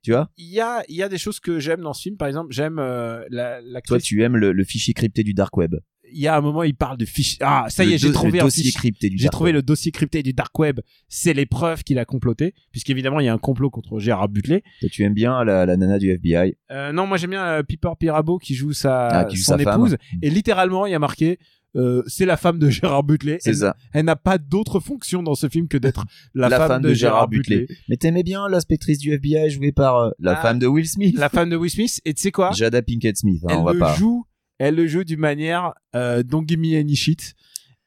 Tu 0.03 0.12
vois? 0.12 0.31
Il 0.39 0.47
y 0.49 0.61
a, 0.61 0.83
il 0.89 0.97
y 0.97 1.03
a 1.03 1.11
des 1.11 1.18
choses 1.18 1.41
que 1.41 1.61
j'aime 1.61 1.83
dans 1.83 1.93
ce 1.93 2.01
film. 2.01 2.16
Par 2.16 2.26
exemple, 2.26 2.53
j'aime 2.53 2.78
euh, 2.78 3.22
la, 3.28 3.61
Toi 3.87 3.99
tu 4.01 4.22
aimes 4.22 4.37
le, 4.37 4.53
le 4.53 4.64
fichier 4.64 4.95
crypté 4.95 5.22
du 5.22 5.35
dark 5.35 5.55
web. 5.59 5.76
Il 6.13 6.21
y 6.21 6.29
a 6.29 6.37
un 6.37 6.41
moment, 6.41 6.63
il 6.63 6.75
parle 6.75 6.97
de 6.97 7.05
fichier. 7.05 7.39
Ah, 7.41 7.67
ça 7.69 7.85
y 7.85 7.93
est, 7.95 7.99
j'ai 7.99 8.13
trouvé 8.13 8.39
le 8.39 8.45
dossier 8.45 8.71
crypté 8.73 9.09
du 9.11 9.17
J'ai 9.19 9.25
dark 9.25 9.33
trouvé 9.33 9.49
web. 9.49 9.57
le 9.57 9.63
dossier 9.63 9.93
crypté 9.93 10.23
du 10.23 10.33
dark 10.33 10.59
web. 10.59 10.81
C'est 11.09 11.33
les 11.35 11.47
preuves 11.47 11.83
qu'il 11.85 11.99
a 11.99 12.05
comploté, 12.05 12.55
puisqu'évidemment 12.73 13.21
il 13.21 13.27
y 13.27 13.29
a 13.29 13.33
un 13.33 13.39
complot 13.39 13.71
contre 13.71 13.99
Gérard 13.99 14.29
Butler. 14.29 14.63
Toi, 14.81 14.89
tu 14.91 15.03
aimes 15.05 15.15
bien 15.15 15.45
la, 15.45 15.67
la 15.67 15.77
nana 15.77 15.99
du 15.99 16.11
FBI 16.11 16.55
Euh, 16.71 16.93
non, 16.93 17.07
moi 17.07 17.17
j'aime 17.17 17.31
bien 17.31 17.45
euh, 17.45 17.63
Piper 17.63 17.91
Pirabo 17.99 18.39
qui 18.39 18.55
joue 18.55 18.73
sa 18.73 19.09
Ah, 19.09 19.25
qui 19.25 19.37
joue 19.37 19.45
son 19.45 19.57
sa 19.57 19.65
femme. 19.65 19.81
épouse 19.81 19.97
et 20.23 20.31
littéralement 20.31 20.87
il 20.87 20.93
y 20.93 20.95
a 20.95 20.99
marqué 20.99 21.39
euh, 21.77 22.03
c'est 22.09 22.27
la 22.27 22.37
femme 22.37 22.59
de 22.59 22.69
Gérard 22.69 23.05
Butler. 23.05 23.37
C'est 23.39 23.51
Elle, 23.51 23.57
ça. 23.57 23.77
elle 23.93 24.05
n'a 24.05 24.17
pas 24.17 24.39
d'autre 24.39 24.81
fonction 24.81 25.23
dans 25.23 25.37
ce 25.37 25.49
film 25.49 25.69
que 25.69 25.77
d'être 25.79 26.05
la, 26.35 26.51
femme, 26.51 26.83
de, 26.83 26.93
Gérard 26.93 27.29
Butler. 27.29 27.69
Mais 27.89 27.97
t'aimais 27.97 28.25
bien 28.25 28.49
l'inspectrice 28.49 28.99
du 28.99 29.13
FBI 29.13 29.51
jouée 29.51 29.71
par 29.71 30.11
la 30.19 30.33
Ah. 30.33 30.43
femme 30.43 30.59
de 30.59 30.67
Will 30.67 30.89
Smith, 30.89 31.17
La 31.17 31.29
femme 31.29 31.49
de 31.49 31.55
Will 31.55 31.71
Smith 31.71 32.01
et 32.05 32.13
tu 32.13 32.23
sais 32.23 32.33
quoi? 32.33 32.51
Jada 32.51 32.83
Pinkett 32.83 33.17
Smith. 33.17 33.41
hein, 33.45 33.51
Elle 33.53 33.57
on 33.59 33.63
va 33.63 33.73
le 33.75 33.79
pas. 33.79 33.95
joue, 33.95 34.25
elle 34.67 34.75
le 34.77 34.87
joue 34.87 35.05
d'une 35.05 35.19
manière 35.21 35.73
euh, 35.97 36.23
don't 36.23 36.45
give 36.47 36.59
me 36.59 36.79
any 36.79 36.95
shit. 36.97 37.35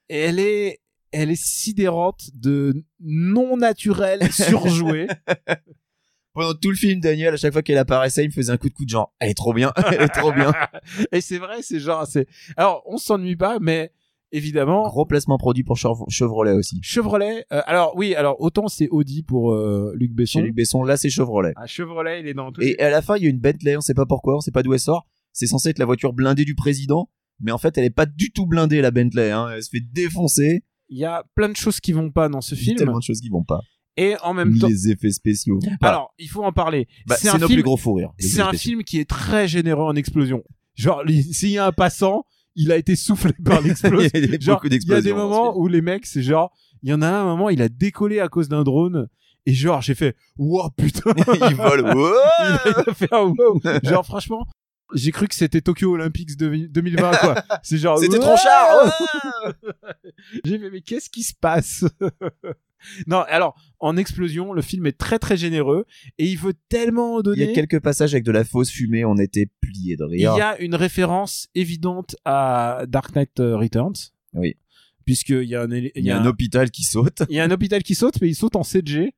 Et 0.09 0.17
elle 0.19 0.39
est 0.39 0.80
elle 1.11 1.30
est 1.30 1.41
sidérante 1.41 2.30
de 2.34 2.74
non 2.99 3.55
naturel 3.57 4.19
surjoué. 4.32 5.07
Pendant 6.34 6.55
tout 6.55 6.69
le 6.71 6.76
film, 6.76 6.99
Daniel, 6.99 7.36
à 7.36 7.38
chaque 7.38 7.53
fois 7.53 7.61
qu'elle 7.61 7.78
apparaissait, 7.78 8.24
il 8.24 8.30
me 8.30 8.34
faisait 8.34 8.51
un 8.51 8.57
coup 8.57 8.67
de 8.67 8.74
coup 8.74 8.86
de 8.86 8.89
genre. 8.89 9.13
Elle 9.19 9.30
est 9.30 9.34
trop 9.36 9.53
bien, 9.53 9.71
elle 9.91 10.01
est 10.01 10.07
trop 10.07 10.32
bien. 10.34 10.51
et 11.11 11.21
c'est 11.21 11.38
vrai, 11.38 11.61
c'est 11.61 11.80
genre 11.80 12.07
c'est 12.07 12.28
alors 12.57 12.82
on 12.88 12.97
s'ennuie 12.97 13.36
pas 13.36 13.59
mais 13.61 13.91
évidemment 14.32 14.88
Gros 14.89 15.05
placement 15.05 15.38
produit 15.38 15.63
pour 15.63 15.78
Chev- 15.78 16.09
Chevrolet 16.09 16.53
aussi. 16.53 16.80
Chevrolet, 16.82 17.45
euh, 17.53 17.61
alors 17.67 17.93
oui, 17.95 18.15
alors 18.15 18.41
autant 18.41 18.67
c'est 18.67 18.88
Audi 18.89 19.21
pour 19.21 19.53
euh, 19.53 19.93
Luc 19.95 20.11
Besson. 20.11 20.39
Chez 20.39 20.45
Luc 20.45 20.55
Besson, 20.55 20.84
là 20.84 20.97
c'est 20.97 21.11
Chevrolet. 21.11 21.53
Ah, 21.55 21.67
Chevrolet, 21.67 22.21
il 22.21 22.28
est 22.28 22.34
dans 22.34 22.51
tout. 22.51 22.61
Et 22.63 22.80
à 22.80 22.89
la 22.89 23.03
fin, 23.03 23.15
il 23.17 23.24
y 23.24 23.28
a 23.28 23.30
une 23.30 23.38
Bentley, 23.39 23.78
on 23.78 23.82
sait 23.82 23.93
pas 23.93 24.07
pourquoi, 24.07 24.36
on 24.38 24.39
sait 24.41 24.49
pas 24.51 24.63
d'où 24.63 24.74
elle 24.74 24.80
sort. 24.80 25.05
C'est 25.34 25.47
censé 25.47 25.69
être 25.69 25.79
la 25.79 25.86
voiture 25.86 26.13
blindée 26.13 26.45
du 26.45 26.55
président, 26.55 27.09
mais 27.41 27.51
en 27.51 27.57
fait, 27.57 27.77
elle 27.77 27.84
est 27.86 27.89
pas 27.89 28.05
du 28.05 28.31
tout 28.31 28.45
blindée 28.45 28.81
la 28.81 28.91
Bentley. 28.91 29.31
Hein. 29.31 29.49
Elle 29.55 29.63
se 29.63 29.69
fait 29.69 29.81
défoncer. 29.81 30.63
Il 30.89 30.97
y 30.99 31.05
a 31.05 31.23
plein 31.36 31.49
de 31.49 31.55
choses 31.55 31.79
qui 31.79 31.91
vont 31.91 32.11
pas 32.11 32.29
dans 32.29 32.41
ce 32.41 32.55
Il 32.55 32.59
y 32.59 32.61
a 32.61 32.63
film. 32.65 32.77
tellement 32.77 32.99
de 32.99 33.03
choses 33.03 33.19
qui 33.19 33.29
vont 33.29 33.43
pas. 33.43 33.59
Et 33.97 34.15
en 34.23 34.34
même 34.34 34.57
temps, 34.57 34.67
Les 34.67 34.89
effets 34.89 35.11
spéciaux. 35.11 35.59
pas. 35.79 35.89
alors 35.89 36.13
il 36.17 36.27
faut 36.27 36.43
en 36.43 36.51
parler. 36.51 36.88
Bah, 37.07 37.15
c'est 37.17 37.31
nos 37.38 37.47
film. 37.47 37.57
plus 37.57 37.63
gros 37.63 37.77
fous 37.77 37.93
rires. 37.93 38.11
les 38.19 38.27
C'est 38.27 38.41
un 38.41 38.53
film 38.53 38.84
qui 38.84 38.99
est 38.99 39.09
très 39.09 39.47
généreux 39.47 39.84
en 39.84 39.95
explosion. 39.95 40.43
Genre, 40.75 41.03
s'il 41.31 41.49
y 41.49 41.57
a 41.59 41.67
un 41.67 41.71
passant, 41.71 42.25
il 42.55 42.71
a 42.71 42.77
été 42.77 42.95
soufflé 42.95 43.34
par 43.45 43.61
l'explosion. 43.63 44.09
il 44.13 44.31
y 44.31 44.36
a 44.36 44.39
genre, 44.39 44.61
il 44.65 44.88
y 44.88 44.93
a 44.93 45.01
des 45.01 45.13
moments 45.13 45.55
où 45.57 45.67
les 45.67 45.81
mecs, 45.81 46.05
c'est 46.07 46.23
genre, 46.23 46.51
il 46.81 46.89
y 46.89 46.93
en 46.93 47.01
a 47.03 47.07
un, 47.07 47.23
moment, 47.23 47.49
il 47.49 47.61
a 47.61 47.69
décollé 47.69 48.19
à 48.19 48.27
cause 48.29 48.49
d'un 48.49 48.63
drone. 48.63 49.07
Et 49.45 49.53
genre, 49.53 49.81
j'ai 49.81 49.93
fait, 49.95 50.15
wow, 50.38 50.69
putain. 50.77 51.11
Il, 51.34 51.55
Wow 51.55 51.67
a, 51.67 51.77
il 52.65 52.89
a 52.89 52.93
fait 52.93 53.13
un 53.13 53.25
wow. 53.38 53.59
Genre, 53.84 54.05
franchement, 54.05 54.47
j'ai 54.95 55.11
cru 55.11 55.27
que 55.27 55.35
c'était 55.35 55.61
Tokyo 55.61 55.91
Olympics 55.93 56.35
de- 56.37 56.67
2020, 56.67 57.11
quoi. 57.17 57.35
C'est 57.63 57.77
genre, 57.77 57.97
C'était 57.99 58.19
trop 58.19 58.35
cher. 58.37 59.53
J'ai 60.45 60.57
fait, 60.59 60.69
mais 60.69 60.81
qu'est-ce 60.81 61.09
qui 61.09 61.23
se 61.23 61.33
passe? 61.39 61.85
Non, 63.07 63.19
alors, 63.29 63.55
en 63.79 63.95
explosion, 63.95 64.51
le 64.51 64.61
film 64.61 64.85
est 64.87 64.97
très 64.97 65.17
très 65.17 65.37
généreux 65.37 65.85
et 66.17 66.25
il 66.27 66.37
veut 66.37 66.51
tellement 66.67 67.13
en 67.15 67.19
Il 67.21 67.23
donner. 67.23 67.45
y 67.45 67.49
a 67.49 67.53
quelques 67.53 67.79
passages 67.79 68.13
avec 68.13 68.25
de 68.25 68.31
la 68.33 68.43
fausse 68.43 68.69
fumée, 68.69 69.05
on 69.05 69.15
était 69.15 69.47
pliés 69.61 69.95
de 69.95 70.05
Il 70.11 70.19
y 70.19 70.27
rire. 70.27 70.45
a 70.45 70.57
une 70.59 70.75
référence 70.75 71.47
évidente 71.55 72.17
à 72.25 72.83
Dark 72.89 73.15
Knight 73.15 73.39
euh, 73.39 73.55
Returns. 73.55 73.93
Oui. 74.33 74.57
Puisqu'il 75.05 75.45
y 75.45 75.55
a 75.55 75.61
un, 75.61 75.71
Il 75.71 75.91
y 75.95 76.11
a 76.11 76.19
un 76.19 76.25
hôpital 76.25 76.71
qui 76.71 76.83
saute. 76.83 77.23
il 77.29 77.37
y 77.37 77.39
a 77.39 77.45
un 77.45 77.51
hôpital 77.51 77.83
qui 77.83 77.95
saute, 77.95 78.15
mais 78.21 78.27
il 78.27 78.35
saute 78.35 78.57
en 78.57 78.63
CG. 78.63 79.13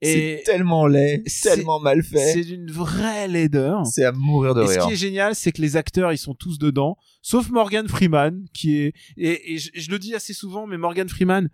C'est 0.00 0.40
Et 0.40 0.42
tellement 0.44 0.86
laid, 0.86 1.24
tellement 1.42 1.80
mal 1.80 2.02
fait. 2.04 2.32
c'est 2.32 2.44
d'une 2.44 2.70
vraie 2.70 3.26
laideur. 3.26 3.84
C'est 3.86 4.04
à 4.04 4.12
mourir 4.12 4.54
de 4.54 4.62
Et 4.62 4.66
ce 4.66 4.72
rire. 4.74 4.86
qui 4.86 4.92
est 4.92 4.96
génial, 4.96 5.34
c'est 5.34 5.50
que 5.52 5.60
les 5.60 5.76
acteurs, 5.76 6.12
ils 6.12 6.18
sont 6.18 6.34
tous 6.34 6.58
dedans, 6.58 6.96
sauf 7.20 7.50
Morgan 7.50 7.88
Freeman, 7.88 8.44
qui 8.54 8.76
est 8.76 8.92
et, 9.16 9.54
et 9.54 9.58
je, 9.58 9.70
je 9.74 9.90
le 9.90 9.98
dis 9.98 10.14
assez 10.14 10.32
souvent, 10.34 10.66
mais 10.68 10.76
Morgan 10.78 11.08
Freeman, 11.08 11.48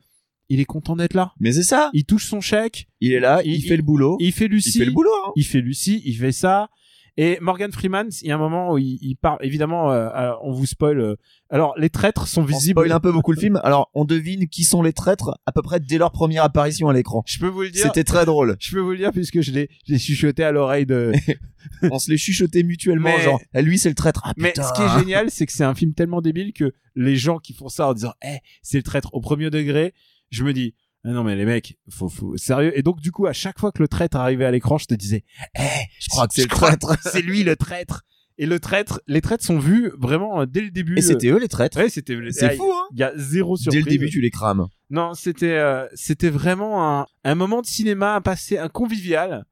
il 0.51 0.61
est 0.61 0.67
content 0.67 0.95
d'être 0.95 1.15
là. 1.15 1.33
Mais 1.41 1.53
c'est 1.53 1.63
ça. 1.63 1.89
Il 1.95 2.05
touche 2.05 2.27
son 2.27 2.43
chèque, 2.43 2.87
Il 3.01 3.13
est 3.15 3.21
là, 3.21 3.41
il, 3.47 3.55
Il- 3.55 3.63
fait 3.67 3.79
le 3.79 3.83
boulot. 3.83 4.19
il 4.21 4.31
fait 4.33 4.45
Il 4.45 4.51
Lucie, 4.51 4.79
fait 4.79 4.85
le 4.85 4.93
boulot. 4.93 5.11
hein. 5.27 5.33
il 5.37 5.45
fait 5.47 5.61
Lucie, 5.63 6.03
il 6.05 6.17
fait 6.19 6.33
ça. 6.33 6.69
Et 7.17 7.39
Morgan 7.41 7.71
Freeman, 7.71 8.09
il 8.23 8.29
y 8.29 8.33
a 8.33 8.35
un 8.35 8.39
moment 8.39 8.73
où 8.73 8.79
il, 8.79 8.99
il 9.01 9.15
part. 9.15 9.39
Évidemment, 9.41 9.93
euh, 9.93 10.09
alors, 10.13 10.41
on 10.45 10.51
vous 10.53 10.67
spoil. 10.67 10.99
euh, 10.99 11.15
alors, 11.49 11.73
les 11.79 11.89
traîtres 11.89 12.27
sont 12.27 12.43
On 12.43 12.45
visibles. 12.45 12.81
spoil 12.81 12.91
un 12.91 12.99
peu 12.99 13.13
beaucoup 13.13 13.31
le 13.31 13.39
film. 13.39 13.61
Alors, 13.63 13.89
on 13.95 14.05
devine 14.05 14.49
qui 14.49 14.65
sont 14.65 14.83
les 14.83 14.93
traîtres 14.93 15.39
à 15.47 15.53
peu 15.53 15.63
près 15.63 15.79
dès 15.79 15.97
leur 15.99 16.11
première 16.11 16.43
apparition 16.43 16.89
à 16.89 16.93
l'écran. 16.93 17.23
Je 17.27 17.39
peux 17.39 17.47
vous 17.47 17.63
le 17.63 17.71
dire. 17.71 17.85
C'était 17.85 18.03
très 18.03 18.25
drôle. 18.27 18.57
Je 18.59 18.73
peux 18.75 18.81
vous 18.81 18.91
le 18.91 18.97
dire 18.97 19.13
puisque 19.13 19.41
je 19.43 19.53
l'ai, 19.53 19.69
je 19.87 19.93
l'ai 19.93 19.99
chuchoté 20.01 20.43
à 20.43 20.51
l'oreille 20.51 20.87
de. 20.87 21.13
On 21.91 21.99
se 22.01 22.11
les 22.11 22.17
chuchotait 22.19 22.63
mutuellement, 22.65 23.11
Mais- 23.17 23.23
genre, 23.23 23.41
lui 23.55 23.79
c'est 23.79 23.89
le 23.89 23.95
traître. 23.95 24.21
Ah, 24.25 24.33
Mais 24.37 24.53
ce 24.57 24.73
qui 24.75 24.83
est 24.83 24.99
génial, 24.99 25.31
c'est 25.31 25.47
que 25.47 25.53
c'est 25.53 25.65
un 25.65 25.75
film 25.75 25.95
tellement 25.95 26.21
débile 26.21 26.53
que 26.53 26.75
les 26.97 27.17
gens 27.17 27.39
qui 27.39 27.53
font 27.55 27.69
ça 27.69 27.89
en 27.89 27.95
disant, 27.95 28.13
eh, 28.25 28.39
c'est 28.63 28.77
le 28.79 28.83
traître 28.83 29.15
au 29.15 29.21
premier 29.21 29.51
degré, 29.51 29.95
je 30.31 30.43
me 30.45 30.53
dis, 30.53 30.75
ah 31.05 31.11
non 31.11 31.23
mais 31.23 31.37
les 31.37 31.45
mecs, 31.45 31.79
faut, 31.91 32.09
faut, 32.09 32.37
sérieux. 32.37 32.77
Et 32.79 32.83
donc 32.83 33.01
du 33.01 33.13
coup, 33.13 33.27
à 33.27 33.33
chaque 33.33 33.59
fois 33.59 33.73
que 33.73 33.83
le 33.83 33.89
traître 33.89 34.17
arrivait 34.17 34.47
à 34.47 34.51
l'écran, 34.51 34.79
je 34.79 34.87
te 34.87 34.95
disais, 34.95 35.25
eh, 35.59 35.61
je 36.01 36.09
crois 36.09 36.27
que 36.27 36.35
c'est 36.35 36.43
le 36.43 36.49
traître. 36.49 36.97
c'est 37.03 37.23
lui 37.23 37.45
le 37.45 37.57
traître. 37.57 38.03
Et 38.37 38.47
le 38.47 38.59
traître, 38.59 39.01
les 39.07 39.21
traîtres 39.21 39.45
sont 39.45 39.61
vus 39.61 39.93
vraiment 39.97 40.41
euh, 40.41 40.47
dès 40.47 40.61
le 40.61 40.71
début. 40.71 40.99
Et 40.99 41.03
c'était 41.03 41.29
eux 41.29 41.39
les 41.39 41.47
traîtres. 41.47 41.79
Ouais, 41.79 41.89
c'était. 41.89 42.19
C'est 42.31 42.47
ah, 42.47 42.57
fou, 42.57 42.73
hein 42.73 42.89
Il 42.93 42.99
y 42.99 43.05
a 43.05 43.13
zéro 43.17 43.57
Dès 43.57 43.63
surprise. 43.63 43.85
le 43.85 43.91
début, 43.91 44.11
tu 44.11 44.21
les 44.21 44.31
crames. 44.31 44.67
Non, 44.91 45.15
c'était 45.15 45.53
euh, 45.53 45.87
c'était 45.95 46.31
vraiment 46.31 47.01
un, 47.01 47.07
un 47.23 47.35
moment 47.37 47.61
de 47.61 47.67
cinéma 47.67 48.17
à 48.17 48.21
passer, 48.21 48.59
un 48.59 48.69
convivial, 48.69 49.45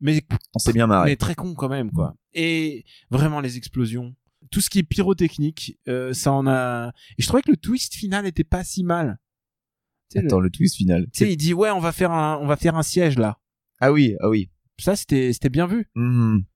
mais 0.00 0.22
On 0.54 0.58
s'est 0.58 0.72
bien 0.72 0.86
marré. 0.86 1.10
mais 1.10 1.16
très 1.16 1.34
con 1.34 1.54
quand 1.54 1.68
même 1.68 1.90
quoi. 1.92 2.16
Et 2.32 2.84
vraiment 3.10 3.40
les 3.40 3.56
explosions, 3.56 4.14
tout 4.50 4.60
ce 4.60 4.68
qui 4.68 4.80
est 4.80 4.84
pyrotechnique, 4.84 5.78
euh, 5.88 6.12
ça 6.12 6.32
en 6.32 6.46
a. 6.46 6.92
Et 7.18 7.22
je 7.22 7.26
trouvais 7.28 7.42
que 7.42 7.50
le 7.50 7.56
twist 7.56 7.94
final 7.94 8.26
était 8.26 8.44
pas 8.44 8.64
si 8.64 8.84
mal. 8.84 9.18
Sais, 10.08 10.20
le- 10.20 10.26
Attends, 10.26 10.40
le 10.40 10.50
twist 10.50 10.76
final. 10.76 11.06
tu 11.12 11.24
sais, 11.24 11.32
il 11.32 11.36
dit 11.36 11.54
ouais, 11.54 11.70
on 11.70 11.80
va 11.80 11.92
faire 11.92 12.10
un 12.12 12.38
on 12.42 12.46
va 12.46 12.56
faire 12.56 12.76
un 12.76 12.82
siège 12.82 13.18
là. 13.18 13.38
Ah 13.80 13.92
oui, 13.92 14.14
ah 14.20 14.28
oui. 14.28 14.50
Ça 14.78 14.96
c'était 14.96 15.32
c'était 15.32 15.50
bien 15.50 15.66
vu. 15.66 15.88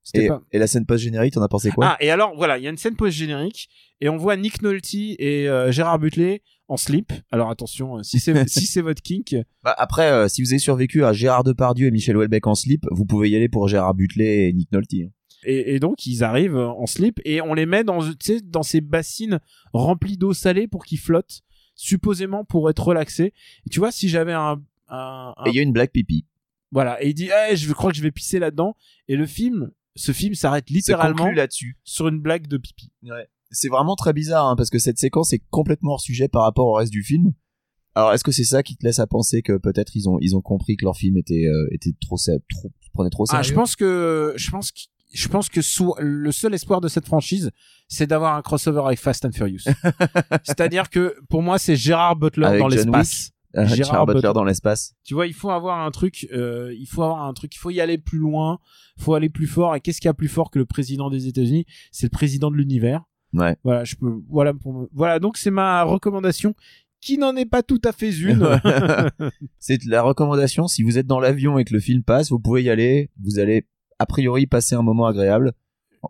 C'était 0.02 0.24
Et, 0.24 0.28
pas. 0.28 0.42
et 0.52 0.58
la 0.58 0.66
scène 0.66 0.86
post-générique, 0.86 1.34
t'en 1.34 1.42
as 1.42 1.48
pensé 1.48 1.70
quoi? 1.70 1.86
Ah 1.90 1.96
et 2.00 2.10
alors 2.10 2.34
voilà, 2.36 2.58
il 2.58 2.64
y 2.64 2.66
a 2.66 2.70
une 2.70 2.76
scène 2.76 2.96
post 2.96 3.16
générique 3.16 3.68
et 4.00 4.08
on 4.08 4.16
voit 4.16 4.36
Nick 4.36 4.60
Nolte 4.62 4.92
et 4.94 5.48
euh, 5.48 5.70
Gérard 5.70 5.98
Butler 5.98 6.42
en 6.66 6.76
slip. 6.76 7.12
Alors 7.30 7.48
attention, 7.50 7.98
euh, 7.98 8.02
si 8.02 8.18
c'est 8.18 8.32
si 8.48 8.66
c'est 8.66 8.80
votre 8.82 9.02
kink, 9.02 9.36
Bah, 9.62 9.74
Après, 9.78 10.10
euh, 10.10 10.28
si 10.28 10.42
vous 10.42 10.50
avez 10.52 10.58
survécu 10.58 11.04
à 11.04 11.12
Gérard 11.12 11.44
Depardieu 11.44 11.86
et 11.86 11.90
Michel 11.92 12.16
Houellebecq 12.16 12.46
en 12.46 12.54
slip, 12.56 12.84
vous 12.90 13.04
pouvez 13.06 13.30
y 13.30 13.36
aller 13.36 13.48
pour 13.48 13.68
Gérard 13.68 13.94
Butler 13.94 14.48
et 14.48 14.52
Nick 14.52 14.70
Nolte. 14.72 14.92
hein. 14.94 15.08
Et, 15.44 15.76
et 15.76 15.78
donc 15.80 16.04
ils 16.04 16.24
arrivent 16.24 16.56
en 16.56 16.86
slip 16.86 17.20
et 17.24 17.40
on 17.40 17.54
les 17.54 17.66
met 17.66 17.84
dans 17.84 18.00
dans 18.44 18.62
ces 18.64 18.80
bassines 18.80 19.38
remplies 19.72 20.16
d'eau 20.16 20.32
salée 20.34 20.66
pour 20.66 20.84
qu'ils 20.84 20.98
flottent, 20.98 21.42
supposément 21.78 22.44
pour 22.44 22.68
être 22.68 22.84
relaxés. 22.84 23.32
Et 23.66 23.70
tu 23.70 23.78
vois 23.78 23.92
si 23.92 24.08
j'avais 24.08 24.32
un, 24.34 24.60
un, 24.88 25.32
un- 25.36 25.44
Et 25.46 25.50
il 25.50 25.54
y 25.54 25.60
a 25.60 25.62
une 25.62 25.72
blague 25.72 25.90
pipi. 25.90 26.26
voilà 26.72 27.02
et 27.02 27.08
il 27.08 27.14
dit 27.14 27.30
eh, 27.50 27.56
je 27.56 27.72
crois 27.72 27.90
que 27.92 27.96
je 27.96 28.02
vais 28.02 28.10
pisser 28.10 28.38
là-dedans 28.38 28.76
et 29.06 29.16
le 29.16 29.24
film 29.26 29.70
ce 29.96 30.12
film 30.12 30.34
s'arrête 30.34 30.68
littéralement 30.70 31.30
là-dessus. 31.30 31.78
sur 31.84 32.08
une 32.08 32.20
blague 32.20 32.46
de 32.48 32.56
pipi. 32.58 32.92
C'est 33.50 33.68
vraiment 33.68 33.96
très 33.96 34.12
bizarre 34.12 34.46
hein, 34.46 34.56
parce 34.56 34.70
que 34.70 34.78
cette 34.78 34.98
séquence 34.98 35.32
est 35.32 35.42
complètement 35.50 35.92
hors 35.92 36.00
sujet 36.00 36.28
par 36.28 36.42
rapport 36.42 36.66
au 36.66 36.74
reste 36.74 36.92
du 36.92 37.02
film. 37.02 37.32
Alors 37.94 38.12
est-ce 38.12 38.22
que 38.22 38.30
c'est 38.32 38.44
ça 38.44 38.62
qui 38.62 38.76
te 38.76 38.84
laisse 38.84 38.98
à 38.98 39.06
penser 39.06 39.42
que 39.42 39.56
peut-être 39.56 39.96
ils 39.96 40.08
ont 40.08 40.18
ils 40.20 40.36
ont 40.36 40.40
compris 40.42 40.76
que 40.76 40.84
leur 40.84 40.96
film 40.96 41.16
était 41.16 41.46
euh, 41.46 41.68
était 41.72 41.92
trop 42.00 42.16
prenait 42.92 43.10
trop 43.10 43.24
sérieux 43.26 43.40
Ah 43.40 43.42
je 43.42 43.54
pense 43.54 43.74
que 43.76 44.34
je 44.36 44.50
pense 44.50 44.70
que 44.72 44.78
je 45.12 45.28
pense 45.28 45.48
que 45.48 45.60
le 46.02 46.32
seul 46.32 46.54
espoir 46.54 46.80
de 46.80 46.88
cette 46.88 47.06
franchise, 47.06 47.50
c'est 47.88 48.06
d'avoir 48.06 48.36
un 48.36 48.42
crossover 48.42 48.82
avec 48.84 48.98
Fast 48.98 49.24
and 49.24 49.32
Furious. 49.32 49.64
C'est-à-dire 50.44 50.90
que 50.90 51.16
pour 51.28 51.42
moi, 51.42 51.58
c'est 51.58 51.76
Gérard 51.76 52.16
Butler 52.16 52.46
Avec 52.46 52.60
dans 52.60 52.68
l'espace. 52.68 53.32
Euh, 53.56 53.64
Gérard 53.64 53.76
Gérard 53.76 54.06
Butler 54.06 54.20
Butler. 54.20 54.34
dans 54.34 54.44
l'espace. 54.44 54.94
Tu 55.04 55.14
vois, 55.14 55.26
il 55.26 55.32
faut 55.32 55.50
avoir 55.50 55.80
un 55.80 55.90
truc, 55.90 56.28
euh, 56.32 56.74
il 56.78 56.86
faut 56.86 57.02
avoir 57.02 57.24
un 57.24 57.32
truc, 57.32 57.54
il 57.54 57.58
faut 57.58 57.70
y 57.70 57.80
aller 57.80 57.96
plus 57.96 58.18
loin, 58.18 58.58
il 58.98 59.02
faut 59.02 59.14
aller 59.14 59.30
plus 59.30 59.46
fort. 59.46 59.74
Et 59.74 59.80
qu'est-ce 59.80 60.00
qu'il 60.00 60.08
y 60.08 60.10
a 60.10 60.14
plus 60.14 60.28
fort 60.28 60.50
que 60.50 60.58
le 60.58 60.66
président 60.66 61.08
des 61.08 61.26
États-Unis? 61.26 61.64
C'est 61.90 62.06
le 62.06 62.10
président 62.10 62.50
de 62.50 62.56
l'univers. 62.56 63.04
Ouais. 63.32 63.56
Voilà, 63.64 63.84
je 63.84 63.96
peux, 63.96 64.20
voilà, 64.28 64.52
pour 64.54 64.88
voilà. 64.92 65.18
Donc 65.18 65.38
c'est 65.38 65.50
ma 65.50 65.82
recommandation, 65.84 66.54
qui 67.00 67.16
n'en 67.16 67.36
est 67.36 67.46
pas 67.46 67.62
tout 67.62 67.80
à 67.84 67.92
fait 67.92 68.10
une. 68.10 68.46
c'est 69.58 69.82
la 69.84 70.02
recommandation. 70.02 70.66
Si 70.66 70.82
vous 70.82 70.98
êtes 70.98 71.06
dans 71.06 71.20
l'avion 71.20 71.58
et 71.58 71.64
que 71.64 71.72
le 71.72 71.80
film 71.80 72.02
passe, 72.02 72.30
vous 72.30 72.38
pouvez 72.38 72.62
y 72.62 72.70
aller. 72.70 73.10
Vous 73.22 73.38
allez 73.38 73.66
a 73.98 74.06
priori 74.06 74.46
passer 74.46 74.74
un 74.74 74.82
moment 74.82 75.06
agréable. 75.06 75.52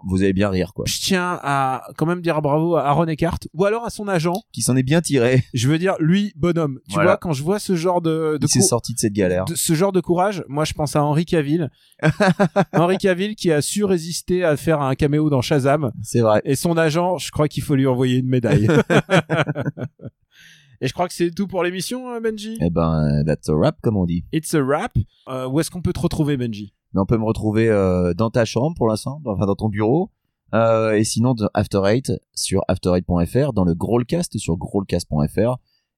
Vous 0.07 0.20
allez 0.22 0.34
bien 0.34 0.51
rire 0.51 0.74
quoi. 0.74 0.84
je 0.86 0.99
tiens 1.01 1.41
à 1.43 1.82
quand 1.97 2.05
même 2.05 2.20
dire 2.20 2.43
bravo 2.43 2.76
à 2.76 2.82
Aaron 2.84 3.07
Eckhart 3.07 3.39
ou 3.55 3.64
alors 3.64 3.86
à 3.86 3.91
son 3.91 4.07
agent. 4.07 4.34
Qui 4.53 4.61
s'en 4.61 4.76
est 4.76 4.82
bien 4.82 5.01
tiré. 5.01 5.45
Je 5.55 5.66
veux 5.66 5.78
dire, 5.78 5.95
lui, 5.99 6.34
bonhomme. 6.36 6.78
Tu 6.89 6.93
Voilà. 6.95 7.12
vois, 7.12 7.16
quand 7.16 7.32
je 7.32 7.43
vois 7.43 7.59
ce 7.59 7.74
genre 7.74 8.03
de, 8.03 8.36
de 8.39 8.45
Il 8.45 8.49
s'est 8.51 8.61
sorti 8.61 8.93
de 8.93 8.99
cette 8.99 9.14
galère. 9.14 9.47
de 9.47 9.55
ce 9.55 9.72
genre 9.72 9.93
de 9.93 10.03
courage, 10.03 10.45
moi 10.47 10.66
je 10.66 10.74
pense 10.74 10.95
à 10.95 11.03
Henri 11.03 11.24
Cavill. 11.24 11.70
Henri 12.74 12.99
Cavill 12.99 13.34
qui 13.34 13.51
a 13.51 13.62
su 13.62 13.82
résister 13.84 14.45
à 14.45 14.59
faire 14.59 14.82
un 14.82 14.95
caméo 14.95 15.30
dans 15.30 15.41
Shazam. 15.41 15.91
C'est 16.03 16.20
vrai. 16.20 16.43
Et 16.45 16.55
son 16.55 16.76
agent, 16.76 17.16
je 17.16 17.30
crois 17.30 17.49
qu'il 17.49 17.62
faut 17.62 17.74
lui 17.74 17.86
envoyer 17.86 18.18
une 18.18 18.28
médaille. 18.28 18.68
Et 20.80 20.86
je 20.86 20.93
crois 20.93 21.09
que 21.09 21.14
c'est 21.14 21.32
tout 21.32 21.49
pour 21.49 21.64
l'émission, 21.64 22.09
euh, 22.12 22.20
Benji. 22.20 22.57
Eh 22.61 22.70
ben, 22.70 23.24
that's 23.26 23.49
a 23.49 23.53
wrap 23.55 23.80
comme 23.82 23.97
on 23.97 24.05
dit. 24.05 24.24
It's 24.32 24.55
a 24.55 24.62
wrap. 24.62 24.93
Euh, 25.28 25.49
où 25.49 25.59
est-ce 25.59 25.70
qu'on 25.72 25.82
peut 25.82 25.93
te 25.93 25.99
retrouver, 25.99 26.36
Benji? 26.36 26.72
Mais 26.95 27.01
on 27.01 27.07
peut 27.07 27.18
me 27.18 27.24
retrouver 27.24 27.68
euh, 27.68 28.14
dans 28.14 28.30
ta 28.30 28.45
chambre 28.45 28.74
pour 28.76 28.89
l'instant, 28.89 29.20
enfin 29.24 29.47
dans 29.47 29.55
ton 29.57 29.68
bureau, 29.68 30.11
euh, 30.55 30.93
et 30.93 31.05
sinon 31.05 31.34
de 31.34 31.49
After 31.55 31.82
Eight 31.84 32.12
sur 32.34 32.62
after8.fr, 32.68 33.53
dans 33.53 33.64
le 33.64 33.74
Growlcast 33.74 34.39
sur 34.39 34.57
growlcast.fr, 34.57 35.57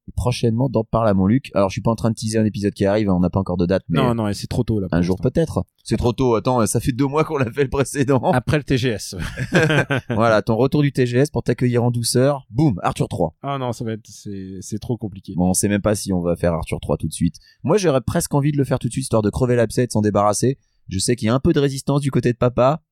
et 0.08 0.12
prochainement 0.16 0.68
dans 0.70 0.82
Parle 0.82 1.08
à 1.08 1.14
mon 1.14 1.26
Luc. 1.26 1.50
Alors 1.54 1.68
je 1.68 1.74
suis 1.74 1.82
pas 1.82 1.90
en 1.90 1.94
train 1.94 2.10
de 2.10 2.14
teaser 2.14 2.38
un 2.38 2.44
épisode 2.44 2.72
qui 2.72 2.84
arrive, 2.86 3.08
hein, 3.10 3.14
on 3.14 3.20
n'a 3.20 3.30
pas 3.30 3.38
encore 3.38 3.58
de 3.58 3.66
date, 3.66 3.82
mais 3.88 4.00
Non, 4.00 4.14
non, 4.14 4.32
c'est 4.32 4.46
trop 4.48 4.64
tôt 4.64 4.80
là. 4.80 4.88
un 4.90 5.02
jour 5.02 5.16
peut-être. 5.20 5.62
C'est 5.84 5.98
trop 5.98 6.12
tôt, 6.12 6.34
attends, 6.34 6.66
ça 6.66 6.80
fait 6.80 6.92
deux 6.92 7.06
mois 7.06 7.22
qu'on 7.24 7.36
l'a 7.36 7.50
fait 7.52 7.62
le 7.64 7.70
précédent. 7.70 8.18
Après 8.32 8.56
le 8.56 8.64
TGS. 8.64 9.14
voilà, 10.10 10.42
ton 10.42 10.56
retour 10.56 10.82
du 10.82 10.90
TGS 10.92 11.30
pour 11.32 11.42
t'accueillir 11.42 11.84
en 11.84 11.90
douceur. 11.90 12.46
Boum, 12.50 12.80
Arthur 12.82 13.08
3. 13.08 13.34
Ah 13.42 13.58
non, 13.58 13.72
ça 13.72 13.84
va 13.84 13.92
être, 13.92 14.06
c'est, 14.06 14.58
c'est 14.60 14.78
trop 14.78 14.96
compliqué. 14.96 15.34
Bon, 15.36 15.50
on 15.50 15.54
sait 15.54 15.68
même 15.68 15.82
pas 15.82 15.94
si 15.94 16.12
on 16.12 16.20
va 16.20 16.34
faire 16.34 16.54
Arthur 16.54 16.80
3 16.80 16.96
tout 16.96 17.06
de 17.08 17.12
suite. 17.12 17.36
Moi, 17.62 17.76
j'aurais 17.76 18.00
presque 18.00 18.34
envie 18.34 18.52
de 18.52 18.58
le 18.58 18.64
faire 18.64 18.78
tout 18.78 18.88
de 18.88 18.92
suite, 18.92 19.04
histoire 19.04 19.22
de 19.22 19.30
crever 19.30 19.54
l'abcès 19.54 19.84
et 19.84 19.86
de 19.86 19.92
s'en 19.92 20.00
débarrasser. 20.00 20.58
Je 20.90 20.98
sais 20.98 21.16
qu'il 21.16 21.26
y 21.26 21.28
a 21.28 21.34
un 21.34 21.40
peu 21.40 21.52
de 21.52 21.60
résistance 21.60 22.00
du 22.00 22.10
côté 22.10 22.32
de 22.32 22.38
papa. 22.38 22.82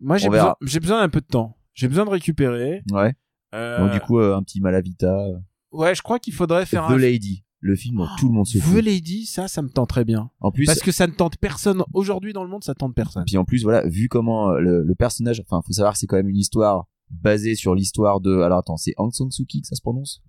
Moi, 0.00 0.16
j'ai 0.16 0.28
besoin, 0.30 1.00
d'un 1.00 1.08
peu 1.08 1.20
de 1.20 1.26
temps. 1.26 1.56
J'ai 1.74 1.88
besoin 1.88 2.04
de 2.04 2.10
récupérer. 2.10 2.82
Ouais. 2.90 3.14
Euh, 3.54 3.78
Donc, 3.78 3.92
du 3.92 4.00
coup, 4.00 4.18
euh, 4.18 4.36
un 4.36 4.42
petit 4.42 4.60
Malavita. 4.60 5.26
ouais, 5.72 5.94
je 5.94 6.02
crois 6.02 6.18
qu'il 6.18 6.32
faudrait 6.32 6.66
faire 6.66 6.86
The 6.86 6.92
un. 6.92 6.96
Lady. 6.96 7.44
Le 7.62 7.76
film 7.76 7.98
dont 7.98 8.06
tout 8.18 8.28
le 8.28 8.34
monde 8.34 8.46
se 8.46 8.56
The 8.56 8.62
fout. 8.62 8.82
Lady, 8.82 9.26
ça, 9.26 9.46
ça 9.46 9.60
me 9.60 9.68
tente 9.68 9.90
très 9.90 10.04
bien. 10.06 10.30
En 10.40 10.50
plus, 10.50 10.64
Parce 10.64 10.80
que 10.80 10.92
ça 10.92 11.06
ne 11.06 11.12
tente 11.12 11.36
personne. 11.36 11.82
Aujourd'hui, 11.92 12.32
dans 12.32 12.42
le 12.44 12.48
monde, 12.48 12.64
ça 12.64 12.74
tente 12.74 12.94
personne. 12.94 13.24
puis 13.26 13.36
en 13.36 13.44
plus, 13.44 13.62
voilà, 13.64 13.86
vu 13.86 14.08
comment 14.08 14.52
euh, 14.52 14.60
le, 14.60 14.82
le 14.82 14.94
personnage, 14.94 15.42
enfin, 15.44 15.60
faut 15.66 15.72
savoir 15.72 15.96
c'est 15.96 16.06
quand 16.06 16.16
même 16.16 16.28
une 16.30 16.38
histoire 16.38 16.86
basée 17.10 17.54
sur 17.56 17.74
l'histoire 17.74 18.20
de, 18.20 18.38
alors 18.40 18.60
attends, 18.60 18.76
c'est 18.78 18.94
Aung 18.96 19.12
San 19.12 19.30
Suu 19.30 19.44
Kyi 19.44 19.60
que 19.62 19.66
ça 19.66 19.74
se 19.76 19.82
prononce? 19.82 20.22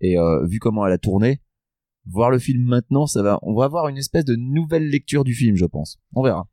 Et 0.00 0.16
euh, 0.18 0.46
vu 0.46 0.58
comment 0.60 0.86
elle 0.86 0.92
a 0.92 0.98
tourné, 0.98 1.40
voir 2.06 2.30
le 2.30 2.38
film 2.38 2.62
maintenant, 2.64 3.06
ça 3.06 3.22
va, 3.22 3.38
on 3.42 3.54
va 3.54 3.64
avoir 3.64 3.88
une 3.88 3.96
espèce 3.98 4.24
de 4.24 4.36
nouvelle 4.36 4.88
lecture 4.88 5.24
du 5.24 5.34
film, 5.34 5.56
je 5.56 5.64
pense. 5.66 5.98
On 6.14 6.22
verra. 6.22 6.48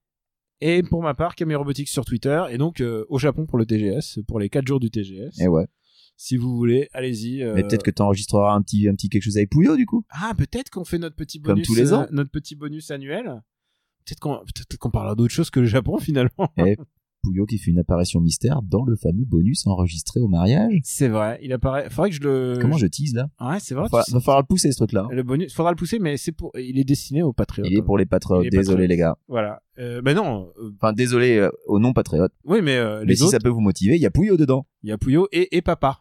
Et 0.61 0.83
pour 0.83 1.01
ma 1.01 1.13
part, 1.13 1.35
Camille 1.35 1.55
Robotics 1.55 1.89
sur 1.89 2.05
Twitter. 2.05 2.43
Et 2.49 2.57
donc, 2.57 2.79
euh, 2.81 3.05
au 3.09 3.19
Japon 3.19 3.45
pour 3.45 3.57
le 3.57 3.65
TGS, 3.65 4.19
pour 4.27 4.39
les 4.39 4.49
4 4.49 4.65
jours 4.67 4.79
du 4.79 4.89
TGS. 4.89 5.39
Et 5.41 5.47
ouais. 5.47 5.67
Si 6.17 6.37
vous 6.37 6.55
voulez, 6.55 6.87
allez-y. 6.93 7.43
euh, 7.43 7.53
Mais 7.55 7.63
peut-être 7.63 7.83
que 7.83 7.91
t'enregistreras 7.91 8.53
un 8.55 8.61
petit, 8.61 8.87
un 8.87 8.93
petit 8.95 9.09
quelque 9.09 9.23
chose 9.23 9.35
avec 9.35 9.49
Pouillot, 9.49 9.75
du 9.75 9.85
coup. 9.85 10.05
Ah, 10.09 10.33
peut-être 10.37 10.69
qu'on 10.69 10.85
fait 10.85 10.97
notre 10.97 11.17
petit 11.17 11.41
Comme 11.41 11.55
bonus. 11.55 11.67
tous 11.67 11.75
les 11.75 11.91
ans. 11.93 12.03
euh, 12.03 12.07
notre 12.11 12.31
petit 12.31 12.55
bonus 12.55 12.89
annuel. 12.89 13.43
Peut-être 14.05 14.19
qu'on, 14.21 14.37
peut-être 14.37 14.77
qu'on 14.77 14.91
parlera 14.91 15.15
d'autre 15.15 15.33
chose 15.33 15.49
que 15.49 15.59
le 15.59 15.65
Japon, 15.65 15.97
finalement. 15.99 16.49
Et 16.65 16.77
Pouillot 17.25 17.45
qui 17.45 17.57
fait 17.57 17.71
une 17.71 17.79
apparition 17.79 18.21
mystère 18.21 18.61
dans 18.61 18.83
le 18.85 18.95
fameux 18.95 19.25
bonus 19.25 19.65
enregistré 19.67 20.19
au 20.19 20.27
mariage. 20.27 20.79
C'est 20.83 21.07
vrai. 21.07 21.39
Il 21.41 21.51
apparaît. 21.53 21.89
Faudrait 21.89 22.09
que 22.11 22.15
je 22.15 22.21
le. 22.21 22.57
Comment 22.61 22.77
je 22.77 22.85
tease 22.87 23.13
là 23.15 23.27
Ouais, 23.41 23.57
c'est 23.59 23.73
vrai. 23.75 23.87
tu 24.05 24.13
va 24.13 24.19
falloir 24.19 24.41
le 24.41 24.45
pousser 24.47 24.71
ce 24.71 24.77
truc-là. 24.77 25.07
Le 25.11 25.23
bonus, 25.23 25.53
faudra 25.53 25.71
le 25.71 25.75
pousser, 25.75 25.99
mais 25.99 26.17
c'est 26.17 26.31
pour. 26.31 26.51
Il 26.57 26.77
est 26.79 26.83
destiné 26.83 27.23
aux 27.23 27.33
patriotes. 27.33 27.67
Il 27.69 27.77
est 27.77 27.81
pour 27.81 27.97
les 27.97 28.05
patriotes. 28.05 28.45
Désolé 28.51 28.87
les 28.87 28.97
gars. 28.97 29.17
Voilà. 29.27 29.61
Euh, 29.77 30.01
ben 30.01 30.15
non. 30.15 30.51
euh, 30.61 30.71
Enfin 30.77 30.93
désolé 30.93 31.37
euh, 31.37 31.49
aux 31.67 31.79
non 31.79 31.91
patriotes. 31.93 32.31
oui, 32.45 32.59
mais 32.61 32.77
euh, 32.77 32.99
Mais 33.01 33.07
les 33.07 33.15
si 33.17 33.23
autres, 33.23 33.31
ça 33.31 33.39
peut 33.39 33.49
vous 33.49 33.59
motiver, 33.59 33.95
il 33.95 34.01
y 34.01 34.05
a 34.05 34.11
Pouillot 34.11 34.37
dedans. 34.37 34.65
il 34.83 34.89
y 34.89 34.93
a 34.93 34.97
Pouillot 34.97 35.27
et, 35.33 35.57
et 35.57 35.61
Papa. 35.61 35.99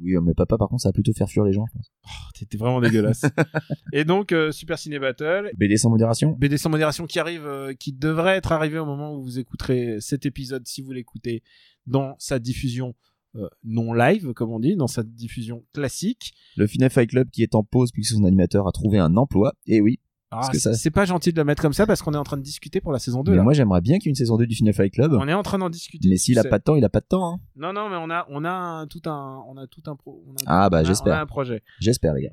Oui, 0.00 0.14
mais 0.22 0.34
papa 0.34 0.58
par 0.58 0.68
contre 0.68 0.82
ça 0.82 0.90
va 0.90 0.92
plutôt 0.92 1.12
faire 1.12 1.28
fuir 1.28 1.44
les 1.44 1.52
gens, 1.52 1.64
je 1.66 1.72
pense. 1.72 1.92
Oh, 2.04 2.30
T'étais 2.34 2.58
vraiment 2.58 2.80
dégueulasse. 2.80 3.22
et 3.92 4.04
donc 4.04 4.32
euh, 4.32 4.52
Super 4.52 4.78
Ciné 4.78 4.98
Battle, 4.98 5.50
BD 5.56 5.76
sans 5.76 5.90
modération. 5.90 6.36
BD 6.38 6.58
sans 6.58 6.70
modération 6.70 7.06
qui 7.06 7.18
arrive, 7.18 7.46
euh, 7.46 7.72
qui 7.72 7.92
devrait 7.92 8.36
être 8.36 8.52
arrivé 8.52 8.78
au 8.78 8.84
moment 8.84 9.14
où 9.14 9.22
vous 9.22 9.38
écouterez 9.38 9.96
cet 10.00 10.26
épisode, 10.26 10.66
si 10.66 10.82
vous 10.82 10.92
l'écoutez, 10.92 11.42
dans 11.86 12.14
sa 12.18 12.38
diffusion 12.38 12.94
euh, 13.36 13.48
non 13.64 13.92
live, 13.92 14.32
comme 14.32 14.50
on 14.50 14.60
dit, 14.60 14.76
dans 14.76 14.86
sa 14.86 15.02
diffusion 15.02 15.64
classique. 15.74 16.34
Le 16.56 16.66
Finet 16.66 16.88
Fight 16.88 17.10
Club 17.10 17.30
qui 17.30 17.42
est 17.42 17.54
en 17.54 17.62
pause 17.62 17.92
puisque 17.92 18.14
son 18.14 18.24
animateur 18.24 18.66
a 18.66 18.72
trouvé 18.72 18.98
un 18.98 19.16
emploi. 19.16 19.54
Et 19.66 19.80
oui. 19.80 20.00
Ah, 20.32 20.42
ça- 20.54 20.74
c'est 20.74 20.90
pas 20.90 21.04
gentil 21.04 21.32
de 21.32 21.36
le 21.36 21.44
mettre 21.44 21.62
comme 21.62 21.72
ça 21.72 21.86
parce 21.86 22.02
qu'on 22.02 22.12
est 22.12 22.16
en 22.18 22.24
train 22.24 22.36
de 22.36 22.42
discuter 22.42 22.80
pour 22.80 22.92
la 22.92 22.98
saison 22.98 23.22
2. 23.22 23.30
mais 23.30 23.36
là. 23.38 23.42
moi 23.44 23.52
j'aimerais 23.52 23.80
bien 23.80 23.98
qu'il 23.98 24.06
y 24.06 24.08
ait 24.08 24.10
une 24.10 24.16
saison 24.16 24.36
2 24.36 24.46
du 24.46 24.56
Finet 24.56 24.72
Fight 24.72 24.92
Club. 24.92 25.12
On 25.12 25.28
est 25.28 25.32
en 25.32 25.42
train 25.44 25.58
d'en 25.58 25.70
discuter. 25.70 26.08
Mais 26.08 26.16
s'il 26.16 26.38
a 26.38 26.44
pas 26.44 26.58
de 26.58 26.64
temps, 26.64 26.74
il 26.74 26.84
a 26.84 26.88
pas 26.88 27.00
de 27.00 27.06
temps. 27.06 27.34
Hein. 27.34 27.40
Non, 27.54 27.72
non, 27.72 27.88
mais 27.88 27.96
on 27.96 28.10
a, 28.10 28.26
on 28.30 28.44
a 28.44 28.50
un- 28.50 28.86
tout 28.88 29.02
un, 29.06 29.42
on 29.48 29.56
a 29.56 29.66
tout 29.68 29.82
un 29.86 29.94
pro. 29.94 30.24
on 30.28 30.32
a- 30.32 30.64
Ah, 30.64 30.68
bah, 30.70 30.82
j'espère. 30.82 31.14
On 31.14 31.18
a 31.18 31.20
un 31.20 31.26
projet. 31.26 31.62
J'espère 31.80 32.12
les 32.14 32.22
gars. 32.24 32.30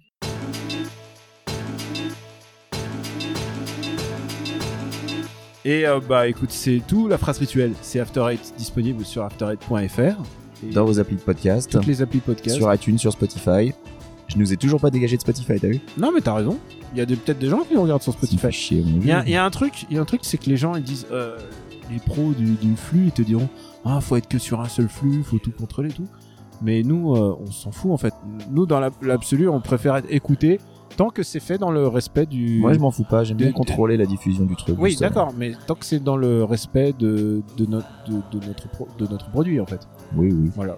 Et 5.65 5.85
euh, 5.87 5.99
bah 6.07 6.27
écoute, 6.27 6.51
c'est 6.51 6.81
tout. 6.87 7.07
La 7.07 7.17
phrase 7.17 7.37
rituelle, 7.37 7.71
c'est 7.81 7.99
After 7.99 8.25
Eight 8.31 8.53
disponible 8.57 9.05
sur 9.05 9.23
after8.fr. 9.25 10.15
Et 10.65 10.71
Dans 10.73 10.85
vos 10.85 10.99
applis 10.99 11.15
de 11.15 11.21
podcast, 11.21 11.69
toutes 11.71 11.85
les 11.85 12.01
applis 12.01 12.19
podcast. 12.19 12.55
sur 12.57 12.73
iTunes, 12.73 12.97
sur 12.97 13.11
Spotify. 13.11 13.73
Je 14.27 14.37
nous 14.37 14.53
ai 14.53 14.57
toujours 14.57 14.79
pas 14.79 14.89
dégagé 14.89 15.15
de 15.17 15.21
Spotify, 15.21 15.59
t'as 15.59 15.67
vu 15.67 15.81
Non, 15.97 16.11
mais 16.13 16.21
t'as 16.21 16.33
raison. 16.33 16.57
Il 16.93 16.99
y 16.99 17.01
a 17.01 17.05
peut-être 17.05 17.39
des 17.39 17.49
gens 17.49 17.59
qui 17.67 17.73
nous 17.75 17.81
regardent 17.81 18.01
sur 18.01 18.13
Spotify. 18.13 18.51
chier, 18.51 18.81
mon 18.81 18.99
Il 19.01 19.07
y 19.07 19.11
a, 19.11 19.23
il 19.25 19.31
y 19.31 19.35
a 19.35 19.43
un 19.45 19.49
truc, 19.49 19.85
il 19.89 19.95
y 19.95 19.99
a 19.99 20.01
un 20.01 20.05
truc, 20.05 20.21
c'est 20.23 20.37
que 20.37 20.49
les 20.49 20.57
gens 20.57 20.75
ils 20.75 20.83
disent, 20.83 21.07
euh, 21.11 21.37
les 21.91 21.99
pros 21.99 22.31
du, 22.31 22.53
du 22.53 22.75
flux, 22.75 23.05
ils 23.07 23.11
te 23.11 23.21
diront, 23.21 23.49
ah 23.85 23.99
faut 24.01 24.15
être 24.15 24.27
que 24.27 24.37
sur 24.39 24.61
un 24.61 24.67
seul 24.69 24.87
flux, 24.87 25.23
faut 25.23 25.39
tout 25.39 25.51
contrôler 25.51 25.89
et 25.89 25.93
tout. 25.93 26.07
Mais 26.61 26.81
nous, 26.83 27.13
euh, 27.15 27.35
on 27.41 27.51
s'en 27.51 27.71
fout 27.71 27.91
en 27.91 27.97
fait. 27.97 28.13
Nous, 28.51 28.65
dans 28.65 28.79
l'ab- 28.79 28.93
l'absolu, 29.01 29.49
on 29.49 29.59
préfère 29.59 29.97
être 29.97 30.07
écouté 30.09 30.59
tant 30.95 31.09
que 31.09 31.23
c'est 31.23 31.39
fait 31.41 31.57
dans 31.57 31.71
le 31.71 31.87
respect 31.87 32.25
du. 32.27 32.59
Moi, 32.59 32.73
je 32.73 32.79
m'en 32.79 32.91
fous 32.91 33.03
pas. 33.03 33.23
J'aime 33.23 33.37
bien 33.37 33.47
de- 33.47 33.53
contrôler 33.53 33.97
la 33.97 34.05
diffusion 34.05 34.45
du 34.45 34.55
truc. 34.55 34.77
Oui, 34.79 34.91
justement. 34.91 35.09
d'accord, 35.09 35.33
mais 35.37 35.53
tant 35.67 35.75
que 35.75 35.83
c'est 35.83 36.01
dans 36.01 36.15
le 36.15 36.43
respect 36.43 36.93
de, 36.97 37.41
de, 37.57 37.65
notre, 37.65 37.87
de, 38.07 38.39
de 38.39 38.45
notre, 38.45 38.69
pro- 38.69 38.87
de 38.97 39.07
notre 39.07 39.29
produit, 39.31 39.59
en 39.59 39.65
fait. 39.65 39.81
Oui, 40.15 40.29
oui. 40.31 40.51
Voilà. 40.55 40.77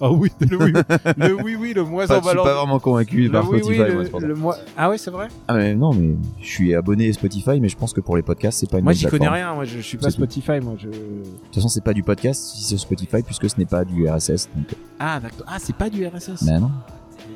Ah 0.00 0.10
oui, 0.10 0.30
le 0.40 0.56
oui, 0.62 0.72
le 1.16 1.42
oui, 1.42 1.56
oui, 1.58 1.72
le 1.72 1.82
moins 1.82 2.04
en 2.04 2.08
je 2.08 2.12
suis 2.14 2.20
valeur. 2.22 2.44
pas 2.44 2.54
vraiment 2.54 2.78
convaincu 2.78 3.30
par 3.30 3.48
oui, 3.48 3.60
Spotify. 3.60 3.80
oui, 3.82 4.08
le, 4.20 4.28
le 4.34 4.36
Ah 4.76 4.90
ouais, 4.90 4.98
c'est 4.98 5.10
vrai 5.10 5.28
Ah 5.48 5.54
mais 5.54 5.74
non, 5.74 5.94
mais 5.94 6.16
je 6.40 6.46
suis 6.46 6.74
abonné 6.74 7.08
à 7.08 7.12
Spotify, 7.14 7.58
mais 7.60 7.68
je 7.70 7.76
pense 7.78 7.94
que 7.94 8.02
pour 8.02 8.14
les 8.16 8.22
podcasts, 8.22 8.58
c'est 8.60 8.70
pas 8.70 8.76
une 8.78 8.84
Moi, 8.84 8.92
j'y 8.92 9.06
connais 9.06 9.28
rien, 9.28 9.54
moi, 9.54 9.64
je, 9.64 9.76
je 9.78 9.80
suis 9.82 9.96
pas 9.96 10.08
tout. 10.08 10.12
Spotify, 10.12 10.60
moi, 10.62 10.74
je... 10.78 10.88
De 10.88 10.92
toute 10.92 11.54
façon, 11.54 11.68
c'est 11.68 11.82
pas 11.84 11.94
du 11.94 12.02
podcast 12.02 12.42
si 12.42 12.62
c'est 12.62 12.76
Spotify, 12.76 13.22
puisque 13.22 13.48
ce 13.48 13.56
n'est 13.56 13.64
pas 13.64 13.84
du 13.86 14.06
RSS. 14.08 14.50
Donc... 14.54 14.66
Ah, 15.00 15.18
d'accord. 15.18 15.46
Ah, 15.48 15.56
c'est 15.58 15.76
pas 15.76 15.88
du 15.88 16.06
RSS. 16.06 16.42
Mais 16.42 16.60
non. 16.60 16.70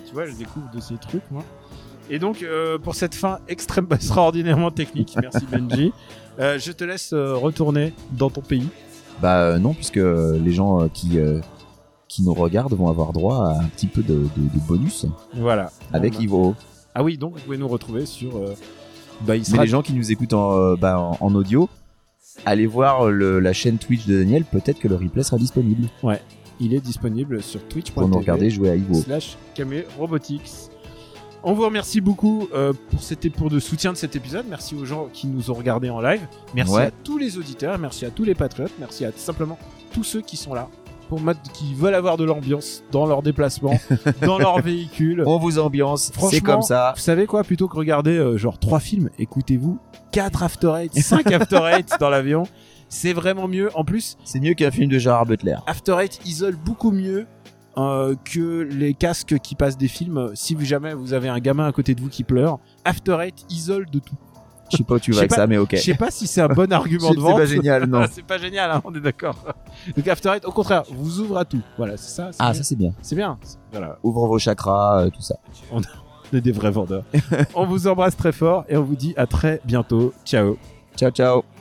Tu 0.06 0.12
vois, 0.12 0.26
je 0.26 0.32
découvre 0.34 0.68
de 0.74 0.80
ces 0.80 0.96
trucs, 0.96 1.22
moi. 1.30 1.42
Et 2.11 2.18
donc, 2.18 2.42
euh, 2.42 2.76
pour 2.76 2.94
cette 2.94 3.14
fin 3.14 3.38
extrêmement 3.48 3.88
extraordinairement 3.94 4.70
technique, 4.70 5.16
merci 5.22 5.46
Benji, 5.50 5.92
euh, 6.38 6.58
je 6.58 6.72
te 6.72 6.84
laisse 6.84 7.12
euh, 7.14 7.34
retourner 7.36 7.94
dans 8.12 8.28
ton 8.28 8.42
pays. 8.42 8.68
Bah 9.22 9.40
euh, 9.42 9.58
non, 9.58 9.72
puisque 9.74 9.98
euh, 9.98 10.38
les 10.42 10.52
gens 10.52 10.82
euh, 10.82 10.88
qui 10.92 11.18
euh, 11.18 11.40
qui 12.11 12.22
nous 12.24 12.34
regardent 12.34 12.74
vont 12.74 12.88
avoir 12.88 13.12
droit 13.12 13.46
à 13.50 13.61
un 13.62 13.68
petit 13.68 13.86
peu 13.86 14.02
de, 14.02 14.14
de, 14.14 14.42
de 14.54 14.61
bonus 14.66 15.06
Voilà. 15.36 15.70
avec 15.92 16.14
bah- 16.14 16.22
Ivo. 16.22 16.54
Ah 16.92 17.04
oui, 17.04 17.16
donc 17.16 17.34
vous 17.34 17.40
pouvez 17.40 17.56
nous 17.56 17.68
retrouver 17.68 18.04
sur. 18.04 18.36
euh, 18.36 18.54
bah, 19.20 19.36
il 19.36 19.44
Mais 19.52 19.58
les 19.58 19.66
gens 19.68 19.80
qui 19.80 19.92
nous 19.92 20.11
écoutent 20.11 20.32
en, 20.32 20.58
euh, 20.58 20.74
bah, 20.76 20.98
en, 20.98 21.16
en 21.20 21.34
audio, 21.36 21.68
allez 22.44 22.66
voir 22.66 23.08
le, 23.11 23.38
la 23.38 23.52
chaîne 23.52 23.78
Twitch 23.78 24.06
de 24.06 24.18
Daniel. 24.18 24.44
Peut-être 24.44 24.80
que 24.80 24.88
le 24.88 24.96
replay 24.96 25.22
sera 25.22 25.36
disponible 25.38 25.88
Il 26.58 26.74
est 26.74 26.80
disponible 26.80 27.42
sur 27.44 27.62
Twitch. 27.68 27.92
pour 27.92 28.08
nous 28.08 28.18
regarder 28.18 28.50
jouer 28.50 28.70
à 28.70 28.74
Ivo. 28.74 28.94
slash 28.94 29.36
Camé 29.54 29.84
Robotics. 29.96 30.50
On 31.44 31.52
vous 31.54 31.62
remercie 31.64 32.00
beaucoup 32.00 32.48
euh, 32.52 32.72
pour, 32.90 33.02
cet, 33.02 33.32
pour 33.32 33.48
le 33.50 33.61
soutien 33.61 33.92
de 33.92 33.96
cet 33.96 34.16
épisode. 34.16 34.46
Merci 34.50 34.74
aux 34.74 34.84
gens 34.84 35.06
qui 35.12 35.26
nous 35.28 35.50
ont 35.50 35.54
regardés 35.54 35.90
en 35.90 36.00
live. 36.00 36.20
Merci 36.54 36.74
Ouais. 36.74 36.82
à 36.86 36.90
tous 36.90 37.18
les 37.18 37.38
auditeurs. 37.38 37.78
Merci 37.78 38.04
à 38.04 38.11
tous 38.11 38.24
les 38.24 38.34
patriotes. 38.34 38.72
Merci 38.80 39.04
à 39.04 39.12
simplement 39.14 39.58
tous 39.92 40.02
ceux 40.04 40.20
qui 40.22 40.36
sont 40.36 40.54
là. 40.54 40.68
Pour 41.11 41.20
mettre, 41.20 41.40
qui 41.52 41.74
veulent 41.74 41.96
avoir 41.96 42.16
de 42.16 42.22
l'ambiance 42.24 42.84
dans 42.92 43.04
leurs 43.04 43.20
déplacements, 43.20 43.78
dans 44.24 44.38
leur 44.38 44.61
véhicule. 44.62 45.24
On 45.26 45.38
vous 45.38 45.58
ambiance, 45.58 46.12
c'est 46.30 46.40
comme 46.40 46.62
ça. 46.62 46.92
Vous 46.94 47.02
savez 47.02 47.26
quoi 47.26 47.42
Plutôt 47.42 47.66
que 47.66 47.76
regarder 47.76 48.16
euh, 48.16 48.38
genre 48.38 48.58
trois 48.61 48.78
films, 48.78 49.11
écoutez-vous 49.18 49.78
4 50.12 50.42
After 50.44 50.72
Eight, 50.78 50.94
5 50.98 51.30
After 51.32 51.61
Eight 51.76 51.90
dans 51.98 52.11
l'avion. 52.11 52.44
C'est 52.88 53.12
vraiment 53.12 53.48
mieux. 53.48 53.70
En 53.76 53.84
plus, 53.84 54.16
C'est 54.24 54.38
mieux 54.38 54.54
qu'un 54.54 54.70
film 54.70 54.88
de 54.88 54.98
Gérard 54.98 55.26
Butler. 55.26 55.56
After 55.66 55.96
Eight 56.00 56.20
isole 56.24 56.54
beaucoup 56.56 56.92
mieux 56.92 57.26
euh, 57.76 58.14
que 58.24 58.62
les 58.62 58.94
casques 58.94 59.38
qui 59.40 59.56
passent 59.56 59.78
des 59.78 59.88
films. 59.88 60.30
Si 60.34 60.54
vous- 60.54 60.64
jamais 60.64 60.94
vous 60.94 61.12
avez 61.12 61.28
un 61.28 61.40
gamin 61.40 61.66
à 61.66 61.72
côté 61.72 61.94
de 61.96 62.00
vous 62.00 62.08
qui 62.08 62.22
pleure, 62.22 62.58
After 62.84 63.16
Eight 63.20 63.44
isole 63.50 63.86
de 63.90 63.98
tout. 63.98 64.14
Je 64.70 64.76
sais 64.78 64.84
pas 64.84 64.94
où 64.94 64.98
tu 64.98 65.12
vas 65.12 65.18
avec 65.18 65.30
pas- 65.30 65.36
ça, 65.36 65.46
mais 65.46 65.58
ok. 65.58 65.70
Je 65.72 65.76
sais 65.80 65.94
pas 65.94 66.10
si 66.10 66.26
c'est 66.26 66.40
un 66.40 66.48
bon 66.48 66.72
argument 66.72 67.08
C'est 67.08 67.14
de 67.16 67.20
vente. 67.20 67.36
pas 67.38 67.44
génial, 67.46 67.84
non. 67.86 68.04
c'est 68.12 68.24
pas 68.24 68.38
génial, 68.38 68.70
hein, 68.70 68.80
on 68.84 68.94
est 68.94 69.00
d'accord. 69.00 69.36
Donc 69.96 70.06
After 70.08 70.30
Eight, 70.36 70.44
au 70.44 70.52
contraire, 70.52 70.82
vous 70.90 71.20
ouvre 71.20 71.38
à 71.38 71.44
tout. 71.44 71.60
Voilà, 71.76 71.96
c'est 71.96 72.10
ça. 72.10 72.28
c'est 72.32 72.38
Ah, 72.40 72.50
bien. 72.52 72.54
ça 72.54 72.62
c'est 72.62 72.76
bien. 72.76 72.92
c'est 73.02 73.16
bien. 73.16 73.38
Voilà, 73.72 73.98
Ouvre 74.02 74.26
vos 74.26 74.38
chakras, 74.38 75.02
euh, 75.04 75.10
tout 75.10 75.22
ça. 75.22 75.36
on 75.72 75.80
est 76.36 76.40
des 76.40 76.52
vrais 76.52 76.70
vendeurs. 76.70 77.04
on 77.54 77.66
vous 77.66 77.86
embrasse 77.88 78.16
très 78.16 78.32
fort 78.32 78.64
et 78.68 78.76
on 78.76 78.82
vous 78.82 78.96
dit 78.96 79.14
à 79.16 79.26
très 79.26 79.60
bientôt. 79.64 80.12
Ciao. 80.24 80.56
Ciao, 80.96 81.10
ciao. 81.10 81.59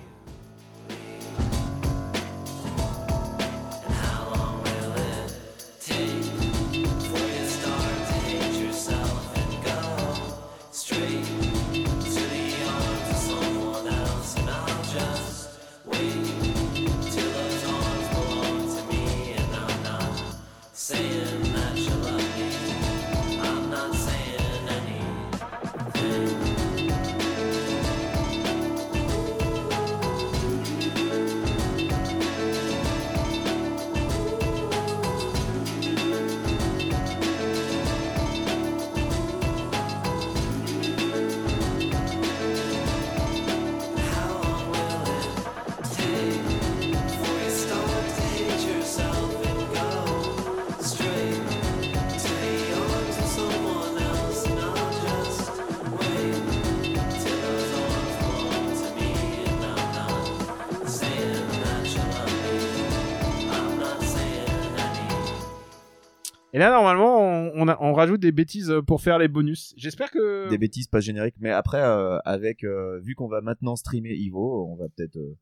Et 66.60 66.62
là, 66.62 66.72
normalement, 66.72 67.20
on, 67.22 67.51
on, 67.55 67.68
a- 67.70 67.78
on 67.80 67.93
rajoute 67.93 68.20
des 68.20 68.34
bêtises 68.34 68.74
pour 68.86 68.99
faire 69.01 69.18
les 69.18 69.30
bonus. 69.30 69.74
J'espère 69.78 70.12
que. 70.12 70.49
Des 70.49 70.57
bêtises 70.57 70.88
pas 70.88 70.99
génériques, 70.99 71.38
mais 71.39 71.51
après, 71.51 71.82
euh, 71.82 72.20
avec 72.26 72.66
euh, 72.66 72.99
vu 72.99 73.16
qu'on 73.16 73.30
va 73.30 73.39
maintenant 73.39 73.78
streamer 73.78 74.14
Ivo, 74.14 74.68
on 74.68 74.76
va 74.76 74.89
peut-être. 74.89 75.16
euh, 75.16 75.38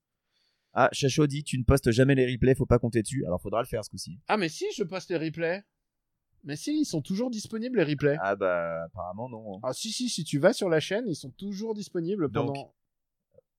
Ah, 0.73 0.89
Chacho 0.91 1.25
dit 1.25 1.43
tu 1.43 1.57
ne 1.57 1.63
postes 1.63 1.89
jamais 1.89 2.13
les 2.13 2.31
replays, 2.31 2.53
faut 2.53 2.67
pas 2.67 2.77
compter 2.77 3.01
dessus. 3.01 3.25
Alors 3.25 3.41
faudra 3.41 3.61
le 3.63 3.67
faire 3.67 3.83
ce 3.83 3.89
coup-ci. 3.89 4.19
Ah, 4.27 4.37
mais 4.37 4.47
si, 4.47 4.65
je 4.75 4.83
poste 4.83 5.09
les 5.09 5.17
replays. 5.17 5.63
Mais 6.43 6.55
si, 6.55 6.81
ils 6.81 6.85
sont 6.85 7.01
toujours 7.01 7.31
disponibles, 7.31 7.79
les 7.79 7.83
replays. 7.83 8.17
Ah 8.21 8.35
bah 8.35 8.83
apparemment 8.83 9.27
non. 9.27 9.55
hein. 9.55 9.59
Ah, 9.63 9.73
si, 9.73 9.91
si, 9.91 10.09
si 10.09 10.23
tu 10.23 10.37
vas 10.37 10.53
sur 10.53 10.69
la 10.69 10.79
chaîne, 10.79 11.05
ils 11.07 11.15
sont 11.15 11.31
toujours 11.31 11.73
disponibles 11.73 12.29
Donc, 12.29 12.53
pendant. 12.53 12.73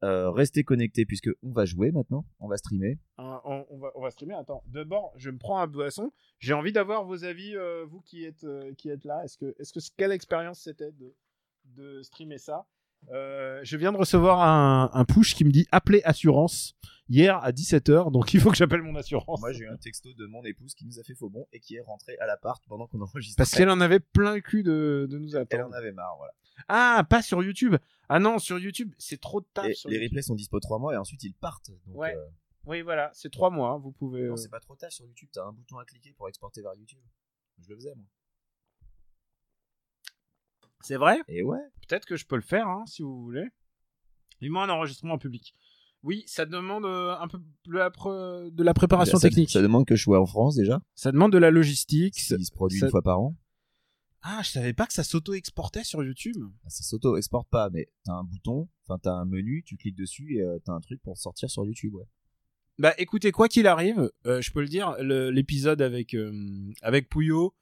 Euh, 0.04 0.30
restez 0.30 0.62
connectés 0.62 1.04
puisque 1.04 1.30
on 1.42 1.50
va 1.50 1.64
jouer 1.64 1.90
maintenant, 1.90 2.24
on 2.38 2.46
va 2.46 2.56
streamer. 2.56 2.98
Ah, 3.16 3.42
on, 3.44 4.00
va 4.00 4.10
streamer. 4.10 4.34
Attends, 4.34 4.62
d'abord, 4.66 5.12
je 5.16 5.30
me 5.30 5.38
prends 5.38 5.58
un 5.58 5.66
boisson. 5.66 6.12
J'ai 6.38 6.52
envie 6.52 6.72
d'avoir 6.72 7.04
vos 7.04 7.24
avis, 7.24 7.56
euh, 7.56 7.84
vous 7.84 8.00
qui 8.00 8.24
êtes, 8.24 8.44
euh, 8.44 8.72
qui 8.74 8.90
êtes 8.90 9.04
là. 9.04 9.24
Est-ce 9.24 9.36
que, 9.36 9.56
est-ce 9.58 9.72
que 9.72 9.80
quelle 9.96 10.12
expérience 10.12 10.60
c'était 10.60 10.92
de, 10.92 11.14
de 11.64 12.02
streamer 12.02 12.38
ça? 12.38 12.66
Euh, 13.10 13.60
Je 13.64 13.76
viens 13.76 13.92
de 13.92 13.96
recevoir 13.96 14.40
un, 14.42 14.90
un 14.92 15.04
push 15.04 15.34
qui 15.34 15.44
me 15.44 15.50
dit 15.50 15.66
appeler 15.72 16.02
assurance 16.04 16.74
hier 17.08 17.36
à 17.42 17.52
17h, 17.52 18.10
donc 18.12 18.34
il 18.34 18.40
faut 18.40 18.50
que 18.50 18.56
j'appelle 18.56 18.82
mon 18.82 18.94
assurance. 18.94 19.40
Moi 19.40 19.52
j'ai 19.52 19.64
eu 19.64 19.68
un 19.68 19.76
texto 19.78 20.12
de 20.12 20.26
mon 20.26 20.44
épouse 20.44 20.74
qui 20.74 20.84
nous 20.84 20.98
a 20.98 21.02
fait 21.02 21.14
faux 21.14 21.30
bon 21.30 21.46
et 21.52 21.60
qui 21.60 21.76
est 21.76 21.80
rentrée 21.80 22.18
à 22.18 22.26
l'appart 22.26 22.62
pendant 22.68 22.86
qu'on 22.86 23.00
enregistrait. 23.00 23.36
Parce 23.42 23.52
qu'elle 23.54 23.70
en 23.70 23.80
avait 23.80 24.00
plein 24.00 24.34
le 24.34 24.40
cul 24.42 24.62
de, 24.62 25.06
de 25.10 25.18
nous 25.18 25.34
Elle 25.34 25.42
attendre. 25.42 25.68
en 25.68 25.72
avait 25.72 25.92
marre, 25.92 26.16
voilà. 26.18 26.32
Ah, 26.68 27.06
pas 27.08 27.22
sur 27.22 27.42
YouTube. 27.42 27.76
Ah 28.10 28.18
non, 28.18 28.38
sur 28.38 28.58
YouTube, 28.58 28.92
c'est 28.98 29.20
trop 29.20 29.40
de 29.40 29.46
taf. 29.54 29.66
Et 29.68 29.74
sur 29.74 29.88
les 29.88 29.96
YouTube. 29.96 30.08
replays 30.10 30.22
sont 30.22 30.34
dispo 30.34 30.60
3 30.60 30.78
mois 30.78 30.94
et 30.94 30.96
ensuite 30.98 31.22
ils 31.22 31.32
partent. 31.34 31.70
Donc, 31.86 31.96
Ouais. 31.96 32.14
euh, 32.14 32.26
Oui, 32.66 32.82
voilà, 32.82 33.10
c'est 33.14 33.30
trois 33.30 33.48
mois. 33.48 33.70
hein, 33.70 33.78
Vous 33.78 33.92
pouvez. 33.92 34.24
non, 34.24 34.32
euh, 34.34 34.36
c'est 34.36 34.50
pas 34.50 34.60
trop 34.60 34.76
tard 34.76 34.90
sur 34.92 35.06
YouTube, 35.06 35.28
t'as 35.32 35.44
un 35.46 35.52
bouton 35.52 35.78
à 35.78 35.84
cliquer 35.86 36.12
pour 36.12 36.28
exporter 36.28 36.60
vers 36.60 36.74
YouTube. 36.74 37.00
Je 37.60 37.68
le 37.70 37.76
faisais 37.76 37.94
moi. 37.96 38.04
C'est 40.82 40.96
vrai? 40.96 41.18
Et 41.28 41.42
ouais. 41.42 41.58
Peut-être 41.88 42.06
que 42.06 42.16
je 42.16 42.26
peux 42.26 42.36
le 42.36 42.42
faire, 42.42 42.68
hein, 42.68 42.84
si 42.86 43.02
vous 43.02 43.22
voulez. 43.22 43.46
Dis-moi 44.40 44.64
un 44.64 44.68
enregistrement 44.68 45.14
en 45.14 45.18
public. 45.18 45.54
Oui, 46.04 46.22
ça 46.26 46.46
demande 46.46 46.84
euh, 46.84 47.16
un 47.18 47.26
peu 47.26 47.38
de 47.66 47.72
la, 47.72 47.90
de 47.90 48.62
la 48.62 48.74
préparation 48.74 49.18
ça, 49.18 49.28
technique. 49.28 49.50
Ça 49.50 49.60
demande 49.60 49.84
que 49.84 49.96
je 49.96 50.02
sois 50.04 50.20
en 50.20 50.26
France 50.26 50.54
déjà. 50.54 50.80
Ça 50.94 51.10
demande 51.10 51.32
de 51.32 51.38
la 51.38 51.50
logistique. 51.50 52.16
Il 52.16 52.44
se 52.44 52.52
produit 52.52 52.78
ça- 52.78 52.86
une 52.86 52.90
fois 52.90 53.02
par 53.02 53.20
an. 53.20 53.36
Ah, 54.22 54.40
je 54.44 54.50
savais 54.50 54.72
pas 54.72 54.86
que 54.86 54.92
ça 54.92 55.02
s'auto-exportait 55.04 55.84
sur 55.84 56.02
YouTube. 56.04 56.36
Ah, 56.64 56.70
Ça 56.70 56.84
s'auto-exporte 56.84 57.48
pas, 57.48 57.70
mais 57.70 57.88
t'as 58.04 58.12
un 58.14 58.24
bouton, 58.24 58.68
enfin 58.84 58.98
t'as 59.02 59.12
un 59.12 59.24
menu, 59.24 59.62
tu 59.64 59.76
cliques 59.76 59.96
dessus 59.96 60.36
et 60.36 60.42
euh, 60.42 60.58
t'as 60.64 60.72
un 60.72 60.80
truc 60.80 61.00
pour 61.02 61.16
sortir 61.18 61.50
sur 61.50 61.64
YouTube, 61.64 61.94
ouais. 61.94 62.06
Bah 62.78 62.94
écoutez, 62.98 63.32
quoi 63.32 63.48
qu'il 63.48 63.66
arrive, 63.66 64.10
euh, 64.26 64.40
je 64.40 64.52
peux 64.52 64.60
le 64.60 64.68
dire, 64.68 64.94
le- 65.00 65.30
l'épisode 65.30 65.82
avec, 65.82 66.14
avec 66.82 67.08
Pouillot, 67.08 67.54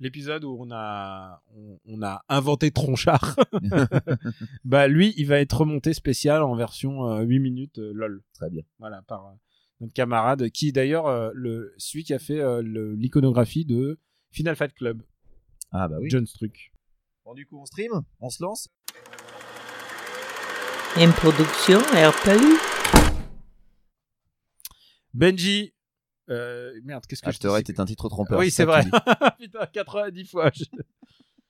l'épisode 0.00 0.44
où 0.44 0.56
on 0.58 0.70
a, 0.72 1.42
on, 1.54 1.78
on 1.84 2.02
a 2.02 2.22
inventé 2.28 2.70
Tronchard, 2.70 3.36
bah 4.64 4.88
lui, 4.88 5.14
il 5.16 5.26
va 5.26 5.38
être 5.38 5.56
remonté 5.58 5.92
spécial 5.94 6.42
en 6.42 6.54
version 6.56 7.06
euh, 7.10 7.22
8 7.22 7.38
minutes 7.38 7.78
euh, 7.78 7.92
LOL. 7.94 8.22
Très 8.34 8.50
bien. 8.50 8.62
Voilà, 8.78 9.02
par 9.02 9.26
euh, 9.26 9.32
notre 9.80 9.92
camarade, 9.92 10.50
qui 10.50 10.68
est 10.68 10.72
d'ailleurs 10.72 11.06
euh, 11.06 11.30
le, 11.34 11.74
celui 11.78 12.04
qui 12.04 12.14
a 12.14 12.18
fait 12.18 12.40
euh, 12.40 12.62
l'iconographie 12.96 13.64
de 13.64 13.98
Final 14.30 14.56
Fight 14.56 14.72
Club, 14.74 15.02
Ah 15.70 15.88
bah 15.88 15.96
oui. 16.00 16.08
John 16.10 16.26
Struck. 16.26 16.72
Bon 17.24 17.34
du 17.34 17.46
coup 17.46 17.60
on 17.60 17.66
stream, 17.66 17.92
on 18.20 18.30
se 18.30 18.42
lance. 18.42 18.68
Une 20.96 21.12
production 21.12 21.78
RPU. 21.78 22.58
Benji, 25.14 25.72
euh, 25.72 25.79
merde, 26.84 27.04
qu'est-ce 27.06 27.22
que 27.22 27.26
je 27.30 27.36
After 27.36 27.48
Eight 27.58 27.68
est 27.70 27.80
un 27.80 27.84
titre 27.84 28.08
trompeur. 28.08 28.38
Oui, 28.38 28.50
c'est 28.50 28.64
vrai. 28.64 28.84
Putain, 29.38 29.66
90 29.72 30.24
fois. 30.26 30.50
je- 30.54 30.64